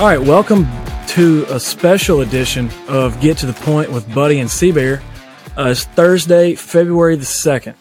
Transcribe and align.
All 0.00 0.06
right, 0.06 0.18
welcome 0.18 0.66
to 1.08 1.44
a 1.50 1.60
special 1.60 2.22
edition 2.22 2.70
of 2.88 3.20
Get 3.20 3.36
to 3.36 3.46
the 3.46 3.52
Point 3.52 3.92
with 3.92 4.14
Buddy 4.14 4.38
and 4.38 4.50
C-Bear. 4.50 5.02
Uh, 5.58 5.66
it's 5.66 5.84
Thursday, 5.84 6.54
February 6.54 7.16
the 7.16 7.26
2nd. 7.26 7.74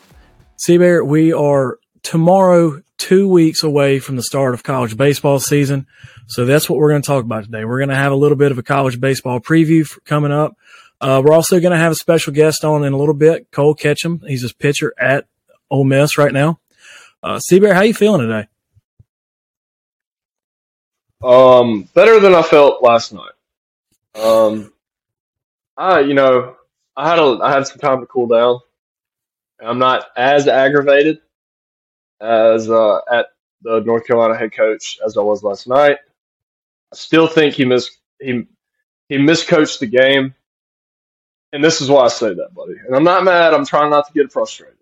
C-Bear, 0.58 1.06
we 1.06 1.32
are 1.32 1.80
tomorrow 2.04 2.82
two 2.98 3.26
weeks 3.30 3.64
away 3.64 4.00
from 4.00 4.18
the 4.18 4.22
start 4.22 4.54
of 4.54 4.64
college 4.64 4.98
baseball 4.98 5.40
season. 5.40 5.88
So 6.28 6.44
that's 6.46 6.70
what 6.70 6.78
we're 6.78 6.90
going 6.90 7.02
to 7.02 7.08
talk 7.08 7.24
about 7.24 7.46
today. 7.46 7.64
We're 7.64 7.80
going 7.80 7.88
to 7.88 7.96
have 7.96 8.12
a 8.12 8.18
little 8.18 8.36
bit 8.36 8.52
of 8.52 8.58
a 8.58 8.64
college 8.64 9.00
baseball 9.00 9.40
preview 9.40 9.88
coming 10.04 10.34
up. 10.34 10.58
Uh, 11.00 11.22
we're 11.24 11.34
also 11.34 11.62
going 11.62 11.72
to 11.72 11.78
have 11.78 11.94
a 11.94 11.96
special 11.96 12.34
guest 12.34 12.66
on 12.66 12.84
in 12.84 12.92
a 12.92 12.98
little 12.98 13.16
bit, 13.16 13.50
Cole 13.50 13.76
Ketchum. 13.76 14.20
He's 14.28 14.44
a 14.44 14.54
pitcher 14.54 14.94
at 15.00 15.26
Ole 15.72 15.86
Miss 15.86 16.18
right 16.18 16.34
now. 16.34 16.60
Uh, 17.24 17.40
C-Bear, 17.40 17.74
how 17.74 17.84
you 17.84 17.94
feeling 17.94 18.28
today? 18.28 18.50
Um, 21.22 21.84
better 21.94 22.20
than 22.20 22.34
I 22.34 22.42
felt 22.42 22.82
last 22.82 23.14
night. 23.14 23.32
Um, 24.16 24.74
I, 25.76 26.00
you 26.02 26.14
know, 26.14 26.56
I 26.96 27.10
had 27.10 27.20
a, 27.20 27.40
I 27.42 27.52
had 27.52 27.68
some 27.68 27.80
time 27.80 28.00
to 28.02 28.06
cool 28.06 28.28
down. 28.28 28.60
I'm 29.62 29.80
not 29.80 30.06
as 30.16 30.48
aggravated 30.48 31.20
as 32.22 32.70
uh, 32.70 33.00
at 33.12 33.28
the 33.62 33.82
North 33.82 34.06
Carolina 34.06 34.38
head 34.38 34.54
coach 34.54 35.00
as 35.06 35.18
I 35.18 35.22
was 35.22 35.44
last 35.44 35.68
night. 35.68 35.98
I 36.92 36.96
still 36.96 37.28
think 37.28 37.56
he 37.56 37.66
missed 37.66 37.98
he 38.20 38.48
he 39.10 39.18
miscoached 39.18 39.80
the 39.80 39.88
game, 39.88 40.34
and 41.52 41.64
this 41.64 41.82
is 41.82 41.90
why 41.90 42.06
I 42.06 42.08
say 42.08 42.34
that, 42.34 42.54
buddy. 42.54 42.76
And 42.86 42.96
I'm 42.96 43.04
not 43.04 43.24
mad. 43.24 43.54
I'm 43.54 43.66
trying 43.66 43.90
not 43.92 44.08
to 44.08 44.14
get 44.14 44.32
frustrated. 44.32 44.76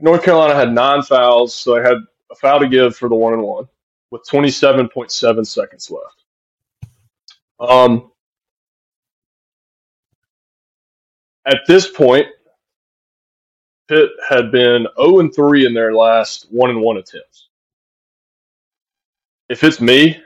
North 0.00 0.22
Carolina 0.22 0.54
had 0.54 0.72
nine 0.72 1.02
fouls, 1.02 1.54
so 1.54 1.74
they 1.74 1.82
had 1.82 1.98
a 2.30 2.34
foul 2.34 2.60
to 2.60 2.68
give 2.68 2.96
for 2.96 3.08
the 3.08 3.14
one 3.14 3.32
and 3.32 3.42
one 3.42 3.68
with 4.10 4.22
27.7 4.28 5.46
seconds 5.46 5.90
left. 5.90 6.24
Um, 7.60 8.12
at 11.46 11.60
this 11.66 11.88
point, 11.90 12.26
Pitt 13.88 14.10
had 14.28 14.52
been 14.52 14.86
0 15.00 15.20
and 15.20 15.34
3 15.34 15.66
in 15.66 15.74
their 15.74 15.94
last 15.94 16.46
one 16.50 16.70
and 16.70 16.80
one 16.80 16.98
attempts. 16.98 17.48
If 19.48 19.64
it's 19.64 19.80
me, 19.80 20.22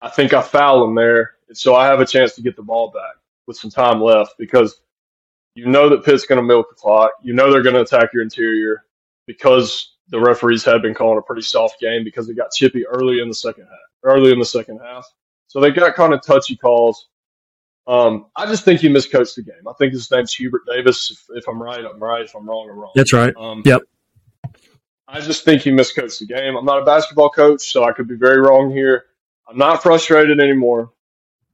I 0.00 0.08
think 0.08 0.32
I 0.32 0.40
foul 0.40 0.80
them 0.80 0.94
there, 0.94 1.32
so 1.52 1.74
I 1.74 1.86
have 1.86 2.00
a 2.00 2.06
chance 2.06 2.34
to 2.36 2.42
get 2.42 2.56
the 2.56 2.62
ball 2.62 2.90
back 2.90 3.16
with 3.46 3.56
some 3.56 3.70
time 3.70 4.00
left 4.00 4.34
because 4.38 4.80
you 5.56 5.66
know 5.66 5.88
that 5.88 6.04
Pitt's 6.04 6.26
going 6.26 6.40
to 6.40 6.46
milk 6.46 6.68
the 6.70 6.76
clock. 6.76 7.10
You 7.22 7.34
know 7.34 7.50
they're 7.50 7.62
going 7.62 7.74
to 7.74 7.82
attack 7.82 8.12
your 8.12 8.22
interior 8.22 8.84
because 9.26 9.96
the 10.10 10.20
referees 10.20 10.64
had 10.64 10.82
been 10.82 10.94
calling 10.94 11.18
a 11.18 11.22
pretty 11.22 11.42
soft 11.42 11.80
game 11.80 12.04
because 12.04 12.28
it 12.28 12.36
got 12.36 12.52
chippy 12.52 12.86
early 12.86 13.20
in 13.20 13.28
the 13.28 13.34
second 13.34 13.64
half. 13.64 13.78
Early 14.02 14.32
in 14.32 14.38
the 14.38 14.46
second 14.46 14.80
half, 14.82 15.06
so 15.46 15.60
they 15.60 15.70
got 15.70 15.94
kind 15.94 16.14
of 16.14 16.22
touchy 16.22 16.56
calls. 16.56 17.08
Um, 17.86 18.26
I 18.34 18.46
just 18.46 18.64
think 18.64 18.80
he 18.80 18.88
miscoached 18.88 19.34
the 19.34 19.42
game. 19.42 19.68
I 19.68 19.72
think 19.74 19.92
his 19.92 20.10
name's 20.10 20.32
Hubert 20.32 20.62
Davis. 20.66 21.10
If, 21.10 21.36
if 21.36 21.48
I'm 21.48 21.62
right, 21.62 21.84
I'm 21.84 22.02
right. 22.02 22.22
If 22.22 22.34
I'm 22.34 22.48
wrong, 22.48 22.70
I'm 22.70 22.78
wrong. 22.78 22.92
That's 22.94 23.12
right. 23.12 23.34
Um, 23.36 23.62
yep. 23.66 23.82
I 25.06 25.20
just 25.20 25.44
think 25.44 25.62
he 25.62 25.70
miscoached 25.70 26.20
the 26.20 26.26
game. 26.26 26.56
I'm 26.56 26.64
not 26.64 26.80
a 26.80 26.84
basketball 26.84 27.30
coach, 27.30 27.62
so 27.70 27.84
I 27.84 27.92
could 27.92 28.08
be 28.08 28.14
very 28.14 28.40
wrong 28.40 28.70
here. 28.70 29.06
I'm 29.48 29.58
not 29.58 29.82
frustrated 29.82 30.40
anymore, 30.40 30.92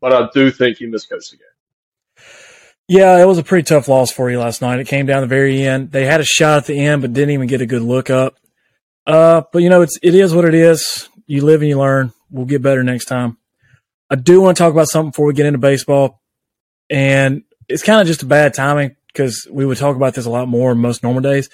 but 0.01 0.13
I 0.13 0.29
do 0.35 0.51
think 0.51 0.77
he 0.79 0.87
miscoached 0.87 1.31
the 1.31 1.39
game. 1.39 2.27
Yeah, 2.87 3.21
it 3.21 3.25
was 3.25 3.39
a 3.39 3.43
pretty 3.43 3.65
tough 3.65 3.89
loss 3.89 4.13
for 4.13 4.31
you 4.31 4.39
last 4.39 4.63
night. 4.63 4.79
It 4.79 4.87
came 4.87 5.07
down 5.07 5.23
the 5.23 5.27
very 5.27 5.63
end. 5.63 5.91
They 5.91 6.05
had 6.05 6.21
a 6.21 6.25
shot 6.25 6.59
at 6.59 6.67
the 6.67 6.79
end, 6.79 7.03
but 7.03 7.13
didn't 7.13 7.31
even 7.31 7.49
get 7.49 7.61
a 7.61 7.67
good 7.67 7.83
look 7.83 8.11
up. 8.11 8.37
Uh, 9.07 9.43
but 9.53 9.63
you 9.63 9.71
know, 9.71 9.83
it's 9.83 9.99
it 10.03 10.15
is 10.15 10.35
what 10.35 10.45
it 10.45 10.55
is. 10.55 11.09
You 11.27 11.45
live 11.45 11.61
and 11.61 11.69
you 11.69 11.79
learn. 11.79 12.13
We'll 12.31 12.47
get 12.47 12.63
better 12.63 12.83
next 12.83 13.07
time. 13.07 13.39
I 14.11 14.17
do 14.17 14.41
want 14.41 14.57
to 14.57 14.63
talk 14.63 14.73
about 14.73 14.89
something 14.89 15.11
before 15.11 15.27
we 15.27 15.35
get 15.35 15.47
into 15.47 15.59
baseball, 15.59 16.21
and 16.91 17.43
it's 17.69 17.83
kind 17.83 18.01
of 18.01 18.07
just 18.07 18.23
a 18.23 18.27
bad 18.27 18.55
timing 18.55 18.97
because 19.09 19.47
we 19.51 19.65
would 19.65 19.79
talk 19.79 19.97
about 19.97 20.15
this 20.15 20.27
a 20.27 20.31
lot 20.31 20.49
more 20.49 20.75
most 20.75 21.03
normal 21.03 21.23
days. 21.23 21.49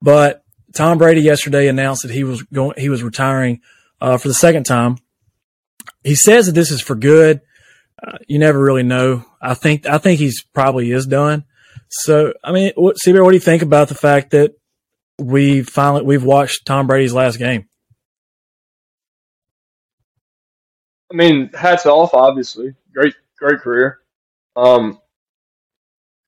But 0.00 0.44
Tom 0.74 0.98
Brady 0.98 1.22
yesterday 1.22 1.68
announced 1.68 2.02
that 2.02 2.12
he 2.12 2.24
was 2.24 2.42
going, 2.42 2.74
he 2.78 2.88
was 2.88 3.02
retiring 3.02 3.60
uh, 4.00 4.18
for 4.18 4.28
the 4.28 4.34
second 4.34 4.64
time. 4.64 4.98
He 6.04 6.14
says 6.14 6.46
that 6.46 6.52
this 6.52 6.70
is 6.70 6.80
for 6.80 6.94
good. 6.94 7.40
Uh, 8.00 8.18
you 8.28 8.38
never 8.38 8.62
really 8.62 8.82
know. 8.82 9.24
I 9.40 9.54
think 9.54 9.86
I 9.86 9.98
think 9.98 10.20
he's 10.20 10.42
probably 10.42 10.90
is 10.92 11.06
done. 11.06 11.44
So 11.88 12.34
I 12.44 12.52
mean, 12.52 12.72
what, 12.76 12.96
what 13.04 13.30
do 13.30 13.34
you 13.34 13.40
think 13.40 13.62
about 13.62 13.88
the 13.88 13.94
fact 13.94 14.30
that 14.30 14.52
we 15.18 15.62
finally 15.62 16.02
we've 16.02 16.24
watched 16.24 16.66
Tom 16.66 16.86
Brady's 16.86 17.12
last 17.12 17.38
game? 17.38 17.68
I 21.10 21.16
mean, 21.16 21.50
hats 21.54 21.86
off. 21.86 22.14
Obviously, 22.14 22.74
great 22.92 23.14
great 23.38 23.60
career. 23.60 23.98
Um, 24.56 25.00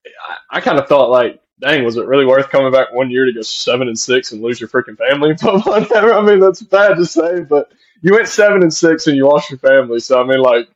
I, 0.07 0.59
I 0.59 0.61
kind 0.61 0.79
of 0.79 0.89
thought 0.89 1.11
like, 1.11 1.41
dang, 1.61 1.85
was 1.85 1.97
it 1.97 2.07
really 2.07 2.25
worth 2.27 2.49
coming 2.51 2.73
back 2.73 2.93
one 2.93 3.11
year 3.11 3.27
to 3.27 3.33
go 3.33 3.43
seven 3.43 3.89
and 3.89 3.99
six 3.99 4.33
and 4.33 4.43
lose 4.43 4.61
your 4.61 4.69
freaking 4.69 4.97
family? 4.97 5.35
I 5.43 6.23
mean, 6.23 6.41
that's 6.41 6.63
bad 6.63 6.97
to 6.97 7.07
say, 7.07 7.41
but 7.41 7.73
you 8.03 8.15
went 8.15 8.29
seven 8.29 8.63
and 8.63 8.73
six 8.73 9.07
and 9.07 9.17
you 9.17 9.27
lost 9.27 9.51
your 9.51 9.59
family. 9.59 10.01
So 10.01 10.21
I 10.21 10.27
mean, 10.27 10.41
like, 10.41 10.69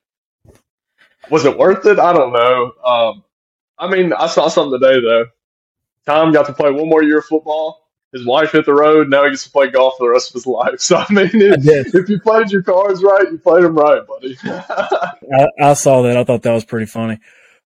was 1.31 1.45
it 1.47 1.57
worth 1.57 1.87
it? 1.87 1.99
I 1.99 2.13
don't 2.13 2.33
know. 2.33 2.73
Um, 2.85 3.25
I 3.79 3.89
mean, 3.89 4.13
I 4.13 4.27
saw 4.27 4.49
something 4.49 4.79
today 4.79 5.01
though. 5.01 5.27
Tom 6.07 6.33
got 6.33 6.47
to 6.47 6.53
play 6.53 6.71
one 6.71 6.89
more 6.89 7.03
year 7.03 7.19
of 7.19 7.25
football. 7.25 7.84
His 8.15 8.25
wife 8.25 8.53
hit 8.53 8.65
the 8.65 8.73
road. 8.73 9.11
Now 9.11 9.25
he 9.25 9.31
gets 9.31 9.43
to 9.43 9.51
play 9.51 9.69
golf 9.69 9.95
for 9.99 10.07
the 10.07 10.13
rest 10.13 10.31
of 10.31 10.35
his 10.35 10.47
life. 10.47 10.75
So 10.79 10.97
I 10.97 11.13
mean, 11.13 11.31
if, 11.33 11.95
if 11.95 12.09
you 12.09 12.21
played 12.21 12.51
your 12.51 12.63
cards 12.63 13.03
right, 13.03 13.31
you 13.31 13.39
played 13.39 13.65
them 13.65 13.77
right, 13.77 14.07
buddy. 14.07 14.39
I, 14.45 15.49
I, 15.61 15.75
saw 15.75 16.03
that. 16.03 16.17
I 16.17 16.23
thought 16.23 16.43
that 16.43 16.53
was 16.53 16.65
pretty 16.65 16.87
funny. 16.87 17.19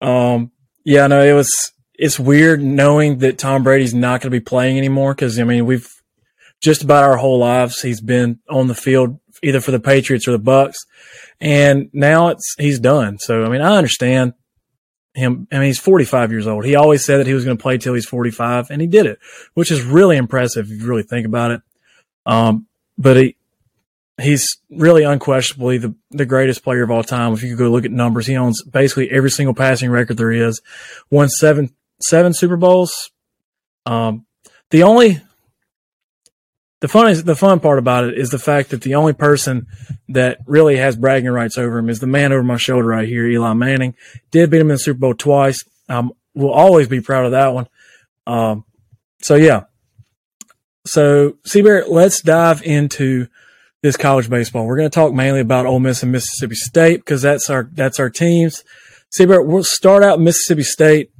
Um, 0.01 0.51
yeah, 0.83 1.07
no, 1.07 1.23
it 1.23 1.31
was. 1.31 1.71
It's 1.97 2.19
weird 2.19 2.61
knowing 2.61 3.19
that 3.19 3.37
Tom 3.37 3.63
Brady's 3.63 3.93
not 3.93 4.19
going 4.19 4.31
to 4.31 4.37
be 4.37 4.41
playing 4.41 4.77
anymore 4.77 5.13
because 5.13 5.39
I 5.39 5.43
mean 5.43 5.65
we've 5.65 5.89
just 6.59 6.83
about 6.83 7.03
our 7.03 7.17
whole 7.17 7.39
lives 7.39 7.81
he's 7.81 8.01
been 8.01 8.39
on 8.49 8.67
the 8.67 8.75
field 8.75 9.19
either 9.43 9.61
for 9.61 9.71
the 9.71 9.79
Patriots 9.79 10.27
or 10.27 10.31
the 10.31 10.39
Bucs, 10.39 10.75
and 11.39 11.89
now 11.93 12.29
it's 12.29 12.55
he's 12.57 12.79
done. 12.79 13.17
So 13.19 13.45
I 13.45 13.49
mean, 13.49 13.61
I 13.61 13.77
understand 13.77 14.33
him. 15.13 15.47
I 15.51 15.56
mean, 15.56 15.66
he's 15.66 15.79
45 15.79 16.31
years 16.31 16.47
old. 16.47 16.66
He 16.66 16.75
always 16.75 17.06
said 17.06 17.18
that 17.18 17.28
he 17.28 17.34
was 17.34 17.46
going 17.46 17.57
to 17.57 17.62
play 17.62 17.78
till 17.78 17.94
he's 17.94 18.06
45, 18.06 18.69
and 18.69 18.81
he 18.81 18.88
did 18.88 19.06
it, 19.06 19.19
which 19.53 19.72
is 19.72 19.84
really 19.84 20.18
impressive 20.18 20.72
if 20.72 20.81
you 20.81 20.88
really 20.88 21.03
think 21.03 21.25
about 21.25 21.51
it. 21.51 21.62
Um, 22.25 22.68
but 22.97 23.18
he 23.18 23.35
he's 24.22 24.57
really 24.69 25.03
unquestionably 25.03 25.78
the 25.78 25.96
the 26.12 26.25
greatest 26.25 26.63
player 26.63 26.84
of 26.84 26.91
all 26.91 27.03
time. 27.03 27.34
If 27.34 27.44
you 27.44 27.56
go 27.56 27.69
look 27.69 27.85
at 27.85 27.91
numbers, 27.91 28.28
he 28.28 28.38
owns 28.38 28.63
basically 28.63 29.09
every 29.12 29.31
single 29.31 29.53
passing 29.53 29.90
record 29.90 30.18
there 30.18 30.31
is. 30.31 30.62
Won 31.09 31.29
seven 31.29 31.73
seven 32.02 32.34
Super 32.34 32.57
Bowls. 32.57 33.12
Um, 33.85 34.25
the 34.69 34.84
only 34.84 35.22
the 36.83 36.89
fun 36.89 37.16
the 37.23 37.33
fun 37.33 37.61
part 37.61 37.79
about 37.79 38.03
it 38.03 38.17
is 38.17 38.29
the 38.29 38.38
fact 38.38 38.71
that 38.71 38.81
the 38.81 38.95
only 38.95 39.13
person 39.13 39.67
that 40.09 40.39
really 40.45 40.75
has 40.75 40.97
bragging 40.97 41.29
rights 41.31 41.57
over 41.57 41.77
him 41.77 41.88
is 41.88 42.01
the 42.01 42.07
man 42.07 42.33
over 42.33 42.44
my 42.44 42.57
shoulder 42.57 42.88
right 42.88 43.07
here, 43.07 43.25
Eli 43.25 43.53
Manning. 43.53 43.95
Did 44.31 44.49
beat 44.49 44.59
him 44.59 44.69
in 44.69 44.75
the 44.75 44.79
Super 44.79 44.99
Bowl 44.99 45.13
twice. 45.13 45.63
Um, 45.88 46.11
will 46.33 46.51
always 46.51 46.89
be 46.89 46.99
proud 46.99 47.23
of 47.23 47.31
that 47.31 47.53
one. 47.53 47.67
Um, 48.27 48.66
so 49.22 49.35
yeah. 49.35 49.63
So 50.85 51.37
C-Bear, 51.46 51.85
let's 51.87 52.19
dive 52.19 52.61
into 52.63 53.28
this 53.81 53.96
college 53.96 54.29
baseball. 54.29 54.66
We're 54.66 54.75
going 54.75 54.90
to 54.90 54.93
talk 54.93 55.13
mainly 55.13 55.40
about 55.40 55.66
Ole 55.66 55.79
Miss 55.79 56.03
and 56.03 56.11
Mississippi 56.11 56.55
State 56.55 56.97
because 56.97 57.22
that's 57.22 57.49
our 57.49 57.69
that's 57.72 57.97
our 57.97 58.09
teams. 58.09 58.66
C-Bear, 59.11 59.41
we'll 59.41 59.63
start 59.63 60.03
out 60.03 60.19
Mississippi 60.19 60.63
State. 60.63 61.11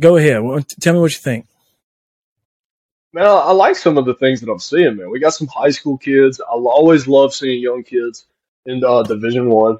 Go 0.00 0.16
ahead. 0.16 0.40
Tell 0.80 0.94
me 0.94 1.00
what 1.00 1.10
you 1.10 1.18
think 1.18 1.48
man, 3.12 3.26
I, 3.26 3.28
I, 3.28 3.52
like 3.52 3.76
some 3.76 3.98
of 3.98 4.04
the 4.04 4.14
things 4.14 4.40
that 4.40 4.50
I'm 4.50 4.58
seeing, 4.58 4.96
man. 4.96 5.10
We 5.10 5.20
got 5.20 5.34
some 5.34 5.48
high 5.48 5.70
school 5.70 5.98
kids. 5.98 6.40
I 6.40 6.52
always 6.52 7.06
love 7.06 7.34
seeing 7.34 7.62
young 7.62 7.82
kids 7.82 8.26
in 8.66 8.84
uh, 8.84 9.02
Division 9.02 9.48
One. 9.48 9.78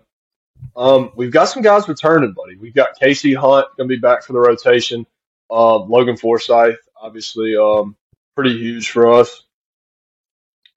Um, 0.77 1.13
we've 1.15 1.31
got 1.31 1.47
some 1.47 1.63
guys 1.63 1.89
returning, 1.89 2.33
buddy. 2.33 2.57
We've 2.57 2.75
got 2.75 2.99
Casey 2.99 3.35
Hunt 3.35 3.67
gonna 3.77 3.89
be 3.89 3.99
back 3.99 4.25
for 4.25 4.33
the 4.33 4.41
rotation. 4.41 5.07
Uh, 5.51 5.79
Logan 5.79 6.17
Forsyth, 6.17 6.79
obviously, 7.01 7.57
um, 7.57 7.97
pretty 8.35 8.59
huge 8.59 8.91
for 8.91 9.13
us. 9.13 9.45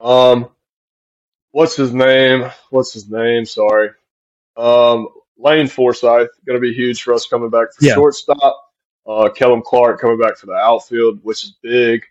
Um, 0.00 0.48
what's 1.50 1.76
his 1.76 1.92
name? 1.92 2.50
What's 2.70 2.92
his 2.92 3.10
name? 3.10 3.44
Sorry. 3.44 3.90
Um, 4.56 5.08
Lane 5.36 5.68
Forsyth 5.68 6.30
gonna 6.46 6.60
be 6.60 6.72
huge 6.72 7.02
for 7.02 7.14
us 7.14 7.26
coming 7.26 7.50
back 7.50 7.72
for 7.74 7.84
yeah. 7.84 7.94
shortstop. 7.94 8.68
Uh, 9.04 9.28
Kellum 9.30 9.62
Clark 9.64 10.00
coming 10.00 10.18
back 10.18 10.36
for 10.36 10.46
the 10.46 10.52
outfield, 10.52 11.18
which 11.24 11.42
is 11.42 11.56
big 11.60 12.04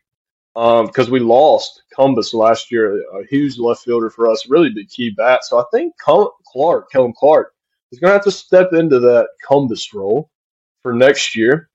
because 0.54 1.08
um, 1.08 1.12
we 1.12 1.20
lost 1.20 1.84
Cumbest 1.96 2.34
last 2.34 2.72
year, 2.72 3.02
a 3.14 3.26
huge 3.30 3.58
left 3.58 3.84
fielder 3.84 4.10
for 4.10 4.30
us, 4.30 4.50
really 4.50 4.70
big 4.70 4.90
key 4.90 5.10
bat. 5.10 5.46
So 5.46 5.60
I 5.60 5.64
think 5.72 5.94
Clark, 5.98 6.92
Kellum 6.92 7.14
Clark, 7.18 7.54
is 7.92 8.00
going 8.00 8.10
to 8.10 8.16
have 8.16 8.24
to 8.24 8.32
step 8.32 8.74
into 8.74 9.00
that 9.00 9.28
Cumbest 9.48 9.94
role 9.94 10.30
for 10.82 10.94
next 10.94 11.36
year. 11.36 11.70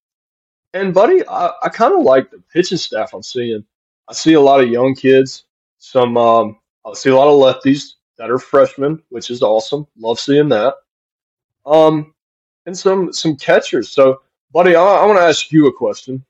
And 0.75 0.93
buddy, 0.93 1.27
I, 1.27 1.53
I 1.63 1.69
kind 1.71 1.95
of 1.95 2.03
like 2.03 2.31
the 2.31 2.43
pitching 2.53 2.79
staff 2.79 3.15
I'm 3.15 3.23
seeing. 3.23 3.65
I 4.09 4.13
see 4.13 4.35
a 4.35 4.41
lot 4.41 4.61
of 4.61 4.69
young 4.69 4.95
kids. 4.95 5.45
Some 5.79 6.17
um, 6.17 6.59
I 6.85 6.93
see 6.95 7.11
a 7.11 7.17
lot 7.17 7.29
of 7.29 7.63
lefties. 7.63 7.95
that 8.19 8.31
are 8.31 8.39
freshmen, 8.39 9.03
which 9.09 9.31
is 9.31 9.43
awesome. 9.43 9.87
Love 9.99 10.21
seeing 10.21 10.49
that. 10.51 10.75
Um, 11.65 12.15
and 12.67 12.77
some 12.77 13.13
some 13.13 13.37
catchers. 13.37 13.91
So, 13.91 14.21
buddy, 14.53 14.75
I, 14.75 14.83
I 14.83 15.07
want 15.07 15.19
to 15.19 15.25
ask 15.25 15.51
you 15.51 15.67
a 15.67 15.73
question. 15.73 16.25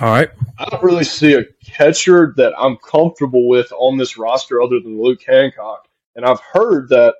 All 0.00 0.08
right. 0.08 0.28
I 0.58 0.66
don't 0.66 0.82
really 0.82 1.04
see 1.04 1.34
a 1.34 1.44
catcher 1.64 2.34
that 2.36 2.52
I'm 2.58 2.76
comfortable 2.76 3.48
with 3.48 3.72
on 3.72 3.96
this 3.96 4.18
roster 4.18 4.60
other 4.60 4.78
than 4.80 5.00
Luke 5.00 5.22
Hancock. 5.26 5.88
And 6.14 6.24
I've 6.24 6.40
heard 6.40 6.90
that 6.90 7.14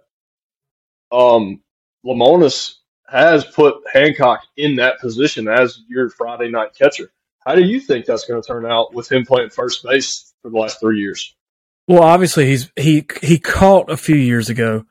um, 1.11 1.63
Lemonis 2.05 2.75
has 3.09 3.45
put 3.45 3.77
Hancock 3.93 4.43
in 4.57 4.77
that 4.77 5.01
position 5.01 5.49
as 5.49 5.81
your 5.89 6.11
Friday 6.11 6.51
night 6.51 6.75
catcher. 6.79 7.11
How 7.47 7.55
do 7.55 7.63
you 7.63 7.81
think 7.81 8.05
that's 8.05 8.27
going 8.27 8.43
to 8.43 8.47
turn 8.47 8.67
out 8.67 8.93
with 8.93 9.11
him 9.11 9.25
playing 9.25 9.51
first 9.51 9.83
base 9.83 10.35
for 10.43 10.51
the 10.51 10.59
last 10.59 10.81
three 10.81 10.99
years? 10.99 11.35
Well, 11.89 12.03
obviously 12.03 12.47
he's 12.47 12.71
he 12.75 13.07
he 13.23 13.39
caught 13.39 13.91
a 13.91 13.97
few 13.97 14.17
years 14.17 14.51
ago, 14.51 14.85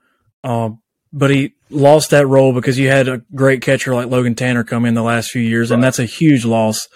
um, 0.46 0.82
but 1.12 1.30
he 1.30 1.54
lost 1.70 2.12
that 2.12 2.26
role 2.26 2.54
because 2.54 2.80
you 2.80 2.88
had 2.88 3.10
a 3.10 3.22
great 3.34 3.62
catcher 3.62 3.94
like 3.94 4.08
Logan 4.08 4.36
Tanner 4.36 4.64
come 4.64 4.86
in 4.86 4.94
the 4.94 5.04
last 5.04 5.30
few 5.30 5.42
years, 5.42 5.70
right. 5.70 5.76
and 5.76 5.84
that's 5.84 6.00
a 6.00 6.06
huge 6.06 6.46
loss 6.46 6.88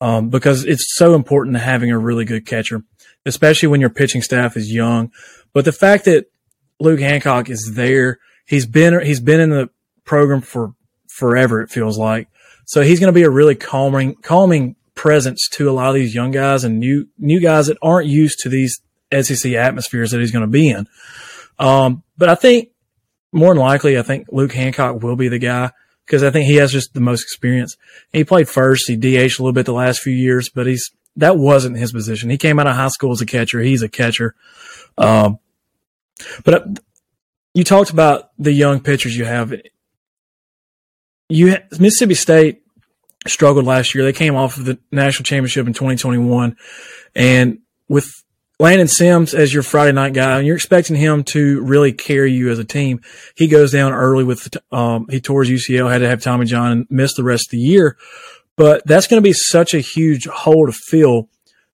um, 0.00 0.28
because 0.28 0.64
it's 0.64 0.96
so 0.96 1.14
important 1.14 1.54
to 1.56 1.60
having 1.60 1.90
a 1.90 1.98
really 1.98 2.24
good 2.24 2.46
catcher, 2.46 2.82
especially 3.24 3.68
when 3.68 3.80
your 3.80 3.90
pitching 3.90 4.22
staff 4.22 4.56
is 4.56 4.72
young. 4.72 5.10
But 5.52 5.64
the 5.64 5.72
fact 5.72 6.04
that 6.04 6.30
Luke 6.80 7.00
Hancock 7.00 7.48
is 7.48 7.72
there, 7.74 8.18
he's 8.46 8.66
been 8.66 9.04
he's 9.04 9.20
been 9.20 9.40
in 9.40 9.50
the 9.50 9.70
program 10.04 10.40
for 10.40 10.74
forever. 11.08 11.62
It 11.62 11.70
feels 11.70 11.98
like 11.98 12.28
so 12.66 12.82
he's 12.82 13.00
going 13.00 13.12
to 13.12 13.18
be 13.18 13.24
a 13.24 13.30
really 13.30 13.54
calming 13.54 14.16
calming 14.16 14.76
presence 14.94 15.48
to 15.52 15.70
a 15.70 15.72
lot 15.72 15.88
of 15.88 15.94
these 15.94 16.14
young 16.14 16.30
guys 16.30 16.64
and 16.64 16.78
new 16.78 17.08
new 17.18 17.40
guys 17.40 17.68
that 17.68 17.78
aren't 17.80 18.08
used 18.08 18.40
to 18.40 18.48
these 18.48 18.80
SEC 19.22 19.52
atmospheres 19.52 20.10
that 20.10 20.20
he's 20.20 20.32
going 20.32 20.44
to 20.44 20.50
be 20.50 20.68
in. 20.68 20.86
Um, 21.58 22.02
but 22.18 22.28
I 22.28 22.34
think 22.34 22.70
more 23.32 23.54
than 23.54 23.62
likely, 23.62 23.98
I 23.98 24.02
think 24.02 24.28
Luke 24.30 24.52
Hancock 24.52 25.02
will 25.02 25.16
be 25.16 25.28
the 25.28 25.38
guy 25.38 25.70
because 26.06 26.22
I 26.22 26.30
think 26.30 26.46
he 26.46 26.56
has 26.56 26.72
just 26.72 26.94
the 26.94 27.00
most 27.00 27.22
experience. 27.22 27.76
He 28.12 28.24
played 28.24 28.48
first, 28.48 28.88
he 28.88 28.96
DH 28.96 29.04
a 29.04 29.42
little 29.42 29.52
bit 29.52 29.66
the 29.66 29.72
last 29.72 30.00
few 30.00 30.14
years, 30.14 30.48
but 30.48 30.66
he's 30.66 30.90
that 31.16 31.36
wasn't 31.36 31.78
his 31.78 31.92
position. 31.92 32.30
He 32.30 32.38
came 32.38 32.58
out 32.58 32.66
of 32.66 32.76
high 32.76 32.88
school 32.88 33.12
as 33.12 33.20
a 33.20 33.26
catcher. 33.26 33.60
He's 33.60 33.82
a 33.82 33.88
catcher. 33.88 34.34
Um, 34.98 35.38
but 36.44 36.54
uh, 36.54 36.66
you 37.54 37.64
talked 37.64 37.90
about 37.90 38.30
the 38.38 38.52
young 38.52 38.80
pitchers 38.80 39.16
you 39.16 39.24
have. 39.24 39.52
You 41.28 41.56
Mississippi 41.78 42.14
State 42.14 42.62
struggled 43.26 43.64
last 43.64 43.94
year. 43.94 44.04
They 44.04 44.12
came 44.12 44.36
off 44.36 44.58
of 44.58 44.66
the 44.66 44.78
national 44.92 45.24
championship 45.24 45.66
in 45.66 45.72
2021, 45.72 46.56
and 47.14 47.58
with 47.88 48.22
Landon 48.58 48.88
Sims 48.88 49.34
as 49.34 49.52
your 49.52 49.62
Friday 49.62 49.92
night 49.92 50.14
guy, 50.14 50.38
and 50.38 50.46
you're 50.46 50.56
expecting 50.56 50.96
him 50.96 51.24
to 51.24 51.60
really 51.62 51.92
carry 51.92 52.32
you 52.32 52.50
as 52.50 52.58
a 52.58 52.64
team. 52.64 53.02
He 53.34 53.48
goes 53.48 53.72
down 53.72 53.92
early 53.92 54.24
with, 54.24 54.48
um, 54.72 55.06
he 55.10 55.20
tore 55.20 55.44
his 55.44 55.68
UCL, 55.68 55.90
had 55.90 55.98
to 55.98 56.08
have 56.08 56.22
Tommy 56.22 56.46
John 56.46 56.72
and 56.72 56.86
missed 56.88 57.16
the 57.16 57.24
rest 57.24 57.48
of 57.48 57.50
the 57.50 57.58
year. 57.58 57.98
But 58.56 58.86
that's 58.86 59.06
going 59.06 59.22
to 59.22 59.28
be 59.28 59.34
such 59.34 59.74
a 59.74 59.80
huge 59.80 60.26
hole 60.26 60.66
to 60.66 60.72
fill. 60.72 61.28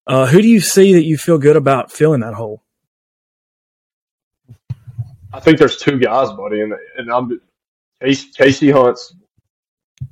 Uh, 0.09 0.27
who 0.27 0.43
do 0.43 0.49
you 0.49 0.59
see 0.59 0.95
that 0.95 1.05
you 1.05 1.17
feel 1.17 1.39
good 1.39 1.55
about 1.55 1.93
filling 1.93 2.21
that 2.21 2.35
hole? 2.35 2.65
I 5.33 5.39
think 5.39 5.59
there's 5.59 5.77
two 5.77 5.99
guys, 5.99 6.31
buddy, 6.33 6.63
and, 6.63 6.75
and 6.97 7.13
I'm 7.13 7.41
Casey, 8.01 8.73
Hunt's 8.73 9.15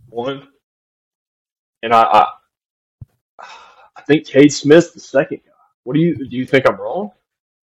one, 0.08 0.46
and 1.82 1.92
I, 1.92 2.02
I, 2.02 3.46
I 3.96 4.02
think 4.02 4.26
Cade 4.26 4.52
Smith's 4.52 4.92
the 4.92 5.00
second 5.00 5.40
what 5.90 5.94
do 5.94 6.02
you 6.02 6.14
do? 6.14 6.24
You 6.36 6.46
think 6.46 6.68
I'm 6.68 6.76
wrong? 6.76 7.10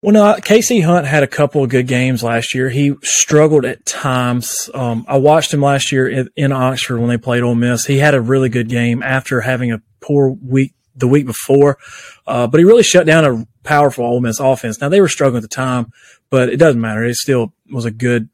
Well, 0.02 0.14
no, 0.14 0.40
Casey 0.42 0.80
Hunt 0.80 1.06
had 1.06 1.24
a 1.24 1.28
couple 1.28 1.66
of 1.66 1.70
good 1.70 1.86
games 1.86 2.24
last 2.24 2.56
year. 2.56 2.70
He 2.70 2.96
struggled 3.04 3.66
at 3.66 3.86
times. 3.86 4.70
Um, 4.74 5.04
I 5.06 5.18
watched 5.18 5.54
him 5.54 5.60
last 5.60 5.92
year 5.92 6.08
in, 6.08 6.30
in 6.38 6.54
Oxford 6.54 6.98
when 7.02 7.10
they 7.10 7.18
played 7.18 7.44
Ole 7.44 7.56
Miss. 7.56 7.86
He 7.86 7.98
had 7.98 8.16
a 8.16 8.22
really 8.22 8.48
good 8.48 8.70
game 8.70 9.04
after 9.04 9.42
having 9.42 9.74
a 9.74 9.82
poor 10.00 10.30
week 10.30 10.76
the 10.96 11.10
week 11.10 11.26
before, 11.26 11.78
uh, 12.26 12.48
but 12.48 12.58
he 12.58 12.64
really 12.64 12.84
shut 12.84 13.06
down 13.06 13.26
a 13.26 13.46
powerful 13.64 14.06
Ole 14.06 14.22
Miss 14.22 14.40
offense. 14.40 14.80
Now 14.80 14.88
they 14.88 15.02
were 15.02 15.10
struggling 15.10 15.44
at 15.44 15.50
the 15.50 15.54
time, 15.54 15.92
but 16.30 16.48
it 16.48 16.56
doesn't 16.56 16.80
matter. 16.80 17.04
It 17.04 17.16
still 17.16 17.52
was 17.70 17.84
a 17.84 17.92
good. 17.92 18.30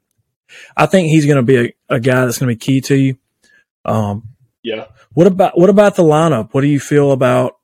I 0.77 0.85
think 0.85 1.07
he's 1.07 1.25
going 1.25 1.37
to 1.37 1.41
be 1.41 1.57
a, 1.89 1.95
a, 1.95 1.99
guy 1.99 2.25
that's 2.25 2.37
going 2.37 2.49
to 2.49 2.55
be 2.55 2.59
key 2.59 2.81
to 2.81 2.95
you. 2.95 3.17
Um, 3.83 4.27
yeah. 4.61 4.89
What 5.13 5.25
about 5.25 5.57
what 5.57 5.71
about 5.71 5.95
the 5.95 6.03
lineup? 6.03 6.49
What 6.51 6.61
do 6.61 6.67
you 6.67 6.79
feel 6.79 7.13
about 7.13 7.57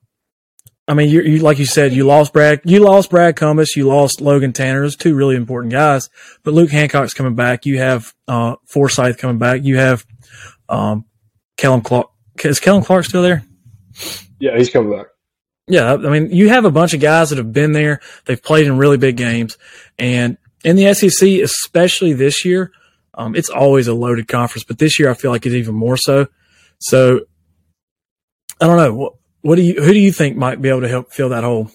I 0.88 0.94
mean, 0.94 1.10
you, 1.10 1.22
you, 1.22 1.40
like 1.40 1.60
you 1.60 1.66
said, 1.66 1.92
you 1.92 2.06
lost 2.06 2.32
Brad, 2.32 2.62
you 2.64 2.80
lost 2.80 3.10
Brad 3.10 3.36
Cumbest, 3.36 3.76
you 3.76 3.88
lost 3.88 4.22
Logan 4.22 4.54
Tanner. 4.54 4.82
Those 4.82 4.96
two 4.96 5.16
really 5.16 5.36
important 5.36 5.74
guys. 5.74 6.10
But 6.44 6.54
Luke 6.54 6.72
Hancock's 6.72 7.14
coming 7.14 7.36
back. 7.36 7.66
You 7.66 7.80
have 7.80 8.14
uh, 8.28 8.56
Forsyth 8.66 9.18
coming 9.18 9.38
back. 9.38 9.64
You 9.64 9.78
have 9.78 10.06
um, 10.70 11.06
Kellum 11.58 11.82
Clark. 11.82 12.10
Is 12.44 12.62
Kellum 12.62 12.84
Clark 12.84 13.04
still 13.06 13.22
there? 13.22 13.44
Yeah, 14.40 14.58
he's 14.58 14.70
coming 14.70 14.96
back. 14.96 15.08
Yeah, 15.68 15.94
I 15.94 15.98
mean, 15.98 16.32
you 16.32 16.48
have 16.48 16.64
a 16.64 16.72
bunch 16.72 16.94
of 16.94 17.02
guys 17.02 17.32
that 17.32 17.38
have 17.38 17.52
been 17.52 17.74
there. 17.74 18.00
They've 18.26 18.42
played 18.42 18.68
in 18.68 18.78
really 18.78 18.98
big 18.98 19.18
games, 19.18 19.58
and 20.00 20.38
in 20.64 20.78
the 20.78 20.94
SEC, 20.94 21.28
especially 21.42 22.14
this 22.14 22.46
year, 22.46 22.72
um, 23.14 23.36
it's 23.36 23.50
always 23.50 23.88
a 23.90 23.94
loaded 23.94 24.30
conference. 24.30 24.64
But 24.64 24.78
this 24.78 24.98
year, 24.98 25.10
I 25.10 25.14
feel 25.14 25.32
like 25.32 25.46
it's 25.46 25.56
even 25.56 25.76
more 25.76 25.98
so. 25.98 26.28
So, 26.80 27.22
I 28.62 28.68
don't 28.68 28.78
know. 28.78 29.17
What 29.42 29.56
do 29.56 29.62
you? 29.62 29.82
Who 29.82 29.94
do 29.94 30.00
you 30.00 30.12
think 30.12 30.36
might 30.36 30.62
be 30.62 30.70
able 30.70 30.82
to 30.82 30.88
help 30.88 31.12
fill 31.12 31.30
that 31.30 31.44
hole? 31.44 31.72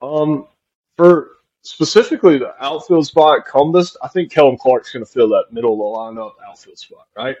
Um, 0.00 0.48
for 0.96 1.30
specifically 1.62 2.38
the 2.38 2.54
outfield 2.62 3.06
spot, 3.06 3.46
Cumbest, 3.46 3.96
I 4.02 4.08
think 4.08 4.32
Kellum 4.32 4.56
Clark's 4.58 4.92
going 4.92 5.04
to 5.04 5.10
fill 5.10 5.28
that 5.30 5.46
middle 5.52 5.72
of 5.72 5.78
the 5.78 6.20
lineup 6.20 6.32
outfield 6.46 6.78
spot, 6.78 7.06
right? 7.16 7.36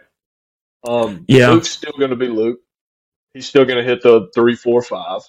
Um, 0.86 1.24
yeah. 1.28 1.50
Luke's 1.50 1.70
still 1.70 1.92
going 1.98 2.10
to 2.10 2.16
be 2.16 2.28
Luke. 2.28 2.60
He's 3.34 3.46
still 3.46 3.64
going 3.64 3.78
to 3.78 3.84
hit 3.84 4.02
the 4.02 4.28
three, 4.34 4.54
four, 4.54 4.82
five. 4.82 5.22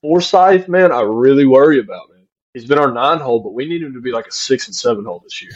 Forsyth, 0.00 0.68
man, 0.68 0.90
I 0.90 1.02
really 1.02 1.46
worry 1.46 1.78
about 1.78 2.10
man. 2.10 2.26
He's 2.54 2.66
been 2.66 2.78
our 2.78 2.92
nine 2.92 3.18
hole, 3.18 3.40
but 3.40 3.54
we 3.54 3.68
need 3.68 3.82
him 3.82 3.94
to 3.94 4.00
be 4.00 4.10
like 4.10 4.26
a 4.26 4.32
six 4.32 4.66
and 4.66 4.74
seven 4.74 5.04
hole 5.04 5.20
this 5.22 5.42
year. 5.42 5.52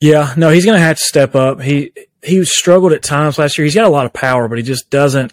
Yeah, 0.00 0.34
no, 0.36 0.50
he's 0.50 0.64
going 0.64 0.76
to 0.76 0.84
have 0.84 0.98
to 0.98 1.04
step 1.04 1.34
up. 1.34 1.60
He 1.60 1.92
he 2.22 2.44
struggled 2.44 2.92
at 2.92 3.02
times 3.02 3.38
last 3.38 3.56
year. 3.56 3.64
He's 3.64 3.74
got 3.74 3.86
a 3.86 3.90
lot 3.90 4.06
of 4.06 4.12
power, 4.12 4.48
but 4.48 4.58
he 4.58 4.64
just 4.64 4.90
doesn't 4.90 5.32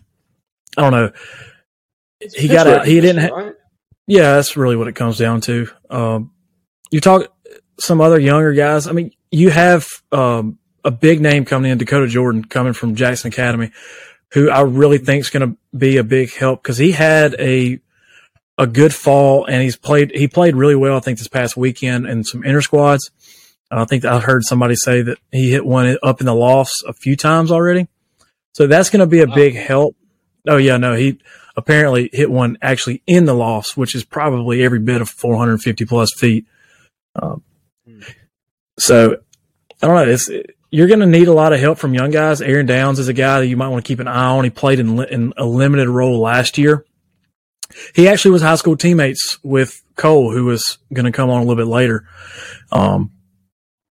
I 0.78 0.82
don't 0.82 0.92
know. 0.92 1.12
he 2.36 2.48
got 2.48 2.68
out. 2.68 2.88
He 2.88 3.00
didn't. 3.02 3.30
Ha- 3.30 3.36
right? 3.36 3.54
Yeah, 4.08 4.36
that's 4.36 4.58
really 4.58 4.76
what 4.76 4.88
it 4.88 4.94
comes 4.94 5.18
down 5.18 5.42
to. 5.42 5.68
Um, 5.90 6.32
you 6.92 7.00
talk 7.00 7.34
some 7.80 8.02
other 8.02 8.20
younger 8.20 8.54
guys. 8.54 8.88
I 8.88 8.92
mean, 8.92 9.12
you 9.32 9.50
have 9.50 9.88
um, 10.12 10.60
a 10.84 10.92
big 10.92 11.22
name 11.22 11.46
coming 11.46 11.72
in, 11.72 11.78
Dakota 11.78 12.08
Jordan, 12.08 12.44
coming 12.44 12.74
from 12.74 12.96
Jackson 12.96 13.30
Academy, 13.30 13.72
who 14.34 14.50
I 14.50 14.62
really 14.62 14.98
think 14.98 15.22
is 15.22 15.30
going 15.30 15.52
to 15.52 15.58
be 15.78 15.98
a 15.98 16.04
big 16.04 16.34
help 16.34 16.62
because 16.62 16.78
he 16.78 16.92
had 16.92 17.36
a 17.40 17.80
a 18.58 18.68
good 18.68 18.94
fall 18.94 19.46
and 19.46 19.62
he's 19.62 19.78
played. 19.78 20.12
He 20.14 20.28
played 20.28 20.56
really 20.56 20.76
well. 20.76 20.98
I 20.98 21.00
think 21.00 21.18
this 21.18 21.28
past 21.28 21.58
weekend 21.58 22.06
in 22.06 22.24
some 22.24 22.44
inter 22.44 22.62
squads. 22.62 23.10
I 23.72 23.86
think 23.86 24.04
I 24.04 24.20
heard 24.20 24.44
somebody 24.44 24.76
say 24.76 25.02
that 25.02 25.18
he 25.32 25.50
hit 25.50 25.66
one 25.66 25.98
up 26.04 26.20
in 26.20 26.26
the 26.26 26.36
lofts 26.36 26.84
a 26.86 26.92
few 26.92 27.16
times 27.16 27.52
already. 27.52 27.88
So 28.54 28.68
that's 28.68 28.90
going 28.90 29.00
to 29.00 29.08
be 29.08 29.22
a 29.22 29.28
big 29.28 29.56
help. 29.56 29.96
Oh 30.48 30.58
yeah, 30.58 30.78
no, 30.78 30.96
he 30.96 31.20
apparently 31.56 32.10
hit 32.12 32.32
one 32.32 32.58
actually 32.62 33.04
in 33.06 33.26
the 33.26 33.34
lofts, 33.34 33.76
which 33.76 33.96
is 33.96 34.04
probably 34.04 34.64
every 34.64 34.80
bit 34.80 35.02
of 35.02 35.10
450 35.10 35.86
plus 35.86 36.10
feet. 36.18 36.46
Um, 37.16 37.44
so 38.80 39.18
I 39.82 39.88
don't 39.88 39.96
know. 39.96 40.12
It's, 40.12 40.30
you're 40.72 40.88
going 40.88 41.02
to 41.02 41.06
need 41.06 41.28
a 41.28 41.34
lot 41.34 41.54
of 41.54 41.60
help 41.60 41.78
from 41.78 41.94
young 41.94 42.12
guys. 42.12 42.42
Aaron 42.42 42.66
Downs 42.66 42.98
is 42.98 43.10
a 43.10 43.14
guy 43.14 43.40
that 43.40 43.48
you 43.48 43.58
might 43.58 43.68
want 43.68 43.84
to 43.84 43.88
keep 43.88 44.00
an 44.00 44.08
eye 44.08 44.30
on. 44.30 44.44
He 44.44 44.50
played 44.50 44.80
in, 44.80 45.04
in 45.06 45.34
a 45.38 45.46
limited 45.46 45.90
role 45.90 46.20
last 46.20 46.58
year. 46.58 46.86
He 47.94 48.08
actually 48.08 48.32
was 48.32 48.42
high 48.42 48.56
school 48.56 48.78
teammates 48.78 49.38
with 49.44 49.84
Cole, 49.96 50.32
who 50.32 50.46
was 50.46 50.78
going 50.94 51.06
to 51.06 51.12
come 51.12 51.30
on 51.30 51.38
a 51.38 51.46
little 51.46 51.64
bit 51.64 51.70
later. 51.70 52.08
Um, 52.72 53.12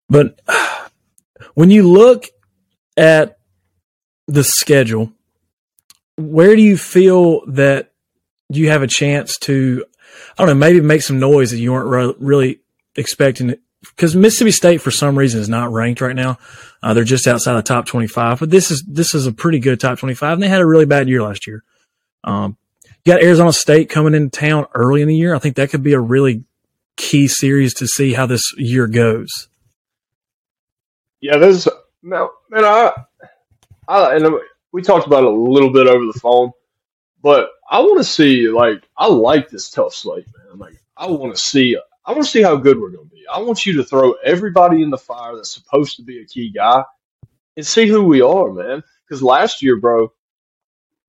but 0.09 0.39
when 1.53 1.69
you 1.69 1.87
look 1.89 2.25
at 2.97 3.37
the 4.27 4.43
schedule, 4.43 5.11
where 6.17 6.55
do 6.55 6.61
you 6.61 6.77
feel 6.77 7.45
that 7.47 7.91
you 8.49 8.69
have 8.69 8.83
a 8.83 8.87
chance 8.87 9.37
to, 9.39 9.85
I 10.37 10.45
don't 10.45 10.47
know, 10.47 10.59
maybe 10.59 10.81
make 10.81 11.01
some 11.01 11.19
noise 11.19 11.51
that 11.51 11.59
you 11.59 11.71
weren't 11.71 11.89
re- 11.89 12.15
really 12.19 12.59
expecting? 12.95 13.55
Because 13.81 14.15
Mississippi 14.15 14.51
State, 14.51 14.81
for 14.81 14.91
some 14.91 15.17
reason, 15.17 15.41
is 15.41 15.49
not 15.49 15.71
ranked 15.71 16.01
right 16.01 16.15
now. 16.15 16.37
Uh, 16.81 16.93
they're 16.93 17.03
just 17.03 17.27
outside 17.27 17.53
the 17.53 17.63
top 17.63 17.85
25, 17.85 18.39
but 18.39 18.49
this 18.49 18.71
is, 18.71 18.83
this 18.87 19.15
is 19.15 19.27
a 19.27 19.31
pretty 19.31 19.59
good 19.59 19.79
top 19.79 19.99
25 19.99 20.33
and 20.33 20.43
they 20.43 20.47
had 20.47 20.61
a 20.61 20.65
really 20.65 20.85
bad 20.85 21.07
year 21.09 21.23
last 21.23 21.47
year. 21.47 21.63
Um, 22.23 22.57
you 22.85 23.11
got 23.11 23.23
Arizona 23.23 23.51
State 23.51 23.89
coming 23.89 24.13
into 24.13 24.37
town 24.37 24.65
early 24.73 25.01
in 25.01 25.07
the 25.07 25.15
year. 25.15 25.35
I 25.35 25.39
think 25.39 25.55
that 25.57 25.69
could 25.69 25.83
be 25.83 25.93
a 25.93 25.99
really 25.99 26.43
key 26.95 27.27
series 27.27 27.73
to 27.75 27.87
see 27.87 28.13
how 28.13 28.25
this 28.25 28.53
year 28.57 28.87
goes. 28.87 29.49
Yeah, 31.19 31.37
there's 31.37 31.67
no, 32.01 32.31
man, 32.49 32.65
I, 32.65 32.91
I, 33.87 34.15
and 34.15 34.25
we 34.73 34.83
talked 34.83 35.07
about 35.07 35.25
it 35.25 35.31
a 35.31 35.31
little 35.31 35.71
bit 35.73 35.87
over 35.87 36.05
the 36.05 36.19
phone, 36.21 36.51
but 37.23 37.49
I 37.69 37.79
want 37.81 37.99
to 37.99 38.03
see 38.05 38.49
like 38.49 38.83
I 38.97 39.07
like 39.07 39.49
this 39.49 39.71
tough 39.71 39.93
slate, 39.95 40.27
man. 40.49 40.59
Like 40.59 40.81
I 40.97 41.07
want 41.07 41.35
to 41.35 41.41
see 41.41 41.77
I 42.05 42.13
want 42.13 42.25
to 42.25 42.31
see 42.31 42.43
how 42.43 42.57
good 42.57 42.79
we're 42.79 42.91
going 42.91 43.09
to 43.09 43.15
be. 43.15 43.25
I 43.33 43.39
want 43.39 43.65
you 43.65 43.73
to 43.77 43.85
throw 43.85 44.13
everybody 44.25 44.83
in 44.83 44.91
the 44.91 44.99
fire 44.99 45.35
that's 45.35 45.53
supposed 45.53 45.97
to 45.97 46.03
be 46.03 46.21
a 46.21 46.25
key 46.25 46.51
guy 46.51 46.83
and 47.57 47.65
see 47.65 47.87
who 47.87 48.03
we 48.05 48.21
are, 48.21 48.51
man. 48.53 48.83
Because 49.07 49.23
last 49.23 49.63
year, 49.63 49.77
bro, 49.77 50.13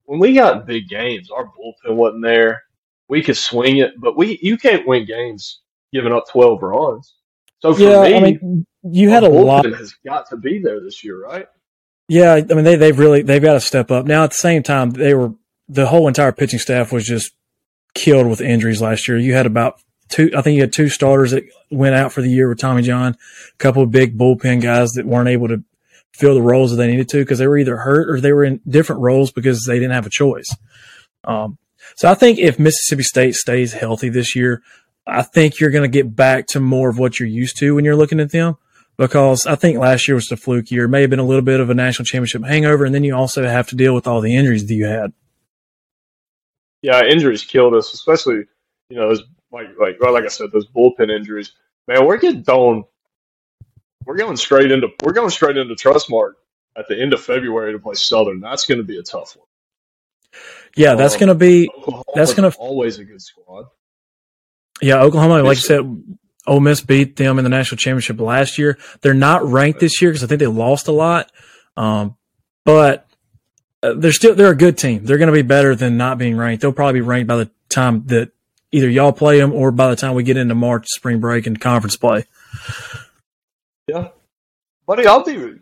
when 0.07 0.21
we 0.21 0.35
got 0.35 0.67
big 0.67 0.89
games, 0.89 1.31
our 1.31 1.47
bullpen 1.47 1.97
wasn't 1.97 2.25
there. 2.25 2.65
We 3.09 3.23
could 3.23 3.37
swing 3.39 3.79
it, 3.79 4.01
but 4.01 4.17
we 4.17 4.39
you 4.43 4.59
can't 4.59 4.87
win 4.87 5.07
games 5.07 5.61
giving 5.93 6.13
up 6.13 6.25
twelve 6.31 6.63
runs. 6.63 7.15
So 7.61 7.75
for 7.75 7.91
Yeah, 7.91 8.01
me, 8.01 8.15
I 8.17 8.21
mean, 8.21 8.67
you 8.83 9.11
had 9.11 9.25
a 9.25 9.29
lot. 9.31 9.67
bullpen 9.67 9.77
has 9.77 9.95
got 10.05 10.29
to 10.31 10.37
be 10.37 10.61
there 10.61 10.81
this 10.81 11.05
year, 11.05 11.23
right? 11.23 11.47
Yeah, 12.09 12.35
I 12.35 12.43
mean 12.43 12.65
they 12.65 12.77
they've 12.77 12.99
really 12.99 13.23
they've 13.23 13.43
got 13.43 13.55
to 13.55 13.61
step 13.61 13.91
up. 13.91 14.07
Now 14.07 14.25
at 14.25 14.31
the 14.31 14.37
same 14.37 14.63
time, 14.63 14.91
they 14.91 15.15
were 15.15 15.33
the 15.69 15.87
whole 15.87 16.09
entire 16.09 16.33
pitching 16.33 16.59
staff 16.59 16.93
was 16.93 17.07
just 17.07 17.33
killed 17.95 18.27
with 18.27 18.41
injuries 18.41 18.83
last 18.83 19.09
year. 19.09 19.19
You 19.19 19.35
had 19.35 19.47
about 19.47 19.81
two, 20.09 20.31
I 20.37 20.43
think 20.43 20.57
you 20.57 20.63
had 20.63 20.73
two 20.73 20.89
starters 20.89 21.31
that 21.31 21.45
went 21.71 21.95
out 21.95 22.13
for 22.13 22.21
the 22.21 22.31
year 22.31 22.49
with 22.49 22.59
Tommy 22.59 22.83
John, 22.83 23.17
a 23.53 23.57
couple 23.59 23.83
of 23.83 23.91
big 23.91 24.19
bullpen 24.19 24.61
guys 24.61 24.91
that 24.93 25.07
weren't 25.07 25.29
able 25.29 25.49
to 25.49 25.63
fill 26.13 26.35
the 26.35 26.43
roles 26.43 26.71
that 26.71 26.77
they 26.77 26.87
needed 26.87 27.09
to 27.09 27.19
because 27.19 27.39
they 27.39 27.47
were 27.47 27.59
either 27.59 27.79
hurt 27.79 28.09
or 28.09 28.21
they 28.21 28.33
were 28.33 28.45
in 28.45 28.61
different 28.69 29.03
roles 29.03 29.33
because 29.33 29.65
they 29.67 29.79
didn't 29.79 29.93
have 29.93 30.07
a 30.07 30.11
choice. 30.11 30.55
Um, 31.25 31.59
so 31.97 32.11
I 32.11 32.15
think 32.15 32.39
if 32.39 32.59
Mississippi 32.59 33.03
State 33.03 33.35
stays 33.35 33.73
healthy 33.73 34.09
this 34.09 34.37
year, 34.37 34.63
I 35.07 35.23
think 35.23 35.59
you're 35.59 35.71
going 35.71 35.83
to 35.83 35.89
get 35.89 36.15
back 36.15 36.47
to 36.49 36.61
more 36.61 36.89
of 36.89 36.99
what 36.99 37.19
you're 37.19 37.29
used 37.29 37.59
to 37.59 37.75
when 37.75 37.85
you're 37.85 37.97
looking 37.97 38.21
at 38.21 38.31
them 38.31 38.57
because 38.97 39.47
I 39.47 39.55
think 39.57 39.79
last 39.79 40.07
year 40.09 40.15
was 40.15 40.27
the 40.29 40.37
fluke 40.37 40.71
year. 40.71 40.85
It 40.85 40.89
may 40.89 41.01
have 41.03 41.11
been 41.11 41.19
a 41.19 41.25
little 41.25 41.43
bit 41.43 41.61
of 41.61 41.71
a 41.71 41.75
national 41.75 42.05
championship 42.07 42.45
hangover, 42.45 42.85
and 42.85 42.95
then 42.95 43.05
you 43.05 43.15
also 43.15 43.45
have 43.47 43.69
to 43.69 43.77
deal 43.77 43.95
with 43.95 44.07
all 44.07 44.21
the 44.21 44.35
injuries 44.37 44.67
that 44.67 44.75
you 44.75 44.87
had. 44.87 45.13
Yeah, 46.83 47.03
injuries 47.05 47.45
killed 47.45 47.75
us, 47.75 47.93
especially 47.95 48.45
you 48.91 48.97
know 48.97 49.09
those 49.09 49.23
like 49.53 49.69
like 49.79 49.97
well, 50.01 50.13
like 50.13 50.25
I 50.25 50.29
said, 50.29 50.53
those 50.53 50.69
bullpen 50.69 51.11
injuries. 51.11 51.53
Man, 51.89 52.07
we're 52.07 52.19
getting 52.19 52.45
thrown. 52.45 52.85
We're 54.05 54.17
going 54.17 54.37
straight 54.37 54.71
into 54.71 54.89
we're 55.03 55.13
going 55.13 55.31
straight 55.31 55.57
into 55.57 55.75
Trustmark 55.75 56.33
at 56.77 56.87
the 56.89 57.01
end 57.01 57.13
of 57.15 57.21
February 57.23 57.73
to 57.73 57.79
play 57.79 57.95
Southern. 57.95 58.41
That's 58.41 58.67
going 58.67 58.79
to 58.79 58.85
be 58.85 58.99
a 58.99 59.03
tough 59.03 59.37
one. 59.37 59.47
Yeah, 60.77 60.95
that's 60.95 61.15
Um, 61.15 61.21
going 61.21 61.29
to 61.29 61.35
be 61.37 61.71
Oklahoma's 61.79 62.05
that's 62.15 62.35
gonna- 62.35 62.53
always 62.59 62.99
a 62.99 63.05
good 63.05 63.23
squad. 63.23 63.67
yeah. 64.83 65.01
Oklahoma, 65.01 65.43
like 65.43 65.57
you 65.57 65.63
said, 65.63 65.81
Ole 66.47 66.61
Miss 66.61 66.81
beat 66.81 67.17
them 67.17 67.39
in 67.39 67.45
the 67.45 67.51
national 67.51 67.79
championship 67.79 68.21
last 68.21 68.59
year. 68.59 68.79
They're 69.01 69.15
not 69.15 69.45
ranked 69.45 69.81
this 69.81 70.01
year 70.03 70.11
because 70.11 70.23
I 70.25 70.27
think 70.27 70.41
they 70.41 70.47
lost 70.47 70.89
a 70.89 70.93
lot, 70.93 71.31
um, 71.77 72.17
but 72.65 73.07
uh, 73.83 73.95
they're 73.95 74.13
still 74.13 74.35
they're 74.35 74.51
a 74.51 74.57
good 74.57 74.77
team. 74.79 75.05
They're 75.05 75.19
going 75.19 75.29
to 75.29 75.33
be 75.33 75.43
better 75.43 75.75
than 75.75 75.97
not 75.97 76.19
being 76.19 76.37
ranked. 76.37 76.63
They'll 76.63 76.73
probably 76.73 77.01
be 77.01 77.07
ranked 77.07 77.29
by 77.29 77.37
the 77.37 77.51
time 77.69 78.07
that 78.07 78.31
either 78.73 78.89
y'all 78.89 79.13
play 79.13 79.39
them 79.39 79.53
or 79.53 79.71
by 79.71 79.89
the 79.89 79.97
time 79.97 80.15
we 80.15 80.23
get 80.23 80.37
into 80.37 80.55
March 80.55 80.87
spring 80.89 81.21
break 81.21 81.47
and 81.47 81.61
conference 81.61 81.97
play. 81.97 82.25
Yeah, 83.87 84.09
buddy, 84.87 85.07
I'll 85.07 85.25
be, 85.25 85.57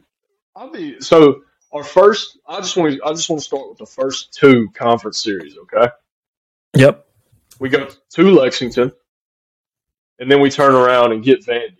I'll 0.54 0.70
be. 0.70 1.00
So 1.00 1.42
our 1.72 1.82
first, 1.84 2.38
I 2.46 2.58
just 2.60 2.76
want 2.76 2.94
to, 2.94 3.04
I 3.04 3.10
just 3.12 3.28
want 3.28 3.40
to 3.40 3.44
start 3.44 3.68
with 3.68 3.78
the 3.78 3.86
first 3.86 4.32
two 4.32 4.68
conference 4.74 5.22
series. 5.22 5.56
Okay, 5.58 5.88
Yep. 6.74 7.06
we 7.58 7.68
go 7.68 7.88
to 8.14 8.30
Lexington, 8.30 8.92
and 10.22 10.30
then 10.30 10.40
we 10.40 10.48
turn 10.48 10.72
around 10.72 11.10
and 11.10 11.22
get 11.24 11.44
Vandy. 11.44 11.78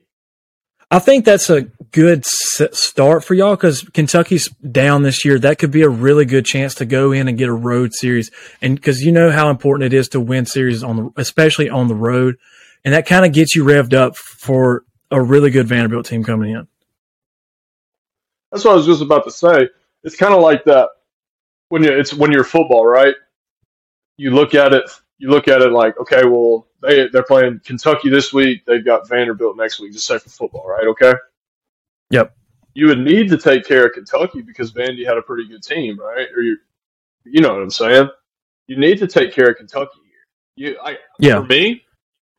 I 0.90 0.98
think 0.98 1.24
that's 1.24 1.48
a 1.48 1.62
good 1.92 2.26
start 2.26 3.24
for 3.24 3.34
y'all 3.34 3.54
because 3.54 3.82
Kentucky's 3.94 4.48
down 4.48 5.04
this 5.04 5.24
year. 5.24 5.38
That 5.38 5.58
could 5.58 5.70
be 5.70 5.82
a 5.82 5.88
really 5.88 6.26
good 6.26 6.44
chance 6.44 6.74
to 6.74 6.84
go 6.84 7.12
in 7.12 7.28
and 7.28 7.38
get 7.38 7.48
a 7.48 7.54
road 7.54 7.94
series, 7.94 8.32
and 8.60 8.74
because 8.74 9.00
you 9.00 9.12
know 9.12 9.30
how 9.30 9.48
important 9.48 9.92
it 9.92 9.96
is 9.96 10.08
to 10.10 10.20
win 10.20 10.44
series 10.44 10.82
on 10.82 10.96
the, 10.96 11.10
especially 11.16 11.70
on 11.70 11.86
the 11.86 11.94
road, 11.94 12.36
and 12.84 12.92
that 12.92 13.06
kind 13.06 13.24
of 13.24 13.32
gets 13.32 13.54
you 13.54 13.64
revved 13.64 13.94
up 13.94 14.16
for 14.16 14.84
a 15.12 15.22
really 15.22 15.50
good 15.50 15.68
Vanderbilt 15.68 16.06
team 16.06 16.24
coming 16.24 16.50
in. 16.50 16.66
That's 18.50 18.64
what 18.64 18.72
I 18.72 18.74
was 18.74 18.86
just 18.86 19.02
about 19.02 19.24
to 19.24 19.30
say. 19.30 19.68
It's 20.02 20.16
kind 20.16 20.34
of 20.34 20.42
like 20.42 20.64
that 20.64 20.88
when 21.68 21.84
you 21.84 21.92
it's 21.92 22.12
when 22.12 22.32
you're 22.32 22.44
football, 22.44 22.84
right? 22.84 23.14
You 24.16 24.32
look 24.32 24.54
at 24.56 24.74
it, 24.74 24.90
you 25.18 25.30
look 25.30 25.48
at 25.48 25.62
it 25.62 25.72
like, 25.72 25.98
okay, 26.00 26.24
well, 26.24 26.66
they 26.82 27.08
they're 27.08 27.22
playing 27.22 27.60
Kentucky 27.64 28.10
this 28.10 28.32
week. 28.32 28.64
They've 28.66 28.84
got 28.84 29.08
Vanderbilt 29.08 29.56
next 29.56 29.80
week. 29.80 29.92
Just 29.92 30.06
say 30.06 30.18
for 30.18 30.30
football, 30.30 30.66
right? 30.68 30.86
Okay. 30.88 31.14
Yep. 32.10 32.34
You 32.74 32.86
would 32.88 33.00
need 33.00 33.28
to 33.28 33.38
take 33.38 33.66
care 33.66 33.86
of 33.86 33.92
Kentucky 33.92 34.42
because 34.42 34.72
Vandy 34.72 35.06
had 35.06 35.18
a 35.18 35.22
pretty 35.22 35.46
good 35.48 35.62
team, 35.62 35.98
right? 36.00 36.28
Or 36.34 36.42
you, 36.42 36.56
you 37.24 37.40
know 37.40 37.52
what 37.52 37.62
I'm 37.62 37.70
saying? 37.70 38.08
You 38.66 38.76
need 38.78 38.98
to 38.98 39.06
take 39.06 39.32
care 39.32 39.50
of 39.50 39.56
Kentucky 39.56 39.98
here. 40.56 40.70
You, 40.70 40.78
I, 40.82 40.96
Yeah. 41.18 41.40
for 41.40 41.46
me, 41.46 41.84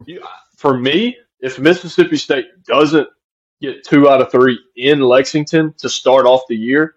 you, 0.05 0.23
for 0.57 0.77
me, 0.77 1.17
if 1.39 1.59
Mississippi 1.59 2.17
State 2.17 2.47
doesn't 2.65 3.07
get 3.61 3.83
two 3.85 4.09
out 4.09 4.21
of 4.21 4.31
three 4.31 4.59
in 4.75 5.01
Lexington 5.01 5.73
to 5.77 5.89
start 5.89 6.25
off 6.25 6.41
the 6.49 6.55
year, 6.55 6.95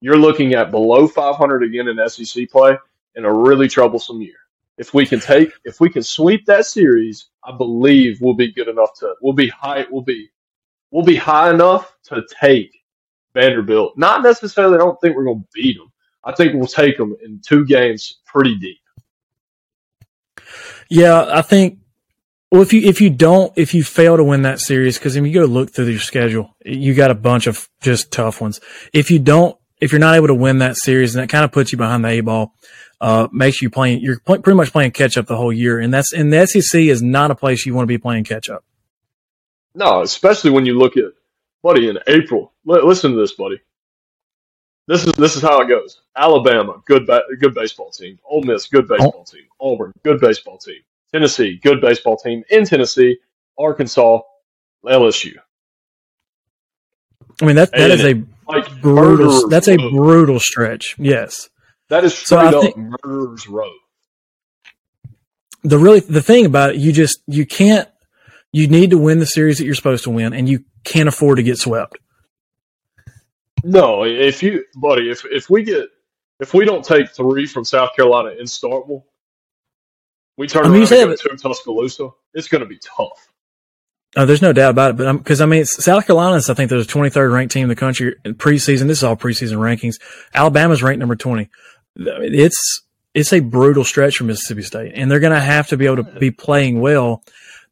you're 0.00 0.16
looking 0.16 0.54
at 0.54 0.70
below 0.70 1.06
500 1.06 1.62
again 1.62 1.88
in 1.88 2.08
SEC 2.08 2.48
play 2.50 2.76
and 3.14 3.26
a 3.26 3.30
really 3.32 3.68
troublesome 3.68 4.22
year. 4.22 4.36
If 4.80 4.94
we 4.94 5.04
can 5.04 5.20
take, 5.20 5.52
if 5.66 5.78
we 5.78 5.90
can 5.90 6.02
sweep 6.02 6.46
that 6.46 6.64
series, 6.64 7.28
I 7.44 7.54
believe 7.54 8.18
we'll 8.22 8.34
be 8.34 8.50
good 8.50 8.66
enough 8.66 8.94
to, 9.00 9.12
we'll 9.20 9.34
be 9.34 9.48
high, 9.48 9.84
we'll 9.90 10.00
be, 10.00 10.30
we'll 10.90 11.04
be 11.04 11.16
high 11.16 11.50
enough 11.50 11.94
to 12.04 12.22
take 12.40 12.72
Vanderbilt. 13.34 13.98
Not 13.98 14.22
necessarily, 14.22 14.76
I 14.76 14.78
don't 14.78 14.98
think 15.02 15.14
we're 15.14 15.24
going 15.24 15.42
to 15.42 15.48
beat 15.52 15.76
them. 15.76 15.92
I 16.24 16.32
think 16.32 16.54
we'll 16.54 16.66
take 16.66 16.96
them 16.96 17.14
in 17.22 17.42
two 17.46 17.66
games 17.66 18.20
pretty 18.24 18.56
deep. 18.56 18.78
Yeah, 20.88 21.28
I 21.30 21.42
think. 21.42 21.78
Well, 22.50 22.62
if 22.62 22.72
you 22.72 22.80
if 22.80 23.00
you 23.00 23.10
don't 23.10 23.52
if 23.56 23.74
you 23.74 23.84
fail 23.84 24.16
to 24.16 24.24
win 24.24 24.42
that 24.42 24.60
series, 24.60 24.98
because 24.98 25.14
if 25.14 25.24
you 25.24 25.32
go 25.32 25.44
look 25.44 25.70
through 25.70 25.86
your 25.86 26.00
schedule, 26.00 26.56
you 26.64 26.94
got 26.94 27.12
a 27.12 27.14
bunch 27.14 27.46
of 27.46 27.68
just 27.80 28.10
tough 28.10 28.40
ones. 28.40 28.60
If 28.92 29.10
you 29.10 29.20
don't, 29.20 29.56
if 29.80 29.92
you're 29.92 30.00
not 30.00 30.16
able 30.16 30.26
to 30.26 30.34
win 30.34 30.58
that 30.58 30.76
series, 30.76 31.14
and 31.14 31.22
that 31.22 31.28
kind 31.28 31.44
of 31.44 31.52
puts 31.52 31.70
you 31.70 31.78
behind 31.78 32.02
the 32.04 32.08
eight 32.08 32.22
ball, 32.22 32.54
uh, 33.00 33.28
makes 33.32 33.62
you 33.62 33.70
playing. 33.70 34.00
You're 34.00 34.20
pl- 34.20 34.40
pretty 34.40 34.56
much 34.56 34.72
playing 34.72 34.90
catch 34.92 35.16
up 35.16 35.26
the 35.26 35.36
whole 35.36 35.52
year, 35.52 35.78
and 35.80 35.92
that's 35.92 36.12
and 36.12 36.32
the 36.32 36.46
SEC 36.46 36.82
is 36.82 37.02
not 37.02 37.30
a 37.30 37.34
place 37.34 37.64
you 37.64 37.74
want 37.74 37.84
to 37.84 37.88
be 37.88 37.98
playing 37.98 38.24
catch 38.24 38.48
up. 38.48 38.64
No, 39.74 40.02
especially 40.02 40.50
when 40.50 40.66
you 40.66 40.76
look 40.78 40.96
at, 40.96 41.04
buddy, 41.62 41.88
in 41.88 41.98
April. 42.06 42.52
Li- 42.64 42.82
listen 42.82 43.12
to 43.12 43.16
this, 43.18 43.32
buddy. 43.32 43.60
This 44.86 45.06
is 45.06 45.12
this 45.14 45.36
is 45.36 45.42
how 45.42 45.60
it 45.60 45.68
goes. 45.68 46.02
Alabama, 46.16 46.82
good 46.86 47.06
ba- 47.06 47.22
good 47.38 47.54
baseball 47.54 47.90
team. 47.90 48.18
Ole 48.28 48.42
Miss, 48.42 48.66
good 48.66 48.88
baseball 48.88 49.24
team. 49.24 49.44
Auburn, 49.60 49.92
good 50.02 50.20
baseball 50.20 50.58
team. 50.58 50.80
Tennessee, 51.12 51.60
good 51.62 51.80
baseball 51.80 52.16
team. 52.16 52.42
In 52.50 52.64
Tennessee, 52.64 53.18
Arkansas, 53.58 54.20
LSU. 54.84 55.36
I 57.40 57.44
mean 57.44 57.56
that 57.56 57.70
that 57.72 57.90
is 57.90 58.04
a 58.04 58.22
Like 58.48 58.80
brutal. 58.80 59.48
That's 59.48 59.68
a 59.68 59.76
brutal 59.76 60.40
stretch. 60.40 60.96
Yes. 60.98 61.48
That 61.90 62.04
is 62.04 62.16
So 62.16 62.38
straight 62.38 62.54
I 62.54 62.56
up 62.58 62.62
think- 62.64 62.76
murderers 63.04 63.46
row. 63.48 63.70
the 65.62 65.78
really 65.78 66.00
the 66.00 66.22
thing 66.22 66.46
about 66.46 66.70
it, 66.70 66.76
you 66.76 66.92
just 66.92 67.20
you 67.26 67.44
can't 67.46 67.88
you 68.52 68.66
need 68.66 68.90
to 68.90 68.98
win 68.98 69.18
the 69.20 69.26
series 69.26 69.58
that 69.58 69.64
you're 69.64 69.74
supposed 69.74 70.04
to 70.04 70.10
win, 70.10 70.32
and 70.32 70.48
you 70.48 70.64
can't 70.84 71.08
afford 71.08 71.36
to 71.36 71.42
get 71.42 71.58
swept. 71.58 71.98
No, 73.62 74.04
if 74.04 74.42
you, 74.42 74.64
buddy, 74.74 75.10
if 75.10 75.24
if 75.30 75.50
we 75.50 75.62
get 75.62 75.86
if 76.40 76.54
we 76.54 76.64
don't 76.64 76.84
take 76.84 77.10
three 77.10 77.46
from 77.46 77.64
South 77.64 77.90
Carolina 77.94 78.30
in 78.30 78.46
Starkville, 78.46 79.04
we 80.38 80.46
turn 80.46 80.64
I 80.64 80.68
mean, 80.68 80.82
around 80.82 81.10
and 81.10 81.18
go 81.22 81.30
to 81.30 81.36
Tuscaloosa. 81.36 82.08
It's 82.32 82.48
going 82.48 82.62
to 82.62 82.66
be 82.66 82.78
tough. 82.78 83.28
Oh, 84.16 84.26
there's 84.26 84.42
no 84.42 84.52
doubt 84.52 84.70
about 84.70 84.92
it. 84.92 84.96
But 84.96 85.12
because 85.18 85.40
I 85.40 85.46
mean, 85.46 85.64
South 85.66 86.06
Carolina's 86.06 86.48
I 86.50 86.54
think 86.54 86.70
they're 86.70 86.82
the 86.82 86.84
23rd 86.90 87.32
ranked 87.32 87.52
team 87.52 87.64
in 87.64 87.68
the 87.68 87.76
country 87.76 88.16
in 88.24 88.34
preseason. 88.34 88.86
This 88.86 88.98
is 88.98 89.04
all 89.04 89.16
preseason 89.16 89.58
rankings. 89.58 90.00
Alabama's 90.34 90.82
ranked 90.82 90.98
number 91.00 91.14
20. 91.16 91.48
It's 92.00 92.82
it's 93.14 93.32
a 93.32 93.40
brutal 93.40 93.84
stretch 93.84 94.16
for 94.18 94.24
Mississippi 94.24 94.62
State, 94.62 94.92
and 94.94 95.10
they're 95.10 95.20
going 95.20 95.32
to 95.32 95.40
have 95.40 95.68
to 95.68 95.76
be 95.76 95.86
able 95.86 96.04
to 96.04 96.18
be 96.18 96.30
playing 96.30 96.80
well. 96.80 97.22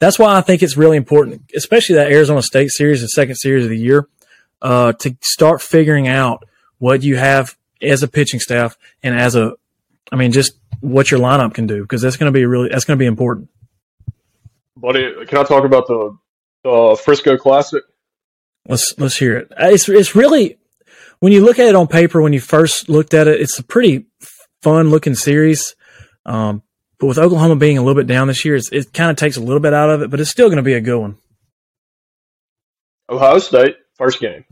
That's 0.01 0.19
why 0.19 0.37
I 0.37 0.41
think 0.43 0.63
it's 0.63 0.77
really 0.77 0.97
important, 0.97 1.43
especially 1.57 1.97
that 1.97 2.13
Arizona 2.13 2.43
State 2.43 2.71
series, 2.71 3.01
the 3.01 3.09
second 3.09 3.37
series 3.37 3.65
of 3.65 3.71
the 3.71 3.79
year, 3.79 4.09
uh, 4.63 4.93
to 4.93 5.17
start 5.23 5.63
figuring 5.63 6.07
out 6.09 6.45
what 6.79 7.03
you 7.03 7.17
have 7.17 7.57
as 7.83 8.03
a 8.03 8.09
pitching 8.09 8.41
staff 8.41 8.77
and 9.03 9.19
as 9.19 9.35
a, 9.35 9.55
I 10.13 10.17
mean, 10.17 10.33
just 10.33 10.59
what 10.81 11.11
your 11.11 11.21
lineup 11.21 11.55
can 11.55 11.67
do 11.67 11.83
because 11.83 12.03
that's 12.03 12.17
going 12.17 12.33
to 12.33 12.37
be 12.37 12.47
really 12.47 12.69
that's 12.69 12.85
going 12.85 12.97
to 12.97 13.03
be 13.03 13.07
important. 13.07 13.49
Buddy, 14.77 15.27
can 15.27 15.39
I 15.39 15.43
talk 15.45 15.65
about 15.65 15.87
the 15.87 16.17
the 16.65 17.01
Frisco 17.03 17.37
Classic? 17.37 17.83
Let's 18.69 18.95
let's 18.99 19.17
hear 19.17 19.37
it. 19.37 19.53
Uh, 19.53 19.69
It's 19.71 19.89
it's 19.89 20.15
really 20.15 20.59
when 21.21 21.33
you 21.33 21.45
look 21.45 21.59
at 21.59 21.69
it 21.69 21.75
on 21.75 21.87
paper 21.87 22.23
when 22.23 22.33
you 22.33 22.41
first 22.41 22.89
looked 22.89 23.15
at 23.15 23.29
it, 23.29 23.41
it's 23.41 23.59
a 23.59 23.65
pretty 23.65 24.07
fun 24.63 24.91
looking 24.91 25.15
series. 25.15 25.75
Um, 26.27 26.63
but 26.99 27.07
with 27.07 27.19
Oklahoma 27.19 27.57
being 27.57 27.79
a 27.79 27.83
little 27.83 28.01
bit 28.01 28.07
down 28.07 28.29
this 28.29 28.45
year, 28.45 28.57
it's, 28.57 28.71
it 28.73 28.93
kind 28.93 29.11
of 29.11 29.17
takes 29.17 29.37
a 29.37 29.41
little 29.41 29.61
bit 29.61 29.73
out 29.73 29.91
of 29.91 30.03
it, 30.03 30.11
but 30.11 30.21
it's 30.21 30.31
still 30.31 30.49
going 30.49 30.57
to 30.57 30.63
be 30.63 30.75
a 30.75 30.81
good 30.81 30.99
one. 30.99 31.17
Ohio 33.09 33.39
State, 33.39 33.77
first 33.95 34.21
game. 34.21 34.45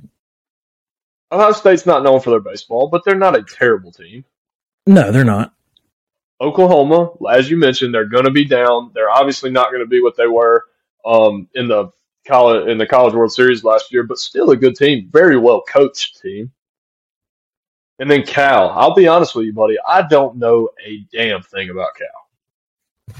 Ohio 1.30 1.52
State's 1.52 1.86
not 1.86 2.02
known 2.02 2.20
for 2.20 2.30
their 2.30 2.40
baseball, 2.40 2.88
but 2.88 3.04
they're 3.04 3.16
not 3.16 3.36
a 3.36 3.42
terrible 3.42 3.92
team. 3.92 4.24
No, 4.86 5.10
they're 5.10 5.24
not. 5.24 5.52
Oklahoma, 6.40 7.10
as 7.30 7.50
you 7.50 7.56
mentioned, 7.56 7.92
they're 7.92 8.08
going 8.08 8.24
to 8.24 8.30
be 8.30 8.44
down. 8.44 8.92
They're 8.94 9.10
obviously 9.10 9.50
not 9.50 9.70
going 9.70 9.82
to 9.82 9.88
be 9.88 10.00
what 10.00 10.16
they 10.16 10.26
were 10.26 10.64
um, 11.04 11.48
in 11.54 11.66
the 11.66 11.90
college 12.26 12.68
in 12.68 12.78
the 12.78 12.86
College 12.86 13.14
World 13.14 13.32
Series 13.32 13.64
last 13.64 13.92
year, 13.92 14.02
but 14.02 14.18
still 14.18 14.50
a 14.50 14.56
good 14.56 14.76
team, 14.76 15.08
very 15.10 15.38
well 15.38 15.62
coached 15.62 16.20
team. 16.20 16.52
And 17.98 18.10
then 18.10 18.24
Cal, 18.24 18.70
I'll 18.70 18.94
be 18.94 19.08
honest 19.08 19.34
with 19.34 19.46
you, 19.46 19.52
buddy, 19.52 19.76
I 19.86 20.06
don't 20.06 20.36
know 20.36 20.68
a 20.84 21.04
damn 21.12 21.42
thing 21.42 21.70
about 21.70 21.90
Cal. 21.96 23.16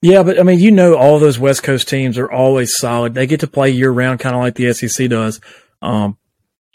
Yeah, 0.00 0.22
but 0.22 0.38
I 0.38 0.44
mean, 0.44 0.60
you 0.60 0.70
know, 0.70 0.94
all 0.96 1.18
those 1.18 1.40
West 1.40 1.64
Coast 1.64 1.88
teams 1.88 2.18
are 2.18 2.30
always 2.30 2.76
solid. 2.76 3.14
They 3.14 3.26
get 3.26 3.40
to 3.40 3.48
play 3.48 3.70
year 3.70 3.90
round, 3.90 4.20
kind 4.20 4.36
of 4.36 4.40
like 4.40 4.54
the 4.54 4.72
SEC 4.72 5.10
does. 5.10 5.40
Um, 5.82 6.16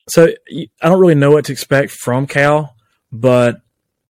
so 0.09 0.27
I 0.51 0.89
don't 0.89 0.99
really 0.99 1.15
know 1.15 1.31
what 1.31 1.45
to 1.45 1.53
expect 1.53 1.91
from 1.91 2.27
Cal, 2.27 2.75
but 3.13 3.61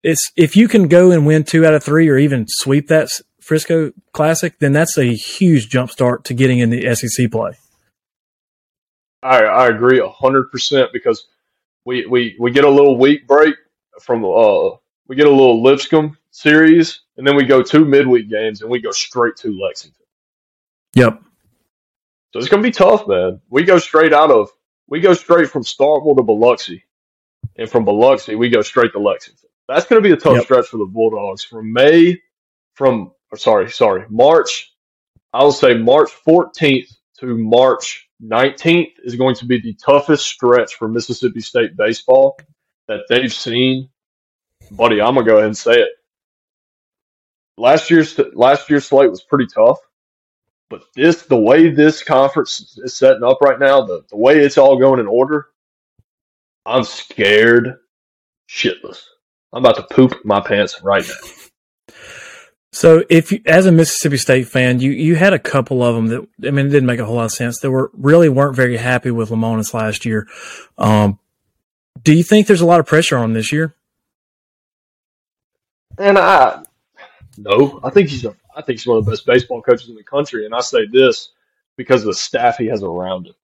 it's 0.03 0.32
if 0.38 0.55
you 0.55 0.70
can 0.70 0.88
go 0.88 1.12
and 1.12 1.25
win 1.25 1.43
two 1.43 1.65
out 1.65 1.74
of 1.74 1.84
three, 1.84 2.08
or 2.08 2.17
even 2.17 2.46
sweep 2.48 2.88
that 2.88 3.10
Frisco 3.41 3.91
Classic, 4.13 4.58
then 4.60 4.72
that's 4.72 4.98
a 4.98 5.13
huge 5.13 5.70
jump 5.70 5.91
start 5.91 6.24
to 6.25 6.34
getting 6.34 6.60
in 6.60 6.70
the 6.70 6.96
SEC 6.96 7.29
play. 7.29 7.58
I 9.22 9.43
I 9.43 9.67
agree 9.67 10.01
hundred 10.05 10.50
percent 10.50 10.91
because 10.93 11.27
we, 11.85 12.05
we 12.05 12.35
we 12.39 12.51
get 12.51 12.65
a 12.65 12.69
little 12.69 12.97
week 12.97 13.27
break 13.27 13.55
from 14.01 14.23
uh 14.23 14.69
we 15.07 15.15
get 15.15 15.27
a 15.27 15.29
little 15.29 15.61
Lipscomb 15.61 16.17
series 16.31 17.01
and 17.17 17.27
then 17.27 17.35
we 17.35 17.43
go 17.43 17.61
two 17.61 17.85
midweek 17.85 18.29
games 18.29 18.61
and 18.61 18.71
we 18.71 18.81
go 18.81 18.91
straight 18.91 19.35
to 19.37 19.57
Lexington. 19.59 20.05
Yep. 20.95 21.21
So 22.31 22.39
it's 22.39 22.49
gonna 22.49 22.63
be 22.63 22.71
tough, 22.71 23.07
man. 23.07 23.39
We 23.49 23.63
go 23.63 23.77
straight 23.77 24.13
out 24.13 24.31
of 24.31 24.49
we 24.87 24.99
go 24.99 25.13
straight 25.13 25.49
from 25.49 25.63
Starkville 25.63 26.17
to 26.17 26.23
Biloxi, 26.23 26.83
and 27.57 27.69
from 27.69 27.85
Biloxi 27.85 28.35
we 28.35 28.49
go 28.49 28.61
straight 28.61 28.91
to 28.93 28.99
Lexington. 28.99 29.49
That's 29.67 29.85
gonna 29.85 30.01
be 30.01 30.11
a 30.11 30.17
tough 30.17 30.35
yep. 30.35 30.43
stretch 30.43 30.67
for 30.67 30.77
the 30.77 30.85
Bulldogs 30.85 31.43
from 31.43 31.71
May 31.71 32.19
from 32.73 33.11
sorry 33.35 33.69
sorry 33.69 34.05
March. 34.09 34.71
I'll 35.31 35.51
say 35.51 35.75
March 35.75 36.09
14th 36.27 36.95
to 37.24 37.38
March 37.38 38.10
19th 38.22 38.92
is 39.03 39.15
going 39.15 39.36
to 39.36 39.46
be 39.46 39.60
the 39.62 39.74
toughest 39.75 40.25
stretch 40.25 40.75
for 40.75 40.89
Mississippi 40.89 41.39
State 41.39 41.77
baseball 41.77 42.38
that 42.88 43.01
they've 43.10 43.34
seen. 43.34 43.89
Buddy, 44.72 45.01
I'm 45.01 45.15
gonna 45.15 45.25
go 45.25 45.36
ahead 45.38 45.46
and 45.48 45.58
say 45.58 45.74
it. 45.74 45.89
Last 47.58 47.89
year's 47.89 48.20
last 48.34 48.70
year's 48.70 48.86
slate 48.86 49.10
was 49.10 49.24
pretty 49.24 49.48
tough, 49.48 49.77
but 50.70 50.84
this 50.96 51.24
the 51.24 51.38
way 51.39 51.70
this 51.70 52.03
conference 52.03 52.77
is 52.84 52.96
setting 52.96 53.24
up 53.24 53.39
right 53.42 53.60
now, 53.60 53.86
the, 53.86 54.03
the 54.10 54.18
way 54.18 54.39
it's 54.39 54.58
all 54.58 54.77
going 54.77 55.00
in 55.00 55.08
order, 55.08 55.48
I'm 56.65 56.84
scared 56.84 57.75
shitless. 58.50 59.03
I'm 59.53 59.65
about 59.65 59.77
to 59.77 59.96
poop 59.96 60.13
my 60.25 60.42
pants 60.42 60.82
right 60.84 61.06
now. 61.08 61.52
So, 62.74 63.03
if 63.08 63.32
you, 63.32 63.39
as 63.46 63.68
a 63.68 63.72
Mississippi 63.72 64.18
State 64.18 64.48
fan, 64.48 64.80
you 64.80 64.89
you 64.89 65.15
had 65.15 65.32
a 65.32 65.38
couple 65.38 65.84
of 65.84 65.94
them 65.94 66.08
that 66.08 66.48
I 66.48 66.51
mean, 66.51 66.65
it 66.65 66.70
didn't 66.70 66.88
make 66.88 67.00
a 67.00 67.06
whole 67.06 67.18
lot 67.18 67.25
of 67.25 67.32
sense. 67.32 67.60
They 67.60 67.68
were 67.68 67.92
really 67.94 68.30
weren't 68.30 68.56
very 68.56 68.77
happy 68.77 69.12
with 69.12 69.30
Lemonis 69.30 69.75
last 69.75 70.06
year. 70.06 70.27
Um, 70.80 71.20
do 72.01 72.13
you 72.13 72.24
think 72.24 72.48
there's 72.48 72.62
a 72.62 72.65
lot 72.65 72.80
of 72.80 72.88
pressure 72.88 73.15
on 73.15 73.25
him 73.25 73.34
this 73.34 73.51
year? 73.51 73.75
And 76.00 76.18
I, 76.18 76.63
no, 77.38 77.80
I 77.84 77.92
think 77.92 78.10
he's 78.10 78.25
a, 78.25 78.36
I 78.56 78.63
think 78.63 78.80
he's 78.80 78.88
one 78.88 78.98
of 78.98 79.06
the 79.06 79.12
best 79.12 79.27
baseball 79.27 79.62
coaches 79.62 79.89
in 79.89 79.96
the 79.96 80.03
country. 80.03 80.48
And 80.48 80.55
I 80.55 80.62
say 80.62 80.88
this 80.88 81.29
because 81.77 82.01
of 82.01 82.07
the 82.07 82.16
staff 82.16 82.57
he 82.57 82.66
has 82.68 82.81
around 82.81 83.27
him. 83.27 83.36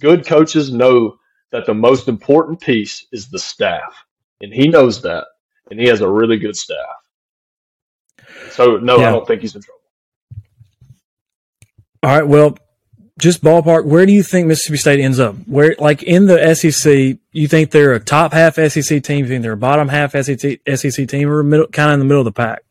Good 0.00 0.26
coaches 0.26 0.70
know 0.70 1.18
that 1.50 1.64
the 1.64 1.72
most 1.72 2.08
important 2.08 2.60
piece 2.60 3.06
is 3.10 3.30
the 3.30 3.38
staff, 3.38 4.04
and 4.42 4.52
he 4.52 4.68
knows 4.68 5.00
that, 5.00 5.24
and 5.70 5.80
he 5.80 5.86
has 5.86 6.02
a 6.02 6.10
really 6.10 6.36
good 6.36 6.56
staff. 6.56 7.00
So 8.50 8.76
no, 8.78 8.98
yeah. 8.98 9.08
I 9.08 9.12
don't 9.12 9.26
think 9.26 9.42
he's 9.42 9.54
in 9.54 9.62
trouble. 9.62 9.80
All 12.02 12.10
right. 12.10 12.26
Well, 12.26 12.56
just 13.18 13.42
ballpark. 13.42 13.84
Where 13.84 14.06
do 14.06 14.12
you 14.12 14.22
think 14.22 14.48
Mississippi 14.48 14.78
State 14.78 15.00
ends 15.00 15.20
up? 15.20 15.36
Where, 15.46 15.76
like 15.78 16.02
in 16.02 16.26
the 16.26 16.54
SEC, 16.54 17.18
you 17.32 17.48
think 17.48 17.70
they're 17.70 17.92
a 17.92 18.00
top 18.00 18.32
half 18.32 18.54
SEC 18.54 19.02
team? 19.02 19.24
You 19.24 19.28
think 19.28 19.42
they're 19.42 19.52
a 19.52 19.56
bottom 19.56 19.88
half 19.88 20.12
SEC, 20.12 20.60
SEC 20.74 21.08
team, 21.08 21.30
or 21.30 21.42
middle, 21.42 21.66
kind 21.68 21.90
of 21.90 21.94
in 21.94 21.98
the 22.00 22.06
middle 22.06 22.22
of 22.22 22.24
the 22.24 22.32
pack? 22.32 22.62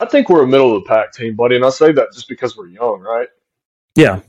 I 0.00 0.06
think 0.06 0.28
we're 0.28 0.42
a 0.42 0.48
middle 0.48 0.76
of 0.76 0.82
the 0.82 0.88
pack 0.88 1.12
team, 1.12 1.36
buddy, 1.36 1.56
and 1.56 1.64
I 1.64 1.70
say 1.70 1.92
that 1.92 2.12
just 2.12 2.28
because 2.28 2.56
we're 2.56 2.68
young, 2.68 3.00
right? 3.00 3.28
Yeah. 3.94 4.20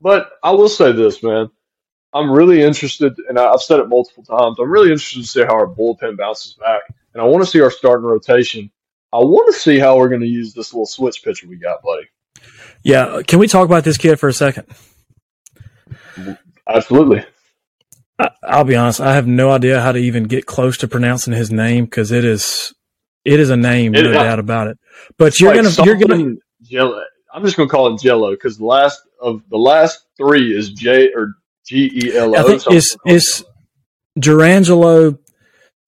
But 0.00 0.30
I 0.42 0.50
will 0.52 0.68
say 0.68 0.92
this, 0.92 1.22
man. 1.22 1.50
I'm 2.14 2.30
really 2.30 2.62
interested, 2.62 3.14
and 3.28 3.38
I've 3.38 3.60
said 3.60 3.80
it 3.80 3.88
multiple 3.88 4.24
times. 4.24 4.58
I'm 4.58 4.70
really 4.70 4.90
interested 4.90 5.20
to 5.20 5.26
see 5.26 5.42
how 5.42 5.54
our 5.54 5.66
bullpen 5.66 6.16
bounces 6.16 6.54
back 6.54 6.82
and 7.16 7.22
I 7.22 7.28
want 7.28 7.42
to 7.42 7.50
see 7.50 7.62
our 7.62 7.70
starting 7.70 8.04
rotation. 8.04 8.70
I 9.10 9.16
want 9.20 9.46
to 9.46 9.58
see 9.58 9.78
how 9.78 9.96
we're 9.96 10.10
going 10.10 10.20
to 10.20 10.26
use 10.26 10.52
this 10.52 10.74
little 10.74 10.84
switch 10.84 11.24
pitcher 11.24 11.48
we 11.48 11.56
got, 11.56 11.82
buddy. 11.82 12.06
Yeah, 12.82 13.22
can 13.26 13.38
we 13.38 13.48
talk 13.48 13.64
about 13.64 13.84
this 13.84 13.96
kid 13.96 14.20
for 14.20 14.28
a 14.28 14.34
second? 14.34 14.66
Absolutely. 16.68 17.24
I, 18.18 18.58
will 18.58 18.64
be 18.64 18.76
honest. 18.76 19.00
I 19.00 19.14
have 19.14 19.26
no 19.26 19.50
idea 19.50 19.80
how 19.80 19.92
to 19.92 19.98
even 19.98 20.24
get 20.24 20.44
close 20.44 20.76
to 20.78 20.88
pronouncing 20.88 21.32
his 21.32 21.50
name 21.50 21.86
because 21.86 22.12
it 22.12 22.24
is 22.26 22.74
it 23.24 23.40
is 23.40 23.48
a 23.48 23.56
name, 23.56 23.92
no 23.92 24.12
doubt 24.12 24.38
about 24.38 24.68
it. 24.68 24.78
But 25.16 25.40
you're 25.40 25.54
like 25.54 25.62
gonna 25.62 25.86
you're 25.86 25.96
gonna 25.96 26.34
Jello. 26.62 27.02
I'm 27.32 27.42
just 27.44 27.56
gonna 27.56 27.70
call 27.70 27.94
it 27.94 28.00
Jello 28.00 28.32
because 28.32 28.58
the 28.58 28.66
last 28.66 29.00
of 29.22 29.42
the 29.48 29.56
last 29.56 30.06
three 30.18 30.54
is 30.54 30.70
J 30.70 31.12
or 31.14 31.32
G 31.66 31.90
E 31.94 32.16
L 32.16 32.36
O. 32.36 32.38
I 32.38 32.42
think 32.42 32.62
it's 32.68 32.96
it's 33.06 33.44
Jurrangelo 34.18 35.18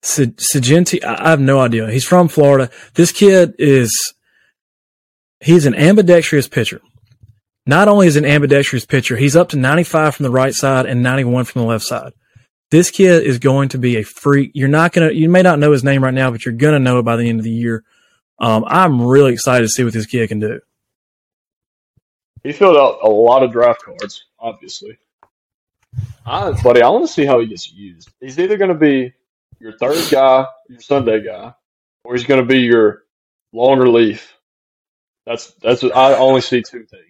Sagenti, 0.01 1.03
I 1.03 1.29
have 1.29 1.39
no 1.39 1.59
idea. 1.59 1.91
He's 1.91 2.05
from 2.05 2.27
Florida. 2.27 2.69
This 2.93 3.11
kid 3.11 3.55
is, 3.59 4.13
he's 5.39 5.65
an 5.65 5.75
ambidextrous 5.75 6.47
pitcher. 6.47 6.81
Not 7.65 7.87
only 7.87 8.07
is 8.07 8.15
an 8.15 8.25
ambidextrous 8.25 8.85
pitcher, 8.85 9.17
he's 9.17 9.35
up 9.35 9.49
to 9.49 9.57
95 9.57 10.15
from 10.15 10.23
the 10.23 10.31
right 10.31 10.53
side 10.53 10.85
and 10.85 11.03
91 11.03 11.45
from 11.45 11.61
the 11.61 11.67
left 11.67 11.85
side. 11.85 12.13
This 12.71 12.91
kid 12.91 13.23
is 13.23 13.39
going 13.39 13.69
to 13.69 13.77
be 13.77 13.97
a 13.97 14.03
freak. 14.03 14.51
You're 14.53 14.69
not 14.69 14.93
going 14.93 15.09
to, 15.09 15.15
you 15.15 15.27
may 15.27 15.41
not 15.41 15.59
know 15.59 15.71
his 15.71 15.83
name 15.83 16.03
right 16.03 16.13
now, 16.13 16.31
but 16.31 16.45
you're 16.45 16.53
going 16.53 16.73
to 16.73 16.79
know 16.79 16.99
it 16.99 17.03
by 17.03 17.15
the 17.15 17.27
end 17.27 17.39
of 17.39 17.43
the 17.43 17.51
year. 17.51 17.83
Um, 18.39 18.63
I'm 18.67 19.01
really 19.01 19.33
excited 19.33 19.65
to 19.65 19.69
see 19.69 19.83
what 19.83 19.93
this 19.93 20.05
kid 20.05 20.29
can 20.29 20.39
do. 20.39 20.61
He 22.43 22.53
filled 22.53 22.77
out 22.77 22.99
a 23.03 23.09
lot 23.09 23.43
of 23.43 23.51
draft 23.51 23.83
cards, 23.83 24.25
obviously. 24.39 24.97
I, 26.25 26.51
buddy, 26.63 26.81
I 26.81 26.89
want 26.89 27.05
to 27.05 27.11
see 27.11 27.25
how 27.25 27.39
he 27.39 27.47
gets 27.47 27.71
used. 27.71 28.11
He's 28.21 28.39
either 28.39 28.57
going 28.57 28.69
to 28.69 28.75
be 28.75 29.13
your 29.59 29.77
third 29.77 30.09
guy, 30.09 30.45
your 30.67 30.79
Sunday 30.79 31.23
guy, 31.23 31.53
or 32.03 32.15
he's 32.15 32.25
going 32.25 32.41
to 32.41 32.45
be 32.45 32.59
your 32.59 33.03
long 33.53 33.79
relief. 33.79 34.35
That's 35.25 35.51
that's 35.61 35.83
I 35.83 36.15
only 36.15 36.41
see 36.41 36.61
two 36.61 36.85
things. 36.85 37.05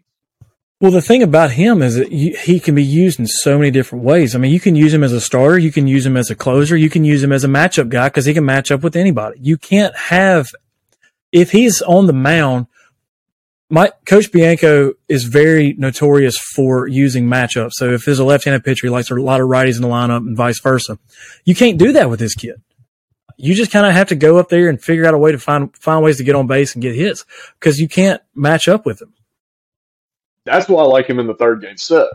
Well, 0.81 0.91
the 0.91 1.01
thing 1.01 1.23
about 1.23 1.51
him 1.51 1.81
is 1.81 1.95
that 1.95 2.09
he 2.09 2.59
can 2.61 2.73
be 2.73 2.83
used 2.83 3.19
in 3.19 3.27
so 3.27 3.57
many 3.57 3.69
different 3.69 4.05
ways. 4.05 4.33
I 4.33 4.39
mean, 4.39 4.53
you 4.53 4.61
can 4.61 4.77
use 4.77 4.93
him 4.93 5.03
as 5.03 5.11
a 5.11 5.19
starter, 5.19 5.57
you 5.57 5.73
can 5.73 5.87
use 5.87 6.05
him 6.05 6.15
as 6.15 6.29
a 6.29 6.35
closer, 6.35 6.77
you 6.77 6.89
can 6.89 7.03
use 7.03 7.21
him 7.21 7.33
as 7.33 7.43
a 7.43 7.49
matchup 7.49 7.89
guy 7.89 8.07
because 8.07 8.25
he 8.25 8.33
can 8.33 8.45
match 8.45 8.71
up 8.71 8.81
with 8.81 8.95
anybody. 8.95 9.39
You 9.41 9.57
can't 9.57 9.93
have 9.95 10.47
if 11.33 11.51
he's 11.51 11.81
on 11.81 12.05
the 12.05 12.13
mound 12.13 12.67
my 13.69 13.91
coach 14.05 14.31
Bianco 14.31 14.93
is 15.07 15.25
very 15.25 15.75
notorious 15.77 16.37
for 16.37 16.87
using 16.87 17.25
matchups. 17.25 17.73
So 17.73 17.91
if 17.91 18.05
there's 18.05 18.19
a 18.19 18.25
left-handed 18.25 18.63
pitcher, 18.63 18.87
he 18.87 18.91
likes 18.91 19.11
a 19.11 19.15
lot 19.15 19.41
of 19.41 19.47
righties 19.47 19.75
in 19.75 19.83
the 19.83 19.87
lineup 19.87 20.17
and 20.17 20.35
vice 20.35 20.59
versa. 20.59 20.97
You 21.45 21.53
can't 21.53 21.77
do 21.77 21.91
that 21.93 22.09
with 22.09 22.19
this 22.19 22.33
kid. 22.33 22.61
You 23.37 23.53
just 23.53 23.71
kind 23.71 23.85
of 23.85 23.93
have 23.93 24.09
to 24.09 24.15
go 24.15 24.37
up 24.37 24.49
there 24.49 24.67
and 24.69 24.81
figure 24.81 25.05
out 25.05 25.13
a 25.13 25.17
way 25.17 25.31
to 25.31 25.39
find 25.39 25.75
find 25.77 26.03
ways 26.03 26.17
to 26.17 26.23
get 26.23 26.35
on 26.35 26.47
base 26.47 26.73
and 26.73 26.81
get 26.81 26.95
hits 26.95 27.25
because 27.59 27.79
you 27.79 27.87
can't 27.87 28.21
match 28.35 28.67
up 28.67 28.85
with 28.85 29.01
him. 29.01 29.13
That's 30.45 30.67
why 30.67 30.83
I 30.83 30.85
like 30.87 31.07
him 31.07 31.19
in 31.19 31.27
the 31.27 31.35
third 31.35 31.61
game 31.61 31.77
set 31.77 32.07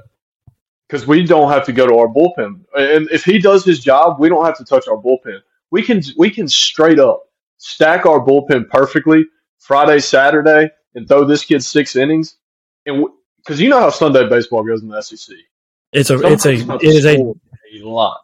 because 0.89 1.07
we 1.07 1.25
don't 1.25 1.51
have 1.51 1.65
to 1.67 1.73
go 1.73 1.87
to 1.87 1.95
our 1.97 2.09
bullpen. 2.09 2.61
And 2.75 3.09
if 3.11 3.25
he 3.25 3.39
does 3.39 3.65
his 3.65 3.81
job, 3.81 4.21
we 4.21 4.29
don't 4.29 4.45
have 4.45 4.59
to 4.59 4.65
touch 4.65 4.87
our 4.87 4.97
bullpen. 4.97 5.41
We 5.71 5.83
can 5.83 6.03
we 6.19 6.31
can 6.31 6.47
straight 6.49 6.99
up 6.99 7.23
stack 7.57 8.05
our 8.05 8.21
bullpen 8.21 8.69
perfectly 8.69 9.25
Friday, 9.59 10.01
Saturday, 10.01 10.69
and 10.95 11.09
throw 11.09 11.25
this 11.25 11.45
kid 11.45 11.65
six 11.65 11.97
innings, 11.97 12.37
and 12.87 13.07
because 13.39 13.61
you 13.61 13.69
know 13.69 13.81
how 13.81 13.91
Sunday 13.91 14.29
baseball 14.29 14.63
goes 14.63 14.83
in 14.83 14.89
the 14.89 15.01
SEC, 15.03 15.37
it's 15.93 16.11
a 16.11 16.19
sometimes 16.19 16.45
it's 16.45 16.47
a 16.47 16.77
it 16.77 16.95
is 16.95 17.07
a, 17.07 17.17
a 17.17 17.89
lot. 17.89 18.21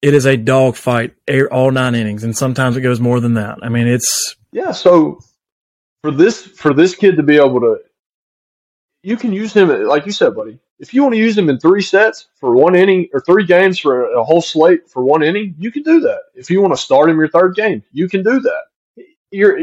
It 0.00 0.14
is 0.14 0.26
a 0.26 0.36
dog 0.36 0.76
fight 0.76 1.14
all 1.50 1.70
nine 1.70 1.94
innings, 1.94 2.24
and 2.24 2.36
sometimes 2.36 2.76
it 2.76 2.82
goes 2.82 3.00
more 3.00 3.20
than 3.20 3.34
that. 3.34 3.58
I 3.62 3.68
mean, 3.68 3.88
it's 3.88 4.36
yeah. 4.52 4.72
So 4.72 5.20
for 6.02 6.10
this 6.10 6.40
for 6.40 6.72
this 6.72 6.94
kid 6.94 7.16
to 7.16 7.22
be 7.22 7.36
able 7.36 7.60
to, 7.60 7.78
you 9.02 9.16
can 9.16 9.32
use 9.32 9.52
him 9.52 9.68
like 9.84 10.06
you 10.06 10.12
said, 10.12 10.34
buddy. 10.34 10.58
If 10.78 10.94
you 10.94 11.02
want 11.02 11.14
to 11.16 11.18
use 11.18 11.36
him 11.36 11.50
in 11.50 11.58
three 11.58 11.82
sets 11.82 12.28
for 12.36 12.52
one 12.52 12.76
inning 12.76 13.08
or 13.12 13.20
three 13.20 13.44
games 13.44 13.80
for 13.80 14.12
a 14.12 14.22
whole 14.22 14.40
slate 14.40 14.88
for 14.88 15.02
one 15.02 15.24
inning, 15.24 15.56
you 15.58 15.72
can 15.72 15.82
do 15.82 15.98
that. 16.00 16.20
If 16.34 16.50
you 16.50 16.60
want 16.60 16.72
to 16.72 16.80
start 16.80 17.10
him 17.10 17.18
your 17.18 17.28
third 17.28 17.56
game, 17.56 17.82
you 17.90 18.08
can 18.08 18.22
do 18.22 18.38
that. 18.38 19.04
You're 19.32 19.58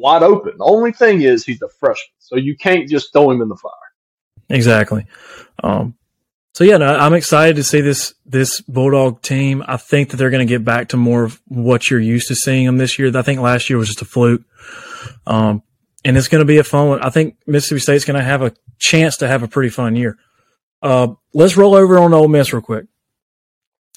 wide 0.00 0.22
open. 0.22 0.58
The 0.58 0.64
only 0.64 0.92
thing 0.92 1.22
is 1.22 1.44
he's 1.44 1.62
a 1.62 1.68
freshman, 1.68 2.14
so 2.18 2.36
you 2.36 2.56
can't 2.56 2.88
just 2.88 3.12
throw 3.12 3.30
him 3.30 3.42
in 3.42 3.48
the 3.48 3.56
fire. 3.56 3.72
Exactly. 4.48 5.06
Um, 5.62 5.94
so 6.54 6.64
yeah, 6.64 6.78
no, 6.78 6.94
I'm 6.96 7.14
excited 7.14 7.56
to 7.56 7.62
see 7.64 7.80
this 7.80 8.14
this 8.26 8.60
Bulldog 8.62 9.22
team. 9.22 9.62
I 9.66 9.76
think 9.76 10.10
that 10.10 10.16
they're 10.16 10.30
going 10.30 10.46
to 10.46 10.52
get 10.52 10.64
back 10.64 10.88
to 10.88 10.96
more 10.96 11.24
of 11.24 11.40
what 11.46 11.90
you're 11.90 12.00
used 12.00 12.28
to 12.28 12.34
seeing 12.34 12.66
them 12.66 12.78
this 12.78 12.98
year. 12.98 13.16
I 13.16 13.22
think 13.22 13.40
last 13.40 13.70
year 13.70 13.78
was 13.78 13.88
just 13.88 14.02
a 14.02 14.04
fluke. 14.04 14.42
Um, 15.26 15.62
and 16.04 16.16
it's 16.16 16.28
going 16.28 16.40
to 16.40 16.46
be 16.46 16.58
a 16.58 16.64
fun 16.64 16.88
one. 16.88 17.00
I 17.02 17.10
think 17.10 17.36
Mississippi 17.46 17.80
State's 17.80 18.04
going 18.04 18.18
to 18.18 18.24
have 18.24 18.42
a 18.42 18.52
chance 18.78 19.18
to 19.18 19.28
have 19.28 19.42
a 19.42 19.48
pretty 19.48 19.68
fun 19.68 19.96
year. 19.96 20.18
Uh, 20.82 21.14
let's 21.34 21.56
roll 21.56 21.74
over 21.74 21.98
on 21.98 22.14
Ole 22.14 22.28
Miss 22.28 22.52
real 22.52 22.62
quick. 22.62 22.86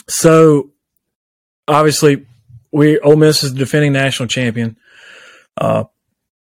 So, 0.08 0.72
obviously, 1.68 2.26
we 2.72 3.00
Ole 3.00 3.16
Miss 3.16 3.44
is 3.44 3.54
the 3.54 3.60
defending 3.60 3.94
national 3.94 4.28
champion. 4.28 4.78
Uh, 5.58 5.86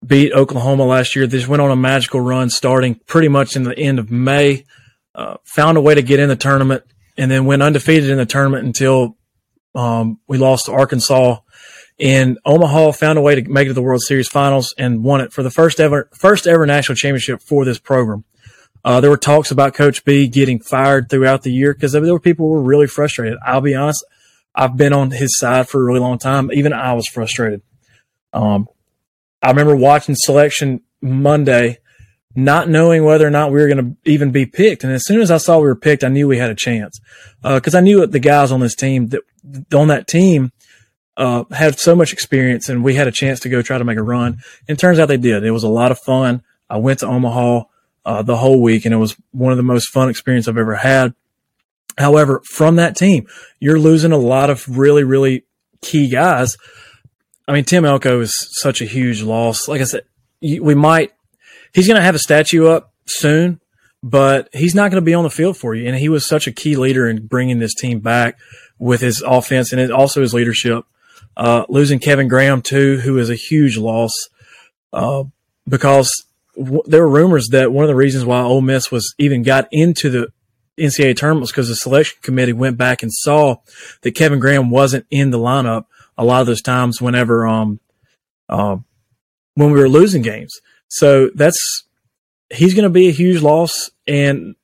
beat 0.06 0.34
Oklahoma 0.34 0.86
last 0.86 1.16
year. 1.16 1.28
They 1.28 1.38
just 1.38 1.50
went 1.50 1.62
on 1.62 1.72
a 1.72 1.76
magical 1.76 2.22
run, 2.22 2.50
starting 2.50 3.00
pretty 3.08 3.28
much 3.28 3.56
in 3.56 3.64
the 3.64 3.78
end 3.78 4.00
of 4.00 4.12
May. 4.12 4.66
Uh, 5.14 5.38
found 5.44 5.78
a 5.78 5.82
way 5.82 5.96
to 5.96 6.02
get 6.02 6.20
in 6.20 6.30
the 6.30 6.36
tournament, 6.36 6.84
and 7.18 7.32
then 7.32 7.46
went 7.46 7.64
undefeated 7.64 8.10
in 8.10 8.18
the 8.18 8.26
tournament 8.26 8.66
until 8.66 9.18
um, 9.74 10.20
we 10.28 10.38
lost 10.38 10.66
to 10.66 10.74
Arkansas 10.74 11.38
in 11.98 12.38
Omaha. 12.46 12.92
Found 12.92 13.18
a 13.18 13.22
way 13.22 13.36
to 13.36 13.50
make 13.50 13.66
it 13.66 13.70
to 13.70 13.74
the 13.74 13.82
World 13.82 14.02
Series 14.02 14.28
Finals 14.28 14.74
and 14.78 15.04
won 15.04 15.22
it 15.22 15.32
for 15.32 15.44
the 15.44 15.52
first 15.52 15.80
ever 15.80 16.10
first 16.14 16.48
ever 16.48 16.66
national 16.66 16.96
championship 16.96 17.42
for 17.42 17.64
this 17.64 17.80
program. 17.80 18.26
Uh, 18.84 19.02
there 19.02 19.10
were 19.10 19.18
talks 19.18 19.50
about 19.50 19.74
Coach 19.74 20.06
B 20.06 20.28
getting 20.28 20.60
fired 20.60 21.10
throughout 21.10 21.42
the 21.42 21.52
year 21.52 21.74
because 21.74 21.94
there 21.94 22.02
were 22.02 22.20
people 22.20 22.46
who 22.46 22.54
were 22.54 22.62
really 22.62 22.86
frustrated. 22.86 23.40
I'll 23.44 23.62
be 23.62 23.74
honest, 23.74 24.06
I've 24.54 24.78
been 24.78 24.94
on 24.94 25.12
his 25.12 25.38
side 25.38 25.68
for 25.68 25.82
a 25.82 25.84
really 25.84 26.00
long 26.00 26.20
time. 26.20 26.52
Even 26.52 26.72
I 26.72 26.94
was 26.94 27.08
frustrated. 27.08 27.62
Um, 28.32 28.68
I 29.46 29.50
remember 29.50 29.76
watching 29.76 30.16
selection 30.18 30.82
Monday, 31.02 31.78
not 32.36 32.68
knowing 32.68 33.06
whether 33.06 33.28
or 33.28 33.30
not 33.30 33.52
we 33.52 33.62
were 33.62 33.68
going 33.68 33.78
to 34.04 34.12
even 34.12 34.32
be 34.32 34.48
picked. 34.48 34.84
And 34.84 34.92
as 34.92 35.06
soon 35.06 35.22
as 35.22 35.30
I 35.30 35.38
saw 35.38 35.60
we 35.60 35.68
were 35.68 35.76
picked, 35.76 36.04
I 36.04 36.08
knew 36.08 36.28
we 36.28 36.40
had 36.40 36.50
a 36.50 36.56
chance 36.56 37.00
because 37.44 37.76
uh, 37.76 37.78
I 37.78 37.82
knew 37.82 38.08
the 38.08 38.20
guys 38.20 38.52
on 38.52 38.60
this 38.60 38.74
team 38.74 39.10
that 39.10 39.22
on 39.72 39.90
that 39.90 40.08
team 40.08 40.52
uh, 41.16 41.44
had 41.52 41.80
so 41.80 41.96
much 41.96 42.12
experience, 42.12 42.70
and 42.70 42.84
we 42.84 42.96
had 42.96 43.08
a 43.08 43.12
chance 43.12 43.40
to 43.42 43.50
go 43.50 43.62
try 43.62 43.78
to 43.78 43.84
make 43.84 44.00
a 44.00 44.04
run. 44.04 44.40
And 44.68 44.80
turns 44.80 44.98
out 44.98 45.10
they 45.10 45.18
did. 45.18 45.44
It 45.44 45.52
was 45.52 45.64
a 45.64 45.70
lot 45.70 45.92
of 45.92 46.00
fun. 46.00 46.42
I 46.68 46.78
went 46.78 47.00
to 47.00 47.08
Omaha 47.08 47.66
uh, 48.04 48.22
the 48.24 48.38
whole 48.38 48.60
week, 48.64 48.86
and 48.86 48.96
it 48.96 48.98
was 48.98 49.16
one 49.30 49.52
of 49.52 49.58
the 49.58 49.64
most 49.64 49.90
fun 49.90 50.10
experience 50.10 50.48
I've 50.48 50.58
ever 50.58 50.76
had. 50.76 51.14
However, 52.00 52.42
from 52.46 52.78
that 52.78 52.98
team, 52.98 53.28
you're 53.60 53.80
losing 53.80 54.12
a 54.12 54.18
lot 54.18 54.50
of 54.50 54.68
really, 54.76 55.04
really 55.04 55.46
key 55.82 56.10
guys. 56.10 56.58
I 57.48 57.54
mean, 57.54 57.64
Tim 57.64 57.86
Elko 57.86 58.22
is 58.22 58.34
such 58.60 58.82
a 58.82 58.86
huge 58.86 59.22
loss. 59.22 59.68
Like 59.68 59.82
I 59.82 59.86
said, 59.86 60.04
we 60.42 60.76
might, 60.76 61.14
he's 61.74 61.88
going 61.88 61.98
to 61.98 62.04
have 62.04 62.16
a 62.16 62.20
statue 62.20 62.68
up 62.68 62.94
soon, 63.06 63.62
but 64.02 64.50
he's 64.54 64.76
not 64.76 64.92
going 64.92 65.02
to 65.02 65.06
be 65.06 65.14
on 65.14 65.24
the 65.24 65.30
field 65.30 65.58
for 65.58 65.76
you. 65.76 65.88
And 65.88 65.96
he 65.96 66.10
was 66.10 66.26
such 66.26 66.48
a 66.48 66.52
key 66.52 66.76
leader 66.76 67.08
in 67.08 67.28
bringing 67.28 67.60
this 67.60 67.76
team 67.76 68.00
back 68.00 68.38
with 68.80 69.02
his 69.02 69.22
offense 69.22 69.72
and 69.72 69.92
also 69.92 70.22
his 70.22 70.34
leadership. 70.34 70.86
Uh, 71.38 71.66
losing 71.68 72.00
Kevin 72.00 72.28
Graham 72.28 72.62
too, 72.62 72.98
who 72.98 73.18
is 73.18 73.30
a 73.30 73.36
huge 73.36 73.78
loss, 73.78 74.12
uh, 74.94 75.26
because 75.68 76.26
there 76.56 77.02
were 77.02 77.10
rumors 77.10 77.50
that 77.52 77.74
one 77.74 77.84
of 77.84 77.90
the 77.90 77.96
reasons 77.96 78.24
why 78.24 78.42
Ole 78.42 78.62
Miss 78.62 78.90
was 78.90 79.14
even 79.18 79.44
got 79.44 79.68
into 79.72 80.10
the 80.10 80.30
NCAA 80.78 81.16
tournament 81.16 81.42
was 81.42 81.52
because 81.52 81.68
the 81.68 81.76
selection 81.76 82.18
committee 82.22 82.54
went 82.54 82.78
back 82.78 83.04
and 83.04 83.12
saw 83.12 83.58
that 84.02 84.12
Kevin 84.12 84.40
Graham 84.40 84.70
wasn't 84.70 85.06
in 85.10 85.32
the 85.32 85.40
lineup 85.40 85.86
a 86.18 86.26
lot 86.26 86.42
of 86.42 86.48
those 86.48 86.62
times 86.62 87.02
whenever 87.02 87.46
um 87.46 87.80
uh, 88.50 88.78
when 89.56 89.72
we 89.72 89.80
were 89.80 89.90
losing 89.90 90.22
games. 90.22 90.54
So 90.88 91.30
that's 91.34 91.84
he's 92.54 92.74
going 92.74 92.84
to 92.84 92.90
be 92.90 93.08
a 93.08 93.12
huge 93.12 93.42
loss, 93.42 93.90
and 94.08 94.56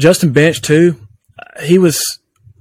Justin 0.00 0.32
Bench 0.32 0.62
too. 0.62 0.96
He 1.62 1.78
was 1.78 2.20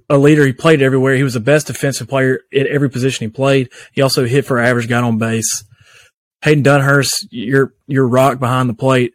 a 0.10 0.18
leader. 0.18 0.46
He 0.46 0.54
played 0.54 0.82
everywhere. 0.82 1.16
He 1.16 1.24
was 1.24 1.34
the 1.34 1.40
best 1.40 1.68
defensive 1.68 2.08
player 2.08 2.42
at 2.54 2.68
every 2.68 2.90
position 2.90 3.28
he 3.28 3.32
played. 3.32 3.70
He 3.92 4.02
also 4.02 4.26
hit 4.26 4.46
for 4.46 4.60
average, 4.60 4.88
got 4.88 5.04
on 5.04 5.18
base. 5.18 5.66
Hayden 6.42 6.64
Dunhurst, 6.64 7.12
your 7.30 7.74
your 7.88 8.08
rock 8.08 8.40
behind 8.40 8.70
the 8.70 8.74
plate. 8.74 9.14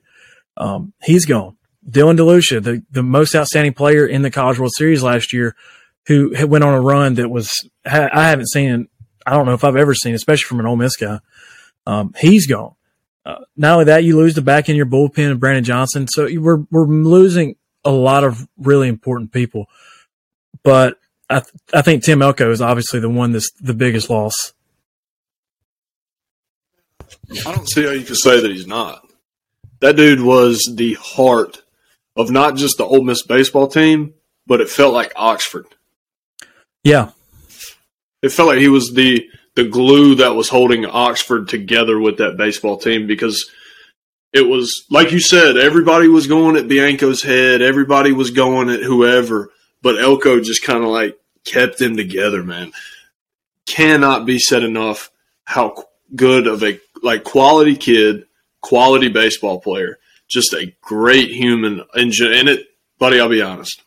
Um, 0.57 0.93
he's 1.03 1.25
gone. 1.25 1.57
Dylan 1.89 2.17
DeLucia, 2.17 2.63
the, 2.63 2.83
the 2.91 3.03
most 3.03 3.35
outstanding 3.35 3.75
player 3.75 4.07
in 4.07 4.23
the 4.23 4.31
College 4.31 4.59
World 4.59 4.73
Series 4.75 5.03
last 5.03 5.33
year, 5.33 5.55
who 6.07 6.35
went 6.47 6.65
on 6.65 6.75
a 6.75 6.81
run 6.81 7.15
that 7.15 7.29
was 7.29 7.53
I 7.85 8.29
haven't 8.29 8.49
seen. 8.49 8.89
I 9.27 9.33
don't 9.33 9.47
know 9.47 9.55
if 9.55 9.65
I've 9.65 9.77
ever 9.77 9.95
seen, 9.95 10.15
especially 10.15 10.47
from 10.47 10.61
an 10.61 10.67
Ole 10.67 10.77
Miss 10.77 10.97
guy. 10.97 11.21
Um, 11.87 12.15
he's 12.19 12.47
gone. 12.47 12.75
Uh, 13.25 13.41
not 13.57 13.73
only 13.73 13.85
that, 13.87 14.05
you 14.05 14.17
lose 14.19 14.35
the 14.35 14.43
back 14.43 14.69
in 14.69 14.77
your 14.77 14.87
bullpen 14.87 15.33
of 15.33 15.41
Brandon 15.41 15.65
Johnson, 15.65 16.07
so 16.09 16.29
we're 16.39 16.65
we're 16.71 16.87
losing 16.87 17.57
a 17.85 17.91
lot 17.91 18.25
of 18.25 18.47
really 18.59 18.89
important 18.89 19.33
people. 19.33 19.67
But 20.63 20.99
I 21.31 21.41
th- 21.41 21.53
I 21.73 21.83
think 21.83 22.05
Tim 22.05 22.21
Elko 22.21 22.51
is 22.51 22.61
obviously 22.61 23.01
the 23.01 23.09
one 23.09 23.33
that's 23.33 23.51
the 23.53 23.75
biggest 23.75 24.11
loss. 24.11 24.53
I 27.47 27.55
don't 27.55 27.69
see 27.69 27.85
how 27.85 27.93
you 27.93 28.05
can 28.05 28.15
say 28.15 28.41
that 28.41 28.51
he's 28.51 28.67
not. 28.67 29.07
That 29.81 29.97
dude 29.97 30.21
was 30.21 30.61
the 30.75 30.95
heart 30.95 31.63
of 32.17 32.31
not 32.31 32.57
just 32.57 32.77
the 32.77 32.85
Ole 32.85 33.03
Miss 33.03 33.23
baseball 33.23 33.69
team, 33.69 34.15
but 34.47 34.61
it 34.61 34.69
felt 34.69 34.95
like 34.95 35.13
Oxford. 35.17 35.67
Yeah, 36.85 37.11
it 38.23 38.31
felt 38.31 38.49
like 38.49 38.59
he 38.59 38.69
was 38.69 38.93
the 38.95 39.29
the 39.55 39.65
glue 39.65 40.17
that 40.17 40.35
was 40.35 40.49
holding 40.49 40.87
Oxford 40.87 41.49
together 41.49 41.99
with 41.99 42.19
that 42.19 42.37
baseball 42.37 42.77
team 42.77 43.07
because 43.07 43.51
it 44.33 44.43
was 44.43 44.85
like 44.91 45.13
you 45.13 45.21
said, 45.21 45.57
everybody 45.57 46.09
was 46.09 46.27
going 46.27 46.57
at 46.57 46.69
Bianco's 46.69 47.23
head, 47.23 47.63
everybody 47.63 48.13
was 48.13 48.31
going 48.31 48.69
at 48.69 48.83
whoever, 48.83 49.51
but 49.81 50.01
Elko 50.01 50.41
just 50.41 50.65
kind 50.65 50.83
of 50.83 50.91
like 50.91 51.19
kept 51.45 51.79
them 51.79 51.97
together, 51.97 52.43
man. 52.43 52.73
Cannot 53.67 54.27
be 54.27 54.39
said 54.39 54.65
enough 54.65 55.11
how 55.45 55.85
good 56.15 56.47
of 56.47 56.63
a 56.63 56.81
like 57.03 57.23
quality 57.25 57.77
kid, 57.77 58.27
quality 58.61 59.09
baseball 59.09 59.61
player, 59.61 59.99
just 60.29 60.53
a 60.53 60.75
great 60.81 61.31
human. 61.31 61.83
And, 61.95 62.13
and 62.13 62.49
it, 62.49 62.67
buddy, 62.99 63.21
I'll 63.21 63.29
be 63.29 63.43
honest. 63.43 63.83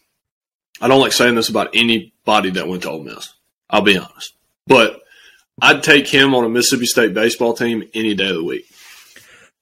I 0.81 0.87
don't 0.87 1.01
like 1.01 1.13
saying 1.13 1.35
this 1.35 1.49
about 1.49 1.69
anybody 1.73 2.51
that 2.51 2.67
went 2.67 2.83
to 2.83 2.89
Ole 2.89 3.03
Miss. 3.03 3.33
I'll 3.69 3.81
be 3.81 3.97
honest, 3.97 4.33
but 4.65 5.01
I'd 5.61 5.83
take 5.83 6.07
him 6.07 6.35
on 6.35 6.45
a 6.45 6.49
Mississippi 6.49 6.85
State 6.85 7.13
baseball 7.13 7.53
team 7.53 7.83
any 7.93 8.13
day 8.13 8.29
of 8.29 8.35
the 8.35 8.43
week. 8.43 8.65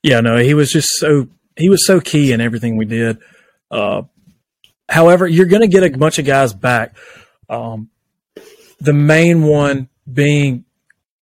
Yeah, 0.04 0.22
no, 0.22 0.38
he 0.38 0.54
was 0.54 0.72
just 0.72 0.90
so 0.90 1.28
he 1.56 1.70
was 1.70 1.86
so 1.86 2.00
key 2.00 2.32
in 2.32 2.42
everything 2.42 2.78
we 2.78 2.86
did. 2.86 3.18
Uh, 3.72 4.04
however, 4.88 5.28
you're 5.28 5.48
going 5.48 5.62
to 5.62 5.68
get 5.68 5.84
a 5.84 5.98
bunch 5.98 6.20
of 6.20 6.26
guys 6.26 6.54
back. 6.54 6.96
Um, 7.50 7.90
the 8.80 8.94
main 8.94 9.44
one 9.44 9.90
being 10.12 10.66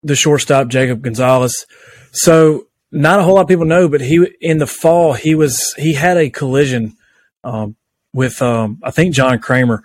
the 0.02 0.16
shortstop 0.16 0.68
Jacob 0.68 1.02
Gonzalez. 1.02 1.66
So 2.12 2.66
not 2.90 3.20
a 3.20 3.22
whole 3.22 3.34
lot 3.34 3.42
of 3.42 3.48
people 3.48 3.64
know, 3.64 3.88
but 3.88 4.00
he 4.00 4.26
in 4.40 4.58
the 4.58 4.66
fall 4.66 5.12
he 5.12 5.34
was 5.34 5.74
he 5.76 5.94
had 5.94 6.16
a 6.16 6.30
collision 6.30 6.96
um, 7.44 7.76
with 8.12 8.42
um, 8.42 8.78
I 8.82 8.90
think 8.90 9.14
John 9.14 9.38
Kramer 9.38 9.82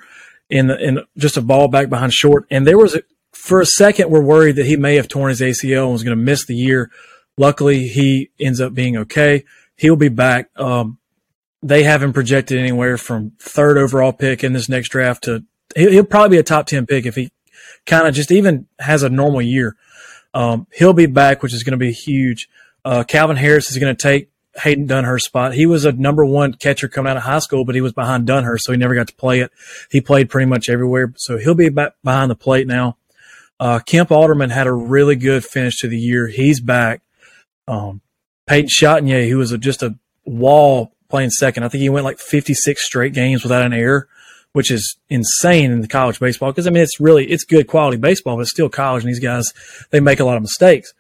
in 0.49 0.67
the, 0.67 0.77
in 0.79 0.99
just 1.17 1.37
a 1.37 1.41
ball 1.41 1.67
back 1.67 1.89
behind 1.89 2.13
short, 2.13 2.45
and 2.49 2.65
there 2.65 2.77
was 2.77 2.95
a, 2.95 3.01
for 3.31 3.61
a 3.61 3.65
second 3.65 4.09
we're 4.09 4.21
worried 4.21 4.55
that 4.55 4.65
he 4.65 4.75
may 4.75 4.95
have 4.95 5.07
torn 5.07 5.29
his 5.29 5.41
ACL 5.41 5.83
and 5.83 5.93
was 5.93 6.03
going 6.03 6.17
to 6.17 6.23
miss 6.23 6.45
the 6.45 6.55
year. 6.55 6.89
Luckily, 7.37 7.87
he 7.87 8.31
ends 8.39 8.59
up 8.59 8.73
being 8.73 8.97
okay. 8.97 9.43
He'll 9.75 9.95
be 9.95 10.09
back. 10.09 10.49
Um, 10.59 10.97
they 11.61 11.83
have 11.83 12.01
him 12.01 12.13
projected 12.13 12.57
anywhere 12.57 12.97
from 12.97 13.31
third 13.39 13.77
overall 13.77 14.13
pick 14.13 14.43
in 14.43 14.53
this 14.53 14.69
next 14.69 14.89
draft 14.89 15.23
to 15.25 15.43
he'll 15.75 16.03
probably 16.03 16.37
be 16.37 16.39
a 16.39 16.43
top 16.43 16.65
ten 16.65 16.85
pick 16.85 17.05
if 17.05 17.15
he 17.15 17.31
kind 17.85 18.07
of 18.07 18.13
just 18.13 18.31
even 18.31 18.67
has 18.79 19.03
a 19.03 19.09
normal 19.09 19.41
year. 19.41 19.75
Um, 20.33 20.67
he'll 20.73 20.93
be 20.93 21.05
back, 21.07 21.41
which 21.41 21.53
is 21.53 21.63
going 21.63 21.71
to 21.71 21.77
be 21.77 21.91
huge. 21.91 22.47
Uh, 22.85 23.03
Calvin 23.03 23.37
Harris 23.37 23.71
is 23.71 23.77
going 23.77 23.95
to 23.95 24.01
take 24.01 24.29
Hayden 24.59 24.87
Dunhurst's 24.87 25.25
spot. 25.25 25.53
He 25.53 25.65
was 25.65 25.85
a 25.85 25.91
number 25.91 26.25
one 26.25 26.53
catcher 26.53 26.87
coming 26.87 27.11
out 27.11 27.17
of 27.17 27.23
high 27.23 27.39
school, 27.39 27.65
but 27.65 27.75
he 27.75 27.81
was 27.81 27.93
behind 27.93 28.27
Dunhurst, 28.27 28.61
so 28.61 28.71
he 28.71 28.77
never 28.77 28.95
got 28.95 29.07
to 29.07 29.15
play 29.15 29.39
it. 29.39 29.51
He 29.91 30.01
played 30.01 30.29
pretty 30.29 30.45
much 30.45 30.69
everywhere, 30.69 31.13
so 31.17 31.37
he'll 31.37 31.55
be 31.55 31.69
back 31.69 31.93
behind 32.03 32.31
the 32.31 32.35
plate 32.35 32.67
now. 32.67 32.97
Uh, 33.59 33.79
Kemp 33.79 34.11
Alderman 34.11 34.51
had 34.51 34.67
a 34.67 34.73
really 34.73 35.15
good 35.15 35.43
finish 35.43 35.77
to 35.79 35.87
the 35.87 35.97
year. 35.97 36.27
He's 36.27 36.59
back. 36.59 37.01
Um, 37.67 38.01
Peyton 38.45 38.69
Chatagnier, 38.69 39.29
who 39.29 39.37
was 39.37 39.51
a, 39.51 39.57
just 39.57 39.83
a 39.83 39.97
wall 40.25 40.93
playing 41.09 41.31
second. 41.31 41.63
I 41.63 41.69
think 41.69 41.81
he 41.81 41.89
went 41.89 42.05
like 42.05 42.19
56 42.19 42.83
straight 42.83 43.13
games 43.13 43.43
without 43.43 43.63
an 43.63 43.73
error 43.73 44.07
which 44.57 44.71
is 44.71 44.97
insane 45.07 45.71
in 45.71 45.81
the 45.81 45.87
college 45.87 46.19
baseball. 46.19 46.51
Because 46.51 46.65
I 46.65 46.71
mean, 46.71 46.81
it's 46.81 46.99
really 46.99 47.29
it's 47.29 47.43
good 47.43 47.67
quality 47.67 47.97
baseball, 47.97 48.37
but 48.37 48.41
it's 48.41 48.49
still 48.49 48.69
college, 48.69 49.03
and 49.03 49.09
these 49.09 49.19
guys 49.19 49.53
they 49.91 49.99
make 49.99 50.19
a 50.19 50.25
lot 50.25 50.35
of 50.35 50.41
mistakes. 50.41 50.93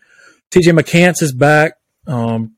T.J. 0.51 0.73
McCants 0.73 1.23
is 1.23 1.33
back, 1.33 1.73
um, 2.05 2.53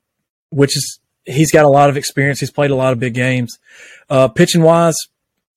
which 0.49 0.75
is 0.75 0.99
he's 1.25 1.51
got 1.51 1.65
a 1.65 1.69
lot 1.69 1.89
of 1.89 1.97
experience. 1.97 2.39
He's 2.39 2.51
played 2.51 2.71
a 2.71 2.75
lot 2.75 2.93
of 2.93 2.99
big 2.99 3.13
games. 3.13 3.57
Uh, 4.09 4.27
pitching 4.27 4.61
wise, 4.61 4.97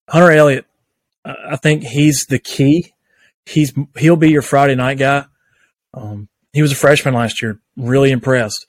Hunter 0.09 0.31
Elliott, 0.31 0.67
I 1.25 1.57
think 1.57 1.85
he's 1.85 2.27
the 2.29 2.39
key. 2.39 2.93
He's 3.47 3.73
he'll 3.97 4.17
be 4.17 4.31
your 4.31 4.43
Friday 4.43 4.75
night 4.75 4.99
guy. 4.99 5.25
Um, 5.95 6.29
he 6.53 6.63
was 6.63 6.73
a 6.73 6.77
freshman 6.77 7.15
last 7.15 7.43
year, 7.43 7.61
really 7.77 8.11
impressed. 8.11 8.67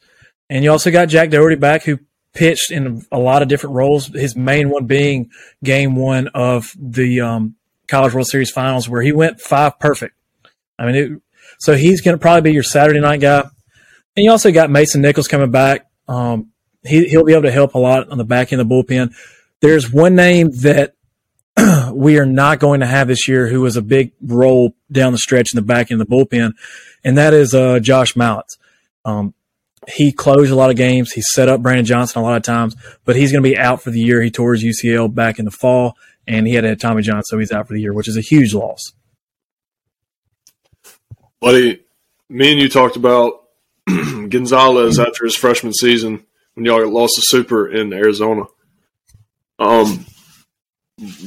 And 0.50 0.64
you 0.64 0.72
also 0.72 0.92
got 0.92 1.10
Jack 1.10 1.30
Dougherty 1.30 1.56
back, 1.56 1.84
who 1.84 2.00
pitched 2.34 2.72
in 2.72 3.06
a 3.12 3.20
lot 3.20 3.42
of 3.42 3.48
different 3.48 3.76
roles. 3.76 4.08
His 4.08 4.36
main 4.36 4.70
one 4.70 4.86
being 4.86 5.32
game 5.64 5.96
one 5.96 6.28
of 6.30 6.74
the 6.80 7.22
um, 7.22 7.56
College 7.88 8.14
World 8.14 8.28
Series 8.28 8.52
Finals, 8.52 8.90
where 8.90 9.02
he 9.02 9.12
went 9.12 9.42
five 9.42 9.80
perfect. 9.80 10.16
I 10.78 10.86
mean, 10.86 10.96
it, 10.96 11.22
so 11.60 11.76
he's 11.76 12.02
going 12.02 12.18
to 12.18 12.22
probably 12.22 12.42
be 12.42 12.54
your 12.54 12.64
Saturday 12.64 13.00
night 13.00 13.22
guy. 13.22 13.42
and 14.16 14.24
you 14.24 14.32
also 14.32 14.52
got 14.52 14.70
Mason 14.70 15.02
Nichols 15.02 15.28
coming 15.28 15.52
back. 15.52 15.88
Um, 16.08 16.52
he 16.84 17.08
he'll 17.08 17.24
be 17.24 17.34
able 17.34 17.44
to 17.44 17.52
help 17.52 17.76
a 17.76 17.80
lot 17.80 18.10
on 18.10 18.18
the 18.18 18.26
back 18.26 18.52
end 18.52 18.62
of 18.62 18.68
the 18.68 18.76
bullpen. 18.76 19.14
There's 19.62 19.92
one 19.92 20.16
name 20.16 20.52
that 20.62 20.96
we 21.94 22.18
are 22.20 22.26
not 22.26 22.60
going 22.60 22.82
to 22.82 22.86
have 22.86 23.08
this 23.08 23.28
year 23.28 23.48
who 23.48 23.62
was 23.62 23.78
a 23.78 23.82
big 23.82 24.12
role 24.22 24.76
down 24.92 25.12
the 25.12 25.18
stretch 25.18 25.54
in 25.54 25.56
the 25.56 25.62
back 25.62 25.92
end 25.92 26.02
of 26.02 26.08
the 26.08 26.14
bullpen, 26.16 26.54
and 27.04 27.18
that 27.18 27.34
is 27.34 27.54
uh, 27.54 27.80
Josh 27.80 28.16
Mallitz. 28.16 28.58
Um, 29.06 29.34
he 29.88 30.12
closed 30.12 30.52
a 30.52 30.56
lot 30.56 30.70
of 30.70 30.78
games. 30.78 31.12
He 31.12 31.22
set 31.22 31.50
up 31.50 31.62
Brandon 31.62 31.86
Johnson 31.86 32.22
a 32.22 32.26
lot 32.26 32.38
of 32.38 32.44
times, 32.44 32.76
but 33.06 33.16
he's 33.16 33.32
going 33.32 33.44
to 33.44 33.50
be 33.50 33.58
out 33.58 33.82
for 33.82 33.92
the 33.92 34.00
year. 34.00 34.22
He 34.22 34.32
tore 34.32 34.54
his 34.54 34.64
UCL 34.64 35.14
back 35.14 35.40
in 35.40 35.46
the 35.46 35.52
fall, 35.52 35.98
and 36.28 36.48
he 36.48 36.54
had 36.54 36.66
a 36.66 36.76
Tommy 36.76 37.02
John, 37.02 37.24
so 37.24 37.38
he's 37.38 37.52
out 37.52 37.68
for 37.68 37.74
the 37.74 37.82
year, 37.82 37.94
which 37.94 38.08
is 38.08 38.18
a 38.18 38.22
huge 38.22 38.54
loss. 38.54 38.94
Buddy, 41.40 41.84
me 42.30 42.52
and 42.52 42.62
you 42.62 42.70
talked 42.70 42.96
about 42.96 43.43
Gonzalez 44.30 45.00
after 45.00 45.26
his 45.26 45.36
freshman 45.36 45.74
season 45.74 46.26
when 46.54 46.66
y'all 46.66 46.88
lost 46.90 47.14
the 47.16 47.22
Super 47.22 47.70
in 47.70 47.94
Arizona. 47.94 48.44
Um, 49.60 50.06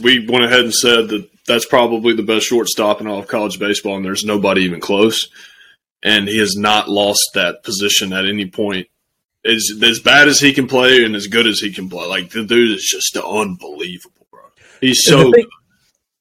we 0.03 0.27
went 0.27 0.45
ahead 0.45 0.61
and 0.61 0.75
said 0.75 1.09
that 1.09 1.29
that's 1.47 1.67
probably 1.67 2.15
the 2.15 2.23
best 2.23 2.47
shortstop 2.47 3.01
in 3.01 3.07
all 3.07 3.19
of 3.19 3.29
college 3.29 3.59
baseball, 3.59 3.97
and 3.97 4.05
there's 4.05 4.25
nobody 4.25 4.63
even 4.63 4.81
close. 4.81 5.29
And 6.03 6.29
he 6.29 6.39
has 6.39 6.57
not 6.57 6.89
lost 6.89 7.31
that 7.35 7.65
position 7.65 8.13
at 8.13 8.27
any 8.27 8.47
point. 8.47 8.89
As, 9.45 9.71
as 9.83 10.01
bad 10.01 10.29
as 10.29 10.41
he 10.41 10.53
can 10.53 10.67
play 10.67 11.05
and 11.05 11.15
as 11.15 11.29
good 11.29 11.47
as 11.47 11.61
he 11.61 11.73
can 11.73 11.89
play, 11.89 12.07
like 12.07 12.31
the 12.31 12.45
dude 12.45 12.77
is 12.77 12.85
just 12.85 13.17
unbelievable, 13.17 14.27
bro. 14.31 14.43
He's 14.81 15.05
so 15.05 15.33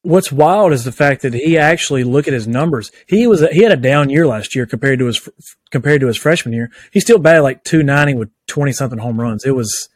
what's 0.05 0.31
wild 0.31 0.71
is 0.71 0.83
the 0.83 0.91
fact 0.91 1.23
that 1.23 1.33
he 1.33 1.57
actually 1.57 2.03
look 2.03 2.27
at 2.27 2.33
his 2.33 2.47
numbers. 2.47 2.91
He 3.07 3.27
was 3.27 3.41
he 3.51 3.63
had 3.63 3.71
a 3.71 3.77
down 3.77 4.09
year 4.09 4.27
last 4.27 4.55
year 4.55 4.65
compared 4.65 4.99
to 4.99 5.05
his 5.05 5.27
compared 5.71 6.01
to 6.01 6.07
his 6.07 6.17
freshman 6.17 6.53
year. 6.53 6.71
He 6.91 6.99
still 6.99 7.19
batted 7.19 7.43
like 7.43 7.63
290 7.63 8.17
with 8.17 8.29
20 8.47 8.71
something 8.71 8.99
home 8.99 9.19
runs. 9.19 9.45
It 9.45 9.55
was 9.55 9.89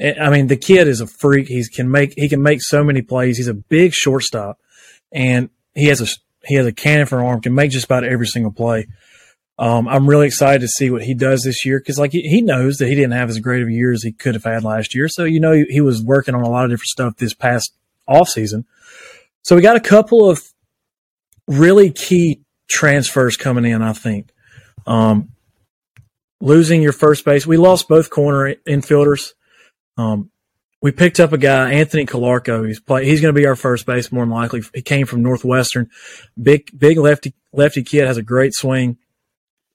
I 0.00 0.30
mean, 0.30 0.46
the 0.46 0.56
kid 0.56 0.88
is 0.88 1.00
a 1.00 1.06
freak. 1.06 1.48
He 1.48 1.64
can 1.64 1.90
make 1.90 2.14
he 2.16 2.28
can 2.28 2.42
make 2.42 2.62
so 2.62 2.82
many 2.82 3.02
plays. 3.02 3.36
He's 3.36 3.48
a 3.48 3.54
big 3.54 3.92
shortstop, 3.92 4.58
and 5.12 5.50
he 5.74 5.86
has 5.86 6.00
a 6.00 6.06
he 6.46 6.54
has 6.54 6.66
a 6.66 6.72
cannon 6.72 7.06
for 7.06 7.20
an 7.20 7.26
arm. 7.26 7.40
Can 7.40 7.54
make 7.54 7.70
just 7.70 7.84
about 7.84 8.04
every 8.04 8.26
single 8.26 8.52
play. 8.52 8.86
Um, 9.58 9.86
I'm 9.86 10.08
really 10.08 10.26
excited 10.26 10.62
to 10.62 10.68
see 10.68 10.90
what 10.90 11.02
he 11.02 11.14
does 11.14 11.42
this 11.42 11.64
year 11.64 11.78
because, 11.78 11.98
like, 11.98 12.12
he, 12.12 12.40
knows 12.40 12.78
that 12.78 12.88
he 12.88 12.94
didn't 12.94 13.12
have 13.12 13.28
as 13.28 13.38
great 13.38 13.62
of 13.62 13.68
a 13.68 13.72
year 13.72 13.92
as 13.92 14.02
he 14.02 14.10
could 14.10 14.34
have 14.34 14.44
had 14.44 14.64
last 14.64 14.94
year. 14.94 15.08
So, 15.08 15.24
you 15.24 15.38
know, 15.38 15.52
he, 15.52 15.64
he 15.68 15.80
was 15.80 16.02
working 16.02 16.34
on 16.34 16.42
a 16.42 16.48
lot 16.48 16.64
of 16.64 16.70
different 16.70 16.88
stuff 16.88 17.16
this 17.18 17.34
past 17.34 17.72
off 18.08 18.28
season. 18.28 18.64
So, 19.42 19.56
we 19.56 19.62
got 19.62 19.76
a 19.76 19.80
couple 19.80 20.28
of 20.28 20.42
really 21.46 21.90
key 21.90 22.42
transfers 22.68 23.36
coming 23.36 23.64
in. 23.64 23.82
I 23.82 23.92
think 23.92 24.30
um, 24.86 25.30
losing 26.40 26.82
your 26.82 26.92
first 26.92 27.24
base, 27.24 27.46
we 27.46 27.56
lost 27.56 27.88
both 27.88 28.10
corner 28.10 28.54
infielders. 28.66 29.32
Um, 29.96 30.30
we 30.80 30.90
picked 30.90 31.20
up 31.20 31.32
a 31.32 31.38
guy, 31.38 31.72
Anthony 31.72 32.06
Calarco. 32.06 32.66
He's 32.66 32.80
play, 32.80 33.04
he's 33.04 33.20
going 33.20 33.32
to 33.32 33.40
be 33.40 33.46
our 33.46 33.54
first 33.54 33.86
base 33.86 34.10
more 34.10 34.24
than 34.24 34.34
likely. 34.34 34.62
He 34.74 34.82
came 34.82 35.06
from 35.06 35.22
Northwestern, 35.22 35.90
big 36.40 36.76
big 36.76 36.98
lefty 36.98 37.34
lefty 37.52 37.84
kid, 37.84 38.06
has 38.06 38.16
a 38.16 38.22
great 38.22 38.52
swing. 38.54 38.98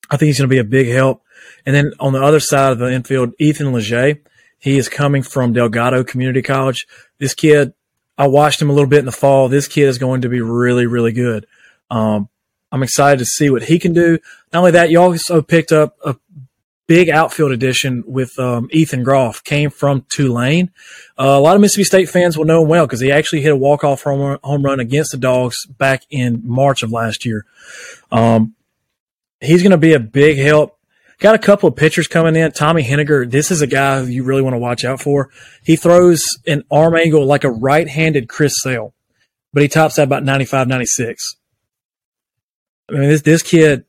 I 0.09 0.17
think 0.17 0.27
he's 0.27 0.37
going 0.37 0.49
to 0.49 0.53
be 0.53 0.59
a 0.59 0.63
big 0.63 0.87
help. 0.87 1.23
And 1.65 1.75
then 1.75 1.93
on 1.99 2.13
the 2.13 2.21
other 2.21 2.39
side 2.39 2.73
of 2.73 2.79
the 2.79 2.91
infield, 2.91 3.33
Ethan 3.39 3.73
Leger. 3.73 4.15
He 4.59 4.77
is 4.79 4.89
coming 4.89 5.21
from 5.21 5.53
Delgado 5.53 6.03
Community 6.03 6.41
College. 6.41 6.87
This 7.19 7.35
kid, 7.35 7.73
I 8.17 8.27
watched 8.27 8.61
him 8.61 8.69
a 8.69 8.73
little 8.73 8.89
bit 8.89 8.99
in 8.99 9.05
the 9.05 9.11
fall. 9.11 9.47
This 9.47 9.67
kid 9.67 9.87
is 9.87 9.97
going 9.97 10.21
to 10.21 10.29
be 10.29 10.41
really, 10.41 10.85
really 10.85 11.11
good. 11.11 11.45
Um, 11.89 12.29
I'm 12.71 12.83
excited 12.83 13.19
to 13.19 13.25
see 13.25 13.49
what 13.49 13.63
he 13.63 13.79
can 13.79 13.93
do. 13.93 14.19
Not 14.51 14.59
only 14.59 14.71
that, 14.71 14.89
you 14.89 14.99
also 14.99 15.41
picked 15.41 15.71
up 15.71 15.97
a 16.03 16.15
big 16.87 17.09
outfield 17.09 17.51
addition 17.51 18.03
with 18.07 18.37
um, 18.39 18.69
Ethan 18.71 19.03
Groff, 19.03 19.43
came 19.43 19.69
from 19.69 20.05
Tulane. 20.09 20.71
Uh, 21.17 21.35
a 21.37 21.39
lot 21.39 21.55
of 21.55 21.61
Mississippi 21.61 21.83
State 21.83 22.09
fans 22.09 22.37
will 22.37 22.45
know 22.45 22.63
him 22.63 22.69
well 22.69 22.85
because 22.85 23.01
he 23.01 23.11
actually 23.11 23.41
hit 23.41 23.51
a 23.51 23.57
walk-off 23.57 24.03
home 24.03 24.63
run 24.63 24.79
against 24.79 25.11
the 25.11 25.17
Dogs 25.17 25.65
back 25.65 26.03
in 26.09 26.41
March 26.43 26.83
of 26.83 26.91
last 26.91 27.25
year. 27.25 27.45
Um, 28.11 28.55
he's 29.41 29.61
going 29.61 29.71
to 29.71 29.77
be 29.77 29.93
a 29.93 29.99
big 29.99 30.37
help. 30.37 30.76
Got 31.19 31.33
a 31.33 31.39
couple 31.39 31.67
of 31.67 31.75
pitchers 31.75 32.07
coming 32.07 32.35
in. 32.35 32.51
Tommy 32.51 32.83
Henniger, 32.83 33.29
this 33.29 33.49
is 33.49 33.61
a 33.61 33.67
guy 33.67 33.99
who 33.99 34.05
you 34.05 34.23
really 34.23 34.43
want 34.43 34.53
to 34.53 34.59
watch 34.59 34.85
out 34.85 35.01
for. 35.01 35.29
He 35.63 35.75
throws 35.75 36.23
an 36.45 36.63
arm 36.69 36.95
angle 36.95 37.25
like 37.25 37.43
a 37.43 37.49
right-handed 37.49 38.29
Chris 38.29 38.53
Sale, 38.61 38.93
but 39.51 39.63
he 39.63 39.67
tops 39.67 39.97
at 39.97 40.03
about 40.03 40.23
95, 40.23 40.67
96. 40.67 41.35
I 42.89 42.93
mean, 42.93 43.09
this, 43.09 43.21
this 43.21 43.41
kid, 43.41 43.85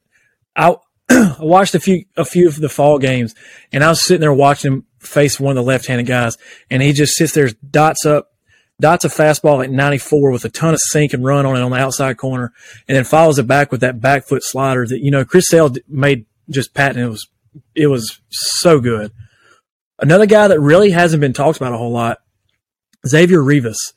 I, 0.56 0.76
I 1.10 1.36
watched 1.40 1.74
a 1.74 1.80
few 1.80 2.06
a 2.16 2.24
few 2.24 2.48
of 2.48 2.58
the 2.58 2.70
fall 2.70 2.98
games, 2.98 3.34
and 3.72 3.84
I 3.84 3.90
was 3.90 4.00
sitting 4.00 4.22
there 4.22 4.32
watching 4.32 4.72
him 4.72 4.86
face 4.98 5.38
one 5.38 5.50
of 5.50 5.56
the 5.56 5.68
left-handed 5.68 6.06
guys, 6.06 6.38
and 6.70 6.82
he 6.82 6.94
just 6.94 7.14
sits 7.14 7.34
there, 7.34 7.50
dots 7.70 8.06
up, 8.06 8.32
dots 8.80 9.04
a 9.04 9.08
fastball 9.08 9.62
at 9.62 9.70
94 9.70 10.30
with 10.30 10.44
a 10.46 10.48
ton 10.48 10.72
of 10.72 10.80
sink 10.80 11.12
and 11.12 11.24
run 11.24 11.44
on 11.44 11.56
it 11.56 11.60
on 11.60 11.70
the 11.72 11.76
outside 11.76 12.16
corner, 12.16 12.54
and 12.88 12.96
then 12.96 13.04
follows 13.04 13.38
it 13.38 13.46
back 13.46 13.70
with 13.70 13.82
that 13.82 14.00
back 14.00 14.26
foot 14.26 14.42
slider 14.42 14.86
that 14.86 15.00
you 15.00 15.10
know 15.10 15.26
Chris 15.26 15.48
Sale 15.48 15.74
made 15.88 16.24
just 16.50 16.74
patent. 16.74 16.98
It 16.98 17.08
was 17.08 17.28
it 17.74 17.86
was 17.88 18.20
so 18.30 18.80
good. 18.80 19.12
Another 19.98 20.26
guy 20.26 20.48
that 20.48 20.60
really 20.60 20.90
hasn't 20.90 21.20
been 21.20 21.32
talked 21.32 21.56
about 21.56 21.72
a 21.72 21.76
whole 21.76 21.92
lot, 21.92 22.18
Xavier 23.06 23.42
Rivas. 23.42 23.92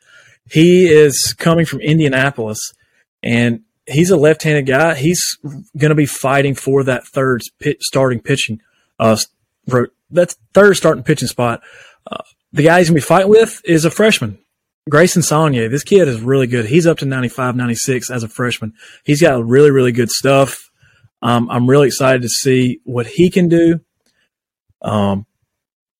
He 0.49 0.87
is 0.87 1.35
coming 1.37 1.65
from 1.65 1.79
Indianapolis, 1.81 2.59
and 3.21 3.61
he's 3.85 4.09
a 4.09 4.17
left-handed 4.17 4.65
guy. 4.65 4.95
He's 4.95 5.21
going 5.77 5.89
to 5.89 5.95
be 5.95 6.07
fighting 6.07 6.55
for 6.55 6.83
that 6.83 7.05
third 7.07 7.41
pit, 7.59 7.81
starting 7.81 8.19
pitching, 8.19 8.59
uh, 8.99 9.17
that 10.09 10.35
third 10.53 10.75
starting 10.75 11.03
pitching 11.03 11.27
spot. 11.27 11.61
Uh, 12.11 12.23
the 12.51 12.63
guy 12.63 12.79
he's 12.79 12.89
going 12.89 12.99
to 12.99 13.05
be 13.05 13.07
fighting 13.07 13.29
with 13.29 13.61
is 13.63 13.85
a 13.85 13.91
freshman, 13.91 14.39
Grayson 14.89 15.21
Saunier. 15.21 15.69
This 15.69 15.83
kid 15.83 16.07
is 16.07 16.21
really 16.21 16.47
good. 16.47 16.65
He's 16.65 16.87
up 16.87 16.97
to 16.97 17.05
95, 17.05 17.55
96 17.55 18.09
as 18.09 18.23
a 18.23 18.27
freshman. 18.27 18.73
He's 19.05 19.21
got 19.21 19.45
really, 19.45 19.69
really 19.69 19.91
good 19.91 20.09
stuff. 20.09 20.70
Um, 21.21 21.49
I'm 21.49 21.69
really 21.69 21.87
excited 21.87 22.21
to 22.23 22.29
see 22.29 22.79
what 22.83 23.05
he 23.05 23.29
can 23.29 23.47
do. 23.47 23.79
Um, 24.81 25.25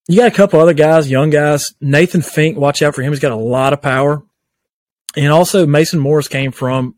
you 0.08 0.18
got 0.18 0.28
a 0.28 0.36
couple 0.36 0.60
other 0.60 0.74
guys, 0.74 1.10
young 1.10 1.30
guys. 1.30 1.74
Nathan 1.80 2.22
Fink, 2.22 2.58
watch 2.58 2.82
out 2.82 2.96
for 2.96 3.02
him. 3.02 3.12
He's 3.12 3.20
got 3.20 3.32
a 3.32 3.36
lot 3.36 3.74
of 3.74 3.82
power. 3.82 4.24
And 5.16 5.32
also 5.32 5.66
Mason 5.66 6.00
Morris 6.00 6.28
came 6.28 6.52
from 6.52 6.96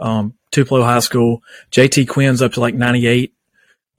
um, 0.00 0.34
Tupelo 0.50 0.82
High 0.82 1.00
School. 1.00 1.42
JT 1.70 2.08
Quinn's 2.08 2.42
up 2.42 2.52
to 2.52 2.60
like 2.60 2.74
98. 2.74 3.32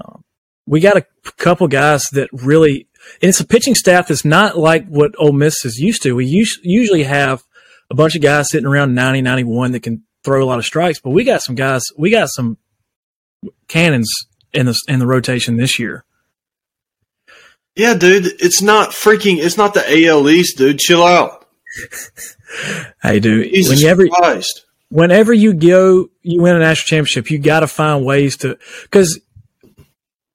Um, 0.03 0.23
we 0.67 0.79
got 0.79 0.97
a 0.97 1.05
couple 1.37 1.67
guys 1.67 2.09
that 2.11 2.29
really, 2.31 2.87
and 3.21 3.29
it's 3.29 3.39
a 3.39 3.47
pitching 3.47 3.75
staff 3.75 4.07
that's 4.07 4.25
not 4.25 4.57
like 4.57 4.87
what 4.87 5.15
Ole 5.17 5.33
Miss 5.33 5.65
is 5.65 5.79
used 5.79 6.03
to. 6.03 6.15
We 6.15 6.25
us- 6.25 6.59
usually 6.63 7.03
have 7.03 7.43
a 7.89 7.95
bunch 7.95 8.15
of 8.15 8.21
guys 8.21 8.49
sitting 8.49 8.67
around 8.67 8.93
90, 8.93 9.21
91 9.21 9.71
that 9.71 9.83
can 9.83 10.03
throw 10.23 10.43
a 10.43 10.45
lot 10.47 10.59
of 10.59 10.65
strikes, 10.65 10.99
but 10.99 11.11
we 11.11 11.23
got 11.23 11.41
some 11.41 11.55
guys, 11.55 11.83
we 11.97 12.09
got 12.09 12.29
some 12.29 12.57
cannons 13.67 14.11
in 14.53 14.65
the, 14.65 14.79
in 14.87 14.99
the 14.99 15.07
rotation 15.07 15.57
this 15.57 15.79
year. 15.79 16.03
Yeah, 17.75 17.93
dude, 17.93 18.27
it's 18.39 18.61
not 18.61 18.91
freaking, 18.91 19.37
it's 19.37 19.57
not 19.57 19.73
the 19.73 20.07
AL 20.07 20.29
East, 20.29 20.57
dude. 20.57 20.79
Chill 20.79 21.03
out. 21.03 21.45
hey, 23.03 23.19
dude, 23.19 23.51
Jesus 23.51 23.81
whenever, 23.81 24.07
Christ 24.07 24.65
whenever 24.89 25.33
you 25.33 25.53
go, 25.53 26.09
you 26.21 26.41
win 26.41 26.55
a 26.55 26.59
national 26.59 26.87
championship, 26.87 27.29
you 27.29 27.37
got 27.37 27.61
to 27.61 27.67
find 27.67 28.05
ways 28.05 28.37
to, 28.37 28.57
because 28.83 29.19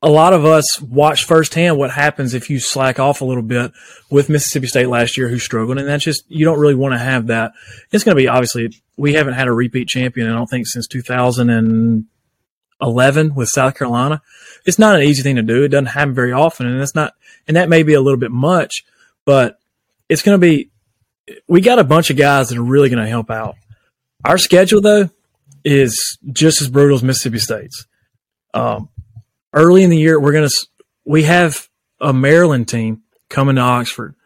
a 0.02 0.08
lot 0.08 0.32
of 0.32 0.44
us 0.44 0.80
watch 0.80 1.24
firsthand 1.24 1.76
what 1.76 1.90
happens 1.90 2.34
if 2.34 2.50
you 2.50 2.58
slack 2.58 2.98
off 2.98 3.20
a 3.20 3.24
little 3.24 3.42
bit 3.42 3.72
with 4.10 4.28
Mississippi 4.28 4.66
State 4.66 4.88
last 4.88 5.16
year, 5.16 5.28
who 5.28 5.38
struggled, 5.38 5.78
and 5.78 5.88
that's 5.88 6.04
just 6.04 6.24
you 6.28 6.44
don't 6.44 6.58
really 6.58 6.74
want 6.74 6.92
to 6.92 6.98
have 6.98 7.26
that. 7.28 7.52
It's 7.92 8.04
going 8.04 8.16
to 8.16 8.22
be 8.22 8.28
obviously 8.28 8.70
we 8.96 9.14
haven't 9.14 9.34
had 9.34 9.48
a 9.48 9.52
repeat 9.52 9.88
champion, 9.88 10.30
I 10.30 10.34
don't 10.34 10.46
think, 10.46 10.66
since 10.66 10.86
2011 12.80 13.34
with 13.34 13.48
South 13.48 13.76
Carolina. 13.76 14.22
It's 14.66 14.78
not 14.78 14.96
an 14.96 15.02
easy 15.02 15.22
thing 15.22 15.36
to 15.36 15.42
do. 15.42 15.62
It 15.62 15.68
doesn't 15.68 15.86
happen 15.86 16.14
very 16.14 16.32
often, 16.32 16.66
and 16.66 16.80
it's 16.80 16.94
not, 16.94 17.14
and 17.46 17.56
that 17.56 17.68
may 17.68 17.82
be 17.82 17.94
a 17.94 18.00
little 18.00 18.18
bit 18.18 18.30
much, 18.30 18.84
but 19.24 19.58
it's 20.08 20.22
going 20.22 20.38
to 20.38 20.40
be. 20.40 20.70
We 21.46 21.60
got 21.60 21.78
a 21.78 21.84
bunch 21.84 22.10
of 22.10 22.16
guys 22.16 22.48
that 22.48 22.58
are 22.58 22.62
really 22.62 22.88
going 22.88 23.04
to 23.04 23.08
help 23.08 23.30
out. 23.30 23.54
Our 24.24 24.36
schedule, 24.36 24.80
though, 24.80 25.10
is 25.64 26.18
just 26.32 26.60
as 26.60 26.68
brutal 26.68 26.96
as 26.96 27.02
Mississippi 27.02 27.38
State's. 27.38 27.86
Um, 28.52 28.88
early 29.52 29.84
in 29.84 29.90
the 29.90 29.96
year, 29.96 30.18
we're 30.18 30.32
going 30.32 30.48
to, 30.48 30.66
we 31.04 31.22
have 31.24 31.68
a 32.00 32.12
Maryland 32.12 32.68
team 32.68 33.02
coming 33.28 33.56
to 33.56 33.62
Oxford 33.62 34.16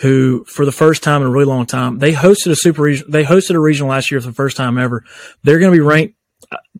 who, 0.00 0.44
for 0.44 0.64
the 0.64 0.72
first 0.72 1.02
time 1.02 1.22
in 1.22 1.28
a 1.28 1.30
really 1.30 1.44
long 1.46 1.66
time, 1.66 1.98
they 1.98 2.12
hosted 2.12 2.50
a 2.50 2.56
super 2.56 2.82
region, 2.82 3.10
they 3.10 3.24
hosted 3.24 3.54
a 3.54 3.60
regional 3.60 3.90
last 3.90 4.10
year 4.10 4.20
for 4.20 4.28
the 4.28 4.34
first 4.34 4.56
time 4.56 4.78
ever. 4.78 5.04
They're 5.42 5.58
going 5.58 5.72
to 5.72 5.76
be 5.76 5.80
ranked 5.80 6.14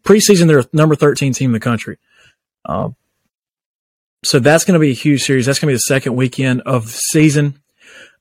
preseason. 0.03 0.47
They're 0.47 0.65
number 0.73 0.95
13 0.95 1.33
team 1.33 1.51
in 1.51 1.53
the 1.53 1.61
country. 1.61 1.99
Um, 2.65 2.97
so 4.25 4.39
that's 4.39 4.65
going 4.65 4.75
to 4.75 4.81
be 4.81 4.91
a 4.91 4.95
huge 4.95 5.25
series. 5.25 5.47
That's 5.47 5.59
going 5.59 5.69
to 5.69 5.73
be 5.73 5.77
the 5.77 5.81
second 5.81 6.15
weekend 6.15 6.63
of 6.63 6.85
the 6.85 6.99
season. 7.11 7.61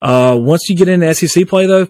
Uh, 0.02 0.38
once 0.40 0.68
you 0.68 0.76
get 0.76 0.88
into 0.88 1.14
SEC 1.14 1.48
play, 1.48 1.68
though, 1.68 1.88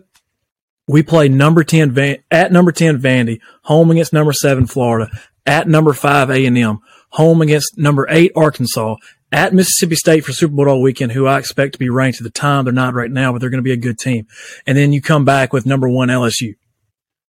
we 0.88 1.04
play 1.04 1.30
number 1.30 1.63
10 1.63 1.91
Van, 1.91 2.17
at 2.30 2.52
number 2.52 2.71
10 2.71 3.00
Vandy, 3.00 3.39
home 3.63 3.91
against 3.91 4.12
number 4.12 4.34
7 4.34 4.67
Florida, 4.67 5.10
at 5.45 5.67
number 5.67 5.93
5 5.93 6.30
A&M, 6.30 6.80
home 7.12 7.41
against 7.41 7.78
number 7.78 8.06
eight 8.10 8.32
Arkansas, 8.36 8.95
at 9.32 9.54
Mississippi 9.54 9.95
State 9.95 10.26
for 10.26 10.34
Super 10.34 10.54
Bowl 10.54 10.67
all 10.67 10.82
weekend, 10.82 11.13
who 11.13 11.26
I 11.26 11.39
expect 11.39 11.74
to 11.74 11.80
be 11.80 11.89
ranked 11.89 12.19
at 12.19 12.24
the 12.24 12.30
time. 12.30 12.65
They're 12.65 12.74
not 12.74 12.93
right 12.93 13.10
now, 13.12 13.32
but 13.32 13.39
they're 13.39 13.50
going 13.50 13.63
to 13.63 13.67
be 13.67 13.71
a 13.71 13.78
good 13.78 13.97
team. 13.97 14.28
And 14.67 14.78
then 14.78 14.91
you 14.91 15.02
come 15.02 15.24
back 15.24 15.54
with 15.54 15.65
number 15.65 15.88
one 15.88 16.10
LSU. 16.10 16.56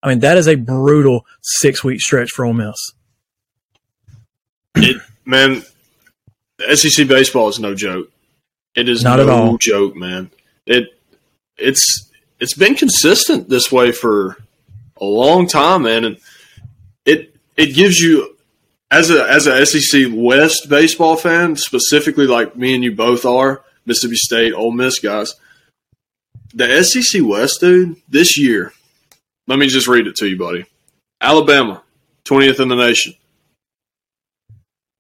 I 0.05 0.09
mean, 0.11 0.19
that 0.21 0.37
is 0.37 0.47
a 0.47 0.55
brutal 0.55 1.25
six 1.41 1.83
week 1.83 2.01
stretch 2.01 2.31
for 2.31 2.45
Ole 2.45 2.53
Miss. 2.53 2.77
It, 4.77 5.01
man, 5.25 5.63
SEC 6.75 7.09
baseball 7.09 7.49
is 7.49 7.59
no 7.59 7.75
joke. 7.75 8.11
It 8.77 8.89
is 8.89 9.03
Not 9.03 9.17
no 9.17 9.23
at 9.23 9.29
all. 9.31 9.59
joke, 9.59 9.97
man. 9.97 10.31
It 10.67 10.89
it's 11.57 12.11
it's 12.39 12.55
been 12.55 12.75
consistent 12.75 13.49
this 13.49 13.73
way 13.73 13.93
for 13.93 14.37
a 15.01 15.05
long 15.05 15.47
time, 15.47 15.85
man, 15.85 16.05
and 16.05 16.19
it 17.07 17.35
it 17.57 17.75
gives 17.75 17.99
you 17.99 18.37
as 18.91 19.11
a 19.11 19.25
as 19.27 19.47
a 19.47 19.65
SEC 19.65 20.09
West 20.13 20.69
baseball 20.69 21.17
fan, 21.17 21.57
specifically 21.57 22.27
like 22.27 22.57
me 22.57 22.75
and 22.75 22.85
you 22.85 22.95
both 22.95 23.25
are, 23.25 23.65
Mississippi 23.87 24.17
State, 24.17 24.53
Ole 24.53 24.73
Miss 24.73 24.99
guys. 24.99 25.35
The 26.53 26.83
SEC 26.85 27.23
West, 27.25 27.61
dude, 27.61 27.97
this 28.09 28.37
year. 28.39 28.73
Let 29.47 29.59
me 29.59 29.67
just 29.67 29.89
read 29.89 30.07
it 30.07 30.17
to 30.17 30.27
you, 30.29 30.39
buddy. 30.39 30.67
Alabama, 31.21 31.83
twentieth 32.25 32.61
in 32.61 32.69
the 32.69 32.77
nation. 32.77 33.15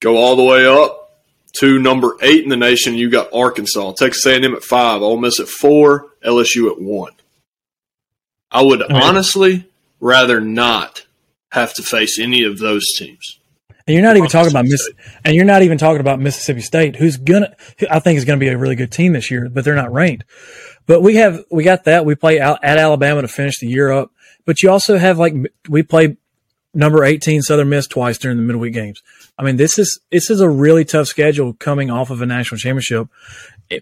Go 0.00 0.16
all 0.16 0.36
the 0.36 0.44
way 0.44 0.66
up 0.66 1.22
to 1.60 1.78
number 1.78 2.16
eight 2.20 2.42
in 2.42 2.50
the 2.50 2.56
nation. 2.56 2.94
You 2.94 3.10
got 3.10 3.32
Arkansas, 3.32 3.92
Texas 3.92 4.26
A&M 4.26 4.54
at 4.54 4.62
five, 4.62 5.02
Ole 5.02 5.16
Miss 5.16 5.40
at 5.40 5.48
four, 5.48 6.08
LSU 6.24 6.70
at 6.70 6.80
one. 6.80 7.12
I 8.50 8.62
would 8.62 8.80
mean- 8.80 8.92
honestly 8.92 9.66
rather 10.00 10.40
not 10.40 11.06
have 11.52 11.72
to 11.74 11.82
face 11.82 12.18
any 12.18 12.44
of 12.44 12.58
those 12.58 12.84
teams. 12.96 13.38
And 13.86 13.94
you're 13.94 14.02
not 14.02 14.16
even 14.16 14.30
talking 14.30 14.50
about 14.50 14.64
Mississippi 14.64 14.96
Miss, 14.96 15.20
and 15.24 15.34
you're 15.34 15.44
not 15.44 15.62
even 15.62 15.76
talking 15.76 16.00
about 16.00 16.18
Mississippi 16.18 16.60
State, 16.60 16.96
who's 16.96 17.18
gonna, 17.18 17.54
who 17.78 17.86
I 17.90 17.98
think 17.98 18.16
is 18.16 18.24
going 18.24 18.38
to 18.38 18.44
be 18.44 18.48
a 18.48 18.56
really 18.56 18.76
good 18.76 18.90
team 18.90 19.12
this 19.12 19.30
year, 19.30 19.48
but 19.50 19.64
they're 19.64 19.74
not 19.74 19.92
ranked. 19.92 20.24
But 20.86 21.02
we 21.02 21.16
have, 21.16 21.44
we 21.50 21.64
got 21.64 21.84
that. 21.84 22.06
We 22.06 22.14
play 22.14 22.40
out 22.40 22.64
at 22.64 22.78
Alabama 22.78 23.22
to 23.22 23.28
finish 23.28 23.58
the 23.58 23.66
year 23.66 23.90
up. 23.90 24.10
But 24.44 24.62
you 24.62 24.70
also 24.70 24.98
have 24.98 25.18
like 25.18 25.34
we 25.68 25.82
play 25.82 26.16
number 26.74 27.04
18 27.04 27.42
Southern 27.42 27.68
Miss 27.68 27.86
twice 27.86 28.18
during 28.18 28.36
the 28.36 28.42
midweek 28.42 28.74
games. 28.74 29.02
I 29.38 29.42
mean, 29.42 29.56
this 29.56 29.78
is 29.78 30.00
this 30.10 30.30
is 30.30 30.40
a 30.40 30.48
really 30.48 30.84
tough 30.84 31.06
schedule 31.06 31.54
coming 31.54 31.90
off 31.90 32.10
of 32.10 32.20
a 32.20 32.26
national 32.26 32.58
championship. 32.58 33.08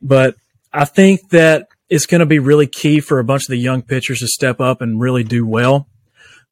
But 0.00 0.36
I 0.72 0.84
think 0.84 1.30
that 1.30 1.68
it's 1.88 2.06
going 2.06 2.20
to 2.20 2.26
be 2.26 2.38
really 2.38 2.66
key 2.66 3.00
for 3.00 3.18
a 3.18 3.24
bunch 3.24 3.42
of 3.42 3.48
the 3.48 3.56
young 3.56 3.82
pitchers 3.82 4.20
to 4.20 4.26
step 4.26 4.60
up 4.60 4.80
and 4.80 5.00
really 5.00 5.24
do 5.24 5.46
well. 5.46 5.88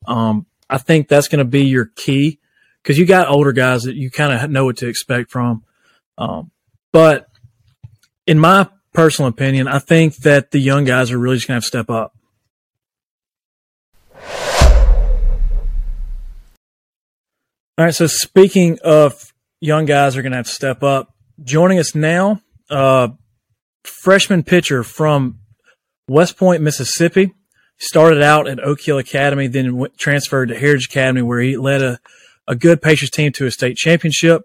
Um, 0.06 0.46
I 0.68 0.78
think 0.78 1.08
that's 1.08 1.28
going 1.28 1.38
to 1.38 1.44
be 1.44 1.64
your 1.64 1.86
key 1.86 2.38
because 2.82 2.98
you 2.98 3.06
got 3.06 3.28
older 3.28 3.52
guys 3.52 3.82
that 3.82 3.96
you 3.96 4.10
kind 4.10 4.32
of 4.32 4.50
know 4.50 4.64
what 4.66 4.78
to 4.78 4.88
expect 4.88 5.30
from. 5.30 5.64
Um, 6.18 6.50
but 6.92 7.28
in 8.26 8.38
my 8.38 8.68
personal 8.92 9.28
opinion, 9.28 9.66
I 9.66 9.78
think 9.78 10.16
that 10.18 10.50
the 10.50 10.58
young 10.58 10.84
guys 10.84 11.10
are 11.10 11.18
really 11.18 11.36
just 11.36 11.48
going 11.48 11.60
to 11.60 11.64
have 11.64 11.64
to 11.64 11.68
step 11.68 11.90
up. 11.90 12.14
All 17.80 17.86
right. 17.86 17.94
So 17.94 18.06
speaking 18.06 18.78
of 18.84 19.32
young 19.58 19.86
guys 19.86 20.14
are 20.14 20.20
going 20.20 20.32
to 20.32 20.36
have 20.36 20.44
to 20.44 20.52
step 20.52 20.82
up, 20.82 21.14
joining 21.42 21.78
us 21.78 21.94
now, 21.94 22.42
uh, 22.68 23.08
freshman 23.84 24.42
pitcher 24.42 24.84
from 24.84 25.38
West 26.06 26.36
Point, 26.36 26.60
Mississippi. 26.60 27.32
Started 27.78 28.22
out 28.22 28.46
at 28.46 28.60
Oak 28.60 28.82
Hill 28.82 28.98
Academy, 28.98 29.46
then 29.46 29.78
went, 29.78 29.96
transferred 29.96 30.50
to 30.50 30.58
Heritage 30.58 30.88
Academy, 30.90 31.22
where 31.22 31.40
he 31.40 31.56
led 31.56 31.80
a, 31.80 31.98
a 32.46 32.54
good 32.54 32.82
Pacers 32.82 33.08
team 33.08 33.32
to 33.32 33.46
a 33.46 33.50
state 33.50 33.78
championship. 33.78 34.42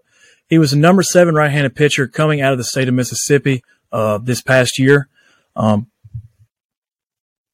He 0.48 0.56
was 0.56 0.72
a 0.72 0.78
number 0.78 1.02
seven 1.02 1.34
right-handed 1.34 1.76
pitcher 1.76 2.08
coming 2.08 2.40
out 2.40 2.52
of 2.52 2.58
the 2.58 2.64
state 2.64 2.88
of 2.88 2.94
Mississippi 2.94 3.62
uh, 3.92 4.16
this 4.16 4.40
past 4.40 4.78
year. 4.78 5.10
Um, 5.54 5.88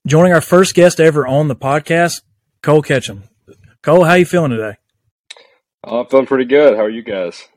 joining 0.07 0.33
our 0.33 0.41
first 0.41 0.77
guest 0.77 1.01
ever 1.01 1.27
on 1.27 1.49
the 1.49 1.57
podcast, 1.57 2.23
Cole 2.63 2.83
Ketchum. 2.83 3.25
Cole, 3.83 4.05
how 4.05 4.15
you 4.15 4.25
feeling 4.25 4.53
today? 4.53 4.77
Oh, 5.85 6.01
I'm 6.01 6.07
feeling 6.07 6.27
pretty 6.27 6.45
good. 6.45 6.77
How 6.77 6.85
are 6.85 6.91
you 6.91 7.03
guys? 7.03 7.49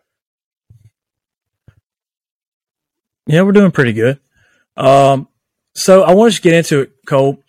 Yeah, 3.28 3.42
we're 3.44 3.52
doing 3.52 3.72
pretty 3.72 3.94
good. 3.94 4.20
Um, 4.78 5.28
so 5.74 6.04
I 6.04 6.14
want 6.14 6.34
to 6.34 6.42
get 6.42 6.54
into 6.54 6.82
it, 6.82 6.92
Cole. 7.06 7.44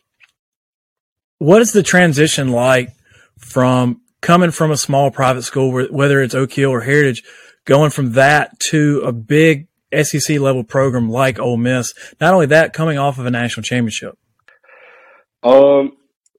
What 1.39 1.63
is 1.63 1.73
the 1.73 1.83
transition 1.83 2.51
like 2.51 2.91
from 3.39 4.01
coming 4.21 4.51
from 4.51 4.71
a 4.71 4.77
small 4.77 5.11
private 5.11 5.43
school, 5.43 5.87
whether 5.91 6.23
it's 6.23 6.35
Oak 6.35 6.53
Hill 6.53 6.71
or 6.71 6.81
Heritage, 6.81 7.23
going 7.65 7.91
from 7.91 8.13
that 8.13 8.59
to 8.71 9.03
a 9.05 9.13
big 9.13 9.69
SEC 9.95 10.39
level 10.41 10.65
program 10.65 11.11
like 11.11 11.39
Ole 11.39 11.57
Miss? 11.57 11.93
Not 12.21 12.35
only 12.35 12.47
that, 12.47 12.73
coming 12.73 12.99
off 12.99 13.19
of 13.19 13.27
a 13.27 13.31
national 13.31 13.65
championship. 13.65 14.19
Um, 15.43 15.93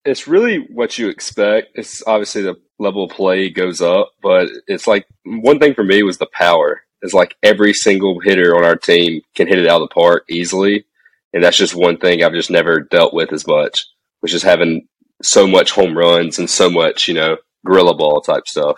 it's 0.03 0.27
really 0.27 0.57
what 0.57 0.97
you 0.97 1.09
expect. 1.09 1.69
It's 1.75 2.03
obviously 2.05 2.41
the 2.41 2.55
level 2.79 3.05
of 3.05 3.11
play 3.11 3.49
goes 3.49 3.81
up, 3.81 4.11
but 4.21 4.49
it's 4.67 4.87
like 4.87 5.07
one 5.25 5.59
thing 5.59 5.73
for 5.73 5.83
me 5.83 6.03
was 6.03 6.17
the 6.17 6.27
power. 6.33 6.81
It's 7.01 7.13
like 7.13 7.35
every 7.43 7.73
single 7.73 8.19
hitter 8.19 8.55
on 8.55 8.63
our 8.63 8.75
team 8.75 9.21
can 9.35 9.47
hit 9.47 9.59
it 9.59 9.67
out 9.67 9.81
of 9.81 9.89
the 9.89 9.93
park 9.93 10.23
easily, 10.29 10.85
and 11.33 11.43
that's 11.43 11.57
just 11.57 11.75
one 11.75 11.97
thing 11.97 12.23
I've 12.23 12.33
just 12.33 12.49
never 12.51 12.79
dealt 12.81 13.13
with 13.13 13.31
as 13.33 13.45
much, 13.47 13.85
which 14.21 14.33
is 14.33 14.43
having 14.43 14.87
so 15.21 15.47
much 15.47 15.71
home 15.71 15.97
runs 15.97 16.39
and 16.39 16.49
so 16.49 16.69
much, 16.69 17.07
you 17.07 17.13
know, 17.13 17.37
gorilla 17.65 17.95
ball 17.95 18.21
type 18.21 18.47
stuff. 18.47 18.77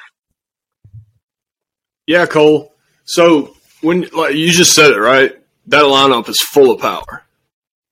Yeah, 2.07 2.25
Cole. 2.25 2.73
So 3.05 3.55
when 3.81 4.07
like 4.15 4.35
you 4.35 4.49
just 4.51 4.73
said 4.73 4.91
it 4.91 4.99
right, 4.99 5.31
that 5.67 5.83
lineup 5.83 6.27
is 6.29 6.41
full 6.41 6.71
of 6.71 6.81
power, 6.81 7.23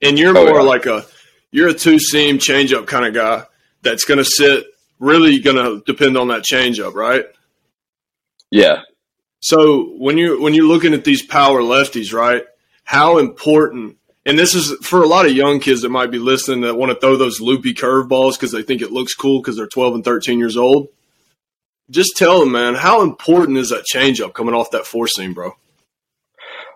and 0.02 0.18
you're 0.18 0.38
Oh, 0.38 0.46
more 0.46 0.56
yeah. 0.58 0.62
like 0.62 0.86
a 0.86 1.06
you're 1.52 1.70
a 1.70 1.74
two 1.74 2.00
seam 2.00 2.38
changeup 2.40 2.88
kind 2.88 3.06
of 3.06 3.14
guy 3.14 3.44
that's 3.84 4.06
going 4.06 4.18
to 4.18 4.26
sit 4.26 4.66
really 5.00 5.40
going 5.40 5.58
to 5.58 5.84
depend 5.86 6.18
on 6.18 6.30
that 6.30 6.44
changeup, 6.44 6.94
right? 6.94 7.26
Yeah, 8.52 8.82
So 9.42 9.90
when 9.98 10.18
you 10.18 10.42
when 10.42 10.54
you're 10.54 10.68
looking 10.68 10.94
at 10.94 11.04
these 11.04 11.22
power 11.26 11.62
lefties, 11.62 12.14
right? 12.14 12.44
How 12.86 13.18
important 13.18 13.98
and 14.26 14.38
this 14.38 14.56
is 14.56 14.74
for 14.86 15.02
a 15.02 15.08
lot 15.08 15.26
of 15.26 15.34
young 15.34 15.60
kids 15.60 15.82
that 15.82 15.90
might 15.90 16.12
be 16.12 16.20
listening 16.20 16.62
that 16.62 16.76
want 16.76 16.92
to 16.92 17.00
throw 17.00 17.16
those 17.18 17.42
loopy 17.42 17.74
curveballs 17.74 18.34
because 18.34 18.52
they 18.52 18.64
think 18.64 18.82
it 18.82 18.92
looks 18.92 19.14
cool 19.16 19.42
because 19.42 19.56
they're 19.56 19.68
12 19.68 19.96
and 19.96 20.04
13 20.04 20.40
years 20.40 20.58
old. 20.58 20.88
Just 21.90 22.18
tell 22.18 22.42
them, 22.42 22.52
man, 22.52 22.76
how 22.76 23.02
important 23.02 23.58
is 23.58 23.70
that 23.70 23.86
changeup 23.86 24.34
coming 24.34 24.54
off 24.54 24.72
that 24.72 24.86
four 24.86 25.08
seam, 25.08 25.34
bro? 25.34 25.54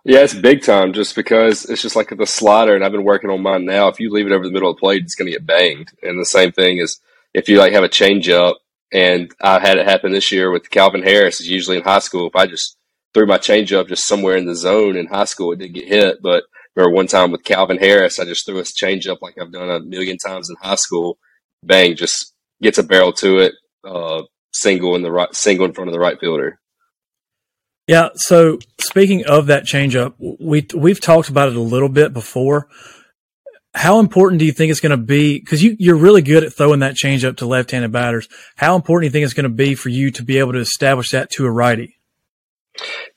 Yeah, 0.06 0.20
it's 0.22 0.34
big 0.34 0.64
time 0.64 0.94
just 0.94 1.16
because 1.16 1.66
it's 1.66 1.82
just 1.82 1.96
like 1.96 2.10
the 2.10 2.26
slider, 2.26 2.74
and 2.76 2.84
I've 2.84 2.92
been 2.94 3.04
working 3.04 3.30
on 3.30 3.44
mine 3.44 3.66
now. 3.66 3.88
If 3.90 4.00
you 4.00 4.12
leave 4.12 4.26
it 4.26 4.32
over 4.32 4.46
the 4.46 4.52
middle 4.52 4.70
of 4.70 4.78
the 4.78 4.80
plate, 4.80 5.04
it's 5.04 5.16
going 5.16 5.28
to 5.28 5.38
get 5.38 5.46
banged. 5.46 5.92
And 6.02 6.20
the 6.20 6.26
same 6.26 6.52
thing 6.52 6.80
is 6.80 7.00
if 7.34 7.50
you 7.50 7.58
like 7.58 7.74
have 7.74 7.84
a 7.84 7.90
change 7.90 8.30
up, 8.30 8.58
and 8.94 9.32
I 9.42 9.60
had 9.60 9.78
it 9.78 9.88
happen 9.88 10.12
this 10.12 10.32
year 10.32 10.52
with 10.52 10.70
Calvin 10.70 11.04
Harris, 11.04 11.40
is 11.40 11.48
usually 11.48 11.78
in 11.78 11.84
high 11.84 12.00
school. 12.00 12.28
If 12.28 12.36
I 12.36 12.46
just 12.46 12.78
threw 13.14 13.26
my 13.26 13.38
change 13.38 13.74
up 13.74 13.88
just 13.88 14.06
somewhere 14.06 14.36
in 14.36 14.46
the 14.46 14.56
zone 14.56 14.96
in 14.96 15.08
high 15.08 15.26
school, 15.26 15.52
it 15.52 15.60
did 15.60 15.74
get 15.74 15.88
hit. 15.88 16.18
But 16.22 16.44
remember 16.76 16.96
one 16.96 17.08
time 17.08 17.32
with 17.32 17.44
Calvin 17.44 17.78
Harris, 17.78 18.20
I 18.20 18.26
just 18.26 18.46
threw 18.46 18.60
a 18.60 18.64
change 18.64 19.08
up 19.08 19.22
like 19.22 19.36
I've 19.40 19.52
done 19.52 19.70
a 19.70 19.80
million 19.80 20.18
times 20.18 20.50
in 20.50 20.56
high 20.62 20.76
school. 20.76 21.18
Bang, 21.64 21.96
just 21.96 22.34
gets 22.62 22.78
a 22.78 22.84
barrel 22.84 23.14
to 23.14 23.40
it, 23.40 23.54
uh, 23.84 24.24
single 24.52 24.96
in 24.96 25.04
the 25.04 25.12
right, 25.12 25.34
single 25.36 25.66
in 25.66 25.74
front 25.74 25.90
of 25.90 25.94
the 25.94 26.00
right 26.00 26.20
fielder. 26.20 26.60
Yeah. 27.88 28.10
So 28.16 28.60
speaking 28.80 29.26
of 29.26 29.48
that 29.48 29.64
changeup, 29.64 30.14
we 30.20 30.68
we've 30.76 31.02
talked 31.02 31.30
about 31.30 31.50
it 31.50 31.56
a 31.56 31.62
little 31.62 31.90
bit 31.90 32.14
before. 32.14 32.68
How 33.74 34.00
important 34.00 34.40
do 34.40 34.46
you 34.46 34.52
think 34.52 34.72
it's 34.72 34.82
going 34.82 34.92
to 34.92 34.98
be? 34.98 35.40
Because 35.40 35.64
you 35.64 35.76
you're 35.80 35.96
really 35.96 36.22
good 36.22 36.44
at 36.44 36.54
throwing 36.54 36.82
that 36.82 36.96
changeup 36.96 37.38
to 37.38 37.46
left-handed 37.46 37.92
batters. 37.92 38.28
How 38.58 38.76
important 38.76 39.04
do 39.04 39.06
you 39.08 39.12
think 39.12 39.26
it's 39.26 39.34
going 39.34 39.44
to 39.44 39.50
be 39.50 39.76
for 39.76 39.90
you 39.90 40.12
to 40.12 40.24
be 40.24 40.40
able 40.40 40.54
to 40.54 40.60
establish 40.60 41.10
that 41.12 41.30
to 41.32 41.46
a 41.46 41.52
righty? 41.52 41.98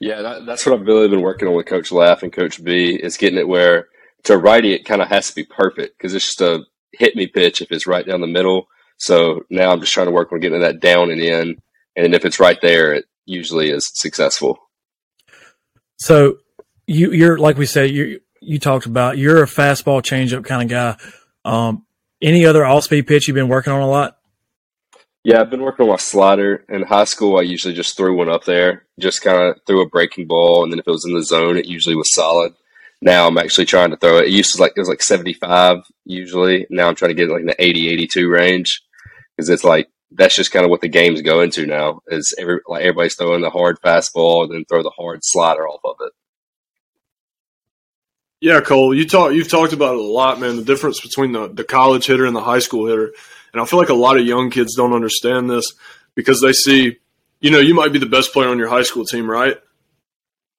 Yeah, 0.01 0.23
that, 0.23 0.47
that's 0.47 0.67
what 0.67 0.79
I've 0.79 0.87
really 0.87 1.09
been 1.09 1.23
working 1.23 1.49
on 1.49 1.55
with 1.55 1.67
Coach 1.67 1.91
Laugh 1.93 2.23
and 2.23 2.33
Coach 2.33 2.63
B 2.63 2.95
is 2.95 3.17
getting 3.17 3.39
it 3.39 3.49
where 3.49 3.89
to 4.25 4.37
righty 4.39 4.73
it 4.73 4.85
kind 4.85 5.03
of 5.03 5.09
has 5.09 5.29
to 5.29 5.35
be 5.35 5.45
perfect 5.45 5.99
because 5.99 6.15
it's 6.15 6.27
just 6.27 6.41
a 6.41 6.65
hit 6.93 7.17
me 7.17 7.27
pitch 7.27 7.61
if 7.61 7.71
it's 7.71 7.87
right 7.87 8.07
down 8.07 8.21
the 8.21 8.27
middle. 8.27 8.69
So 8.97 9.41
now 9.51 9.71
I'm 9.71 9.81
just 9.81 9.93
trying 9.93 10.07
to 10.07 10.13
work 10.13 10.33
on 10.33 10.41
getting 10.41 10.61
that 10.61 10.81
down 10.81 11.11
and 11.11 11.21
in, 11.21 11.57
and 11.97 12.15
if 12.15 12.25
it's 12.25 12.41
right 12.41 12.59
there, 12.63 12.95
it 12.95 13.07
usually 13.27 13.71
is 13.71 13.91
successful. 13.95 14.59
So 15.99 16.39
you 16.87 17.13
you're 17.13 17.39
like 17.39 17.57
we 17.57 17.67
said 17.67 17.91
you 17.91 18.21
you 18.45 18.59
talked 18.59 18.87
about 18.87 19.19
you're 19.19 19.43
a 19.43 19.47
fastball 19.47 20.03
changeup 20.03 20.45
kind 20.45 20.63
of 20.63 20.69
guy. 20.69 20.97
Um, 21.45 21.85
any 22.23 22.47
other 22.47 22.65
all 22.65 22.81
speed 22.81 23.07
pitch 23.07 23.29
you've 23.29 23.35
been 23.35 23.49
working 23.49 23.73
on 23.73 23.83
a 23.83 23.89
lot? 23.89 24.19
Yeah, 25.25 25.41
I've 25.41 25.51
been 25.51 25.63
working 25.63 25.85
on 25.85 25.91
my 25.91 25.97
slider. 25.97 26.65
In 26.69 26.83
high 26.83 27.05
school, 27.05 27.39
I 27.39 27.43
usually 27.43 27.75
just 27.75 27.97
threw 27.97 28.17
one 28.17 28.29
up 28.29 28.45
there, 28.45 28.85
just 29.01 29.23
kind 29.23 29.39
of 29.39 29.61
threw 29.67 29.81
a 29.81 29.89
breaking 29.89 30.27
ball, 30.27 30.63
and 30.63 30.73
then 30.73 30.79
if 30.79 30.87
it 30.87 30.91
was 30.91 31.07
in 31.07 31.15
the 31.15 31.25
zone, 31.25 31.57
it 31.57 31.67
usually 31.67 31.97
was 31.97 32.13
solid. 32.13 32.53
Now 33.01 33.27
I'm 33.27 33.39
actually 33.39 33.67
trying 33.67 33.91
to 33.91 33.97
throw 33.97 34.19
it. 34.19 34.27
It 34.27 34.33
used 34.33 34.55
to 34.55 34.61
like 34.61 34.73
it 34.77 34.81
was 34.81 34.89
like 34.89 35.03
75 35.03 35.79
usually. 36.05 36.67
Now 36.71 36.89
I'm 36.89 36.95
trying 36.95 37.11
to 37.11 37.15
get 37.15 37.29
it 37.29 37.33
like 37.33 37.41
in 37.41 37.47
the 37.47 37.63
80, 37.63 37.89
82 37.89 38.31
range 38.31 38.83
because 39.37 39.49
it's 39.49 39.65
like 39.65 39.89
that's 40.11 40.37
just 40.37 40.53
kind 40.53 40.65
of 40.65 40.71
what 40.71 40.81
the 40.81 40.89
game's 40.89 41.23
going 41.23 41.51
to 41.53 41.67
now. 41.67 42.01
Is 42.09 42.35
every 42.39 42.61
like 42.67 42.83
everybody's 42.83 43.15
throwing 43.15 43.43
the 43.43 43.51
hard 43.51 43.81
fastball, 43.81 44.45
and 44.45 44.53
then 44.53 44.65
throw 44.65 44.83
the 44.83 44.93
hard 44.97 45.21
slider 45.23 45.67
off 45.67 45.81
of 45.85 45.97
it. 46.01 46.13
Yeah, 48.45 48.61
Cole, 48.61 48.95
you 48.95 49.07
talk 49.09 49.33
you've 49.33 49.49
talked 49.49 49.73
about 49.73 49.95
it 49.95 50.01
a 50.01 50.03
lot, 50.03 50.39
man. 50.39 50.57
The 50.57 50.65
difference 50.65 51.01
between 51.01 51.33
the, 51.33 51.49
the 51.49 51.65
college 51.65 52.05
hitter 52.05 52.27
and 52.27 52.37
the 52.37 52.43
high 52.43 52.59
school 52.59 52.87
hitter. 52.87 53.15
And 53.55 53.63
I 53.63 53.65
feel 53.65 53.79
like 53.79 53.89
a 53.89 53.95
lot 53.95 54.19
of 54.19 54.27
young 54.27 54.51
kids 54.51 54.75
don't 54.75 54.93
understand 54.93 55.49
this 55.49 55.73
because 56.15 56.43
they 56.43 56.53
see, 56.53 56.99
you 57.41 57.51
know, 57.51 57.59
you 57.59 57.73
might 57.73 57.95
be 57.95 57.99
the 57.99 58.05
best 58.05 58.35
player 58.35 58.51
on 58.51 58.59
your 58.59 58.69
high 58.69 58.83
school 58.83 59.07
team, 59.07 59.31
right? 59.31 59.57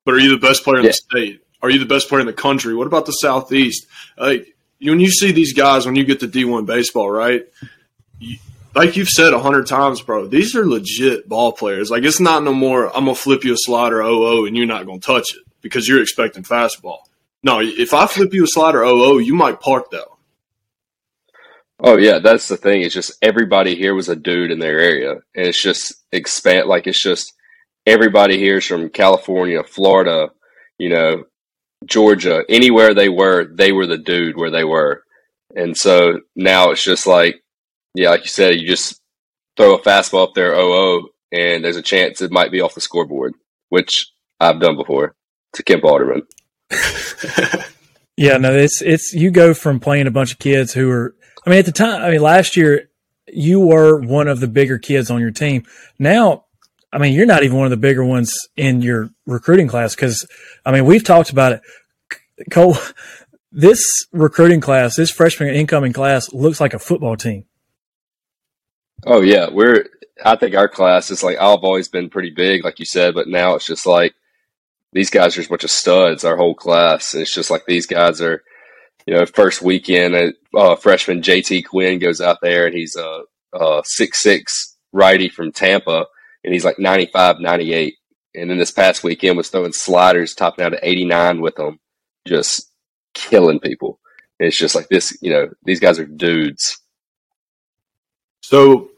But 0.04 0.16
are 0.16 0.20
you 0.20 0.32
the 0.32 0.40
best 0.48 0.64
player 0.64 0.80
in 0.80 0.86
Yeah. 0.86 0.90
the 0.90 0.94
state? 0.94 1.42
Are 1.62 1.70
you 1.70 1.78
the 1.78 1.86
best 1.86 2.10
player 2.10 2.22
in 2.22 2.26
the 2.26 2.34
country? 2.34 2.74
What 2.74 2.88
about 2.88 3.06
the 3.06 3.12
Southeast? 3.12 3.86
Like 4.18 4.56
when 4.82 5.00
you 5.00 5.12
see 5.12 5.32
these 5.32 5.54
guys 5.54 5.86
when 5.86 5.94
you 5.94 6.06
get 6.06 6.22
to 6.22 6.28
D 6.28 6.44
one 6.44 6.66
baseball, 6.66 7.12
right? 7.12 7.46
You, 8.18 8.38
like 8.74 8.98
you've 8.98 9.10
said 9.10 9.32
a 9.34 9.40
hundred 9.40 9.68
times, 9.68 10.02
bro, 10.02 10.26
these 10.26 10.56
are 10.56 10.66
legit 10.66 11.30
ball 11.30 11.52
players. 11.52 11.92
Like 11.92 12.02
it's 12.04 12.20
not 12.20 12.42
no 12.42 12.52
more. 12.52 12.88
I'm 12.88 13.06
gonna 13.06 13.14
flip 13.14 13.44
you 13.44 13.54
a 13.54 13.58
slider 13.60 13.98
0-0 13.98 14.48
and 14.48 14.58
you're 14.58 14.66
not 14.66 14.88
gonna 14.88 15.00
touch 15.00 15.36
it 15.36 15.44
because 15.62 15.88
you're 15.88 16.02
expecting 16.02 16.42
fastball. 16.42 17.02
No, 17.46 17.62
if 17.62 17.94
I 17.94 18.08
flip 18.08 18.34
you 18.34 18.46
a 18.46 18.48
slider 18.48 18.80
0-0, 18.80 19.24
you 19.24 19.36
might 19.36 19.62
park 19.62 19.92
though. 19.92 20.18
Oh 21.80 21.96
yeah, 21.96 22.18
that's 22.18 22.48
the 22.48 22.58
thing. 22.58 22.82
It's 22.82 22.96
just 22.96 23.14
everybody 23.22 23.76
here 23.76 23.94
was 23.94 24.10
a 24.10 24.16
dude 24.16 24.50
in 24.50 24.58
their 24.58 24.80
area, 24.80 25.12
and 25.12 25.48
it's 25.48 25.62
just 25.62 25.94
expand 26.12 26.68
like 26.68 26.88
it's 26.88 27.04
just 27.04 27.34
everybody 27.86 28.40
here 28.40 28.58
is 28.58 28.66
from 28.66 28.90
California, 28.90 29.64
Florida, 29.64 30.30
you 30.80 30.90
know, 30.90 31.26
Georgia, 31.86 32.44
anywhere 32.50 32.96
they 32.96 33.10
were, 33.10 33.46
they 33.54 33.72
were 33.72 33.86
the 33.86 34.00
dude 34.00 34.38
where 34.38 34.50
they 34.50 34.64
were, 34.64 35.04
and 35.56 35.78
so 35.78 36.22
now 36.36 36.72
it's 36.72 36.84
just 36.84 37.06
like, 37.06 37.44
yeah, 37.94 38.10
like 38.10 38.24
you 38.24 38.30
said, 38.30 38.56
you 38.56 38.66
just 38.66 39.00
throw 39.56 39.76
a 39.76 39.82
fastball 39.82 40.24
up 40.24 40.34
there, 40.34 40.56
oh 40.56 40.74
oh, 40.74 41.10
and 41.32 41.64
there's 41.64 41.78
a 41.78 41.84
chance 41.84 42.22
it 42.22 42.32
might 42.32 42.52
be 42.52 42.62
off 42.62 42.74
the 42.74 42.82
scoreboard, 42.82 43.36
which 43.70 44.08
I've 44.40 44.60
done 44.60 44.78
before 44.78 45.14
to 45.54 45.64
Kemp 45.64 45.84
Alderman. 45.84 46.24
Yeah, 48.18 48.38
no, 48.38 48.56
it's 48.56 48.82
it's 48.82 49.14
you 49.14 49.30
go 49.30 49.54
from 49.54 49.80
playing 49.80 50.08
a 50.08 50.12
bunch 50.12 50.32
of 50.32 50.40
kids 50.40 50.74
who 50.74 50.90
are. 50.90 51.16
I 51.46 51.50
mean, 51.50 51.60
at 51.60 51.66
the 51.66 51.72
time, 51.72 52.02
I 52.02 52.12
mean, 52.12 52.22
last 52.22 52.56
year 52.56 52.90
you 53.28 53.60
were 53.60 54.00
one 54.00 54.28
of 54.28 54.40
the 54.40 54.48
bigger 54.48 54.78
kids 54.78 55.12
on 55.12 55.20
your 55.20 55.32
team. 55.32 55.66
Now, 56.00 56.46
I 56.94 56.98
mean, 56.98 57.14
you're 57.14 57.26
not 57.26 57.44
even 57.44 57.58
one 57.58 57.66
of 57.66 57.72
the 57.72 57.78
bigger 57.78 58.06
ones 58.06 58.36
in 58.56 58.82
your 58.82 59.10
recruiting 59.26 59.68
class 59.68 59.96
because, 59.96 60.26
I 60.66 60.72
mean, 60.72 60.86
we've 60.86 61.04
talked 61.04 61.30
about 61.30 61.52
it. 61.52 61.62
Cole, 62.52 62.78
this 63.52 63.84
recruiting 64.12 64.62
class, 64.62 64.96
this 64.96 65.12
freshman 65.12 65.54
incoming 65.54 65.94
class, 65.94 66.34
looks 66.34 66.62
like 66.62 66.74
a 66.74 66.80
football 66.80 67.18
team. 67.18 67.46
Oh 69.06 69.22
yeah, 69.22 69.50
we're. 69.52 69.88
I 70.24 70.38
think 70.38 70.56
our 70.56 70.70
class 70.70 71.12
is 71.12 71.22
like 71.22 71.38
I've 71.38 71.64
always 71.64 71.90
been 71.90 72.10
pretty 72.10 72.30
big, 72.30 72.64
like 72.64 72.80
you 72.80 72.86
said, 72.86 73.14
but 73.14 73.28
now 73.28 73.56
it's 73.56 73.66
just 73.66 73.86
like 73.86 74.16
these 74.96 75.10
guys 75.10 75.34
are 75.34 75.42
just 75.42 75.50
a 75.50 75.52
bunch 75.52 75.66
of 75.66 75.72
studs. 75.72 76.24
Our 76.24 76.38
whole 76.38 76.56
class, 76.56 77.14
it's 77.14 77.34
just 77.34 77.52
like 77.52 77.66
these 77.68 77.86
guys 77.86 78.22
are. 78.22 78.42
You 79.06 79.14
know, 79.14 79.26
first 79.28 79.62
weekend, 79.62 80.16
uh, 80.16 80.32
uh, 80.58 80.76
freshman 80.76 81.22
JT 81.22 81.66
Quinn 81.66 82.00
goes 82.00 82.20
out 82.20 82.40
there 82.42 82.66
and 82.66 82.76
he's 82.76 82.96
a, 82.96 83.22
a 83.54 83.84
six 83.86 84.24
six 84.24 84.76
righty 84.94 85.30
from 85.30 85.52
Tampa, 85.52 86.08
and 86.44 86.52
he's 86.52 86.66
like 86.66 86.80
95, 86.80 87.40
98. 87.40 87.94
And 88.34 88.50
then 88.50 88.58
this 88.58 88.72
past 88.72 89.04
weekend 89.04 89.38
was 89.38 89.50
throwing 89.50 89.74
sliders, 89.74 90.34
topping 90.34 90.66
out 90.66 90.74
at 90.74 90.80
89 90.82 91.40
with 91.40 91.54
them, 91.54 91.80
just 92.28 92.72
killing 93.14 93.60
people. 93.60 94.00
And 94.40 94.48
it's 94.48 94.58
just 94.58 94.74
like 94.74 94.88
this, 94.90 95.16
you 95.22 95.30
know, 95.30 95.50
these 95.66 95.80
guys 95.80 96.00
are 96.00 96.06
dudes. 96.08 96.80
So 98.42 98.90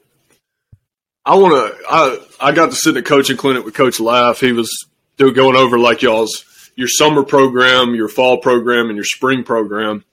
I 1.26 1.36
want 1.36 1.54
to. 1.54 1.84
I 1.90 2.20
I 2.40 2.52
got 2.54 2.70
to 2.70 2.76
sit 2.78 2.96
in 2.96 3.04
a 3.04 3.06
coaching 3.06 3.36
clinic 3.36 3.66
with 3.66 3.74
Coach 3.74 4.00
Laugh. 4.00 4.40
He 4.40 4.54
was 4.54 4.88
doing 5.18 5.34
going 5.34 5.56
over 5.56 5.78
like 5.78 6.02
y'all's 6.02 6.46
your 6.76 6.88
summer 6.88 7.24
program, 7.24 7.96
your 7.96 8.08
fall 8.08 8.38
program, 8.38 8.88
and 8.88 8.96
your 8.96 9.06
spring 9.06 9.44
program. 9.44 10.06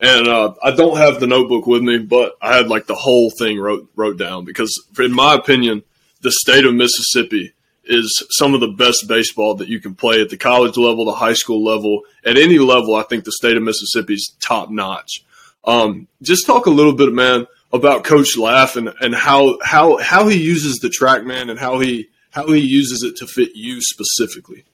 And 0.00 0.28
uh, 0.28 0.54
I 0.62 0.70
don't 0.70 0.96
have 0.96 1.20
the 1.20 1.26
notebook 1.26 1.66
with 1.66 1.82
me, 1.82 1.98
but 1.98 2.36
I 2.40 2.56
had 2.56 2.68
like 2.68 2.86
the 2.86 2.94
whole 2.94 3.30
thing 3.30 3.58
wrote 3.58 3.90
wrote 3.94 4.18
down 4.18 4.44
because, 4.44 4.72
in 4.98 5.12
my 5.12 5.34
opinion, 5.34 5.82
the 6.22 6.32
state 6.32 6.64
of 6.64 6.74
Mississippi 6.74 7.52
is 7.84 8.22
some 8.30 8.54
of 8.54 8.60
the 8.60 8.68
best 8.68 9.08
baseball 9.08 9.54
that 9.56 9.68
you 9.68 9.80
can 9.80 9.94
play 9.94 10.20
at 10.20 10.28
the 10.28 10.36
college 10.36 10.76
level, 10.76 11.04
the 11.04 11.12
high 11.12 11.32
school 11.32 11.64
level, 11.64 12.02
at 12.24 12.36
any 12.36 12.58
level. 12.58 12.94
I 12.94 13.02
think 13.02 13.24
the 13.24 13.32
state 13.32 13.56
of 13.56 13.62
Mississippi 13.62 14.14
is 14.14 14.36
top 14.40 14.70
notch. 14.70 15.24
Um, 15.64 16.06
just 16.22 16.46
talk 16.46 16.66
a 16.66 16.70
little 16.70 16.92
bit, 16.92 17.12
man, 17.12 17.46
about 17.72 18.04
Coach 18.04 18.36
Laugh 18.36 18.76
and, 18.76 18.94
and 19.00 19.14
how 19.14 19.58
how 19.62 19.98
how 19.98 20.28
he 20.28 20.40
uses 20.40 20.76
the 20.76 20.88
TrackMan 20.88 21.50
and 21.50 21.58
how 21.58 21.80
he 21.80 22.08
how 22.30 22.46
he 22.48 22.60
uses 22.60 23.02
it 23.02 23.16
to 23.16 23.26
fit 23.26 23.50
you 23.54 23.80
specifically. 23.80 24.64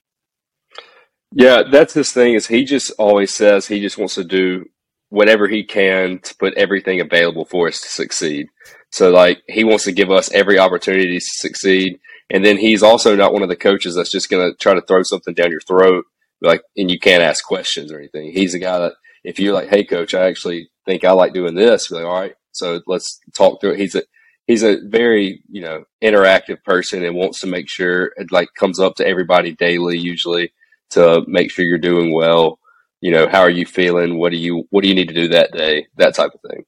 Yeah, 1.33 1.63
that's 1.71 1.95
his 1.95 2.13
thing. 2.13 2.35
Is 2.35 2.47
he 2.47 2.65
just 2.65 2.93
always 2.99 3.35
says 3.35 3.67
he 3.67 3.81
just 3.81 3.99
wants 3.99 4.15
to 4.15 4.25
do 4.25 4.67
whatever 5.09 5.49
he 5.49 5.65
can 5.65 6.19
to 6.21 6.35
put 6.37 6.55
everything 6.55 7.01
available 7.01 7.45
for 7.45 7.69
us 7.69 7.81
to 7.81 7.89
succeed. 7.89 8.49
So 8.91 9.11
like 9.11 9.43
he 9.49 9.65
wants 9.65 9.85
to 9.85 9.93
give 9.93 10.11
us 10.11 10.31
every 10.33 10.59
opportunity 10.59 11.19
to 11.19 11.25
succeed, 11.25 11.99
and 12.31 12.45
then 12.45 12.59
he's 12.59 12.83
also 12.83 13.17
not 13.17 13.33
one 13.33 13.43
of 13.43 13.49
the 13.49 13.57
coaches 13.57 13.95
that's 13.95 14.13
just 14.13 14.31
going 14.31 14.49
to 14.49 14.57
try 14.57 14.75
to 14.75 14.83
throw 14.83 15.03
something 15.03 15.35
down 15.35 15.51
your 15.51 15.61
throat, 15.61 16.05
like 16.41 16.63
and 16.77 16.91
you 16.91 16.99
can't 16.99 17.23
ask 17.23 17.45
questions 17.45 17.93
or 17.93 17.99
anything. 17.99 18.33
He's 18.33 18.53
the 18.53 18.61
guy 18.61 18.79
that 18.79 18.95
if 19.25 19.39
you're 19.39 19.55
like, 19.55 19.69
"Hey, 19.69 19.85
coach, 19.85 20.15
I 20.15 20.29
actually 20.29 20.69
think 20.85 21.05
I 21.05 21.13
like 21.13 21.33
doing 21.33 21.55
this," 21.55 21.91
like, 21.91 22.05
"All 22.05 22.21
right, 22.21 22.35
so 22.53 22.81
let's 22.87 23.21
talk 23.35 23.61
through 23.61 23.73
it." 23.73 23.81
He's 23.81 23.95
a 23.97 24.03
he's 24.47 24.63
a 24.63 24.79
very 24.85 25.43
you 25.51 25.61
know 25.61 25.85
interactive 26.03 26.63
person 26.65 27.05
and 27.05 27.17
wants 27.17 27.41
to 27.41 27.47
make 27.47 27.69
sure 27.69 28.13
it 28.17 28.31
like 28.31 28.49
comes 28.57 28.79
up 28.79 28.97
to 28.97 29.07
everybody 29.07 29.53
daily, 29.53 29.99
usually 29.99 30.53
to 30.91 31.25
make 31.27 31.51
sure 31.51 31.65
you're 31.65 31.79
doing 31.79 32.13
well. 32.13 32.59
You 33.01 33.13
know, 33.13 33.29
how 33.29 33.41
are 33.41 33.51
you 33.51 33.67
feeling? 33.67 34.19
What 34.19 34.31
do 34.31 34.39
you 34.39 34.67
what 34.71 34.83
do 34.83 34.89
you 34.89 34.95
need 34.95 35.09
to 35.09 35.15
do 35.15 35.29
that 35.29 35.53
day? 35.53 35.87
That 35.97 36.15
type 36.15 36.33
of 36.35 36.51
thing. 36.51 36.65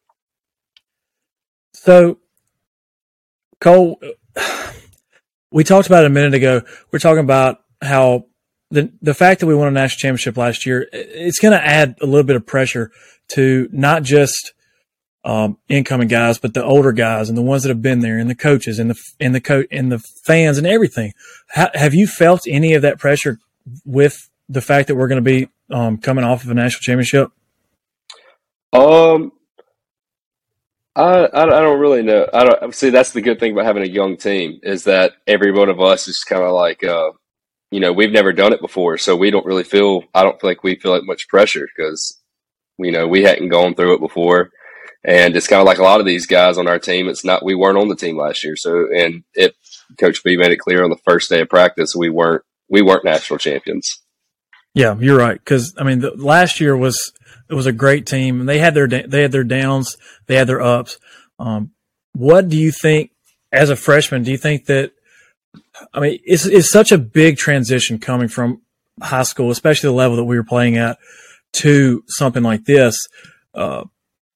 So, 1.74 2.18
Cole, 3.60 4.00
we 5.50 5.64
talked 5.64 5.86
about 5.86 6.04
it 6.04 6.08
a 6.08 6.10
minute 6.10 6.34
ago. 6.34 6.62
We're 6.90 6.98
talking 6.98 7.24
about 7.24 7.62
how 7.80 8.26
the 8.70 8.92
the 9.00 9.14
fact 9.14 9.40
that 9.40 9.46
we 9.46 9.54
won 9.54 9.68
a 9.68 9.70
national 9.70 9.98
championship 9.98 10.36
last 10.36 10.66
year, 10.66 10.88
it's 10.92 11.38
going 11.38 11.52
to 11.52 11.64
add 11.64 11.96
a 12.00 12.06
little 12.06 12.26
bit 12.26 12.36
of 12.36 12.44
pressure 12.44 12.90
to 13.28 13.68
not 13.72 14.02
just 14.02 14.52
um, 15.26 15.58
incoming 15.68 16.06
guys, 16.06 16.38
but 16.38 16.54
the 16.54 16.64
older 16.64 16.92
guys 16.92 17.28
and 17.28 17.36
the 17.36 17.42
ones 17.42 17.64
that 17.64 17.68
have 17.68 17.82
been 17.82 17.98
there, 17.98 18.16
and 18.16 18.30
the 18.30 18.34
coaches 18.36 18.78
and 18.78 18.88
the 18.88 19.02
and 19.18 19.34
the 19.34 19.40
coach 19.40 19.66
and 19.72 19.90
the 19.90 19.98
fans 19.98 20.56
and 20.56 20.66
everything. 20.66 21.12
Ha- 21.54 21.72
have 21.74 21.94
you 21.94 22.06
felt 22.06 22.42
any 22.46 22.74
of 22.74 22.82
that 22.82 23.00
pressure 23.00 23.40
with 23.84 24.30
the 24.48 24.60
fact 24.60 24.86
that 24.86 24.94
we're 24.94 25.08
going 25.08 25.22
to 25.22 25.30
be 25.30 25.48
um, 25.70 25.98
coming 25.98 26.24
off 26.24 26.44
of 26.44 26.50
a 26.50 26.54
national 26.54 26.80
championship? 26.80 27.32
Um, 28.72 29.32
I, 30.94 31.26
I 31.26 31.42
I 31.42 31.60
don't 31.60 31.80
really 31.80 32.02
know. 32.04 32.28
I 32.32 32.44
don't 32.44 32.72
see. 32.72 32.90
That's 32.90 33.10
the 33.10 33.20
good 33.20 33.40
thing 33.40 33.50
about 33.50 33.66
having 33.66 33.82
a 33.82 33.86
young 33.86 34.16
team 34.16 34.60
is 34.62 34.84
that 34.84 35.14
every 35.26 35.50
one 35.50 35.68
of 35.68 35.80
us 35.80 36.06
is 36.06 36.20
kind 36.20 36.42
of 36.44 36.52
like, 36.52 36.84
uh, 36.84 37.10
you 37.72 37.80
know, 37.80 37.92
we've 37.92 38.12
never 38.12 38.32
done 38.32 38.52
it 38.52 38.60
before, 38.60 38.96
so 38.96 39.16
we 39.16 39.32
don't 39.32 39.46
really 39.46 39.64
feel. 39.64 40.04
I 40.14 40.22
don't 40.22 40.40
feel 40.40 40.50
like 40.50 40.62
we 40.62 40.76
feel 40.76 40.92
like 40.92 41.02
much 41.02 41.26
pressure 41.26 41.66
because, 41.76 42.22
you 42.78 42.92
know, 42.92 43.08
we 43.08 43.24
hadn't 43.24 43.48
gone 43.48 43.74
through 43.74 43.94
it 43.94 44.00
before, 44.00 44.50
and 45.06 45.36
it's 45.36 45.46
kind 45.46 45.60
of 45.60 45.66
like 45.66 45.78
a 45.78 45.84
lot 45.84 46.00
of 46.00 46.06
these 46.06 46.26
guys 46.26 46.58
on 46.58 46.66
our 46.66 46.80
team. 46.80 47.08
It's 47.08 47.24
not 47.24 47.44
we 47.44 47.54
weren't 47.54 47.78
on 47.78 47.88
the 47.88 47.96
team 47.96 48.18
last 48.18 48.44
year, 48.44 48.56
so 48.56 48.88
and 48.94 49.22
it. 49.34 49.54
Coach 49.98 50.24
B 50.24 50.36
made 50.36 50.50
it 50.50 50.58
clear 50.58 50.82
on 50.82 50.90
the 50.90 50.98
first 51.04 51.30
day 51.30 51.40
of 51.40 51.48
practice 51.48 51.94
we 51.94 52.10
weren't 52.10 52.42
we 52.68 52.82
weren't 52.82 53.04
national 53.04 53.38
champions. 53.38 54.02
Yeah, 54.74 54.96
you're 54.98 55.16
right. 55.16 55.38
Because 55.38 55.74
I 55.78 55.84
mean, 55.84 56.00
the, 56.00 56.10
last 56.10 56.60
year 56.60 56.76
was 56.76 57.12
it 57.48 57.54
was 57.54 57.66
a 57.66 57.72
great 57.72 58.04
team, 58.04 58.40
and 58.40 58.48
they 58.48 58.58
had 58.58 58.74
their 58.74 58.88
they 58.88 59.22
had 59.22 59.32
their 59.32 59.44
downs, 59.44 59.96
they 60.26 60.34
had 60.34 60.48
their 60.48 60.60
ups. 60.60 60.98
Um, 61.38 61.70
what 62.12 62.48
do 62.48 62.56
you 62.56 62.72
think 62.72 63.12
as 63.52 63.70
a 63.70 63.76
freshman? 63.76 64.24
Do 64.24 64.32
you 64.32 64.38
think 64.38 64.66
that? 64.66 64.90
I 65.94 66.00
mean, 66.00 66.18
it's 66.24 66.46
it's 66.46 66.70
such 66.70 66.90
a 66.90 66.98
big 66.98 67.36
transition 67.36 67.98
coming 68.00 68.28
from 68.28 68.62
high 69.00 69.22
school, 69.22 69.50
especially 69.52 69.88
the 69.88 69.94
level 69.94 70.16
that 70.16 70.24
we 70.24 70.36
were 70.36 70.44
playing 70.44 70.76
at, 70.76 70.98
to 71.54 72.02
something 72.08 72.42
like 72.42 72.64
this. 72.64 72.96
Uh, 73.54 73.84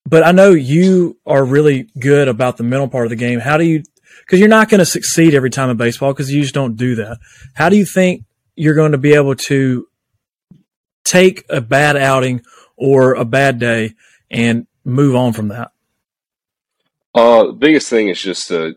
but 0.06 0.24
I 0.24 0.32
know 0.32 0.50
you 0.50 1.18
are 1.26 1.44
really 1.44 1.88
good 1.98 2.28
about 2.28 2.56
the 2.56 2.64
mental 2.64 2.88
part 2.88 3.06
of 3.06 3.10
the 3.10 3.16
game. 3.16 3.40
How 3.40 3.56
do 3.56 3.64
you? 3.64 3.82
Because 4.20 4.40
you're 4.40 4.48
not 4.48 4.68
going 4.68 4.80
to 4.80 4.86
succeed 4.86 5.34
every 5.34 5.50
time 5.50 5.70
in 5.70 5.76
baseball 5.76 6.12
because 6.12 6.32
you 6.32 6.42
just 6.42 6.54
don't 6.54 6.76
do 6.76 6.96
that. 6.96 7.18
How 7.54 7.68
do 7.68 7.76
you 7.76 7.84
think 7.84 8.24
you're 8.54 8.74
going 8.74 8.92
to 8.92 8.98
be 8.98 9.14
able 9.14 9.34
to 9.34 9.86
take 11.04 11.44
a 11.48 11.60
bad 11.60 11.96
outing 11.96 12.42
or 12.76 13.14
a 13.14 13.24
bad 13.24 13.58
day 13.58 13.94
and 14.30 14.66
move 14.84 15.16
on 15.16 15.32
from 15.32 15.48
that? 15.48 15.72
Uh, 17.14 17.46
the 17.46 17.52
biggest 17.52 17.88
thing 17.88 18.08
is 18.08 18.20
just 18.20 18.50
uh, 18.52 18.70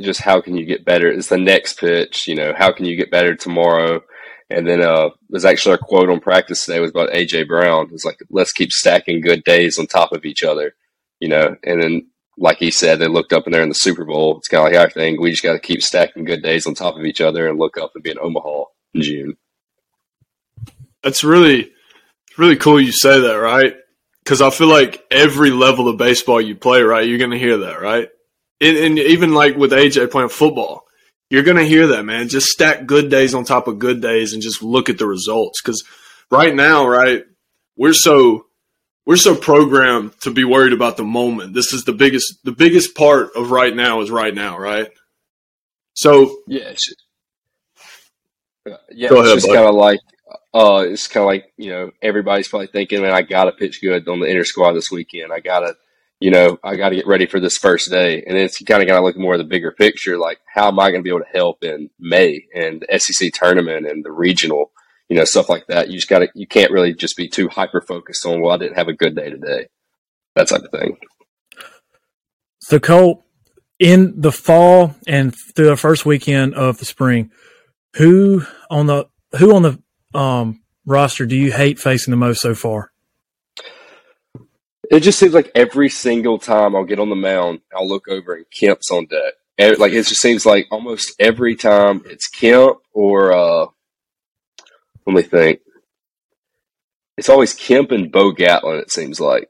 just 0.00 0.20
how 0.20 0.40
can 0.40 0.56
you 0.56 0.64
get 0.64 0.84
better? 0.84 1.08
It's 1.08 1.28
the 1.28 1.38
next 1.38 1.78
pitch. 1.78 2.26
You 2.26 2.34
know, 2.34 2.52
how 2.56 2.72
can 2.72 2.86
you 2.86 2.96
get 2.96 3.10
better 3.10 3.34
tomorrow? 3.34 4.02
And 4.52 4.66
then 4.66 4.82
uh, 4.82 5.10
there's 5.30 5.44
actually 5.44 5.74
a 5.74 5.78
quote 5.78 6.10
on 6.10 6.20
practice 6.20 6.64
today 6.64 6.80
was 6.80 6.90
about 6.90 7.10
AJ 7.10 7.48
Brown. 7.48 7.90
It's 7.92 8.04
like 8.04 8.18
let's 8.30 8.52
keep 8.52 8.70
stacking 8.70 9.20
good 9.20 9.44
days 9.44 9.78
on 9.78 9.86
top 9.86 10.12
of 10.12 10.24
each 10.24 10.42
other. 10.42 10.74
You 11.20 11.28
know, 11.28 11.56
and 11.64 11.82
then 11.82 12.08
like 12.36 12.58
he 12.58 12.70
said, 12.70 12.98
they 12.98 13.08
looked 13.08 13.32
up 13.32 13.44
and 13.44 13.54
they're 13.54 13.62
in 13.62 13.68
the 13.68 13.74
Super 13.74 14.04
Bowl. 14.04 14.38
It's 14.38 14.48
kind 14.48 14.66
of 14.66 14.72
like 14.72 14.80
our 14.80 14.90
thing. 14.90 15.20
We 15.20 15.30
just 15.30 15.42
got 15.42 15.52
to 15.52 15.58
keep 15.58 15.82
stacking 15.82 16.24
good 16.24 16.42
days 16.42 16.66
on 16.66 16.74
top 16.74 16.96
of 16.96 17.04
each 17.04 17.20
other 17.20 17.48
and 17.48 17.58
look 17.58 17.78
up 17.78 17.92
and 17.94 18.02
be 18.02 18.10
in 18.10 18.18
Omaha 18.18 18.64
in 18.94 19.02
June. 19.02 19.36
That's 21.02 21.24
really, 21.24 21.72
really 22.38 22.56
cool 22.56 22.80
you 22.80 22.92
say 22.92 23.20
that, 23.20 23.34
right? 23.34 23.76
Because 24.24 24.40
I 24.40 24.50
feel 24.50 24.68
like 24.68 25.04
every 25.10 25.50
level 25.50 25.88
of 25.88 25.98
baseball 25.98 26.40
you 26.40 26.54
play, 26.54 26.82
right, 26.82 27.06
you're 27.06 27.18
going 27.18 27.32
to 27.32 27.38
hear 27.38 27.58
that, 27.58 27.80
right? 27.80 28.08
And, 28.60 28.76
and 28.76 28.98
even 28.98 29.34
like 29.34 29.56
with 29.56 29.72
AJ 29.72 30.10
playing 30.10 30.28
football, 30.28 30.84
you're 31.32 31.42
going 31.42 31.56
to 31.56 31.64
hear 31.64 31.86
that, 31.86 32.04
man. 32.04 32.28
Just 32.28 32.48
stack 32.48 32.84
good 32.84 33.10
days 33.10 33.32
on 33.32 33.44
top 33.44 33.66
of 33.66 33.78
good 33.78 34.02
days 34.02 34.34
and 34.34 34.42
just 34.42 34.62
look 34.62 34.90
at 34.90 34.98
the 34.98 35.06
results. 35.06 35.62
Because 35.62 35.82
right 36.30 36.54
now, 36.54 36.86
right, 36.86 37.24
we're 37.74 37.94
so 37.94 38.44
we're 39.06 39.16
so 39.16 39.34
programmed 39.34 40.12
to 40.20 40.30
be 40.30 40.44
worried 40.44 40.74
about 40.74 40.98
the 40.98 41.04
moment. 41.04 41.54
This 41.54 41.72
is 41.72 41.84
the 41.84 41.94
biggest 41.94 42.34
the 42.44 42.52
biggest 42.52 42.94
part 42.94 43.30
of 43.34 43.50
right 43.50 43.74
now 43.74 44.02
is 44.02 44.10
right 44.10 44.34
now, 44.34 44.58
right? 44.58 44.90
So 45.94 46.36
yeah, 46.46 46.64
it's, 46.64 46.94
yeah, 48.90 49.08
Go 49.08 49.22
it's 49.22 49.42
just 49.42 49.46
kind 49.46 49.66
of 49.66 49.74
like 49.74 50.00
uh, 50.52 50.84
it's 50.86 51.08
kind 51.08 51.22
of 51.22 51.28
like 51.28 51.50
you 51.56 51.70
know 51.70 51.92
everybody's 52.02 52.48
probably 52.48 52.66
thinking, 52.66 53.00
man, 53.00 53.14
I 53.14 53.22
got 53.22 53.44
to 53.44 53.52
pitch 53.52 53.80
good 53.80 54.06
on 54.06 54.20
the 54.20 54.26
inter 54.26 54.44
squad 54.44 54.72
this 54.74 54.90
weekend. 54.90 55.32
I 55.32 55.40
got 55.40 55.60
to, 55.60 55.76
you 56.22 56.30
know, 56.30 56.58
I 56.62 56.76
got 56.76 56.90
to 56.90 56.96
get 56.96 57.06
ready 57.06 57.26
for 57.26 57.40
this 57.40 57.56
first 57.56 57.90
day, 57.90 58.22
and 58.26 58.36
it's 58.36 58.58
kind 58.62 58.82
of 58.82 58.88
got 58.88 58.98
to 58.98 59.04
look 59.04 59.16
more 59.16 59.34
at 59.34 59.38
the 59.38 59.44
bigger 59.44 59.72
picture, 59.72 60.18
like 60.18 60.38
how 60.52 60.68
am 60.68 60.78
I 60.78 60.90
going 60.90 61.00
to 61.00 61.04
be 61.04 61.10
able 61.10 61.20
to 61.20 61.38
help 61.38 61.62
in 61.62 61.90
May 61.98 62.44
and 62.54 62.80
the 62.80 62.98
SEC 62.98 63.32
tournament 63.32 63.86
and 63.86 64.04
the 64.04 64.12
regional 64.12 64.72
you 65.12 65.18
know, 65.18 65.24
stuff 65.24 65.50
like 65.50 65.66
that. 65.66 65.90
You 65.90 65.96
just 65.96 66.08
got 66.08 66.20
to, 66.20 66.28
you 66.34 66.46
can't 66.46 66.70
really 66.70 66.94
just 66.94 67.18
be 67.18 67.28
too 67.28 67.48
hyper 67.48 67.82
focused 67.82 68.24
on, 68.24 68.40
well, 68.40 68.54
I 68.54 68.56
didn't 68.56 68.76
have 68.76 68.88
a 68.88 68.94
good 68.94 69.14
day 69.14 69.28
today. 69.28 69.66
That 70.36 70.48
type 70.48 70.62
of 70.62 70.70
thing. 70.70 70.96
So, 72.60 72.78
Cole, 72.78 73.26
in 73.78 74.18
the 74.20 74.32
fall 74.32 74.94
and 75.06 75.34
through 75.54 75.66
the 75.66 75.76
first 75.76 76.06
weekend 76.06 76.54
of 76.54 76.78
the 76.78 76.86
spring, 76.86 77.30
who 77.96 78.46
on 78.70 78.86
the, 78.86 79.08
who 79.36 79.54
on 79.54 79.62
the, 79.62 80.18
um, 80.18 80.62
roster 80.86 81.26
do 81.26 81.36
you 81.36 81.52
hate 81.52 81.78
facing 81.78 82.10
the 82.10 82.16
most 82.16 82.40
so 82.40 82.54
far? 82.54 82.91
It 84.92 85.00
just 85.00 85.18
seems 85.18 85.32
like 85.32 85.50
every 85.54 85.88
single 85.88 86.38
time 86.38 86.76
I'll 86.76 86.84
get 86.84 87.00
on 87.00 87.08
the 87.08 87.16
mound, 87.16 87.60
I'll 87.74 87.88
look 87.88 88.08
over 88.08 88.34
and 88.34 88.44
Kemp's 88.50 88.90
on 88.90 89.06
deck. 89.06 89.78
Like 89.78 89.92
it 89.92 90.04
just 90.04 90.20
seems 90.20 90.44
like 90.44 90.66
almost 90.70 91.14
every 91.18 91.56
time 91.56 92.02
it's 92.04 92.28
Kemp 92.28 92.76
or 92.92 93.32
uh, 93.32 93.66
let 95.06 95.16
me 95.16 95.22
think. 95.22 95.60
It's 97.16 97.30
always 97.30 97.54
Kemp 97.54 97.90
and 97.90 98.12
Bo 98.12 98.32
Gatlin, 98.32 98.80
it 98.80 98.92
seems 98.92 99.18
like. 99.18 99.48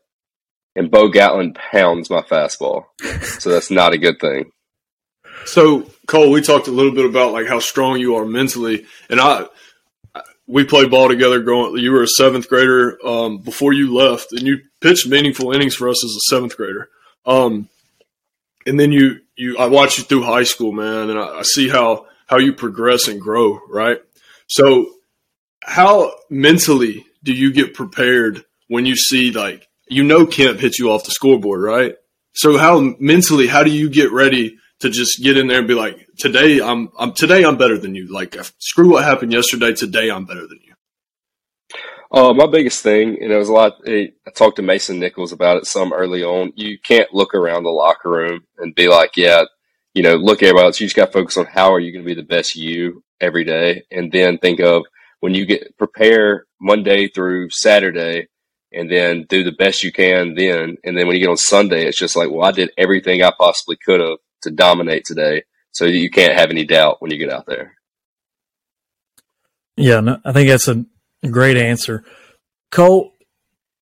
And 0.76 0.92
Bo 0.92 1.08
Gatlin 1.08 1.54
pounds 1.54 2.08
my 2.08 2.22
fastball. 2.22 2.84
so 3.22 3.50
that's 3.50 3.70
not 3.70 3.92
a 3.92 3.98
good 3.98 4.20
thing. 4.20 4.52
So, 5.44 5.90
Cole, 6.06 6.30
we 6.30 6.40
talked 6.40 6.68
a 6.68 6.72
little 6.72 6.92
bit 6.92 7.04
about 7.04 7.32
like 7.32 7.48
how 7.48 7.58
strong 7.58 7.98
you 7.98 8.14
are 8.14 8.24
mentally. 8.24 8.86
And 9.10 9.20
I 9.20 9.46
we 10.52 10.64
played 10.64 10.90
ball 10.90 11.08
together 11.08 11.40
growing 11.40 11.78
you 11.78 11.90
were 11.92 12.02
a 12.02 12.08
seventh 12.08 12.46
grader 12.46 12.98
um, 13.06 13.38
before 13.38 13.72
you 13.72 13.94
left 13.94 14.32
and 14.32 14.42
you 14.42 14.58
pitched 14.80 15.08
meaningful 15.08 15.50
innings 15.50 15.74
for 15.74 15.88
us 15.88 16.04
as 16.04 16.10
a 16.10 16.28
seventh 16.28 16.58
grader. 16.58 16.90
Um, 17.24 17.70
and 18.66 18.78
then 18.78 18.92
you 18.92 19.20
you 19.34 19.56
I 19.56 19.66
watched 19.66 19.96
you 19.96 20.04
through 20.04 20.24
high 20.24 20.42
school, 20.42 20.72
man, 20.72 21.08
and 21.08 21.18
I, 21.18 21.38
I 21.38 21.42
see 21.42 21.70
how 21.70 22.06
how 22.26 22.36
you 22.36 22.52
progress 22.52 23.08
and 23.08 23.18
grow, 23.18 23.60
right? 23.70 23.98
So 24.46 24.92
how 25.62 26.12
mentally 26.28 27.06
do 27.22 27.32
you 27.32 27.50
get 27.50 27.72
prepared 27.72 28.44
when 28.68 28.84
you 28.84 28.94
see 28.94 29.32
like 29.32 29.68
you 29.88 30.04
know 30.04 30.26
Kemp 30.26 30.60
hit 30.60 30.78
you 30.78 30.90
off 30.90 31.04
the 31.04 31.12
scoreboard, 31.12 31.62
right? 31.62 31.96
So 32.34 32.58
how 32.58 32.94
mentally 32.98 33.46
how 33.46 33.62
do 33.62 33.70
you 33.70 33.88
get 33.88 34.12
ready 34.12 34.58
to 34.80 34.90
just 34.90 35.22
get 35.22 35.38
in 35.38 35.46
there 35.46 35.60
and 35.60 35.68
be 35.68 35.74
like, 35.74 36.01
today 36.18 36.60
I'm 36.60 36.90
I'm 36.98 37.12
today 37.12 37.44
I'm 37.44 37.56
better 37.56 37.78
than 37.78 37.94
you. 37.94 38.12
Like 38.12 38.36
screw 38.58 38.92
what 38.92 39.04
happened 39.04 39.32
yesterday. 39.32 39.72
Today 39.72 40.10
I'm 40.10 40.24
better 40.24 40.46
than 40.46 40.58
you. 40.64 40.74
Uh, 42.10 42.34
my 42.34 42.46
biggest 42.46 42.82
thing, 42.82 43.16
and 43.22 43.32
it 43.32 43.36
was 43.36 43.48
a 43.48 43.52
lot. 43.52 43.72
I 43.86 44.12
talked 44.34 44.56
to 44.56 44.62
Mason 44.62 45.00
Nichols 45.00 45.32
about 45.32 45.56
it 45.56 45.66
some 45.66 45.94
early 45.94 46.22
on. 46.22 46.52
You 46.56 46.78
can't 46.78 47.12
look 47.14 47.34
around 47.34 47.62
the 47.62 47.70
locker 47.70 48.10
room 48.10 48.40
and 48.58 48.74
be 48.74 48.88
like, 48.88 49.16
yeah, 49.16 49.44
you 49.94 50.02
know, 50.02 50.16
look 50.16 50.42
at 50.42 50.48
everybody 50.48 50.66
else. 50.66 50.80
You 50.80 50.86
just 50.86 50.96
got 50.96 51.06
to 51.06 51.12
focus 51.12 51.38
on 51.38 51.46
how 51.46 51.72
are 51.72 51.80
you 51.80 51.90
going 51.90 52.04
to 52.04 52.14
be 52.14 52.20
the 52.20 52.26
best 52.26 52.54
you 52.54 53.02
every 53.20 53.44
day, 53.44 53.84
and 53.90 54.12
then 54.12 54.36
think 54.36 54.60
of 54.60 54.82
when 55.20 55.34
you 55.34 55.46
get 55.46 55.76
prepare 55.78 56.44
Monday 56.60 57.08
through 57.08 57.48
Saturday 57.50 58.28
and 58.72 58.90
then 58.90 59.24
do 59.28 59.44
the 59.44 59.52
best 59.52 59.82
you 59.82 59.92
can 59.92 60.34
then. 60.34 60.76
And 60.84 60.96
then 60.96 61.06
when 61.06 61.16
you 61.16 61.22
get 61.22 61.30
on 61.30 61.36
Sunday, 61.36 61.86
it's 61.86 61.98
just 61.98 62.16
like, 62.16 62.30
well, 62.30 62.46
I 62.46 62.52
did 62.52 62.72
everything 62.76 63.22
I 63.22 63.32
possibly 63.38 63.76
could 63.76 64.00
have 64.00 64.18
to 64.42 64.50
dominate 64.50 65.04
today. 65.04 65.44
So 65.72 65.86
you 65.86 66.10
can't 66.10 66.38
have 66.38 66.50
any 66.50 66.64
doubt 66.64 67.00
when 67.00 67.10
you 67.10 67.18
get 67.18 67.32
out 67.32 67.46
there. 67.46 67.74
Yeah, 69.76 70.00
no, 70.00 70.20
I 70.24 70.32
think 70.32 70.48
that's 70.48 70.68
a 70.68 70.84
great 71.28 71.56
answer. 71.56 72.04
Cole, 72.70 73.12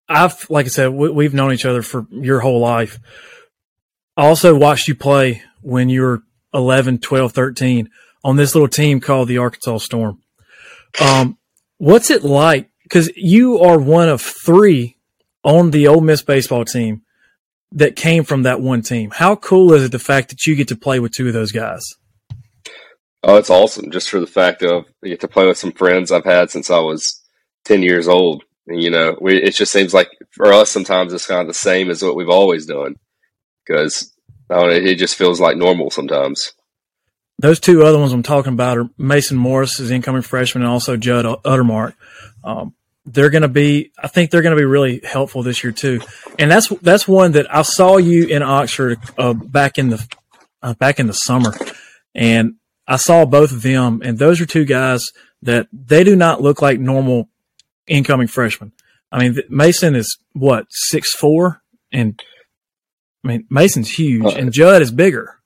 I've, 0.08 0.48
like 0.48 0.66
I 0.66 0.68
said, 0.68 0.88
we, 0.88 1.24
have 1.24 1.34
known 1.34 1.52
each 1.52 1.64
other 1.64 1.82
for 1.82 2.06
your 2.10 2.40
whole 2.40 2.60
life. 2.60 2.98
I 4.16 4.26
also 4.26 4.54
watched 4.54 4.88
you 4.88 4.94
play 4.94 5.42
when 5.62 5.88
you 5.88 6.02
were 6.02 6.22
11, 6.54 6.98
12, 6.98 7.32
13 7.32 7.90
on 8.24 8.36
this 8.36 8.54
little 8.54 8.68
team 8.68 9.00
called 9.00 9.28
the 9.28 9.38
Arkansas 9.38 9.78
Storm. 9.78 10.20
Um, 11.00 11.38
what's 11.78 12.10
it 12.10 12.24
like? 12.24 12.70
Because 12.82 13.10
you 13.16 13.58
are 13.60 13.78
one 13.78 14.08
of 14.08 14.20
three 14.20 14.96
on 15.44 15.70
the 15.70 15.88
Ole 15.88 16.00
Miss 16.00 16.22
baseball 16.22 16.64
team 16.64 17.02
that 17.72 17.96
came 17.96 18.24
from 18.24 18.42
that 18.42 18.60
one 18.60 18.82
team. 18.82 19.10
How 19.10 19.36
cool 19.36 19.72
is 19.72 19.84
it 19.84 19.92
the 19.92 19.98
fact 19.98 20.30
that 20.30 20.46
you 20.46 20.56
get 20.56 20.68
to 20.68 20.76
play 20.76 21.00
with 21.00 21.12
two 21.12 21.28
of 21.28 21.32
those 21.32 21.52
guys? 21.52 21.82
Oh, 23.22 23.36
it's 23.36 23.50
awesome! 23.50 23.90
Just 23.90 24.08
for 24.08 24.18
the 24.18 24.26
fact 24.26 24.62
of 24.62 24.86
you 25.02 25.10
get 25.10 25.20
to 25.20 25.28
play 25.28 25.46
with 25.46 25.58
some 25.58 25.72
friends 25.72 26.10
I've 26.10 26.24
had 26.24 26.50
since 26.50 26.70
I 26.70 26.78
was 26.78 27.22
ten 27.64 27.82
years 27.82 28.08
old. 28.08 28.44
And, 28.66 28.82
you 28.82 28.90
know, 28.90 29.16
we, 29.20 29.42
it 29.42 29.54
just 29.54 29.72
seems 29.72 29.92
like 29.92 30.08
for 30.30 30.52
us 30.52 30.70
sometimes 30.70 31.12
it's 31.12 31.26
kind 31.26 31.40
of 31.40 31.48
the 31.48 31.54
same 31.54 31.90
as 31.90 32.02
what 32.02 32.16
we've 32.16 32.28
always 32.28 32.66
done 32.66 32.96
because 33.66 34.12
it 34.48 34.96
just 34.96 35.16
feels 35.16 35.40
like 35.40 35.56
normal 35.56 35.90
sometimes 35.90 36.52
those 37.40 37.58
two 37.58 37.84
other 37.84 37.98
ones 37.98 38.12
I'm 38.12 38.22
talking 38.22 38.52
about 38.52 38.76
are 38.76 38.90
Mason 38.98 39.38
Morris, 39.38 39.80
is 39.80 39.90
incoming 39.90 40.22
freshman, 40.22 40.62
and 40.62 40.70
also 40.70 40.96
Judd 40.98 41.24
Utermark. 41.24 41.94
Um, 42.44 42.74
they're 43.06 43.30
going 43.30 43.42
to 43.42 43.48
be, 43.48 43.92
I 43.98 44.08
think 44.08 44.30
they're 44.30 44.42
going 44.42 44.54
to 44.54 44.60
be 44.60 44.66
really 44.66 45.00
helpful 45.04 45.42
this 45.42 45.64
year 45.64 45.72
too. 45.72 46.00
And 46.38 46.50
that's 46.50 46.68
that's 46.82 47.08
one 47.08 47.32
that 47.32 47.52
I 47.54 47.62
saw 47.62 47.96
you 47.96 48.26
in 48.26 48.42
Oxford 48.42 48.98
uh, 49.18 49.32
back 49.32 49.78
in 49.78 49.90
the 49.90 50.06
uh, 50.62 50.74
back 50.74 51.00
in 51.00 51.06
the 51.06 51.12
summer, 51.12 51.54
and 52.14 52.54
I 52.86 52.96
saw 52.96 53.24
both 53.24 53.52
of 53.52 53.62
them, 53.62 54.02
and 54.04 54.18
those 54.18 54.40
are 54.40 54.46
two 54.46 54.64
guys 54.64 55.04
that 55.42 55.68
they 55.72 56.04
do 56.04 56.16
not 56.16 56.42
look 56.42 56.60
like 56.60 56.78
normal 56.78 57.28
incoming 57.86 58.28
freshmen. 58.28 58.72
I 59.10 59.18
mean, 59.18 59.38
Mason 59.48 59.96
is 59.96 60.18
what 60.32 60.66
six 60.70 61.14
four, 61.14 61.62
and 61.92 62.20
I 63.24 63.28
mean 63.28 63.46
Mason's 63.50 63.90
huge, 63.90 64.34
and 64.34 64.52
Judd 64.52 64.82
is 64.82 64.92
bigger. 64.92 65.36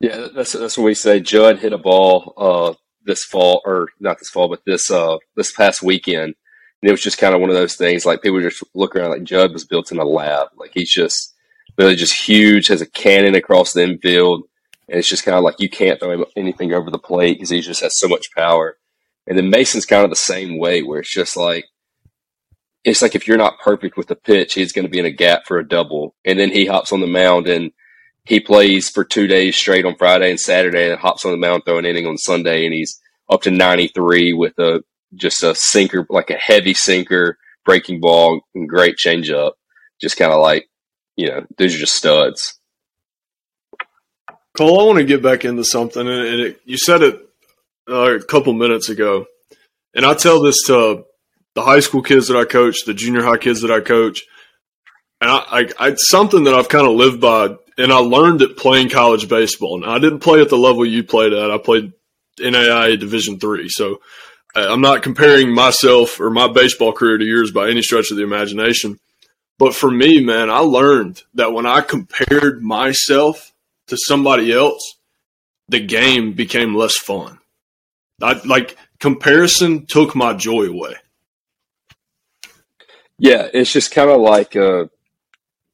Yeah, 0.00 0.28
that's 0.34 0.52
that's 0.52 0.76
what 0.78 0.84
we 0.84 0.94
say. 0.94 1.20
Judd 1.20 1.58
hit 1.58 1.72
a 1.72 1.78
ball 1.78 2.34
uh, 2.36 2.74
this 3.06 3.24
fall, 3.24 3.62
or 3.64 3.88
not 4.00 4.18
this 4.18 4.30
fall, 4.30 4.48
but 4.48 4.60
this 4.66 4.90
uh, 4.90 5.16
this 5.36 5.52
past 5.52 5.82
weekend, 5.82 6.34
and 6.82 6.88
it 6.88 6.90
was 6.90 7.02
just 7.02 7.18
kind 7.18 7.34
of 7.34 7.40
one 7.40 7.50
of 7.50 7.56
those 7.56 7.76
things. 7.76 8.04
Like 8.04 8.22
people 8.22 8.40
just 8.40 8.62
look 8.74 8.94
around, 8.94 9.10
like 9.10 9.24
Judd 9.24 9.52
was 9.52 9.64
built 9.64 9.90
in 9.92 9.98
a 9.98 10.04
lab. 10.04 10.48
Like 10.56 10.72
he's 10.74 10.92
just 10.92 11.34
really 11.78 11.96
just 11.96 12.28
huge, 12.28 12.68
has 12.68 12.82
a 12.82 12.90
cannon 12.90 13.34
across 13.34 13.72
the 13.72 13.82
infield, 13.82 14.44
and 14.88 14.98
it's 14.98 15.08
just 15.08 15.24
kind 15.24 15.36
of 15.36 15.44
like 15.44 15.56
you 15.58 15.70
can't 15.70 15.98
throw 15.98 16.24
anything 16.36 16.72
over 16.72 16.90
the 16.90 16.98
plate 16.98 17.34
because 17.34 17.50
he 17.50 17.60
just 17.60 17.82
has 17.82 17.98
so 17.98 18.08
much 18.08 18.26
power. 18.36 18.76
And 19.26 19.36
then 19.36 19.50
Mason's 19.50 19.86
kind 19.86 20.04
of 20.04 20.10
the 20.10 20.16
same 20.16 20.58
way, 20.58 20.82
where 20.82 21.00
it's 21.00 21.12
just 21.12 21.36
like 21.36 21.64
it's 22.84 23.02
like 23.02 23.14
if 23.14 23.26
you're 23.26 23.36
not 23.36 23.58
perfect 23.58 23.96
with 23.96 24.06
the 24.06 24.14
pitch, 24.14 24.54
he's 24.54 24.72
going 24.72 24.84
to 24.84 24.90
be 24.90 25.00
in 25.00 25.06
a 25.06 25.10
gap 25.10 25.42
for 25.46 25.58
a 25.58 25.66
double, 25.66 26.14
and 26.24 26.38
then 26.38 26.50
he 26.50 26.66
hops 26.66 26.92
on 26.92 27.00
the 27.00 27.06
mound 27.06 27.48
and 27.48 27.72
he 28.26 28.40
plays 28.40 28.90
for 28.90 29.04
two 29.04 29.26
days 29.26 29.56
straight 29.56 29.84
on 29.84 29.96
Friday 29.96 30.30
and 30.30 30.40
Saturday 30.40 30.90
and 30.90 30.98
hops 30.98 31.24
on 31.24 31.30
the 31.30 31.36
mound 31.38 31.62
throwing 31.64 31.84
inning 31.84 32.06
on 32.06 32.18
Sunday 32.18 32.64
and 32.64 32.74
he's 32.74 33.00
up 33.30 33.42
to 33.42 33.50
93 33.50 34.32
with 34.32 34.58
a 34.58 34.82
just 35.14 35.42
a 35.42 35.54
sinker 35.54 36.06
like 36.10 36.30
a 36.30 36.34
heavy 36.34 36.74
sinker 36.74 37.38
breaking 37.64 38.00
ball 38.00 38.40
and 38.54 38.68
great 38.68 38.96
changeup. 38.96 39.52
Just 40.00 40.16
kind 40.16 40.32
of 40.32 40.40
like 40.40 40.68
you 41.16 41.28
know 41.28 41.46
these 41.56 41.74
are 41.74 41.78
just 41.78 41.94
studs. 41.94 42.58
Cole 44.56 44.80
I 44.80 44.84
want 44.84 44.98
to 44.98 45.04
get 45.04 45.22
back 45.22 45.44
into 45.44 45.64
something 45.64 46.06
and 46.06 46.40
it, 46.40 46.60
you 46.64 46.78
said 46.78 47.02
it 47.02 47.20
uh, 47.88 48.16
a 48.16 48.22
couple 48.22 48.52
minutes 48.52 48.88
ago 48.88 49.26
and 49.94 50.04
I 50.04 50.14
tell 50.14 50.42
this 50.42 50.56
to 50.66 51.04
the 51.54 51.62
high 51.62 51.80
school 51.80 52.02
kids 52.02 52.28
that 52.28 52.36
I 52.36 52.44
coach 52.44 52.84
the 52.84 52.94
junior 52.94 53.22
high 53.22 53.38
kids 53.38 53.62
that 53.62 53.70
I 53.70 53.80
coach 53.80 54.24
and 55.20 55.30
I, 55.30 55.36
I, 55.36 55.68
I 55.78 55.94
something 55.94 56.44
that 56.44 56.54
I've 56.54 56.68
kind 56.68 56.86
of 56.86 56.94
lived 56.94 57.20
by 57.20 57.56
and 57.78 57.92
I 57.92 57.98
learned 57.98 58.42
it 58.42 58.56
playing 58.56 58.90
college 58.90 59.28
baseball. 59.28 59.82
And 59.82 59.90
I 59.90 59.98
didn't 59.98 60.20
play 60.20 60.40
at 60.40 60.48
the 60.48 60.58
level 60.58 60.84
you 60.84 61.04
played 61.04 61.32
at. 61.32 61.50
I 61.50 61.58
played 61.58 61.92
NAIA 62.38 62.98
Division 62.98 63.38
three, 63.38 63.68
so 63.68 64.00
I'm 64.54 64.80
not 64.80 65.02
comparing 65.02 65.52
myself 65.52 66.20
or 66.20 66.30
my 66.30 66.48
baseball 66.48 66.92
career 66.92 67.18
to 67.18 67.24
yours 67.24 67.50
by 67.50 67.68
any 67.68 67.82
stretch 67.82 68.10
of 68.10 68.16
the 68.16 68.22
imagination. 68.22 68.98
But 69.58 69.74
for 69.74 69.90
me, 69.90 70.22
man, 70.22 70.50
I 70.50 70.58
learned 70.58 71.22
that 71.34 71.52
when 71.52 71.66
I 71.66 71.80
compared 71.80 72.62
myself 72.62 73.52
to 73.88 73.96
somebody 73.96 74.52
else, 74.52 74.96
the 75.68 75.80
game 75.80 76.32
became 76.32 76.74
less 76.74 76.96
fun. 76.96 77.38
I, 78.22 78.40
like 78.44 78.76
comparison 79.00 79.86
took 79.86 80.14
my 80.14 80.32
joy 80.34 80.64
away. 80.64 80.94
Yeah, 83.18 83.48
it's 83.52 83.72
just 83.72 83.92
kind 83.92 84.10
of 84.10 84.20
like 84.20 84.56
uh, 84.56 84.86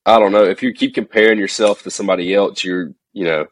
I 0.05 0.19
don't 0.19 0.33
know. 0.33 0.45
If 0.45 0.63
you 0.63 0.73
keep 0.73 0.95
comparing 0.95 1.39
yourself 1.39 1.83
to 1.83 1.91
somebody 1.91 2.35
else, 2.35 2.65
you're 2.65 2.93
you 3.13 3.25
know 3.25 3.47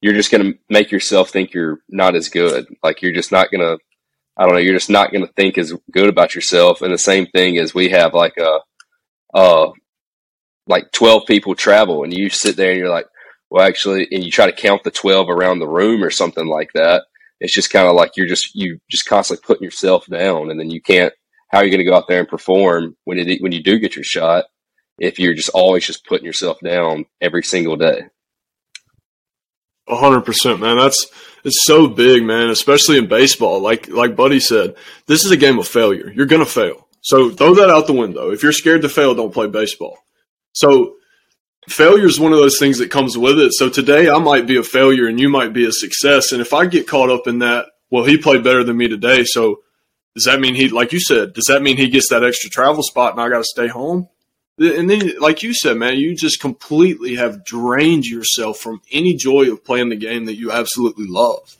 you're 0.00 0.14
just 0.14 0.30
gonna 0.30 0.52
make 0.68 0.90
yourself 0.90 1.30
think 1.30 1.52
you're 1.54 1.78
not 1.88 2.16
as 2.16 2.28
good. 2.28 2.66
Like 2.82 3.02
you're 3.02 3.12
just 3.12 3.32
not 3.32 3.50
gonna. 3.50 3.76
I 4.36 4.44
don't 4.44 4.54
know. 4.54 4.60
You're 4.60 4.74
just 4.74 4.90
not 4.90 5.12
gonna 5.12 5.28
think 5.36 5.58
as 5.58 5.72
good 5.90 6.08
about 6.08 6.34
yourself. 6.34 6.82
And 6.82 6.92
the 6.92 6.98
same 6.98 7.26
thing 7.26 7.56
is 7.56 7.74
we 7.74 7.90
have 7.90 8.14
like 8.14 8.34
a, 8.38 8.58
uh, 9.34 9.70
like 10.66 10.90
twelve 10.92 11.22
people 11.26 11.54
travel, 11.54 12.02
and 12.02 12.12
you 12.12 12.30
sit 12.30 12.56
there 12.56 12.70
and 12.70 12.78
you're 12.78 12.88
like, 12.88 13.06
well, 13.50 13.66
actually, 13.66 14.08
and 14.10 14.24
you 14.24 14.30
try 14.30 14.46
to 14.46 14.56
count 14.56 14.82
the 14.84 14.90
twelve 14.90 15.28
around 15.28 15.60
the 15.60 15.68
room 15.68 16.02
or 16.02 16.10
something 16.10 16.46
like 16.46 16.70
that. 16.74 17.04
It's 17.40 17.54
just 17.54 17.70
kind 17.70 17.88
of 17.88 17.94
like 17.94 18.16
you're 18.16 18.26
just 18.26 18.54
you 18.54 18.78
just 18.90 19.06
constantly 19.06 19.44
putting 19.46 19.64
yourself 19.64 20.06
down, 20.06 20.50
and 20.50 20.58
then 20.58 20.70
you 20.70 20.80
can't 20.80 21.12
how 21.52 21.58
are 21.58 21.64
you 21.64 21.70
going 21.70 21.84
to 21.84 21.90
go 21.90 21.94
out 21.94 22.08
there 22.08 22.18
and 22.18 22.28
perform 22.28 22.96
when 23.04 23.18
it, 23.18 23.42
when 23.42 23.52
you 23.52 23.62
do 23.62 23.78
get 23.78 23.94
your 23.94 24.04
shot 24.04 24.46
if 24.98 25.18
you're 25.18 25.34
just 25.34 25.50
always 25.50 25.86
just 25.86 26.06
putting 26.06 26.26
yourself 26.26 26.58
down 26.60 27.06
every 27.20 27.42
single 27.42 27.76
day? 27.76 28.02
A 29.88 29.96
hundred 29.96 30.22
percent, 30.22 30.60
man. 30.60 30.76
That's 30.76 31.06
it's 31.44 31.64
so 31.64 31.88
big, 31.88 32.22
man. 32.22 32.50
Especially 32.50 32.98
in 32.98 33.08
baseball, 33.08 33.60
like 33.60 33.88
like 33.88 34.16
Buddy 34.16 34.40
said, 34.40 34.76
this 35.06 35.24
is 35.24 35.30
a 35.30 35.36
game 35.36 35.58
of 35.58 35.66
failure. 35.66 36.12
You're 36.14 36.26
gonna 36.26 36.46
fail, 36.46 36.86
so 37.00 37.30
throw 37.30 37.54
that 37.54 37.70
out 37.70 37.86
the 37.86 37.92
window. 37.92 38.30
If 38.30 38.42
you're 38.42 38.52
scared 38.52 38.82
to 38.82 38.88
fail, 38.88 39.14
don't 39.14 39.34
play 39.34 39.48
baseball. 39.48 39.98
So 40.52 40.96
failure 41.68 42.06
is 42.06 42.20
one 42.20 42.32
of 42.32 42.38
those 42.38 42.58
things 42.58 42.78
that 42.78 42.90
comes 42.90 43.18
with 43.18 43.38
it. 43.38 43.52
So 43.54 43.68
today 43.68 44.08
I 44.08 44.18
might 44.18 44.46
be 44.46 44.56
a 44.56 44.62
failure 44.62 45.08
and 45.08 45.18
you 45.18 45.28
might 45.28 45.52
be 45.52 45.66
a 45.66 45.72
success, 45.72 46.32
and 46.32 46.40
if 46.40 46.52
I 46.52 46.66
get 46.66 46.86
caught 46.86 47.10
up 47.10 47.26
in 47.26 47.40
that, 47.40 47.66
well, 47.90 48.04
he 48.04 48.16
played 48.16 48.44
better 48.44 48.62
than 48.62 48.76
me 48.76 48.88
today, 48.88 49.24
so 49.24 49.62
does 50.14 50.24
that 50.24 50.40
mean 50.40 50.54
he, 50.54 50.68
like 50.68 50.92
you 50.92 51.00
said, 51.00 51.32
does 51.32 51.46
that 51.48 51.62
mean 51.62 51.76
he 51.76 51.88
gets 51.88 52.08
that 52.10 52.24
extra 52.24 52.50
travel 52.50 52.82
spot 52.82 53.12
and 53.12 53.20
I 53.20 53.28
got 53.28 53.38
to 53.38 53.44
stay 53.44 53.66
home? 53.66 54.08
And 54.58 54.88
then, 54.88 55.18
like 55.18 55.42
you 55.42 55.54
said, 55.54 55.76
man, 55.76 55.96
you 55.96 56.14
just 56.14 56.40
completely 56.40 57.16
have 57.16 57.44
drained 57.44 58.04
yourself 58.04 58.58
from 58.58 58.82
any 58.92 59.14
joy 59.14 59.50
of 59.50 59.64
playing 59.64 59.88
the 59.88 59.96
game 59.96 60.26
that 60.26 60.36
you 60.36 60.52
absolutely 60.52 61.06
love. 61.08 61.56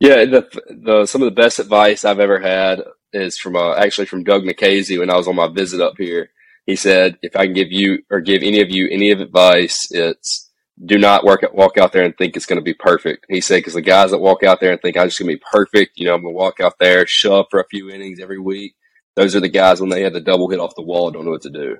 Yeah, 0.00 0.24
the, 0.24 0.48
the 0.68 1.06
some 1.06 1.22
of 1.22 1.26
the 1.26 1.40
best 1.40 1.58
advice 1.58 2.04
I've 2.04 2.20
ever 2.20 2.40
had 2.40 2.82
is 3.12 3.38
from 3.38 3.56
uh, 3.56 3.74
actually 3.76 4.06
from 4.06 4.24
Doug 4.24 4.42
Nikhazy 4.42 4.98
when 4.98 5.10
I 5.10 5.16
was 5.16 5.28
on 5.28 5.36
my 5.36 5.48
visit 5.48 5.80
up 5.80 5.94
here. 5.98 6.30
He 6.66 6.76
said, 6.76 7.18
"If 7.22 7.36
I 7.36 7.44
can 7.44 7.54
give 7.54 7.70
you 7.70 7.98
or 8.10 8.20
give 8.20 8.42
any 8.42 8.60
of 8.60 8.70
you 8.70 8.88
any 8.90 9.10
of 9.10 9.20
advice, 9.20 9.78
it's 9.90 10.50
do 10.82 10.98
not 10.98 11.24
work 11.24 11.44
walk 11.52 11.78
out 11.78 11.92
there 11.92 12.04
and 12.04 12.16
think 12.16 12.36
it's 12.36 12.46
going 12.46 12.58
to 12.58 12.64
be 12.64 12.74
perfect. 12.74 13.26
He 13.28 13.40
said 13.40 13.58
because 13.58 13.74
the 13.74 13.82
guys 13.82 14.10
that 14.10 14.18
walk 14.18 14.42
out 14.42 14.60
there 14.60 14.72
and 14.72 14.80
think 14.80 14.96
I'm 14.96 15.08
just 15.08 15.18
going 15.18 15.30
to 15.30 15.36
be 15.36 15.44
perfect, 15.50 15.92
you 15.96 16.06
know, 16.06 16.14
I'm 16.14 16.22
going 16.22 16.34
to 16.34 16.38
walk 16.38 16.58
out 16.60 16.74
there, 16.80 17.04
shove 17.06 17.46
for 17.50 17.60
a 17.60 17.68
few 17.68 17.90
innings 17.90 18.18
every 18.20 18.40
week. 18.40 18.74
Those 19.16 19.36
are 19.36 19.40
the 19.40 19.48
guys 19.48 19.80
when 19.80 19.90
they 19.90 20.02
had 20.02 20.12
the 20.12 20.20
double 20.20 20.48
hit 20.48 20.60
off 20.60 20.74
the 20.74 20.82
wall, 20.82 21.10
don't 21.10 21.24
know 21.24 21.30
what 21.30 21.42
to 21.42 21.50
do. 21.50 21.76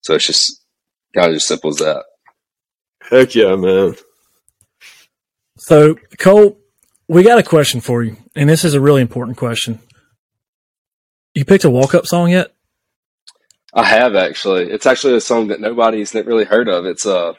So 0.00 0.14
it's 0.14 0.26
just 0.26 0.64
kind 1.14 1.30
of 1.30 1.36
as 1.36 1.46
simple 1.46 1.70
as 1.70 1.76
that. 1.76 2.04
Heck 3.02 3.34
yeah, 3.34 3.56
man. 3.56 3.94
So 5.58 5.96
Cole, 6.18 6.58
we 7.08 7.22
got 7.22 7.38
a 7.38 7.42
question 7.42 7.80
for 7.80 8.02
you, 8.02 8.16
and 8.34 8.48
this 8.48 8.64
is 8.64 8.74
a 8.74 8.80
really 8.80 9.02
important 9.02 9.36
question. 9.36 9.80
You 11.34 11.44
picked 11.44 11.64
a 11.64 11.70
walk 11.70 11.94
up 11.94 12.06
song 12.06 12.30
yet? 12.30 12.52
I 13.74 13.84
have 13.84 14.14
actually. 14.14 14.70
It's 14.70 14.86
actually 14.86 15.16
a 15.16 15.20
song 15.20 15.48
that 15.48 15.60
nobody's 15.60 16.14
really 16.14 16.44
heard 16.44 16.68
of. 16.68 16.84
It's 16.84 17.06
uh 17.06 17.34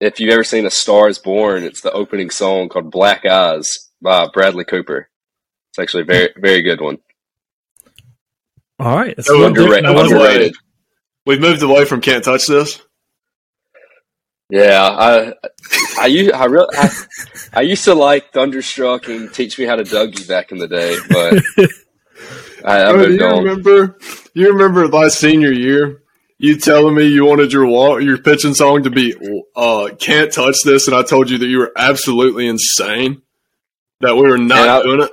if 0.00 0.20
you've 0.20 0.32
ever 0.32 0.44
seen 0.44 0.66
A 0.66 0.70
Star 0.70 1.08
is 1.08 1.18
Born, 1.18 1.62
it's 1.62 1.80
the 1.80 1.92
opening 1.92 2.30
song 2.30 2.68
called 2.68 2.90
Black 2.90 3.24
Eyes 3.24 3.90
by 4.02 4.28
Bradley 4.32 4.64
Cooper. 4.64 5.08
It's 5.70 5.78
actually 5.78 6.02
a 6.02 6.06
very, 6.06 6.28
very 6.36 6.62
good 6.62 6.80
one. 6.80 6.98
All 8.78 8.96
right. 8.96 9.14
It's 9.16 9.26
So, 9.26 9.44
underrated. 9.44 9.84
by 9.84 10.00
underrated. 10.02 10.54
We've 11.24 11.40
moved 11.40 11.62
away 11.62 11.84
from 11.84 12.00
can't 12.00 12.22
touch 12.24 12.46
this. 12.46 12.80
Yeah, 14.48 14.80
I, 14.80 15.32
I, 15.98 16.06
used, 16.06 16.32
I 16.32 16.44
really, 16.44 16.68
I, 16.76 16.88
I 17.52 17.60
used 17.62 17.84
to 17.86 17.94
like 17.94 18.32
Thunderstruck 18.32 19.08
and 19.08 19.32
Teach 19.34 19.58
Me 19.58 19.64
How 19.64 19.74
to 19.74 19.82
Dougie 19.82 20.28
back 20.28 20.52
in 20.52 20.58
the 20.58 20.68
day, 20.68 20.96
but 21.08 21.42
I, 22.64 22.84
I've 22.84 22.94
Bro, 22.94 23.06
do 23.06 23.08
moved 23.10 23.20
you 23.20 23.38
remember? 23.38 23.98
You 24.34 24.52
remember 24.52 24.86
last 24.86 25.18
senior 25.18 25.50
year? 25.52 26.02
You 26.38 26.58
telling 26.58 26.94
me 26.94 27.08
you 27.08 27.24
wanted 27.24 27.52
your 27.52 27.66
walk, 27.66 28.02
your 28.02 28.18
pitching 28.18 28.54
song 28.54 28.82
to 28.84 28.90
be 28.90 29.14
uh, 29.56 29.88
"Can't 29.98 30.30
Touch 30.32 30.56
This," 30.64 30.86
and 30.86 30.94
I 30.94 31.02
told 31.02 31.28
you 31.30 31.38
that 31.38 31.46
you 31.46 31.58
were 31.58 31.72
absolutely 31.76 32.46
insane. 32.46 33.22
That 34.00 34.14
we 34.16 34.22
were 34.28 34.38
not 34.38 34.68
I- 34.68 34.82
doing 34.82 35.00
it. 35.02 35.10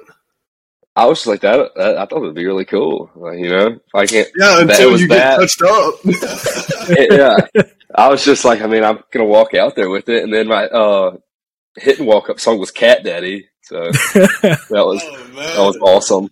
I 0.96 1.06
was 1.06 1.20
just 1.20 1.28
like 1.28 1.41
that. 1.41 1.74
that 1.76 1.98
I 1.98 2.06
thought 2.06 2.22
it'd 2.22 2.36
be 2.36 2.46
really 2.46 2.66
cool. 2.66 3.10
Like, 3.16 3.39
you 3.39 3.50
know, 3.50 3.80
I 3.96 4.06
can't. 4.06 4.30
Yeah, 4.38 4.56
that 4.58 4.70
until 4.70 4.91
was 4.91 5.02
you 5.02 5.08
bad. 5.08 5.39
get 5.39 5.50
touched 5.50 5.62
up. 5.64 5.96
yeah, 7.12 7.64
I 7.96 8.10
was 8.10 8.24
just 8.24 8.46
like, 8.46 8.62
I 8.62 8.68
mean, 8.68 8.84
I'm 8.84 9.04
gonna 9.12 9.26
walk 9.26 9.54
out 9.56 9.76
there 9.76 9.89
with 9.89 10.08
it, 10.10 10.24
and 10.24 10.34
then 10.34 10.48
my 10.48 10.66
uh, 10.66 11.18
hit 11.76 12.00
and 12.00 12.08
walk 12.08 12.30
up 12.30 12.39
song 12.39 12.60
was 12.60 12.72
Cat 12.72 13.04
Daddy, 13.04 13.48
so 13.64 13.91
that 13.91 14.68
was 14.70 15.02
oh 15.04 15.32
that 15.36 15.58
was 15.58 15.78
awesome. 15.82 16.30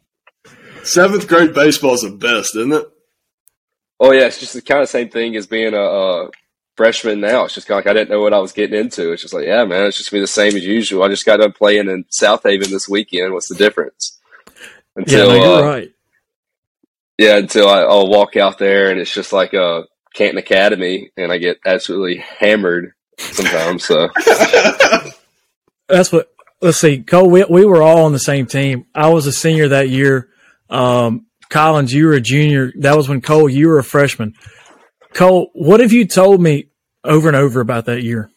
seventh 0.83 1.27
grade 1.27 1.53
baseball 1.55 1.95
is 1.95 2.01
the 2.01 2.11
best, 2.11 2.55
isn't 2.55 2.73
it? 2.73 2.87
Oh 3.99 4.11
yeah, 4.11 4.25
it's 4.25 4.39
just 4.39 4.53
the 4.53 4.61
kind 4.61 4.81
of 4.81 4.89
same 4.89 5.09
thing 5.09 5.35
as 5.35 5.47
being 5.47 5.73
a, 5.73 5.81
a 5.81 6.29
freshman 6.75 7.19
now. 7.19 7.45
It's 7.45 7.55
just 7.55 7.67
kind 7.67 7.79
of 7.79 7.85
like 7.85 7.91
I 7.91 7.97
didn't 7.97 8.11
know 8.11 8.21
what 8.21 8.33
I 8.33 8.39
was 8.39 8.51
getting 8.51 8.79
into. 8.79 9.11
It's 9.11 9.23
just 9.23 9.33
like, 9.33 9.45
yeah, 9.45 9.65
man, 9.65 9.85
it's 9.85 9.97
just 9.97 10.11
gonna 10.11 10.19
be 10.19 10.23
the 10.23 10.27
same 10.27 10.55
as 10.55 10.65
usual. 10.65 11.01
I 11.01 11.07
just 11.07 11.25
got 11.25 11.37
done 11.37 11.51
playing 11.51 11.89
in 11.89 12.05
Southaven 12.05 12.69
this 12.69 12.87
weekend. 12.87 13.33
What's 13.33 13.49
the 13.49 13.55
difference? 13.55 14.19
Yeah, 14.97 15.03
Until 15.03 15.27
no, 15.29 15.35
you're 15.35 15.63
uh, 15.63 15.67
right. 15.67 15.91
yeah, 17.17 17.37
until 17.37 17.69
I, 17.69 17.81
I'll 17.81 18.09
walk 18.09 18.35
out 18.35 18.57
there 18.57 18.89
and 18.91 18.99
it's 18.99 19.13
just 19.13 19.33
like 19.33 19.53
a 19.53 19.85
Canton 20.13 20.37
Academy, 20.37 21.11
and 21.17 21.31
I 21.31 21.37
get 21.37 21.59
absolutely 21.65 22.17
hammered 22.17 22.93
sometimes. 23.17 23.85
So 23.85 24.09
That's 25.87 26.11
what. 26.11 26.27
Let's 26.63 26.77
see, 26.77 27.01
Cole. 27.01 27.27
We 27.27 27.43
we 27.45 27.65
were 27.65 27.81
all 27.81 28.05
on 28.05 28.11
the 28.11 28.19
same 28.19 28.45
team. 28.45 28.85
I 28.93 29.09
was 29.09 29.25
a 29.25 29.31
senior 29.31 29.69
that 29.69 29.89
year. 29.89 30.29
Um, 30.69 31.25
Collins, 31.49 31.91
you 31.91 32.05
were 32.05 32.13
a 32.13 32.21
junior. 32.21 32.71
That 32.79 32.95
was 32.95 33.09
when 33.09 33.19
Cole, 33.19 33.49
you 33.49 33.67
were 33.67 33.79
a 33.79 33.83
freshman. 33.83 34.35
Cole, 35.13 35.49
what 35.53 35.79
have 35.79 35.91
you 35.91 36.05
told 36.05 36.39
me 36.39 36.67
over 37.03 37.27
and 37.27 37.35
over 37.35 37.61
about 37.61 37.85
that 37.85 38.03
year? 38.03 38.29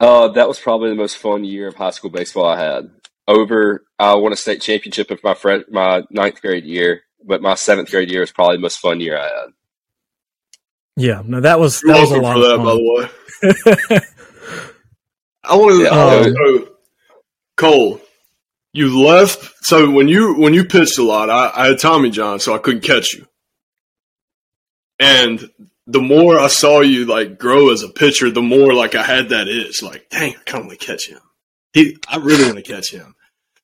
uh, 0.00 0.28
that 0.28 0.48
was 0.48 0.58
probably 0.58 0.90
the 0.90 0.96
most 0.96 1.16
fun 1.16 1.44
year 1.44 1.68
of 1.68 1.76
high 1.76 1.90
school 1.90 2.10
baseball 2.10 2.46
I 2.46 2.58
had. 2.60 2.90
Over, 3.26 3.84
I 3.98 4.14
won 4.14 4.32
a 4.32 4.36
state 4.36 4.60
championship 4.60 5.10
of 5.10 5.22
my 5.24 5.34
friend 5.34 5.64
my 5.70 6.02
ninth 6.10 6.42
grade 6.42 6.64
year, 6.64 7.02
but 7.24 7.40
my 7.40 7.54
seventh 7.54 7.90
grade 7.90 8.10
year 8.10 8.20
was 8.20 8.32
probably 8.32 8.56
the 8.56 8.62
most 8.62 8.78
fun 8.78 9.00
year 9.00 9.18
I 9.18 9.24
had. 9.24 9.46
Yeah, 10.96 11.22
no, 11.24 11.40
that 11.40 11.58
was 11.58 11.82
You're 11.82 11.94
that 11.94 12.00
was 12.00 12.10
a 12.12 12.20
lot 12.20 12.36
for 12.36 12.42
of 12.42 12.48
that, 12.48 12.56
fun. 12.56 12.64
by 12.66 12.74
the 12.74 13.90
way. 13.90 14.00
I 15.44 15.56
want 15.56 15.72
to. 15.72 15.82
Yeah, 15.82 15.90
uh, 15.90 16.24
um, 16.26 16.34
so, 16.34 16.68
Cole, 17.56 18.00
you 18.72 19.02
left. 19.02 19.52
So 19.62 19.90
when 19.90 20.08
you 20.08 20.34
when 20.34 20.54
you 20.54 20.64
pitched 20.64 20.98
a 20.98 21.02
lot, 21.02 21.30
I, 21.30 21.50
I 21.54 21.66
had 21.68 21.78
Tommy 21.78 22.10
John, 22.10 22.40
so 22.40 22.54
I 22.54 22.58
couldn't 22.58 22.82
catch 22.82 23.14
you. 23.14 23.26
And 24.98 25.50
the 25.86 26.00
more 26.00 26.38
I 26.38 26.48
saw 26.48 26.80
you 26.80 27.04
like 27.04 27.38
grow 27.38 27.70
as 27.70 27.82
a 27.82 27.88
pitcher, 27.88 28.30
the 28.30 28.42
more 28.42 28.72
like 28.74 28.94
I 28.94 29.02
had 29.02 29.30
that 29.30 29.48
itch. 29.48 29.82
Like, 29.82 30.08
dang, 30.10 30.34
I 30.36 30.42
kind 30.44 30.62
of 30.62 30.66
want 30.68 30.80
to 30.80 30.86
catch 30.86 31.08
him. 31.08 31.20
He, 31.74 31.98
I 32.08 32.16
really 32.16 32.44
want 32.44 32.56
to 32.56 32.62
catch 32.62 32.90
him. 32.90 33.14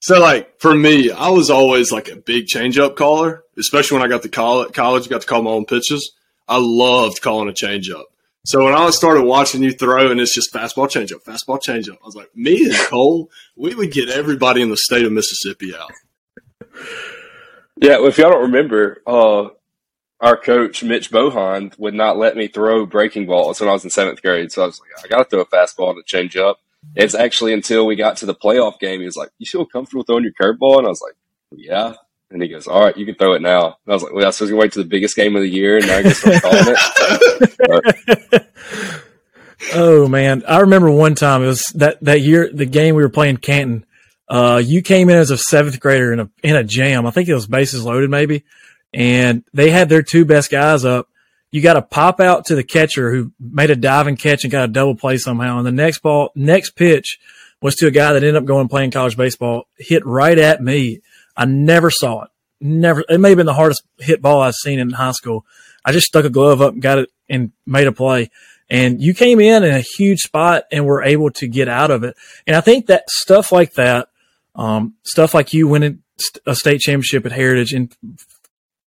So 0.01 0.21
like 0.21 0.61
for 0.61 0.75
me, 0.75 1.11
I 1.11 1.31
was 1.31 1.49
always 1.49 1.93
like 1.93 2.09
a 2.09 2.17
big 2.17 2.47
changeup 2.47 2.97
caller, 2.97 3.45
especially 3.57 3.99
when 3.99 4.07
I 4.07 4.09
got 4.09 4.23
to 4.23 4.29
college. 4.29 4.73
College, 4.73 5.09
got 5.09 5.23
to 5.23 5.27
call 5.27 5.43
my 5.43 5.51
own 5.51 5.65
pitches. 5.65 6.13
I 6.49 6.59
loved 6.61 7.23
calling 7.23 7.49
a 7.49 7.53
changeup. 7.53 8.05
So 8.45 8.65
when 8.65 8.75
I 8.75 8.91
started 8.91 9.23
watching 9.23 9.63
you 9.63 9.73
throw, 9.73 10.11
and 10.11 10.19
it's 10.19 10.35
just 10.35 10.53
fastball 10.53 10.89
changeup, 10.89 11.23
fastball 11.23 11.61
changeup, 11.61 11.99
I 12.03 12.07
was 12.07 12.17
like, 12.17 12.35
me 12.35 12.65
and 12.65 12.75
Cole, 12.75 13.31
we 13.55 13.75
would 13.75 13.93
get 13.93 14.09
everybody 14.09 14.63
in 14.63 14.71
the 14.71 14.79
state 14.79 15.05
of 15.05 15.13
Mississippi 15.13 15.75
out. 15.77 15.93
Yeah, 17.77 17.99
well, 17.99 18.09
if 18.09 18.19
y'all 18.19 18.31
don't 18.31 18.43
remember, 18.43 19.03
uh, 19.07 19.49
our 20.21 20.37
coach 20.37 20.83
Mitch 20.83 21.11
Bohan 21.11 21.79
would 21.79 21.95
not 21.95 22.17
let 22.17 22.37
me 22.37 22.49
throw 22.49 22.87
breaking 22.87 23.27
balls 23.27 23.61
when 23.61 23.69
I 23.69 23.73
was 23.73 23.85
in 23.85 23.91
seventh 23.91 24.23
grade. 24.23 24.53
So 24.53 24.63
I 24.63 24.67
was 24.67 24.81
like, 24.81 25.05
I 25.05 25.09
got 25.09 25.23
to 25.23 25.31
throw 25.31 25.41
a 25.43 25.47
fastball 25.47 25.91
and 25.91 25.99
a 25.99 26.03
change 26.05 26.37
up. 26.37 26.61
It's 26.97 27.15
actually 27.15 27.53
until 27.53 27.87
we 27.87 27.97
got 27.97 28.17
to 28.19 28.27
the 28.27 28.35
playoff 28.35 28.79
game, 28.81 29.01
he 29.01 29.07
was 29.07 29.17
like, 29.17 29.31
"You 29.39 29.47
feel 29.47 29.67
comfortable 29.67 30.03
throwing 30.03 30.25
your 30.25 30.33
curveball?" 30.33 30.79
And 30.79 30.87
I 30.87 30.91
was 30.91 31.03
like, 31.03 31.15
"Yeah." 31.53 31.95
And 32.31 32.43
he 32.43 32.49
goes, 32.49 32.67
"All 32.67 32.81
right, 32.85 32.97
you 32.97 33.07
can 33.07 33.15
throw 33.15 33.35
it 33.35 33.43
now." 33.43 33.65
And 33.67 33.75
I 33.89 33.93
was 33.93 34.03
like, 34.03 34.13
"Well, 34.13 34.25
I 34.25 34.29
was 34.29 34.37
supposed 34.37 34.53
to 34.53 34.57
wait 34.57 34.73
to 34.73 34.83
the 34.83 34.89
biggest 34.89 35.17
game 35.17 35.37
of 35.37 35.43
the 35.43 35.49
year, 35.49 35.77
and 35.77 35.87
now 35.87 35.99
I 35.99 36.03
guess 36.03 36.27
I'm 36.27 36.41
calling 36.41 36.77
it." 38.41 38.47
oh 39.75 40.09
man, 40.09 40.43
I 40.47 40.61
remember 40.61 40.91
one 40.91 41.15
time 41.15 41.43
it 41.43 41.49
was 41.49 41.65
that 41.75 42.03
that 42.03 42.21
year 42.21 42.51
the 42.53 42.67
game 42.67 42.95
we 42.95 43.03
were 43.03 43.09
playing 43.09 43.39
Canton. 43.39 43.85
Uh, 44.29 44.63
you 44.65 44.81
came 44.81 45.11
in 45.11 45.17
as 45.17 45.31
a 45.31 45.39
seventh 45.39 45.81
grader 45.81 46.13
in 46.13 46.21
a 46.21 46.31
in 46.43 46.57
a 46.57 46.65
jam. 46.65 47.07
I 47.07 47.11
think 47.11 47.29
it 47.29 47.35
was 47.35 47.47
bases 47.47 47.85
loaded 47.85 48.11
maybe, 48.11 48.45
and 48.95 49.45
they 49.53 49.71
had 49.71 49.89
their 49.89 50.03
two 50.03 50.25
best 50.25 50.51
guys 50.51 50.85
up. 50.85 51.09
You 51.53 51.61
got 51.61 51.75
to 51.75 51.83
pop 51.83 52.21
out 52.21 52.47
to 52.47 52.55
the 52.55 52.63
catcher 52.63 53.13
who 53.13 53.33
made 53.41 53.71
a 53.71 53.77
diving 53.77 54.17
catch 54.17 54.45
and 54.45 54.53
got 54.53 54.65
a 54.65 54.73
double 54.73 54.95
play 54.95 55.17
somehow. 55.17 55.59
And 55.59 55.67
the 55.67 55.73
next 55.73 55.99
ball, 55.99 56.31
next 56.35 56.71
pitch 56.71 57.19
was 57.61 57.75
to 57.77 57.87
a 57.87 57.91
guy 57.91 58.13
that 58.13 58.23
ended 58.23 58.37
up 58.37 58.45
going 58.45 58.69
playing 58.69 58.91
college 58.91 59.17
baseball, 59.17 59.67
hit 59.77 60.05
right 60.07 60.39
at 60.39 60.63
me. 60.63 61.01
I 61.37 61.45
never 61.45 61.91
saw 61.91 62.23
it. 62.23 62.31
Never. 62.61 63.05
It 63.09 63.19
may 63.19 63.31
have 63.31 63.37
been 63.37 63.47
the 63.47 63.55
hardest 63.55 63.83
hit 63.99 64.23
ball 64.23 64.41
I've 64.41 64.55
seen 64.55 64.79
in 64.79 64.91
high 64.91 65.13
school. 65.13 65.45
I 65.85 65.93
just 65.93 66.07
stuck 66.07 66.25
a 66.25 66.31
glove 66.31 66.61
up 66.61 66.75
and 66.75 66.83
got 66.83 66.99
it 66.99 67.11
and 67.29 67.53
made 67.67 67.87
a 67.87 67.93
play. 67.93 68.31
And 68.69 69.01
you 69.01 69.15
came 69.15 69.41
in 69.41 69.65
in 69.65 69.75
a 69.75 69.81
huge 69.81 70.21
spot 70.21 70.65
and 70.71 70.87
were 70.87 71.03
able 71.03 71.31
to 71.33 71.49
get 71.49 71.69
out 71.69 71.91
of 71.91 72.05
it. 72.05 72.17
And 72.47 72.55
I 72.55 72.61
think 72.61 72.87
that 72.87 73.11
stuff 73.11 73.51
like 73.51 73.75
that, 73.75 74.09
um, 74.55 74.95
stuff 75.03 75.35
like 75.35 75.53
you 75.53 75.67
winning 75.67 76.03
a 76.47 76.55
state 76.55 76.81
championship 76.81 77.27
at 77.27 77.33
Heritage 77.33 77.73
and 77.73 77.95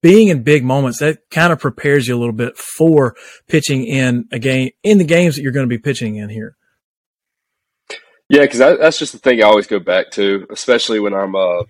being 0.03 0.29
in 0.29 0.43
big 0.43 0.65
moments, 0.65 0.99
that 1.01 1.19
kind 1.31 1.53
of 1.53 1.61
prepares 1.61 2.09
you 2.09 2.17
a 2.17 2.19
little 2.19 2.35
bit 2.35 2.57
for 2.57 3.15
pitching 3.49 3.85
in 3.85 4.27
a 4.33 4.39
game, 4.39 4.71
in 4.83 4.99
the 4.99 5.05
games 5.05 5.37
that 5.37 5.43
you're 5.43 5.53
going 5.53 5.69
to 5.69 5.75
be 5.75 5.79
pitching 5.79 6.17
in 6.17 6.29
here. 6.29 6.57
Yeah, 8.29 8.43
because 8.43 8.59
that's 8.59 8.99
just 8.99 9.13
the 9.13 9.19
thing 9.19 9.43
I 9.43 9.47
always 9.47 9.67
go 9.67 9.81
back 9.81 10.13
to, 10.13 10.47
especially 10.51 11.01
when 11.01 11.15
I'm 11.15 11.35
uh, 11.35 11.65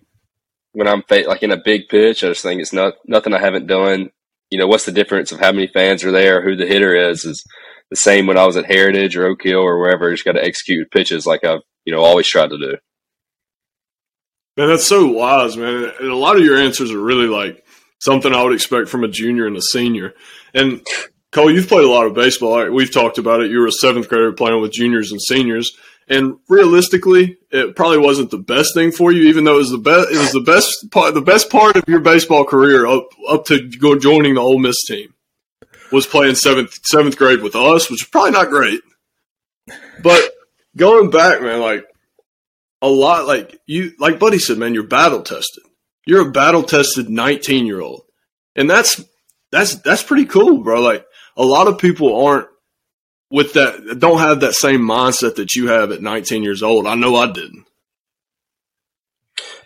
when 0.72 0.87
I'm 0.87 1.03
like 1.09 1.43
in 1.43 1.53
a 1.53 1.62
big 1.62 1.89
pitch. 1.89 2.22
I 2.22 2.28
just 2.28 2.43
think 2.43 2.61
it's 2.61 2.72
not 2.72 2.95
nothing 3.07 3.33
I 3.33 3.41
haven't 3.41 3.66
done. 3.66 4.11
You 4.51 4.59
know, 4.59 4.66
what's 4.66 4.85
the 4.85 4.93
difference 4.93 5.33
of 5.33 5.41
how 5.41 5.53
many 5.53 5.68
fans 5.68 6.05
are 6.05 6.12
there, 6.12 6.43
who 6.43 6.57
the 6.57 6.66
hitter 6.66 6.95
is? 6.95 7.24
Is 7.24 7.43
the 7.89 7.97
same 7.97 8.26
when 8.26 8.39
I 8.39 8.47
was 8.47 8.57
at 8.57 8.66
Heritage 8.66 9.16
or 9.16 9.26
Oak 9.26 9.43
Hill 9.43 9.61
or 9.61 9.78
wherever. 9.78 10.09
I 10.09 10.12
just 10.12 10.24
got 10.24 10.33
to 10.33 10.45
execute 10.45 10.91
pitches 10.91 11.26
like 11.26 11.45
I've 11.45 11.62
you 11.85 11.95
know 11.95 12.03
always 12.03 12.28
tried 12.28 12.51
to 12.51 12.59
do. 12.59 12.76
Man, 14.57 14.68
that's 14.68 14.87
so 14.87 15.07
wise, 15.07 15.57
man. 15.57 15.93
And 15.99 16.11
a 16.11 16.16
lot 16.16 16.37
of 16.37 16.45
your 16.45 16.59
answers 16.59 16.93
are 16.93 17.01
really 17.01 17.26
like 17.26 17.64
something 18.01 18.34
I 18.34 18.42
would 18.42 18.53
expect 18.53 18.88
from 18.88 19.05
a 19.05 19.09
junior 19.09 19.46
and 19.46 19.57
a 19.57 19.62
senior. 19.62 20.14
And 20.53 20.84
Cole, 21.30 21.51
you've 21.51 21.68
played 21.68 21.84
a 21.84 21.90
lot 21.90 22.07
of 22.07 22.14
baseball. 22.14 22.68
We've 22.70 22.92
talked 22.92 23.18
about 23.18 23.40
it. 23.40 23.51
You 23.51 23.61
were 23.61 23.68
a 23.68 23.72
seventh 23.72 24.09
grader 24.09 24.32
playing 24.32 24.61
with 24.61 24.72
juniors 24.72 25.12
and 25.12 25.22
seniors. 25.22 25.76
And 26.09 26.38
realistically, 26.48 27.38
it 27.53 27.76
probably 27.76 27.98
wasn't 27.98 28.32
the 28.32 28.38
best 28.38 28.74
thing 28.74 28.90
for 28.90 29.12
you, 29.12 29.28
even 29.28 29.44
though 29.44 29.55
it 29.55 29.59
was 29.59 29.70
the 29.70 29.78
best. 29.78 30.11
It 30.11 30.18
was 30.18 30.32
the 30.32 30.40
best 30.40 30.90
part. 30.90 31.14
The 31.14 31.20
best 31.20 31.51
part 31.51 31.76
of 31.76 31.84
your 31.86 32.01
baseball 32.01 32.44
career 32.44 32.84
up 32.84 33.07
up 33.28 33.44
to 33.46 33.68
go 33.68 33.96
joining 33.96 34.34
the 34.34 34.40
Ole 34.40 34.59
Miss 34.59 34.82
team 34.84 35.14
was 35.92 36.07
playing 36.07 36.34
seventh 36.34 36.80
seventh 36.84 37.16
grade 37.16 37.42
with 37.42 37.55
us, 37.55 37.88
which 37.88 38.03
is 38.03 38.09
probably 38.09 38.32
not 38.32 38.51
great. 38.51 38.80
But 40.03 40.32
going 40.76 41.11
back, 41.11 41.42
man, 41.42 41.61
like 41.61 41.86
a 42.82 42.88
lot, 42.88 43.28
like 43.28 43.61
you, 43.66 43.92
like 44.01 44.18
Buddy 44.18 44.40
said, 44.40 44.59
man, 44.59 44.74
you're 44.74 44.82
battle 44.82 45.22
tested. 45.22 45.62
You're 46.11 46.26
a 46.26 46.32
battle 46.32 46.64
tested 46.64 47.08
19 47.08 47.66
year 47.66 47.80
old, 47.80 48.02
and 48.56 48.68
that's 48.68 49.00
that's 49.52 49.76
that's 49.76 50.02
pretty 50.02 50.24
cool, 50.24 50.58
bro. 50.58 50.80
Like 50.80 51.06
a 51.36 51.44
lot 51.44 51.68
of 51.68 51.78
people 51.78 52.26
aren't 52.26 52.48
with 53.30 53.52
that, 53.52 54.00
don't 54.00 54.18
have 54.18 54.40
that 54.40 54.54
same 54.54 54.80
mindset 54.80 55.36
that 55.36 55.54
you 55.54 55.68
have 55.68 55.92
at 55.92 56.02
19 56.02 56.42
years 56.42 56.64
old. 56.64 56.88
I 56.88 56.96
know 56.96 57.14
I 57.14 57.30
didn't. 57.30 57.64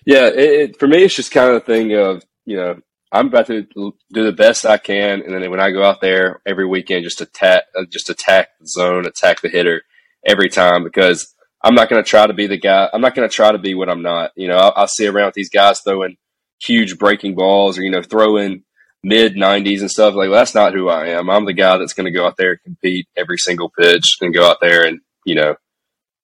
Yeah, 0.05 0.27
it, 0.27 0.37
it, 0.37 0.79
for 0.79 0.87
me, 0.87 1.05
it's 1.05 1.17
just 1.17 1.33
kind 1.33 1.49
of 1.49 1.57
a 1.57 1.65
thing 1.65 1.95
of 1.95 2.23
you 2.45 2.59
know 2.59 2.79
I'm 3.11 3.29
about 3.29 3.47
to 3.47 3.63
do 3.63 3.95
the 4.13 4.31
best 4.31 4.67
I 4.67 4.77
can, 4.77 5.23
and 5.23 5.33
then 5.33 5.51
when 5.51 5.61
I 5.61 5.71
go 5.71 5.83
out 5.83 6.03
there 6.03 6.43
every 6.45 6.67
weekend, 6.67 7.05
just 7.05 7.23
attack, 7.23 7.63
uh, 7.75 7.87
just 7.91 8.11
attack 8.11 8.49
the 8.61 8.67
zone, 8.67 9.07
attack 9.07 9.41
the 9.41 9.49
hitter 9.49 9.81
every 10.27 10.51
time 10.51 10.85
because 10.85 11.35
I'm 11.63 11.75
not 11.75 11.89
going 11.89 12.05
to 12.05 12.07
try 12.07 12.27
to 12.27 12.35
be 12.35 12.47
the 12.47 12.59
guy. 12.59 12.91
I'm 12.93 13.01
not 13.01 13.15
going 13.15 13.27
to 13.27 13.35
try 13.35 13.51
to 13.51 13.59
be 13.59 13.75
what 13.75 13.89
I'm 13.89 14.03
not. 14.03 14.33
You 14.37 14.49
know, 14.49 14.59
I'll, 14.59 14.75
I'll 14.77 14.89
see 14.89 15.07
around 15.07 15.29
with 15.29 15.37
these 15.37 15.49
guys 15.49 15.81
throwing 15.81 16.19
huge 16.61 16.99
breaking 16.99 17.35
balls 17.35 17.79
or 17.79 17.83
you 17.83 17.91
know 17.91 18.03
throwing 18.03 18.63
mid 19.03 19.35
90s 19.35 19.81
and 19.81 19.91
stuff 19.91 20.15
like 20.15 20.31
well, 20.31 20.39
that's 20.39 20.55
not 20.55 20.73
who 20.73 20.89
I 20.89 21.09
am. 21.09 21.29
I'm 21.29 21.45
the 21.45 21.53
guy 21.53 21.77
that's 21.77 21.93
going 21.93 22.07
to 22.07 22.19
go 22.19 22.27
out 22.27 22.37
there 22.37 22.53
and 22.53 22.63
compete 22.63 23.07
every 23.17 23.39
single 23.39 23.71
pitch 23.71 24.19
and 24.21 24.35
go 24.35 24.49
out 24.49 24.59
there 24.61 24.85
and 24.87 25.01
you 25.25 25.35
know 25.35 25.57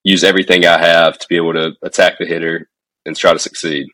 use 0.03 0.25
everything 0.25 0.67
I 0.67 0.79
have 0.79 1.19
to 1.19 1.27
be 1.29 1.37
able 1.37 1.53
to 1.55 1.73
attack 1.83 2.19
the 2.19 2.27
hitter 2.27 2.69
and 3.05 3.17
try 3.17 3.33
to 3.33 3.39
succeed. 3.39 3.87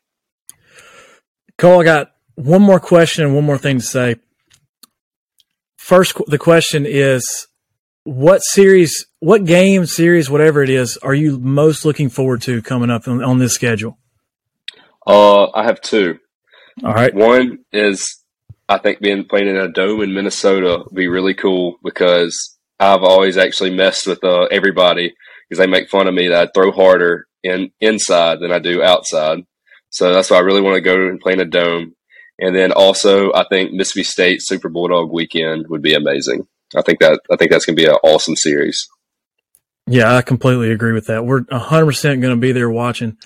Cole, 1.59 1.81
I 1.81 1.85
got 1.85 2.13
one 2.35 2.63
more 2.63 2.81
question 2.81 3.25
and 3.25 3.35
one 3.35 3.45
more 3.45 3.59
thing 3.59 3.79
to 3.79 3.85
say. 3.85 4.17
First, 5.77 6.17
the 6.27 6.39
question 6.39 6.85
is 6.87 7.49
what 8.05 8.43
series, 8.43 9.07
what 9.21 9.45
game, 9.45 9.87
series, 9.87 10.29
whatever 10.29 10.63
it 10.63 10.71
is, 10.71 10.97
are 10.99 11.15
you 11.15 11.39
most 11.39 11.85
looking 11.85 12.09
forward 12.09 12.43
to 12.43 12.63
coming 12.63 12.91
up 12.91 13.09
on, 13.09 13.23
on 13.23 13.39
this 13.39 13.55
schedule? 13.55 13.99
Uh, 15.07 15.51
I 15.53 15.65
have 15.65 15.81
two. 15.81 16.19
All 16.85 16.93
right. 16.93 17.15
One 17.15 17.59
is 17.73 18.23
I 18.69 18.79
think 18.79 19.01
being 19.01 19.25
playing 19.25 19.49
in 19.49 19.57
a 19.57 19.69
dome 19.69 20.03
in 20.03 20.13
Minnesota 20.13 20.85
would 20.85 20.95
be 20.95 21.09
really 21.09 21.35
cool 21.35 21.79
because 21.83 22.57
I've 22.79 23.03
always 23.03 23.37
actually 23.37 23.75
messed 23.75 24.07
with 24.07 24.23
uh, 24.25 24.43
everybody 24.45 25.15
because 25.49 25.59
they 25.59 25.67
make 25.67 25.89
fun 25.89 26.09
of 26.09 26.15
me 26.15 26.29
that 26.29 26.49
I 26.49 26.51
throw 26.53 26.73
harder 26.73 27.27
in 27.43 27.71
inside 27.81 28.41
than 28.41 28.53
I 28.53 28.59
do 28.59 28.83
outside. 28.83 29.45
So 29.91 30.13
that's 30.13 30.31
why 30.31 30.39
I 30.39 30.41
really 30.41 30.61
want 30.61 30.75
to 30.75 30.81
go 30.81 30.95
and 30.95 31.21
play 31.21 31.33
in 31.33 31.41
a 31.41 31.45
dome. 31.45 31.95
And 32.39 32.55
then 32.55 32.73
also, 32.73 33.33
I 33.33 33.47
think 33.49 33.73
Mississippi 33.73 34.05
State 34.05 34.43
Super 34.43 34.69
Bulldog 34.69 35.11
weekend 35.11 35.67
would 35.69 35.81
be 35.81 35.95
amazing. 35.95 36.47
I 36.77 36.83
think 36.83 36.99
that 37.01 37.21
I 37.31 37.37
think 37.37 37.51
that's 37.51 37.65
going 37.65 37.77
to 37.77 37.83
be 37.83 37.89
an 37.89 37.97
awesome 38.03 38.37
series. 38.37 38.87
Yeah, 39.87 40.15
I 40.15 40.23
completely 40.23 40.73
agree 40.73 40.93
with 40.93 41.07
that. 41.07 41.25
We're 41.25 41.43
100% 41.43 42.21
going 42.21 42.35
to 42.35 42.37
be 42.37 42.53
there 42.53 42.69
watching. 42.69 43.17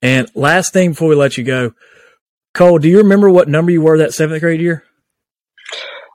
And 0.00 0.28
last 0.34 0.72
thing 0.72 0.90
before 0.90 1.08
we 1.08 1.14
let 1.14 1.36
you 1.36 1.44
go, 1.44 1.74
Cole, 2.54 2.78
do 2.78 2.88
you 2.88 2.98
remember 2.98 3.30
what 3.30 3.48
number 3.48 3.70
you 3.70 3.82
were 3.82 3.98
that 3.98 4.14
seventh 4.14 4.40
grade 4.40 4.60
year? 4.60 4.84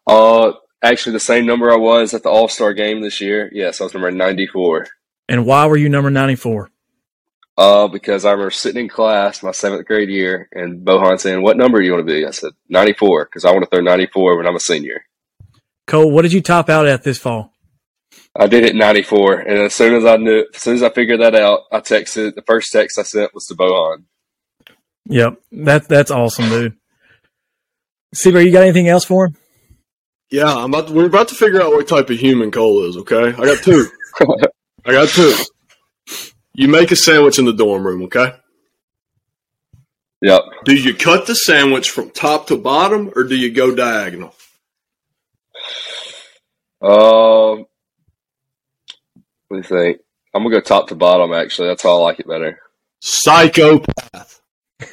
Uh, 0.06 0.54
actually, 0.82 1.14
the 1.14 1.20
same 1.20 1.46
number 1.46 1.72
I 1.72 1.78
was 1.78 2.14
at 2.14 2.24
the 2.24 2.30
All 2.30 2.48
Star 2.48 2.74
game 2.74 3.02
this 3.02 3.22
year. 3.22 3.50
Yes, 3.54 3.80
I 3.80 3.86
was 3.86 3.94
number 3.94 4.12
94. 4.12 4.88
And 5.30 5.46
why 5.46 5.66
were 5.68 5.78
you 5.78 5.90
number 5.90 6.10
94? 6.10 6.70
Uh, 7.56 7.88
because 7.88 8.26
I 8.26 8.32
remember 8.32 8.52
sitting 8.52 8.84
in 8.84 8.90
class 8.90 9.44
my 9.44 9.52
seventh 9.52 9.86
grade 9.86 10.10
year 10.10 10.50
and 10.52 10.86
Bohan 10.86 11.20
saying, 11.20 11.42
What 11.42 11.56
number 11.56 11.80
do 11.80 11.86
you 11.86 11.94
want 11.94 12.08
to 12.08 12.14
be? 12.14 12.26
I 12.26 12.32
said, 12.32 12.52
94, 12.70 13.26
because 13.26 13.46
I 13.46 13.52
want 13.52 13.64
to 13.64 13.70
throw 13.70 13.82
94 13.82 14.38
when 14.38 14.48
I'm 14.48 14.56
a 14.56 14.60
senior. 14.60 15.06
Cole, 15.86 16.12
what 16.12 16.24
did 16.24 16.34
you 16.34 16.42
top 16.42 16.70
out 16.70 16.88
at 16.88 17.04
this 17.04 17.20
fall? 17.20 17.54
I 18.36 18.48
did 18.48 18.66
it 18.66 18.76
94. 18.76 19.40
And 19.42 19.60
as 19.60 19.76
soon 19.76 19.94
as 19.94 20.06
I 20.06 20.18
knew, 20.18 20.46
as 20.54 20.62
soon 20.62 20.76
as 20.76 20.84
I 20.84 20.90
figured 20.90 21.22
that 21.22 21.36
out, 21.36 21.62
I 21.72 21.80
texted, 21.80 22.34
the 22.34 22.42
first 22.42 22.72
text 22.72 22.98
I 22.98 23.04
sent 23.04 23.34
was 23.34 23.46
to 23.46 23.56
Bohan. 23.56 24.06
Yep. 25.06 25.42
That, 25.52 25.88
that's 25.88 26.12
awesome, 26.12 26.50
dude. 26.50 26.78
C-Bear, 28.14 28.42
you 28.42 28.52
got 28.52 28.64
anything 28.64 28.88
else 28.88 29.06
for 29.06 29.28
him? 29.28 29.36
Yeah, 30.30 30.54
I'm 30.54 30.74
about 30.74 30.88
to, 30.88 30.94
we're 30.94 31.06
about 31.06 31.28
to 31.30 31.36
figure 31.36 31.62
out 31.62 31.72
what 31.72 31.88
type 31.88 32.10
of 32.10 32.18
human 32.18 32.52
Cole 32.52 32.86
is, 32.86 32.98
okay? 32.98 33.28
I 33.28 33.46
got 33.46 33.64
two. 33.64 33.88
I 34.86 34.92
got 34.92 35.10
two. 35.10 35.34
You 36.54 36.68
make 36.68 36.92
a 36.92 36.96
sandwich 36.96 37.40
in 37.40 37.46
the 37.46 37.54
dorm 37.54 37.86
room, 37.86 38.04
okay? 38.04 38.34
Yep. 40.22 40.42
Do 40.66 40.74
you 40.74 40.94
cut 40.96 41.28
the 41.28 41.36
sandwich 41.36 41.90
from 41.90 42.10
top 42.10 42.48
to 42.48 42.58
bottom 42.58 43.12
or 43.16 43.24
do 43.24 43.36
you 43.36 43.52
go 43.52 43.76
diagonal? 43.76 44.34
Um, 46.82 47.66
let 49.50 49.58
me 49.58 49.64
think. 49.64 50.00
I'm 50.34 50.44
gonna 50.44 50.56
go 50.56 50.62
top 50.62 50.88
to 50.90 50.96
bottom. 50.96 51.34
Actually, 51.34 51.68
that's 51.70 51.84
how 51.84 51.98
I 51.98 52.02
like 52.02 52.20
it 52.20 52.28
better. 52.28 52.60
Psychopath. 53.02 54.42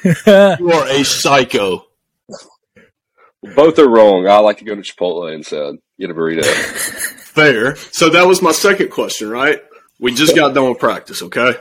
you 0.59 0.71
are 0.71 0.87
a 0.89 1.03
psycho. 1.03 1.85
Both 3.55 3.79
are 3.79 3.89
wrong. 3.89 4.27
I 4.27 4.37
like 4.39 4.59
to 4.59 4.65
go 4.65 4.75
to 4.75 4.81
Chipotle 4.81 5.33
instead. 5.33 5.75
Get 5.99 6.09
a 6.11 6.13
burrito. 6.13 6.45
Fair. 7.31 7.75
So 7.75 8.09
that 8.09 8.27
was 8.27 8.41
my 8.41 8.51
second 8.51 8.89
question, 8.91 9.29
right? 9.29 9.59
We 9.99 10.13
just 10.13 10.35
got 10.35 10.53
done 10.53 10.69
with 10.69 10.79
practice, 10.79 11.21
okay? 11.23 11.53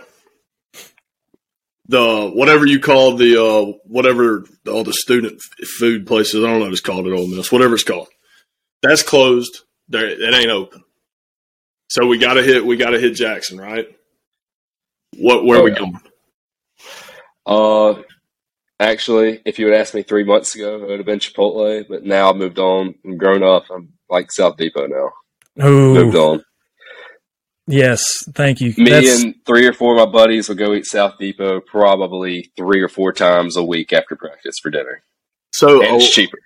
The 1.88 2.30
whatever 2.34 2.66
you 2.66 2.78
call 2.80 3.16
the 3.16 3.36
uh, 3.42 3.72
whatever 3.84 4.44
all 4.70 4.84
the 4.84 4.92
student 4.92 5.40
f- 5.60 5.68
food 5.68 6.06
places, 6.06 6.44
I 6.44 6.46
don't 6.46 6.58
know 6.60 6.66
what 6.66 6.72
it's 6.72 6.80
called 6.80 7.06
at 7.06 7.12
Ole 7.12 7.26
Miss, 7.26 7.50
whatever 7.50 7.74
it's 7.74 7.82
called. 7.84 8.08
That's 8.82 9.02
closed. 9.02 9.60
There, 9.88 10.06
it 10.08 10.34
ain't 10.34 10.50
open. 10.50 10.84
So 11.88 12.06
we 12.06 12.18
got 12.18 12.34
to 12.34 12.42
hit. 12.44 12.64
We 12.64 12.76
got 12.76 12.90
to 12.90 13.00
hit 13.00 13.14
Jackson, 13.14 13.58
right? 13.58 13.88
What? 15.18 15.44
Where 15.44 15.58
Oh, 15.58 15.60
are 15.62 15.64
we 15.64 15.72
yeah. 15.72 15.78
going? 15.78 16.00
Uh, 17.44 18.02
actually, 18.80 19.40
if 19.44 19.58
you 19.58 19.66
had 19.66 19.78
asked 19.80 19.94
me 19.94 20.02
three 20.02 20.24
months 20.24 20.54
ago, 20.56 20.76
it 20.76 20.88
would 20.88 20.98
have 20.98 21.06
been 21.06 21.18
Chipotle. 21.20 21.84
But 21.88 22.02
now 22.04 22.30
I've 22.30 22.36
moved 22.36 22.58
on. 22.58 22.94
I'm 23.04 23.16
grown 23.16 23.42
up. 23.44 23.64
I'm 23.70 23.92
like 24.08 24.32
South 24.32 24.56
Depot 24.56 24.86
now. 24.88 25.10
Moved 25.56 26.16
Oh, 26.16 26.32
on. 26.32 26.44
yes. 27.66 28.24
Thank 28.34 28.60
you. 28.60 28.72
Me 28.78 28.90
That's, 28.90 29.22
and 29.22 29.34
three 29.46 29.66
or 29.66 29.72
four 29.72 29.96
of 29.98 30.06
my 30.06 30.10
buddies 30.12 30.48
will 30.48 30.56
go 30.56 30.72
eat 30.74 30.86
South 30.86 31.18
Depot 31.18 31.60
probably 31.60 32.50
three 32.56 32.80
or 32.80 32.88
four 32.88 33.12
times 33.12 33.56
a 33.56 33.62
week 33.64 33.92
after 33.92 34.16
practice 34.16 34.56
for 34.62 34.70
dinner, 34.70 35.02
So 35.52 35.82
and 35.82 35.96
it's 35.96 36.10
cheaper. 36.10 36.38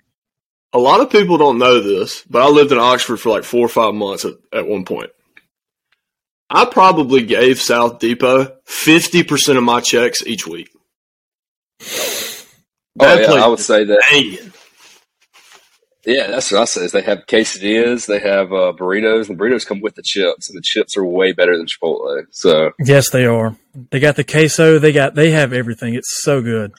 a 0.72 0.78
lot 0.78 1.00
of 1.00 1.10
people 1.10 1.38
don't 1.38 1.58
know 1.58 1.80
this, 1.80 2.24
but 2.28 2.42
I 2.42 2.48
lived 2.48 2.72
in 2.72 2.78
Oxford 2.78 3.18
for 3.18 3.28
like 3.30 3.44
four 3.44 3.64
or 3.64 3.68
five 3.68 3.94
months 3.94 4.24
at, 4.24 4.34
at 4.52 4.66
one 4.66 4.84
point. 4.84 5.10
I 6.50 6.64
probably 6.66 7.24
gave 7.24 7.60
South 7.60 8.00
Depot 8.00 8.56
fifty 8.64 9.22
percent 9.22 9.58
of 9.58 9.64
my 9.64 9.80
checks 9.80 10.26
each 10.26 10.46
week. 10.46 10.70
Oh 13.00 13.18
yeah, 13.18 13.26
place 13.26 13.42
I 13.42 13.46
would 13.46 13.58
say 13.58 13.84
that. 13.84 14.02
Dang. 14.10 14.52
Yeah, 16.06 16.26
that's 16.26 16.52
what 16.52 16.60
I 16.60 16.64
say. 16.66 16.84
Is 16.84 16.92
they 16.92 17.02
have 17.02 17.26
quesadillas, 17.26 18.06
they 18.06 18.18
have 18.18 18.52
uh, 18.52 18.72
burritos, 18.76 19.28
and 19.28 19.38
burritos 19.38 19.66
come 19.66 19.80
with 19.80 19.94
the 19.94 20.02
chips, 20.02 20.50
and 20.50 20.56
the 20.56 20.62
chips 20.62 20.96
are 20.96 21.04
way 21.04 21.32
better 21.32 21.56
than 21.56 21.66
Chipotle. 21.66 22.24
So 22.30 22.72
Yes, 22.78 23.10
they 23.10 23.24
are. 23.24 23.56
They 23.90 24.00
got 24.00 24.16
the 24.16 24.24
queso. 24.24 24.78
They 24.78 24.92
got 24.92 25.14
they 25.14 25.30
have 25.30 25.52
everything. 25.52 25.94
It's 25.94 26.22
so 26.22 26.42
good. 26.42 26.72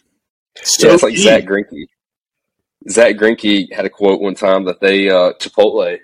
yeah, 0.80 0.93
it's 0.93 1.03
like 1.03 1.18
Zach 1.18 1.43
Greinke. 1.45 1.88
Zach 2.89 3.16
Greinke 3.16 3.74
had 3.74 3.86
a 3.86 3.89
quote 3.89 4.22
one 4.22 4.36
time 4.36 4.66
that 4.66 4.80
they 4.80 5.09
uh, 5.09 5.34
Chipotle 5.34 5.97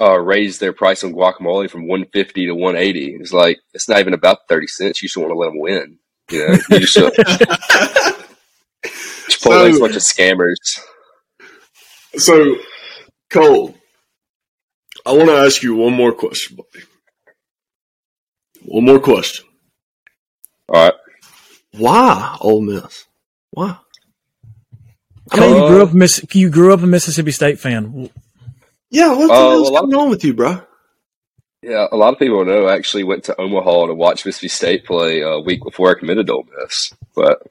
uh, 0.00 0.18
raised 0.18 0.60
their 0.60 0.72
price 0.72 1.02
on 1.02 1.14
guacamole 1.14 1.68
from 1.68 1.88
one 1.88 2.06
fifty 2.12 2.46
to 2.46 2.54
one 2.54 2.76
eighty. 2.76 3.16
It's 3.18 3.32
like 3.32 3.58
it's 3.74 3.88
not 3.88 3.98
even 3.98 4.14
about 4.14 4.46
thirty 4.48 4.68
cents. 4.68 5.02
You 5.02 5.08
just 5.08 5.16
want 5.16 5.30
to 5.30 5.36
let 5.36 5.48
them 5.48 5.58
win. 5.58 5.98
You 6.30 6.46
know, 6.46 6.56
you 6.70 6.80
just 6.80 6.96
should, 9.46 9.52
Chipotle's 9.52 9.68
a 9.68 9.72
So- 9.74 9.80
bunch 9.80 9.96
of 9.96 10.02
scammers. 10.02 10.54
So, 12.18 12.56
Cole, 13.30 13.74
I 15.04 15.12
want 15.12 15.28
to 15.28 15.36
ask 15.36 15.62
you 15.62 15.74
one 15.76 15.92
more 15.92 16.12
question, 16.12 16.56
buddy. 16.56 16.84
One 18.62 18.84
more 18.84 18.98
question. 19.00 19.44
All 20.68 20.82
right. 20.84 20.94
Why 21.72 22.36
Ole 22.40 22.62
Miss? 22.62 23.04
Why? 23.50 23.76
I 25.30 25.40
mean, 25.40 25.50
you 25.56 25.64
Uh, 25.64 25.68
grew 25.68 25.82
up 25.82 25.92
Miss. 25.92 26.24
You 26.32 26.48
grew 26.50 26.72
up 26.72 26.82
a 26.82 26.86
Mississippi 26.86 27.32
State 27.32 27.60
fan. 27.60 28.10
Yeah, 28.90 29.12
what 29.14 29.26
the 29.26 29.32
Uh, 29.34 29.50
hell's 29.50 29.70
well, 29.70 29.82
going 29.86 29.94
on 29.96 30.10
with 30.10 30.24
you, 30.24 30.32
bro? 30.34 30.62
Yeah, 31.62 31.86
a 31.90 31.96
lot 31.96 32.12
of 32.12 32.18
people 32.18 32.44
know 32.44 32.66
I 32.66 32.74
actually 32.76 33.04
went 33.04 33.24
to 33.24 33.40
Omaha 33.40 33.86
to 33.86 33.94
watch 33.94 34.24
Mississippi 34.24 34.48
State 34.48 34.84
play 34.86 35.20
a 35.20 35.38
week 35.40 35.62
before 35.64 35.90
I 35.90 35.98
committed 35.98 36.26
to 36.28 36.34
Ole 36.34 36.46
Miss. 36.58 36.92
But 37.14 37.42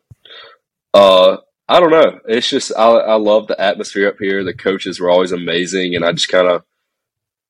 uh, 0.94 1.38
I 1.68 1.80
don't 1.80 1.92
know. 1.92 2.20
It's 2.28 2.50
just 2.50 2.72
I, 2.78 2.88
I 2.88 3.16
love 3.16 3.48
the 3.48 3.60
atmosphere 3.60 4.08
up 4.08 4.18
here. 4.20 4.44
The 4.44 4.54
coaches 4.54 5.00
were 5.00 5.10
always 5.10 5.32
amazing, 5.32 5.96
and 5.96 6.06
I 6.06 6.12
just 6.12 6.30
kind 6.30 6.48
of 6.48 6.64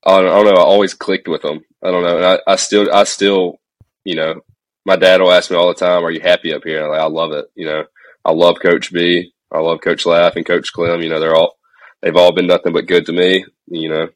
I 0.04 0.20
don't, 0.20 0.30
I 0.30 0.42
don't 0.42 0.54
know. 0.54 0.60
I 0.60 0.64
always 0.64 0.94
clicked 0.94 1.28
with 1.28 1.42
them. 1.42 1.60
I 1.82 1.90
don't 1.90 2.02
know. 2.02 2.16
And 2.16 2.24
I, 2.24 2.38
I 2.46 2.56
still 2.56 2.92
I 2.92 3.04
still 3.04 3.60
you 4.04 4.14
know 4.14 4.40
my 4.86 4.96
dad 4.96 5.20
will 5.20 5.32
ask 5.32 5.50
me 5.50 5.56
all 5.56 5.68
the 5.68 5.74
time, 5.74 6.04
"Are 6.04 6.10
you 6.10 6.20
happy 6.20 6.54
up 6.54 6.62
here?" 6.64 6.76
And 6.76 6.86
I'm 6.86 6.92
like, 6.92 7.00
I 7.00 7.06
love 7.06 7.32
it. 7.32 7.46
You 7.54 7.66
know, 7.66 7.84
I 8.24 8.32
love 8.32 8.56
Coach 8.62 8.92
B. 8.92 9.32
I 9.52 9.58
love 9.58 9.80
Coach 9.80 10.06
Laugh 10.06 10.36
and 10.36 10.46
Coach 10.46 10.72
Clem. 10.72 11.02
You 11.02 11.10
know, 11.10 11.20
they're 11.20 11.34
all 11.34 11.56
they've 12.00 12.16
all 12.16 12.32
been 12.32 12.46
nothing 12.46 12.72
but 12.72 12.86
good 12.86 13.04
to 13.06 13.12
me. 13.12 13.44
You 13.66 13.90
know, 13.90 14.08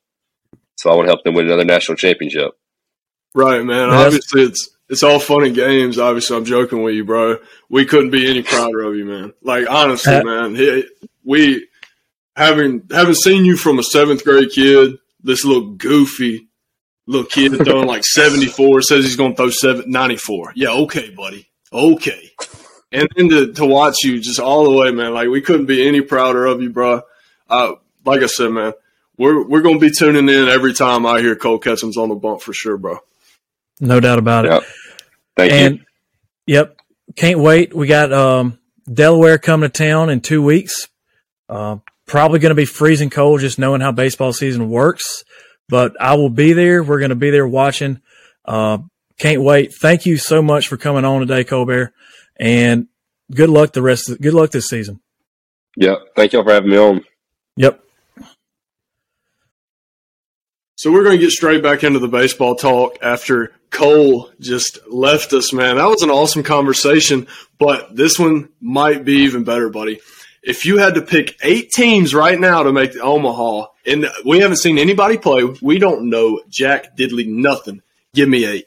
so 0.77 0.91
I 0.91 0.95
want 0.95 1.07
to 1.07 1.11
help 1.11 1.25
them 1.25 1.35
win 1.35 1.47
another 1.47 1.65
national 1.65 1.97
championship. 1.97 2.53
Right, 3.35 3.65
man. 3.65 3.91
Yes. 3.91 4.07
Obviously, 4.07 4.43
it's 4.45 4.77
it's 4.91 5.03
all 5.03 5.19
fun 5.19 5.45
and 5.45 5.55
games. 5.55 5.99
Obviously, 5.99 6.37
I'm 6.37 6.45
joking 6.45 6.83
with 6.83 6.95
you, 6.95 7.05
bro. 7.05 7.39
We 7.69 7.87
couldn't 7.87 8.11
be 8.11 8.29
any 8.29 8.43
prouder 8.43 8.83
of 8.83 8.97
you, 8.97 9.05
man. 9.07 9.33
Like 9.43 9.71
honestly, 9.71 10.15
Uh, 10.15 10.25
man. 10.25 10.55
He, 10.55 10.85
we 11.25 11.67
having 12.37 12.83
having 12.91 13.15
seen 13.15 13.45
you 13.45 13.57
from 13.57 13.79
a 13.79 13.83
seventh 13.83 14.25
grade 14.25 14.51
kid, 14.51 14.99
this 15.23 15.45
little 15.45 15.71
goofy 15.73 16.49
little 17.07 17.27
kid 17.27 17.53
throwing 17.65 17.87
like 17.89 18.05
74 18.05 18.83
says 18.83 19.05
he's 19.05 19.17
going 19.17 19.33
to 19.33 19.37
throw 19.37 19.51
seven, 19.51 19.91
94. 19.91 20.53
Yeah, 20.55 20.71
okay, 20.71 21.11
buddy. 21.11 21.49
Okay. 21.73 22.31
And 22.93 23.09
then 23.17 23.29
to, 23.31 23.53
to 23.55 23.67
watch 23.67 23.97
you 24.03 24.21
just 24.21 24.39
all 24.41 24.65
the 24.65 24.77
way, 24.77 24.91
man. 24.93 25.15
Like 25.15 25.29
we 25.29 25.41
couldn't 25.41 25.67
be 25.67 25.87
any 25.87 26.01
prouder 26.03 26.47
of 26.47 26.61
you, 26.63 26.71
bro. 26.71 27.03
Uh, 27.49 27.73
like 28.05 28.23
I 28.23 28.27
said, 28.27 28.51
man, 28.51 28.73
we're 29.17 29.47
we're 29.47 29.61
going 29.63 29.79
to 29.79 29.81
be 29.81 29.91
tuning 29.97 30.29
in 30.29 30.49
every 30.49 30.73
time 30.73 31.05
I 31.07 31.21
hear 31.21 31.37
Cole 31.37 31.59
Ketchum's 31.59 31.97
on 31.97 32.09
the 32.09 32.15
bump 32.15 32.43
for 32.43 32.53
sure, 32.53 32.77
bro. 32.77 32.99
No 33.81 33.99
doubt 34.01 34.19
about 34.19 34.45
it. 34.47 34.53
Yep. 34.53 34.63
Thank 35.49 35.53
and 35.53 35.79
you. 35.79 35.85
yep, 36.47 36.77
can't 37.17 37.39
wait. 37.39 37.75
We 37.75 37.87
got 37.87 38.13
um, 38.13 38.59
Delaware 38.93 39.39
coming 39.39 39.71
to 39.71 39.73
town 39.73 40.11
in 40.11 40.21
two 40.21 40.43
weeks. 40.43 40.89
Uh, 41.49 41.79
probably 42.07 42.39
going 42.39 42.51
to 42.51 42.57
be 42.57 42.65
freezing 42.65 43.11
cold, 43.11 43.41
just 43.41 43.59
knowing 43.59 43.81
how 43.81 43.93
baseball 43.93 44.33
season 44.33 44.69
works. 44.69 45.25
But 45.69 45.93
I 46.01 46.15
will 46.15 46.31
be 46.31 46.53
there. 46.53 46.83
We're 46.83 46.99
going 46.99 47.11
to 47.11 47.17
be 47.17 47.31
there 47.31 47.47
watching. 47.47 48.01
Uh, 48.45 48.79
can't 49.19 49.43
wait. 49.43 49.75
Thank 49.75 50.07
you 50.07 50.17
so 50.17 50.43
much 50.43 50.69
for 50.69 50.77
coming 50.77 51.05
on 51.05 51.21
today, 51.21 51.45
Colbert, 51.45 51.93
and 52.39 52.89
good 53.31 53.51
luck 53.51 53.73
the 53.73 53.83
rest. 53.83 54.09
Of, 54.09 54.21
good 54.21 54.35
luck 54.35 54.51
this 54.51 54.67
season. 54.69 55.01
Yep. 55.77 55.99
Thank 56.17 56.33
y'all 56.33 56.43
for 56.43 56.53
having 56.53 56.71
me 56.71 56.79
on. 56.79 57.05
Yep. 57.57 57.83
So 60.81 60.91
we're 60.91 61.05
going 61.05 61.19
to 61.19 61.23
get 61.23 61.31
straight 61.31 61.63
back 61.63 61.85
into 61.85 61.99
the 61.99 62.09
baseball 62.09 62.55
talk 62.55 62.97
after 63.03 63.53
Cole 63.69 64.31
just 64.41 64.79
left 64.89 65.35
us, 65.35 65.53
man. 65.53 65.77
That 65.77 65.91
was 65.91 66.01
an 66.01 66.09
awesome 66.09 66.43
conversation, 66.43 67.27
but 67.59 67.95
this 67.95 68.19
one 68.19 68.49
might 68.63 69.05
be 69.05 69.25
even 69.25 69.45
better, 69.45 69.69
buddy. 69.69 70.01
If 70.43 70.65
you 70.65 70.79
had 70.79 70.95
to 70.95 71.03
pick 71.03 71.37
eight 71.43 71.71
teams 71.71 72.15
right 72.15 72.41
now 72.41 72.63
to 72.63 72.73
make 72.73 72.95
the 72.95 73.01
Omaha, 73.01 73.67
and 73.85 74.09
we 74.25 74.39
haven't 74.39 74.57
seen 74.57 74.79
anybody 74.79 75.19
play, 75.19 75.45
we 75.61 75.79
don't 75.79 76.09
know 76.09 76.41
Jack 76.49 76.97
Diddley 76.97 77.29
nothing. 77.29 77.83
Give 78.15 78.31
me 78.31 78.47
eight. 78.47 78.65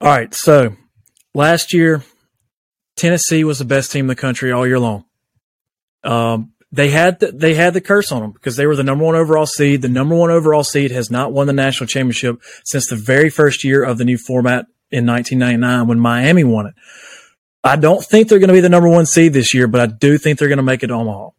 All 0.00 0.08
right. 0.08 0.34
So 0.34 0.74
last 1.36 1.72
year, 1.72 2.02
Tennessee 2.96 3.44
was 3.44 3.60
the 3.60 3.64
best 3.64 3.92
team 3.92 4.06
in 4.06 4.08
the 4.08 4.16
country 4.16 4.50
all 4.50 4.66
year 4.66 4.80
long. 4.80 5.04
Um, 6.02 6.51
they 6.72 6.88
had 6.88 7.20
the, 7.20 7.30
they 7.30 7.54
had 7.54 7.74
the 7.74 7.80
curse 7.80 8.10
on 8.10 8.22
them 8.22 8.32
because 8.32 8.56
they 8.56 8.66
were 8.66 8.76
the 8.76 8.82
number 8.82 9.04
one 9.04 9.14
overall 9.14 9.46
seed. 9.46 9.82
The 9.82 9.88
number 9.88 10.14
one 10.14 10.30
overall 10.30 10.64
seed 10.64 10.90
has 10.90 11.10
not 11.10 11.32
won 11.32 11.46
the 11.46 11.52
national 11.52 11.86
championship 11.86 12.42
since 12.64 12.88
the 12.88 12.96
very 12.96 13.28
first 13.28 13.62
year 13.62 13.84
of 13.84 13.98
the 13.98 14.04
new 14.04 14.16
format 14.16 14.66
in 14.90 15.06
1999 15.06 15.86
when 15.86 16.00
Miami 16.00 16.44
won 16.44 16.66
it. 16.66 16.74
I 17.62 17.76
don't 17.76 18.04
think 18.04 18.28
they're 18.28 18.38
going 18.38 18.48
to 18.48 18.54
be 18.54 18.60
the 18.60 18.68
number 18.68 18.88
one 18.88 19.06
seed 19.06 19.32
this 19.32 19.54
year, 19.54 19.68
but 19.68 19.80
I 19.80 19.86
do 19.86 20.18
think 20.18 20.38
they're 20.38 20.48
going 20.48 20.56
to 20.56 20.64
make 20.64 20.82
it 20.82 20.88
to 20.88 20.94
Omaha. 20.94 21.30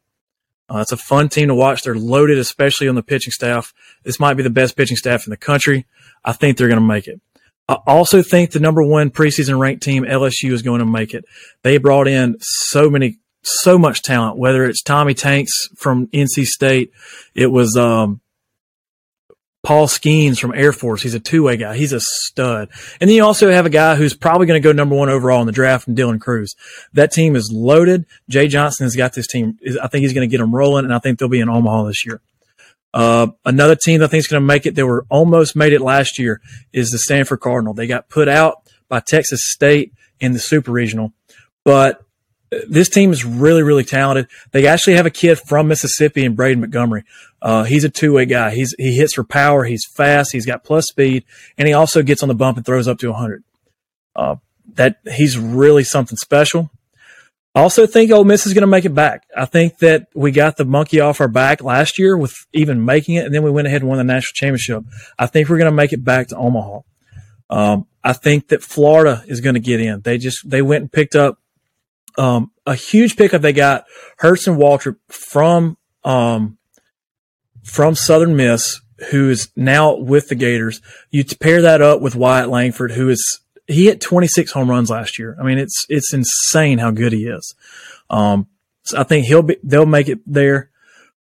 Uh, 0.69 0.79
it's 0.79 0.91
a 0.91 0.97
fun 0.97 1.29
team 1.29 1.49
to 1.49 1.55
watch. 1.55 1.83
They're 1.83 1.95
loaded, 1.95 2.37
especially 2.37 2.87
on 2.87 2.95
the 2.95 3.03
pitching 3.03 3.31
staff. 3.31 3.73
This 4.03 4.19
might 4.19 4.35
be 4.35 4.43
the 4.43 4.49
best 4.49 4.77
pitching 4.77 4.97
staff 4.97 5.27
in 5.27 5.31
the 5.31 5.37
country. 5.37 5.85
I 6.23 6.31
think 6.31 6.57
they're 6.57 6.69
going 6.69 6.79
to 6.79 6.85
make 6.85 7.07
it. 7.07 7.19
I 7.67 7.77
also 7.87 8.21
think 8.21 8.51
the 8.51 8.59
number 8.59 8.83
one 8.83 9.09
preseason 9.09 9.59
ranked 9.59 9.83
team, 9.83 10.03
LSU, 10.03 10.51
is 10.51 10.61
going 10.61 10.79
to 10.79 10.85
make 10.85 11.13
it. 11.13 11.25
They 11.63 11.77
brought 11.77 12.07
in 12.07 12.37
so 12.39 12.89
many, 12.89 13.19
so 13.43 13.77
much 13.77 14.01
talent, 14.01 14.37
whether 14.37 14.65
it's 14.65 14.81
Tommy 14.81 15.13
Tanks 15.13 15.51
from 15.75 16.07
NC 16.07 16.45
State, 16.45 16.91
it 17.35 17.47
was 17.47 17.75
um, 17.77 18.21
Paul 19.63 19.87
Skenes 19.87 20.39
from 20.39 20.53
Air 20.53 20.73
Force. 20.73 21.01
He's 21.01 21.13
a 21.13 21.19
two 21.19 21.43
way 21.43 21.55
guy. 21.55 21.77
He's 21.77 21.93
a 21.93 22.01
stud. 22.01 22.69
And 22.99 23.09
then 23.09 23.15
you 23.15 23.23
also 23.23 23.49
have 23.49 23.65
a 23.65 23.69
guy 23.69 23.95
who's 23.95 24.13
probably 24.13 24.45
going 24.45 24.61
to 24.61 24.63
go 24.63 24.73
number 24.73 24.95
one 24.95 25.09
overall 25.09 25.39
in 25.39 25.45
the 25.45 25.53
draft, 25.53 25.87
and 25.87 25.97
Dylan 25.97 26.19
Crews. 26.19 26.53
That 26.93 27.11
team 27.11 27.35
is 27.35 27.49
loaded. 27.53 28.05
Jay 28.29 28.47
Johnson 28.47 28.85
has 28.85 28.95
got 28.95 29.13
this 29.13 29.27
team. 29.27 29.57
I 29.81 29.87
think 29.87 30.03
he's 30.03 30.13
going 30.13 30.27
to 30.27 30.31
get 30.31 30.39
them 30.39 30.53
rolling, 30.53 30.83
and 30.85 30.93
I 30.93 30.99
think 30.99 31.17
they'll 31.17 31.29
be 31.29 31.39
in 31.39 31.49
Omaha 31.49 31.85
this 31.85 32.05
year. 32.05 32.21
Uh, 32.93 33.27
another 33.45 33.75
team 33.75 33.99
that 33.99 34.05
I 34.05 34.07
think 34.09 34.19
is 34.19 34.27
going 34.27 34.41
to 34.41 34.45
make 34.45 34.65
it, 34.65 34.75
they 34.75 34.83
were 34.83 35.05
almost 35.09 35.55
made 35.55 35.73
it 35.73 35.81
last 35.81 36.19
year, 36.19 36.41
is 36.73 36.89
the 36.89 36.99
Stanford 36.99 37.39
Cardinal. 37.39 37.73
They 37.73 37.87
got 37.87 38.09
put 38.09 38.27
out 38.27 38.69
by 38.89 38.99
Texas 38.99 39.39
State 39.43 39.93
in 40.19 40.33
the 40.33 40.39
Super 40.39 40.71
Regional, 40.71 41.13
but 41.63 42.02
this 42.67 42.89
team 42.89 43.11
is 43.11 43.25
really, 43.25 43.63
really 43.63 43.83
talented. 43.83 44.27
They 44.51 44.67
actually 44.67 44.95
have 44.95 45.05
a 45.05 45.11
kid 45.11 45.39
from 45.39 45.67
Mississippi 45.67 46.25
in 46.25 46.35
Braden 46.35 46.61
Montgomery. 46.61 47.03
Uh, 47.41 47.63
he's 47.63 47.83
a 47.83 47.89
two 47.89 48.13
way 48.13 48.25
guy. 48.25 48.51
He's 48.51 48.73
he 48.77 48.95
hits 48.95 49.13
for 49.13 49.23
power. 49.23 49.63
He's 49.63 49.85
fast. 49.85 50.31
He's 50.31 50.45
got 50.45 50.63
plus 50.63 50.85
speed, 50.85 51.23
and 51.57 51.67
he 51.67 51.73
also 51.73 52.03
gets 52.03 52.23
on 52.23 52.29
the 52.29 52.35
bump 52.35 52.57
and 52.57 52.65
throws 52.65 52.87
up 52.87 52.99
to 52.99 53.11
100. 53.11 53.43
Uh, 54.15 54.35
that 54.75 54.97
he's 55.11 55.37
really 55.37 55.83
something 55.83 56.17
special. 56.17 56.69
I 57.55 57.61
also 57.61 57.85
think 57.85 58.11
Ole 58.11 58.23
Miss 58.23 58.47
is 58.47 58.53
going 58.53 58.61
to 58.61 58.67
make 58.67 58.85
it 58.85 58.95
back. 58.95 59.27
I 59.37 59.45
think 59.45 59.77
that 59.79 60.07
we 60.15 60.31
got 60.31 60.57
the 60.57 60.65
monkey 60.65 60.99
off 60.99 61.21
our 61.21 61.27
back 61.27 61.61
last 61.61 61.99
year 61.99 62.17
with 62.17 62.33
even 62.51 62.83
making 62.83 63.15
it, 63.15 63.25
and 63.25 63.33
then 63.33 63.43
we 63.43 63.51
went 63.51 63.67
ahead 63.67 63.81
and 63.81 63.89
won 63.89 63.99
the 63.99 64.03
national 64.03 64.33
championship. 64.33 64.83
I 65.19 65.27
think 65.27 65.49
we're 65.49 65.59
going 65.59 65.71
to 65.71 65.75
make 65.75 65.93
it 65.93 66.03
back 66.03 66.29
to 66.29 66.37
Omaha. 66.37 66.79
Um, 67.51 67.85
I 68.03 68.13
think 68.13 68.47
that 68.47 68.63
Florida 68.63 69.23
is 69.27 69.39
going 69.39 69.53
to 69.53 69.59
get 69.59 69.79
in. 69.79 70.01
They 70.01 70.17
just 70.17 70.49
they 70.49 70.63
went 70.63 70.81
and 70.81 70.91
picked 70.91 71.15
up 71.15 71.37
um, 72.17 72.51
a 72.65 72.75
huge 72.75 73.15
pickup. 73.15 73.41
They 73.41 73.53
got 73.53 73.85
Hurston 74.21 74.57
Waldrep 74.57 74.97
from 75.09 75.77
um, 76.03 76.57
from 77.63 77.95
Southern 77.95 78.35
Miss, 78.35 78.81
who 79.11 79.29
is 79.29 79.49
now 79.55 79.95
with 79.95 80.29
the 80.29 80.35
Gators. 80.35 80.81
You 81.11 81.23
pair 81.25 81.61
that 81.61 81.81
up 81.81 82.01
with 82.01 82.15
Wyatt 82.15 82.49
Langford, 82.49 82.91
who 82.91 83.09
is 83.09 83.41
he 83.67 83.85
hit 83.85 84.01
26 84.01 84.51
home 84.51 84.69
runs 84.69 84.89
last 84.89 85.17
year. 85.17 85.37
I 85.39 85.43
mean, 85.43 85.57
it's 85.57 85.85
it's 85.89 86.13
insane 86.13 86.79
how 86.79 86.91
good 86.91 87.13
he 87.13 87.25
is. 87.25 87.55
Um, 88.09 88.47
so 88.83 88.99
I 88.99 89.03
think 89.03 89.25
he'll 89.25 89.43
be 89.43 89.57
they'll 89.63 89.85
make 89.85 90.09
it 90.09 90.19
there. 90.25 90.69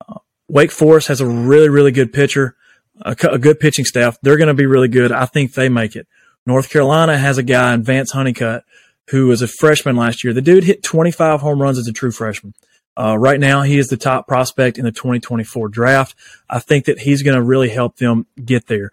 Uh, 0.07 0.19
Wake 0.47 0.71
Forest 0.71 1.07
has 1.07 1.21
a 1.21 1.27
really 1.27 1.69
really 1.69 1.91
good 1.91 2.13
pitcher, 2.13 2.55
a, 3.01 3.15
a 3.29 3.39
good 3.39 3.59
pitching 3.59 3.85
staff. 3.85 4.17
They're 4.21 4.37
going 4.37 4.47
to 4.47 4.53
be 4.53 4.65
really 4.65 4.87
good. 4.87 5.11
I 5.11 5.25
think 5.25 5.53
they 5.53 5.69
make 5.69 5.95
it. 5.95 6.07
North 6.45 6.69
Carolina 6.69 7.17
has 7.17 7.37
a 7.37 7.43
guy 7.43 7.73
in 7.73 7.83
Vance 7.83 8.11
Honeycutt 8.11 8.63
who 9.09 9.27
was 9.27 9.41
a 9.41 9.47
freshman 9.47 9.95
last 9.95 10.23
year. 10.23 10.33
The 10.33 10.41
dude 10.41 10.63
hit 10.63 10.83
25 10.83 11.41
home 11.41 11.61
runs 11.61 11.77
as 11.77 11.87
a 11.87 11.93
true 11.93 12.11
freshman. 12.11 12.53
Uh, 12.97 13.17
right 13.17 13.39
now, 13.39 13.61
he 13.61 13.77
is 13.77 13.87
the 13.87 13.97
top 13.97 14.27
prospect 14.27 14.77
in 14.77 14.83
the 14.83 14.91
2024 14.91 15.69
draft. 15.69 16.15
I 16.49 16.59
think 16.59 16.85
that 16.85 16.99
he's 16.99 17.21
going 17.21 17.35
to 17.35 17.43
really 17.43 17.69
help 17.69 17.97
them 17.97 18.25
get 18.43 18.67
there. 18.67 18.91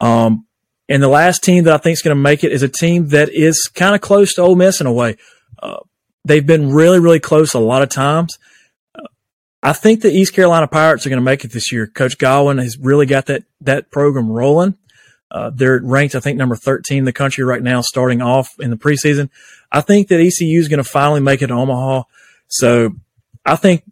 Um, 0.00 0.46
and 0.88 1.02
the 1.02 1.08
last 1.08 1.42
team 1.42 1.64
that 1.64 1.74
I 1.74 1.78
think 1.78 1.94
is 1.94 2.02
going 2.02 2.16
to 2.16 2.22
make 2.22 2.44
it 2.44 2.52
is 2.52 2.62
a 2.62 2.68
team 2.68 3.08
that 3.08 3.30
is 3.30 3.70
kind 3.74 3.94
of 3.94 4.00
close 4.00 4.34
to 4.34 4.42
Ole 4.42 4.54
Miss 4.54 4.80
in 4.80 4.86
a 4.86 4.92
way. 4.92 5.16
Uh, 5.60 5.78
they've 6.24 6.46
been 6.46 6.72
really, 6.72 7.00
really 7.00 7.20
close 7.20 7.54
a 7.54 7.58
lot 7.58 7.82
of 7.82 7.88
times. 7.88 8.38
Uh, 8.94 9.06
I 9.62 9.72
think 9.72 10.02
the 10.02 10.12
East 10.12 10.34
Carolina 10.34 10.68
Pirates 10.68 11.04
are 11.04 11.08
going 11.08 11.18
to 11.18 11.24
make 11.24 11.44
it 11.44 11.52
this 11.52 11.72
year. 11.72 11.86
Coach 11.86 12.18
Godwin 12.18 12.58
has 12.58 12.78
really 12.78 13.06
got 13.06 13.26
that 13.26 13.44
that 13.60 13.90
program 13.90 14.28
rolling. 14.28 14.76
Uh, 15.32 15.50
they're 15.52 15.80
ranked, 15.82 16.14
I 16.14 16.20
think, 16.20 16.36
number 16.36 16.54
13 16.54 16.98
in 16.98 17.04
the 17.06 17.12
country 17.12 17.42
right 17.42 17.62
now, 17.62 17.80
starting 17.80 18.20
off 18.20 18.54
in 18.60 18.68
the 18.68 18.76
preseason. 18.76 19.30
I 19.72 19.80
think 19.80 20.08
that 20.08 20.20
ECU 20.20 20.60
is 20.60 20.68
going 20.68 20.82
to 20.82 20.88
finally 20.88 21.20
make 21.20 21.40
it 21.40 21.46
to 21.46 21.54
Omaha. 21.54 22.02
So 22.48 22.90
I 23.46 23.56
think 23.56 23.82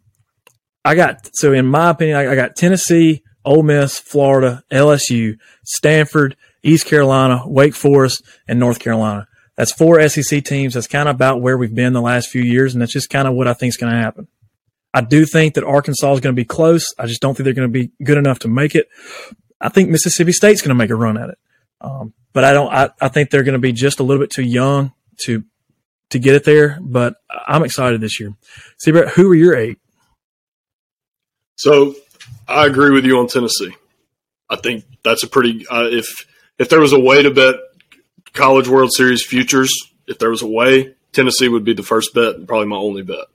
I 0.85 0.93
got, 0.93 1.29
so 1.33 1.51
in 1.51 1.65
my 1.65 1.89
opinion, 1.89 2.17
I, 2.17 2.31
I 2.31 2.35
got 2.35 2.55
Tennessee, 2.55 3.23
Ole 3.43 3.63
Miss, 3.63 3.99
Florida, 3.99 4.63
LSU, 4.71 5.39
Stanford, 5.65 6.37
East 6.61 6.85
Carolina, 6.85 7.41
Wake 7.47 7.73
Forest, 7.73 8.23
and 8.47 8.59
North 8.59 8.77
Carolina. 8.79 9.27
That's 9.57 9.73
four 9.73 10.07
SEC 10.07 10.43
teams. 10.43 10.75
That's 10.75 10.87
kind 10.87 11.09
of 11.09 11.15
about 11.15 11.41
where 11.41 11.57
we've 11.57 11.73
been 11.73 11.93
the 11.93 12.01
last 12.01 12.29
few 12.29 12.43
years, 12.43 12.73
and 12.73 12.81
that's 12.81 12.93
just 12.93 13.09
kind 13.09 13.27
of 13.27 13.33
what 13.33 13.47
I 13.47 13.53
think 13.53 13.69
is 13.69 13.77
going 13.77 13.91
to 13.91 13.99
happen. 13.99 14.27
I 14.93 15.01
do 15.01 15.25
think 15.25 15.55
that 15.55 15.63
Arkansas 15.63 16.13
is 16.13 16.19
going 16.19 16.35
to 16.35 16.39
be 16.39 16.45
close. 16.45 16.93
I 16.99 17.07
just 17.07 17.21
don't 17.21 17.35
think 17.35 17.45
they're 17.45 17.53
going 17.53 17.71
to 17.71 17.79
be 17.79 17.91
good 18.03 18.17
enough 18.17 18.39
to 18.39 18.47
make 18.47 18.75
it. 18.75 18.87
I 19.61 19.69
think 19.69 19.89
Mississippi 19.89 20.31
State's 20.31 20.61
going 20.61 20.69
to 20.69 20.75
make 20.75 20.89
a 20.89 20.95
run 20.95 21.17
at 21.17 21.29
it, 21.29 21.37
um, 21.81 22.13
but 22.33 22.43
I 22.43 22.53
don't. 22.53 22.73
I, 22.73 22.89
I 22.99 23.07
think 23.09 23.29
they're 23.29 23.43
going 23.43 23.53
to 23.53 23.59
be 23.59 23.71
just 23.71 23.99
a 23.99 24.03
little 24.03 24.21
bit 24.21 24.31
too 24.31 24.43
young 24.43 24.91
to 25.25 25.43
to 26.09 26.19
get 26.19 26.35
it 26.35 26.43
there. 26.43 26.79
But 26.81 27.15
I'm 27.47 27.63
excited 27.63 28.01
this 28.01 28.19
year. 28.19 28.33
C-Bear, 28.79 29.09
who 29.09 29.31
are 29.31 29.35
your 29.35 29.55
eight? 29.55 29.77
So 31.55 31.95
I 32.47 32.65
agree 32.65 32.89
with 32.89 33.05
you 33.05 33.19
on 33.19 33.27
Tennessee. 33.27 33.75
I 34.49 34.55
think 34.55 34.83
that's 35.03 35.23
a 35.23 35.27
pretty. 35.27 35.65
Uh, 35.67 35.87
if 35.89 36.25
if 36.57 36.69
there 36.69 36.79
was 36.79 36.93
a 36.93 36.99
way 36.99 37.23
to 37.23 37.31
bet 37.31 37.55
College 38.33 38.67
World 38.67 38.91
Series 38.93 39.25
futures, 39.25 39.71
if 40.07 40.19
there 40.19 40.29
was 40.29 40.41
a 40.41 40.47
way, 40.47 40.95
Tennessee 41.13 41.47
would 41.47 41.63
be 41.63 41.73
the 41.73 41.83
first 41.83 42.13
bet, 42.13 42.35
and 42.35 42.47
probably 42.47 42.67
my 42.67 42.77
only 42.77 43.03
bet. 43.03 43.25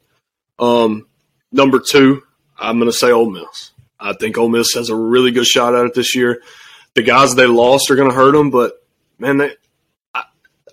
Um, 0.59 1.07
number 1.53 1.81
two, 1.81 2.22
I'm 2.59 2.79
going 2.79 2.91
to 2.91 2.97
say 2.97 3.11
Ole 3.11 3.31
Miss. 3.31 3.72
I 3.99 4.12
think 4.12 4.38
Ole 4.38 4.49
Miss 4.49 4.74
has 4.74 4.90
a 4.90 4.97
really 4.97 5.30
good 5.30 5.47
shot 5.47 5.74
at 5.74 5.86
it 5.86 5.94
this 5.94 6.14
year. 6.14 6.42
The 6.94 7.03
guys 7.03 7.34
they 7.34 7.47
lost 7.47 7.90
are 7.90 7.97
going 7.97 8.11
to 8.11 8.14
hurt 8.14 8.32
them, 8.32 8.51
but 8.51 8.72
man, 9.18 9.38
they, 9.38 9.53
I, 10.14 10.24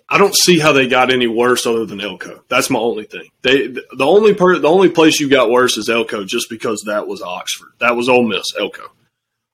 I 0.10 0.18
don't 0.18 0.36
see 0.36 0.60
how 0.60 0.72
they 0.72 0.88
got 0.88 1.12
any 1.12 1.28
worse 1.28 1.66
other 1.66 1.86
than 1.86 2.02
Elko. 2.02 2.44
That's 2.48 2.70
my 2.70 2.80
only 2.80 3.06
thing. 3.06 3.30
They 3.42 3.68
the 3.68 4.06
only 4.06 4.34
per, 4.34 4.58
the 4.60 4.70
only 4.70 4.90
place 4.90 5.20
you 5.20 5.30
got 5.30 5.50
worse 5.50 5.78
is 5.78 5.90
Elko, 5.90 6.24
just 6.26 6.50
because 6.50 6.84
that 6.86 7.08
was 7.08 7.22
Oxford. 7.22 7.74
That 7.80 7.96
was 7.96 8.10
Ole 8.10 8.28
Miss, 8.28 8.46
Elko. 8.60 8.92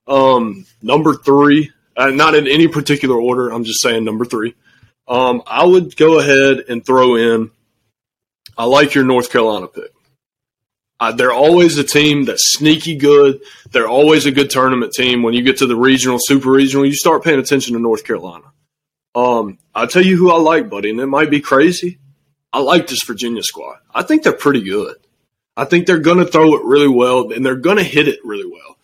Um, 0.08 0.66
number 0.82 1.16
three, 1.16 1.72
uh, 1.96 2.10
not 2.10 2.36
in 2.36 2.48
any 2.48 2.68
particular 2.68 3.20
order. 3.20 3.50
I'm 3.50 3.64
just 3.64 3.82
saying 3.82 4.04
number 4.04 4.26
three. 4.26 4.56
Um, 5.08 5.42
I 5.48 5.66
would 5.66 5.96
go 5.96 6.20
ahead 6.20 6.66
and 6.70 6.86
throw 6.86 7.16
in. 7.16 7.52
I 8.58 8.66
like 8.66 8.94
your 8.94 9.06
North 9.06 9.32
Carolina 9.32 9.68
pick. 9.68 9.92
Uh, 11.00 11.14
they're 11.14 11.34
always 11.34 11.78
a 11.78 11.84
team 11.84 12.26
that's 12.26 12.54
sneaky 12.58 12.96
good. 12.96 13.42
They're 13.72 13.88
always 13.88 14.26
a 14.26 14.32
good 14.32 14.50
tournament 14.50 14.92
team. 14.94 15.24
When 15.24 15.34
you 15.34 15.44
get 15.44 15.58
to 15.58 15.66
the 15.66 15.76
regional, 15.76 16.18
super 16.22 16.52
regional, 16.52 16.86
you 16.86 16.94
start 16.94 17.24
paying 17.24 17.40
attention 17.40 17.74
to 17.74 17.80
North 17.82 18.04
Carolina. 18.04 18.46
Um, 19.16 19.58
I'll 19.74 19.88
tell 19.88 20.06
you 20.06 20.18
who 20.18 20.32
I 20.32 20.38
like, 20.38 20.70
buddy, 20.70 20.90
and 20.90 21.00
it 21.00 21.06
might 21.08 21.30
be 21.30 21.40
crazy. 21.40 22.00
I 22.52 22.60
like 22.60 22.88
this 22.88 23.04
Virginia 23.06 23.44
squad. 23.44 23.78
I 23.94 24.04
think 24.04 24.24
they're 24.24 24.34
pretty 24.34 24.62
good. 24.62 24.98
I 25.56 25.66
think 25.66 25.86
they're 25.88 26.00
going 26.00 26.18
to 26.18 26.26
throw 26.26 26.56
it 26.56 26.64
really 26.64 26.88
well, 26.88 27.32
and 27.32 27.46
they're 27.46 27.56
going 27.56 27.78
to 27.78 27.84
hit 27.84 28.08
it 28.08 28.20
really 28.24 28.50
well. 28.50 28.78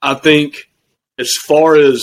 I 0.00 0.14
think 0.14 0.70
as 1.18 1.32
far 1.46 1.76
as 1.76 2.02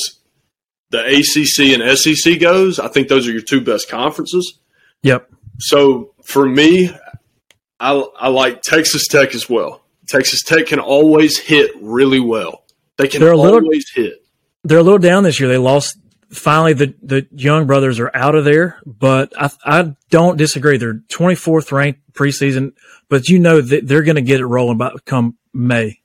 the 0.89 0.99
ACC 0.99 1.79
and 1.79 1.97
SEC 1.97 2.39
goes, 2.39 2.79
I 2.79 2.87
think 2.89 3.07
those 3.07 3.27
are 3.27 3.31
your 3.31 3.41
two 3.41 3.61
best 3.61 3.89
conferences. 3.89 4.59
Yep. 5.03 5.29
So 5.59 6.13
for 6.23 6.45
me, 6.45 6.91
I, 7.85 7.93
I 8.19 8.27
like 8.29 8.61
Texas 8.63 9.07
Tech 9.07 9.35
as 9.35 9.47
well. 9.47 9.83
Texas 10.07 10.41
Tech 10.41 10.67
can 10.67 10.79
always 10.79 11.37
hit 11.37 11.71
really 11.79 12.19
well. 12.19 12.63
They 12.97 13.07
can 13.07 13.21
They're 13.21 13.31
a 13.31 13.37
little- 13.37 13.59
always 13.61 13.89
hit. 13.91 14.25
They're 14.63 14.79
a 14.79 14.83
little 14.83 14.99
down 14.99 15.23
this 15.23 15.39
year. 15.39 15.47
They 15.47 15.59
lost. 15.59 15.97
Finally, 16.31 16.73
the, 16.73 16.95
the 17.03 17.27
Jung 17.31 17.67
brothers 17.67 17.99
are 17.99 18.09
out 18.15 18.33
of 18.33 18.43
there, 18.43 18.79
but 18.83 19.31
I, 19.39 19.51
I 19.63 19.95
don't 20.09 20.37
disagree. 20.37 20.77
They're 20.77 20.95
24th 20.95 21.71
ranked 21.71 22.01
preseason, 22.13 22.73
but 23.07 23.29
you 23.29 23.37
know 23.37 23.61
that 23.61 23.87
they're 23.87 24.01
going 24.01 24.15
to 24.15 24.23
get 24.23 24.39
it 24.39 24.45
rolling 24.47 24.79
by 24.79 24.91
come 25.05 25.37
May. 25.53 26.01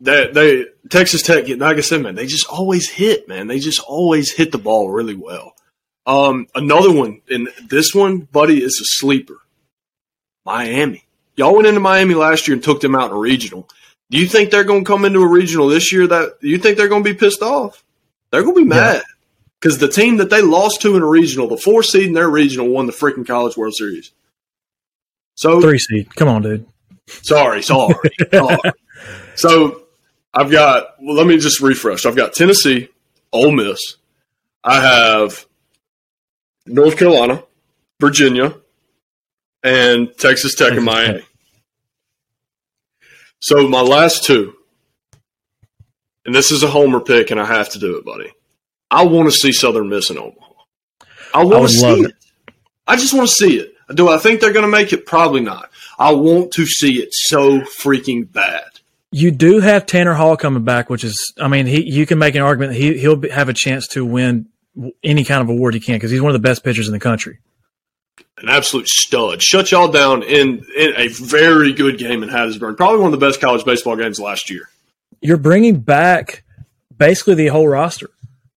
They, 0.00 0.26
they 0.32 0.66
Texas 0.90 1.22
Tech, 1.22 1.48
like 1.48 1.76
I 1.76 1.80
said, 1.80 2.02
man, 2.02 2.16
they 2.16 2.26
just 2.26 2.48
always 2.48 2.90
hit, 2.90 3.28
man. 3.28 3.46
They 3.46 3.60
just 3.60 3.80
always 3.80 4.32
hit 4.32 4.50
the 4.50 4.58
ball 4.58 4.90
really 4.90 5.14
well. 5.14 5.53
Um, 6.06 6.46
another 6.54 6.92
one, 6.92 7.22
and 7.30 7.48
this 7.68 7.94
one, 7.94 8.20
buddy, 8.20 8.62
is 8.62 8.78
a 8.80 8.84
sleeper. 8.84 9.38
Miami. 10.44 11.04
Y'all 11.36 11.54
went 11.54 11.66
into 11.66 11.80
Miami 11.80 12.14
last 12.14 12.46
year 12.46 12.54
and 12.54 12.62
took 12.62 12.80
them 12.80 12.94
out 12.94 13.10
in 13.10 13.16
a 13.16 13.18
regional. 13.18 13.68
Do 14.10 14.18
you 14.18 14.26
think 14.26 14.50
they're 14.50 14.64
going 14.64 14.84
to 14.84 14.88
come 14.88 15.04
into 15.04 15.20
a 15.20 15.26
regional 15.26 15.68
this 15.68 15.92
year? 15.92 16.06
That 16.06 16.34
you 16.40 16.58
think 16.58 16.76
they're 16.76 16.88
going 16.88 17.02
to 17.02 17.12
be 17.12 17.18
pissed 17.18 17.42
off? 17.42 17.82
They're 18.30 18.42
going 18.42 18.54
to 18.54 18.60
be 18.62 18.68
mad 18.68 19.02
because 19.58 19.78
the 19.78 19.88
team 19.88 20.18
that 20.18 20.28
they 20.28 20.42
lost 20.42 20.82
to 20.82 20.96
in 20.96 21.02
a 21.02 21.06
regional, 21.06 21.48
the 21.48 21.56
four 21.56 21.82
seed 21.82 22.08
in 22.08 22.12
their 22.12 22.28
regional, 22.28 22.68
won 22.68 22.86
the 22.86 22.92
freaking 22.92 23.26
College 23.26 23.56
World 23.56 23.74
Series. 23.74 24.12
So 25.36 25.60
Three 25.60 25.78
seed. 25.78 26.14
Come 26.14 26.28
on, 26.28 26.42
dude. 26.42 26.66
Sorry, 27.06 27.62
sorry. 27.62 27.94
sorry. 28.32 28.72
So 29.36 29.84
I've 30.32 30.50
got. 30.50 31.00
Well, 31.00 31.16
let 31.16 31.26
me 31.26 31.38
just 31.38 31.60
refresh. 31.60 32.06
I've 32.06 32.16
got 32.16 32.34
Tennessee, 32.34 32.88
Ole 33.32 33.52
Miss. 33.52 33.96
I 34.62 34.80
have 34.80 35.46
North 36.66 36.96
Carolina, 36.96 37.42
Virginia, 38.00 38.54
and 39.62 40.16
Texas 40.16 40.54
Tech 40.54 40.72
and 40.72 40.84
Miami. 40.84 41.20
Tech. 41.20 41.28
So 43.40 43.68
my 43.68 43.82
last 43.82 44.24
two, 44.24 44.54
and 46.24 46.34
this 46.34 46.50
is 46.50 46.62
a 46.62 46.68
homer 46.68 47.00
pick, 47.00 47.30
and 47.30 47.38
I 47.38 47.44
have 47.44 47.68
to 47.70 47.78
do 47.78 47.98
it, 47.98 48.04
buddy. 48.04 48.32
I 48.90 49.04
want 49.04 49.30
to 49.30 49.32
see 49.32 49.52
Southern 49.52 49.88
Miss 49.88 50.10
in 50.10 50.18
Omaha. 50.18 50.52
I 51.34 51.40
I 51.40 51.44
want 51.44 51.62
would 51.62 51.68
to 51.68 51.74
see 51.74 51.86
love 51.86 52.04
it. 52.06 52.14
I 52.86 52.96
just 52.96 53.12
want 53.12 53.28
to 53.28 53.34
see 53.34 53.58
it. 53.58 53.74
Do 53.94 54.08
I 54.08 54.18
think 54.18 54.40
they're 54.40 54.52
going 54.52 54.64
to 54.64 54.70
make 54.70 54.92
it? 54.92 55.04
Probably 55.04 55.40
not. 55.40 55.70
I 55.98 56.12
want 56.12 56.52
to 56.52 56.64
see 56.64 57.02
it 57.02 57.08
so 57.12 57.60
freaking 57.60 58.30
bad. 58.30 58.64
You 59.10 59.30
do 59.30 59.60
have 59.60 59.86
Tanner 59.86 60.14
Hall 60.14 60.36
coming 60.36 60.64
back, 60.64 60.90
which 60.90 61.04
is, 61.04 61.32
I 61.38 61.48
mean, 61.48 61.66
he 61.66 61.82
you 61.82 62.06
can 62.06 62.18
make 62.18 62.34
an 62.34 62.42
argument 62.42 62.72
that 62.72 62.78
he 62.78 62.98
he'll 62.98 63.16
be, 63.16 63.28
have 63.28 63.48
a 63.48 63.54
chance 63.54 63.86
to 63.88 64.04
win 64.04 64.46
any 65.02 65.24
kind 65.24 65.42
of 65.42 65.48
award 65.48 65.74
he 65.74 65.80
can 65.80 65.96
because 65.96 66.10
he's 66.10 66.20
one 66.20 66.34
of 66.34 66.40
the 66.40 66.46
best 66.46 66.64
pitchers 66.64 66.88
in 66.88 66.92
the 66.92 67.00
country. 67.00 67.38
An 68.38 68.48
absolute 68.48 68.88
stud. 68.88 69.42
Shut 69.42 69.70
y'all 69.70 69.90
down 69.90 70.22
in, 70.22 70.64
in 70.76 70.92
a 70.96 71.08
very 71.08 71.72
good 71.72 71.98
game 71.98 72.22
in 72.22 72.28
Hattiesburg. 72.28 72.76
Probably 72.76 72.98
one 72.98 73.12
of 73.12 73.18
the 73.18 73.24
best 73.24 73.40
college 73.40 73.64
baseball 73.64 73.96
games 73.96 74.18
last 74.18 74.50
year. 74.50 74.68
You're 75.20 75.36
bringing 75.36 75.80
back 75.80 76.44
basically 76.96 77.34
the 77.34 77.46
whole 77.48 77.66
roster, 77.66 78.10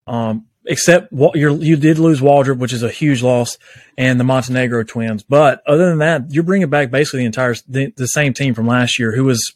um, 0.05 0.47
except 0.65 1.11
you 1.11 1.75
did 1.75 1.99
lose 1.99 2.19
Waldrep, 2.19 2.57
which 2.57 2.73
is 2.73 2.83
a 2.83 2.89
huge 2.89 3.21
loss, 3.21 3.57
and 3.97 4.19
the 4.19 4.23
Montenegro 4.23 4.83
twins. 4.83 5.23
But 5.23 5.61
other 5.65 5.89
than 5.89 5.99
that, 5.99 6.31
you're 6.31 6.43
bringing 6.43 6.69
back 6.69 6.91
basically 6.91 7.19
the 7.19 7.25
entire 7.27 7.55
the, 7.67 7.93
the 7.95 8.07
same 8.07 8.33
team 8.33 8.53
from 8.53 8.67
last 8.67 8.99
year, 8.99 9.15
who 9.15 9.23
was 9.23 9.53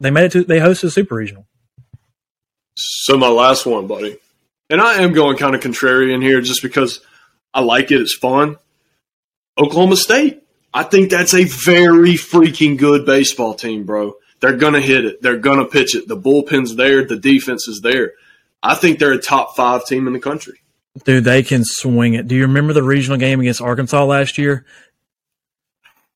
they 0.00 0.10
made 0.10 0.24
it 0.26 0.32
to 0.32 0.44
they 0.44 0.58
hosted 0.58 0.84
a 0.84 0.90
super 0.90 1.14
regional. 1.14 1.46
So 2.76 3.16
my 3.16 3.28
last 3.28 3.66
one, 3.66 3.86
buddy. 3.86 4.18
And 4.68 4.80
I 4.80 5.02
am 5.02 5.12
going 5.12 5.36
kind 5.36 5.54
of 5.54 5.60
contrarian 5.60 6.22
here 6.22 6.40
just 6.40 6.62
because 6.62 7.00
I 7.54 7.60
like 7.60 7.90
it. 7.90 8.00
It's 8.00 8.14
fun. 8.14 8.56
Oklahoma 9.58 9.96
State. 9.96 10.42
I 10.74 10.82
think 10.82 11.10
that's 11.10 11.34
a 11.34 11.44
very 11.44 12.14
freaking 12.14 12.76
good 12.76 13.06
baseball 13.06 13.54
team, 13.54 13.84
bro. 13.84 14.14
They're 14.40 14.56
going 14.56 14.74
to 14.74 14.80
hit 14.80 15.04
it. 15.04 15.22
They're 15.22 15.38
going 15.38 15.58
to 15.58 15.64
pitch 15.64 15.94
it. 15.94 16.08
The 16.08 16.16
bullpen's 16.16 16.76
there. 16.76 17.04
The 17.04 17.16
defense 17.16 17.66
is 17.68 17.80
there. 17.80 18.12
I 18.62 18.74
think 18.74 18.98
they're 18.98 19.12
a 19.12 19.18
top 19.18 19.56
five 19.56 19.86
team 19.86 20.06
in 20.06 20.12
the 20.12 20.18
country. 20.20 20.60
Dude, 21.04 21.24
they 21.24 21.42
can 21.42 21.62
swing 21.64 22.14
it. 22.14 22.26
Do 22.28 22.34
you 22.34 22.42
remember 22.42 22.72
the 22.72 22.82
regional 22.82 23.18
game 23.18 23.40
against 23.40 23.62
Arkansas 23.62 24.04
last 24.04 24.36
year? 24.36 24.66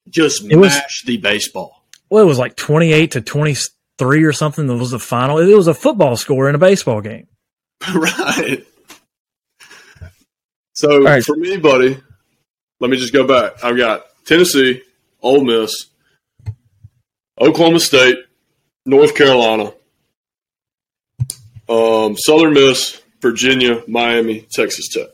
Just 0.08 0.44
It 0.50 0.56
was- 0.56 0.78
the 1.06 1.16
baseball. 1.18 1.84
Well, 2.10 2.22
it 2.24 2.26
was 2.26 2.38
like 2.38 2.56
28 2.56 3.12
to 3.12 3.20
23 3.20 4.24
or 4.24 4.32
something. 4.32 4.66
That 4.66 4.76
was 4.76 4.90
the 4.90 4.98
final. 4.98 5.38
It 5.38 5.54
was 5.54 5.68
a 5.68 5.74
football 5.74 6.16
score 6.16 6.48
in 6.48 6.54
a 6.54 6.58
baseball 6.58 7.00
game. 7.00 7.28
right. 7.94 8.66
So 10.74 11.02
right. 11.02 11.22
for 11.22 11.36
me, 11.36 11.56
buddy, 11.56 11.98
let 12.80 12.90
me 12.90 12.96
just 12.96 13.12
go 13.12 13.26
back. 13.26 13.62
I've 13.62 13.76
got 13.76 14.04
Tennessee, 14.24 14.82
Ole 15.22 15.44
Miss, 15.44 15.86
Oklahoma 17.40 17.80
State, 17.80 18.18
North 18.86 19.14
Carolina, 19.14 19.72
um, 21.68 22.16
Southern 22.16 22.54
Miss, 22.54 23.00
Virginia, 23.20 23.82
Miami, 23.86 24.46
Texas 24.52 24.88
Tech. 24.88 25.08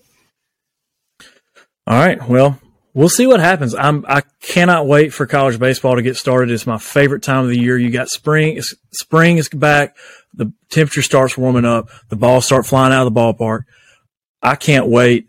All 1.87 1.99
right. 1.99 2.29
Well, 2.29 2.59
we'll 2.95 3.09
see 3.09 3.27
what 3.27 3.41
happens. 3.41 3.75
I'm 3.75 4.05
I 4.09 4.23
cannot 4.41 4.87
wait 4.87 5.13
for 5.13 5.27
college 5.27 5.59
baseball 5.59 5.97
to 5.97 6.03
get 6.03 6.17
started. 6.17 6.51
It's 6.51 6.67
my 6.67 6.79
favorite 6.79 7.23
time 7.23 7.45
of 7.45 7.51
the 7.51 7.59
year. 7.59 7.79
You 7.79 7.91
got 7.91 8.09
spring. 8.09 8.57
It's, 8.57 8.75
spring 8.93 9.39
is 9.39 9.49
back. 9.49 9.97
The 10.35 10.53
temperature 10.71 11.03
starts 11.03 11.37
warming 11.39 11.65
up. 11.65 11.89
The 12.09 12.17
balls 12.17 12.45
start 12.45 12.67
flying 12.67 12.93
out 12.93 13.07
of 13.07 13.15
the 13.15 13.21
ballpark. 13.21 13.63
I 14.43 14.55
can't 14.55 14.87
wait. 14.87 15.29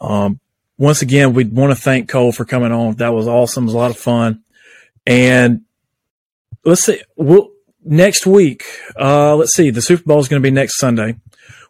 Um, 0.00 0.40
once 0.76 1.02
again, 1.02 1.32
we 1.32 1.44
want 1.44 1.70
to 1.70 1.80
thank 1.80 2.08
Cole 2.08 2.32
for 2.32 2.44
coming 2.44 2.72
on. 2.72 2.94
That 2.96 3.14
was 3.14 3.26
awesome. 3.26 3.64
It 3.64 3.66
was 3.66 3.74
a 3.74 3.78
lot 3.78 3.90
of 3.90 3.98
fun. 3.98 4.42
And 5.06 5.62
let's 6.64 6.84
see. 6.84 7.00
We'll, 7.16 7.50
next 7.84 8.26
week, 8.26 8.64
uh, 8.98 9.36
let's 9.36 9.54
see. 9.54 9.70
The 9.70 9.82
Super 9.82 10.04
Bowl 10.04 10.20
is 10.20 10.28
going 10.28 10.42
to 10.42 10.46
be 10.46 10.52
next 10.52 10.78
Sunday. 10.78 11.16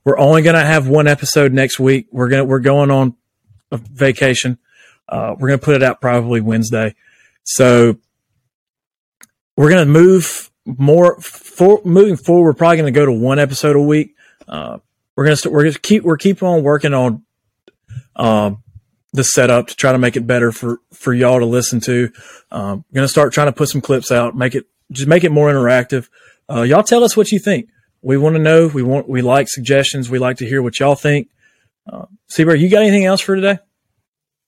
We're 0.04 0.18
only 0.18 0.42
going 0.42 0.56
to 0.56 0.64
have 0.64 0.88
one 0.88 1.06
episode 1.06 1.52
next 1.52 1.78
week. 1.78 2.08
We're 2.10 2.28
gonna 2.28 2.44
we're 2.44 2.60
going 2.60 2.90
on 2.90 3.14
a 3.70 3.76
vacation. 3.76 4.58
Uh, 5.08 5.34
we're 5.38 5.48
going 5.48 5.60
to 5.60 5.64
put 5.64 5.76
it 5.76 5.82
out 5.82 6.00
probably 6.00 6.40
Wednesday. 6.40 6.94
So 7.44 7.96
we're 9.56 9.70
going 9.70 9.86
to 9.86 9.92
move 9.92 10.50
more 10.76 11.20
for 11.20 11.80
moving 11.84 12.16
forward. 12.16 12.44
We're 12.44 12.54
probably 12.54 12.76
going 12.76 12.92
to 12.92 12.98
go 12.98 13.06
to 13.06 13.12
one 13.12 13.38
episode 13.38 13.76
a 13.76 13.80
week. 13.80 14.14
Uh, 14.46 14.78
we're 15.16 15.24
going 15.24 15.36
to 15.36 15.50
we're 15.50 15.62
going 15.62 15.72
to 15.72 15.80
keep 15.80 16.02
we're 16.04 16.18
keeping 16.18 16.46
on 16.46 16.62
working 16.62 16.94
on 16.94 17.24
um, 18.16 18.62
the 19.12 19.24
setup 19.24 19.68
to 19.68 19.76
try 19.76 19.92
to 19.92 19.98
make 19.98 20.16
it 20.16 20.26
better 20.26 20.52
for 20.52 20.80
for 20.92 21.14
y'all 21.14 21.38
to 21.38 21.46
listen 21.46 21.80
to. 21.80 22.10
Um, 22.50 22.84
going 22.92 23.04
to 23.04 23.08
start 23.08 23.32
trying 23.32 23.48
to 23.48 23.52
put 23.52 23.68
some 23.68 23.80
clips 23.80 24.12
out, 24.12 24.36
make 24.36 24.54
it 24.54 24.66
just 24.92 25.08
make 25.08 25.24
it 25.24 25.32
more 25.32 25.50
interactive. 25.50 26.08
Uh, 26.50 26.62
y'all 26.62 26.82
tell 26.82 27.04
us 27.04 27.16
what 27.16 27.32
you 27.32 27.38
think. 27.38 27.68
We 28.02 28.16
want 28.16 28.36
to 28.36 28.42
know. 28.42 28.68
We 28.68 28.82
want 28.82 29.08
we 29.08 29.22
like 29.22 29.48
suggestions. 29.48 30.10
We 30.10 30.18
like 30.18 30.38
to 30.38 30.46
hear 30.46 30.62
what 30.62 30.78
y'all 30.78 30.94
think. 30.94 31.28
Uh, 31.90 32.06
C-Bear, 32.28 32.54
you 32.54 32.68
got 32.68 32.82
anything 32.82 33.06
else 33.06 33.22
for 33.22 33.34
today? 33.34 33.58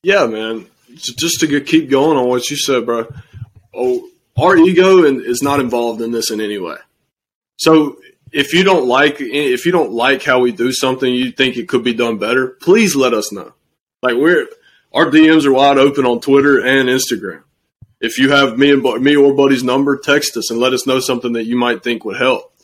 Yeah, 0.02 0.26
man. 0.26 0.66
Just 0.94 1.40
to 1.40 1.60
keep 1.60 1.88
going 1.88 2.18
on 2.18 2.28
what 2.28 2.50
you 2.50 2.56
said, 2.56 2.84
bro. 2.84 3.06
Oh, 3.74 4.08
our 4.36 4.56
ego 4.56 5.02
is 5.04 5.42
not 5.42 5.60
involved 5.60 6.00
in 6.00 6.12
this 6.12 6.30
in 6.30 6.40
any 6.40 6.58
way. 6.58 6.76
So 7.56 8.00
if 8.32 8.54
you 8.54 8.64
don't 8.64 8.86
like 8.86 9.16
if 9.20 9.66
you 9.66 9.72
don't 9.72 9.92
like 9.92 10.22
how 10.22 10.40
we 10.40 10.52
do 10.52 10.72
something, 10.72 11.12
you 11.12 11.32
think 11.32 11.56
it 11.56 11.68
could 11.68 11.84
be 11.84 11.94
done 11.94 12.18
better. 12.18 12.48
Please 12.48 12.96
let 12.96 13.12
us 13.12 13.32
know. 13.32 13.52
Like 14.02 14.16
we're 14.16 14.48
our 14.92 15.06
DMs 15.06 15.44
are 15.44 15.52
wide 15.52 15.78
open 15.78 16.04
on 16.04 16.20
Twitter 16.20 16.58
and 16.58 16.88
Instagram. 16.88 17.42
If 18.00 18.18
you 18.18 18.30
have 18.30 18.58
me 18.58 18.72
and 18.72 18.82
me 18.82 19.14
or 19.14 19.34
Buddy's 19.34 19.62
number, 19.62 19.96
text 19.96 20.36
us 20.36 20.50
and 20.50 20.58
let 20.58 20.72
us 20.72 20.86
know 20.86 21.00
something 21.00 21.32
that 21.34 21.44
you 21.44 21.56
might 21.56 21.82
think 21.82 22.04
would 22.04 22.16
help. 22.16 22.54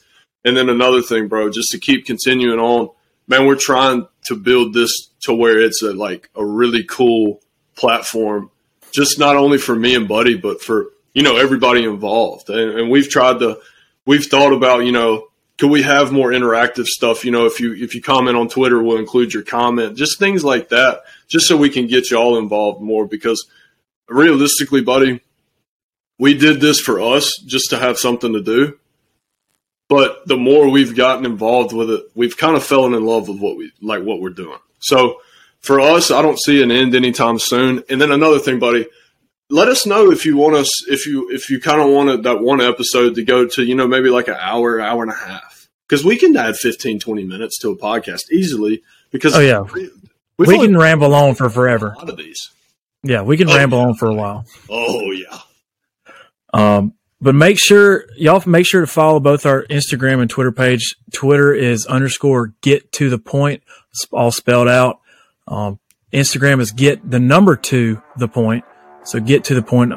And 0.45 0.57
then 0.57 0.69
another 0.69 1.03
thing, 1.03 1.29
bro, 1.29 1.51
just 1.51 1.71
to 1.73 1.79
keep 1.79 2.07
continuing 2.07 2.59
on, 2.59 2.91
man, 3.29 3.47
we're 3.47 3.57
trying 3.57 4.09
to 4.27 4.37
build 4.37 4.73
this 4.73 5.11
to 5.23 5.35
where 5.35 5.61
it's 5.61 5.83
a, 5.83 5.93
like 5.93 6.31
a 6.35 6.45
really 6.45 6.85
cool 6.85 7.43
platform, 7.75 8.51
just 8.93 9.19
not 9.19 9.37
only 9.37 9.59
for 9.59 9.77
me 9.77 9.95
and 9.95 10.09
Buddy, 10.09 10.37
but 10.37 10.63
for 10.63 10.87
you 11.17 11.23
know 11.23 11.37
everybody 11.37 11.85
involved. 11.85 12.51
And, 12.51 12.79
and 12.79 12.91
we've 12.91 13.09
tried 13.09 13.39
to, 13.39 13.59
we've 14.05 14.27
thought 14.27 14.53
about 14.53 14.85
you 14.85 14.93
know 14.93 15.29
could 15.57 15.71
we 15.71 15.83
have 15.83 16.13
more 16.13 16.31
interactive 16.31 16.85
stuff? 16.85 17.25
You 17.25 17.31
know, 17.31 17.47
if 17.47 17.59
you 17.59 17.73
if 17.73 17.95
you 17.95 18.03
comment 18.03 18.37
on 18.37 18.49
Twitter, 18.49 18.83
we'll 18.83 18.99
include 18.99 19.33
your 19.33 19.43
comment, 19.43 19.97
just 19.97 20.19
things 20.19 20.45
like 20.45 20.69
that, 20.69 21.01
just 21.27 21.47
so 21.47 21.57
we 21.57 21.71
can 21.71 21.87
get 21.87 22.11
you 22.11 22.19
all 22.19 22.37
involved 22.37 22.83
more. 22.83 23.07
Because 23.07 23.49
realistically, 24.09 24.83
buddy, 24.83 25.23
we 26.19 26.35
did 26.35 26.61
this 26.61 26.81
for 26.81 27.01
us 27.01 27.33
just 27.47 27.71
to 27.71 27.79
have 27.79 27.99
something 27.99 28.35
to 28.35 28.43
do. 28.43 28.79
But 29.89 30.27
the 30.27 30.37
more 30.37 30.69
we've 30.69 30.95
gotten 30.95 31.25
involved 31.25 31.73
with 31.73 31.89
it, 31.89 32.05
we've 32.15 32.37
kind 32.37 32.57
of 32.57 32.63
fallen 32.63 32.93
in 32.93 33.07
love 33.07 33.29
with 33.29 33.39
what 33.39 33.57
we 33.57 33.73
like 33.81 34.03
what 34.03 34.21
we're 34.21 34.31
doing. 34.31 34.59
So 34.81 35.23
for 35.61 35.81
us, 35.81 36.11
I 36.11 36.21
don't 36.21 36.39
see 36.39 36.63
an 36.63 36.71
end 36.71 36.95
anytime 36.95 37.39
soon. 37.39 37.83
And 37.89 37.99
then 37.99 38.13
another 38.13 38.39
thing, 38.39 38.59
buddy, 38.59 38.87
let 39.51 39.69
us 39.69 39.87
know 39.87 40.11
if 40.11 40.27
you 40.27 40.37
want 40.37 40.57
us 40.57 40.89
if 40.89 41.07
you 41.07 41.31
if 41.31 41.51
you 41.51 41.61
kind 41.61 41.81
of 41.81 41.89
wanted 41.89 42.25
that 42.25 42.41
one 42.41 42.61
episode 42.61 43.15
to 43.15 43.25
go 43.25 43.47
to 43.47 43.65
you 43.65 43.75
know 43.75 43.87
maybe 43.87 44.11
like 44.11 44.29
an 44.29 44.37
hour 44.39 44.81
hour 44.81 45.03
and 45.03 45.13
a 45.13 45.17
half. 45.17 45.69
Because 45.89 46.05
we 46.05 46.17
can 46.17 46.37
add 46.37 46.57
15 46.57 46.99
20 46.99 47.25
minutes 47.25 47.59
to 47.61 47.71
a 47.71 47.77
podcast 47.77 48.31
easily 48.33 48.83
because 49.13 49.37
oh 49.37 49.41
yeah. 49.41 49.61
we, 49.61 49.89
we 50.39 50.59
can 50.59 50.77
ramble 50.77 51.15
on 51.15 51.35
for 51.35 51.49
forever. 51.49 51.93
A 51.93 51.99
lot 51.99 52.11
of 52.11 52.17
these. 52.17 52.51
Yeah 53.03 53.23
we 53.23 53.37
can 53.37 53.49
oh, 53.49 53.57
ramble 53.57 53.79
yeah. 53.79 53.87
on 53.87 53.95
for 53.95 54.07
a 54.09 54.15
while. 54.15 54.45
Oh 54.69 55.11
yeah. 55.13 55.39
Um 56.53 56.95
but 57.21 57.35
make 57.35 57.59
sure 57.59 58.05
y'all 58.17 58.43
make 58.47 58.67
sure 58.67 58.81
to 58.81 58.87
follow 58.87 59.21
both 59.21 59.47
our 59.47 59.65
instagram 59.65 60.21
and 60.21 60.29
twitter 60.29 60.53
page. 60.53 60.97
Twitter 61.13 61.55
is 61.55 61.87
underscore 61.87 62.53
get 62.63 62.91
to 62.93 63.09
the 63.09 63.19
point 63.19 63.63
all 64.13 64.33
spelled 64.33 64.69
out. 64.69 65.01
Um 65.47 65.79
instagram 66.13 66.61
is 66.61 66.73
get 66.73 67.09
the 67.09 67.21
number 67.21 67.55
to 67.55 68.03
the 68.17 68.27
point 68.27 68.65
so 69.07 69.21
get 69.21 69.45
to 69.45 69.55
the 69.55 69.63
point 69.63 69.93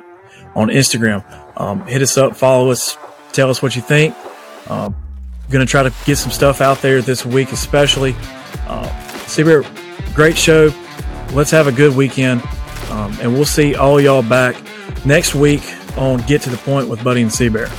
on 0.55 0.70
Instagram. 0.70 1.24
Um, 1.60 1.86
hit 1.86 2.01
us 2.01 2.18
up, 2.18 2.36
follow 2.36 2.72
us, 2.72 2.97
tell 3.32 3.49
us 3.49 3.62
what 3.62 3.76
you 3.76 3.82
think. 3.82 4.16
Um, 4.70 4.95
going 5.49 5.66
to 5.66 5.70
try 5.70 5.84
to 5.84 5.93
get 6.05 6.18
some 6.18 6.32
stuff 6.32 6.62
out 6.62 6.82
there 6.82 7.01
this 7.01 7.26
week, 7.26 7.51
especially. 7.51 8.16
Uh, 8.68 8.88
C-Bear, 9.26 9.64
great 10.14 10.38
show. 10.38 10.72
Let's 11.34 11.51
have 11.51 11.68
a 11.68 11.72
good 11.72 11.95
weekend. 11.95 12.41
Um, 12.89 13.16
and 13.22 13.34
we'll 13.34 13.45
see 13.45 13.76
all 13.76 13.99
y'all 13.99 14.24
back 14.24 14.55
next 15.05 15.36
week 15.36 15.62
on 15.97 16.22
Get 16.22 16.41
to 16.43 16.49
the 16.49 16.57
Point 16.57 16.88
with 16.88 17.03
Buddy 17.03 17.22
and 17.22 17.32
C-Bear. 17.32 17.70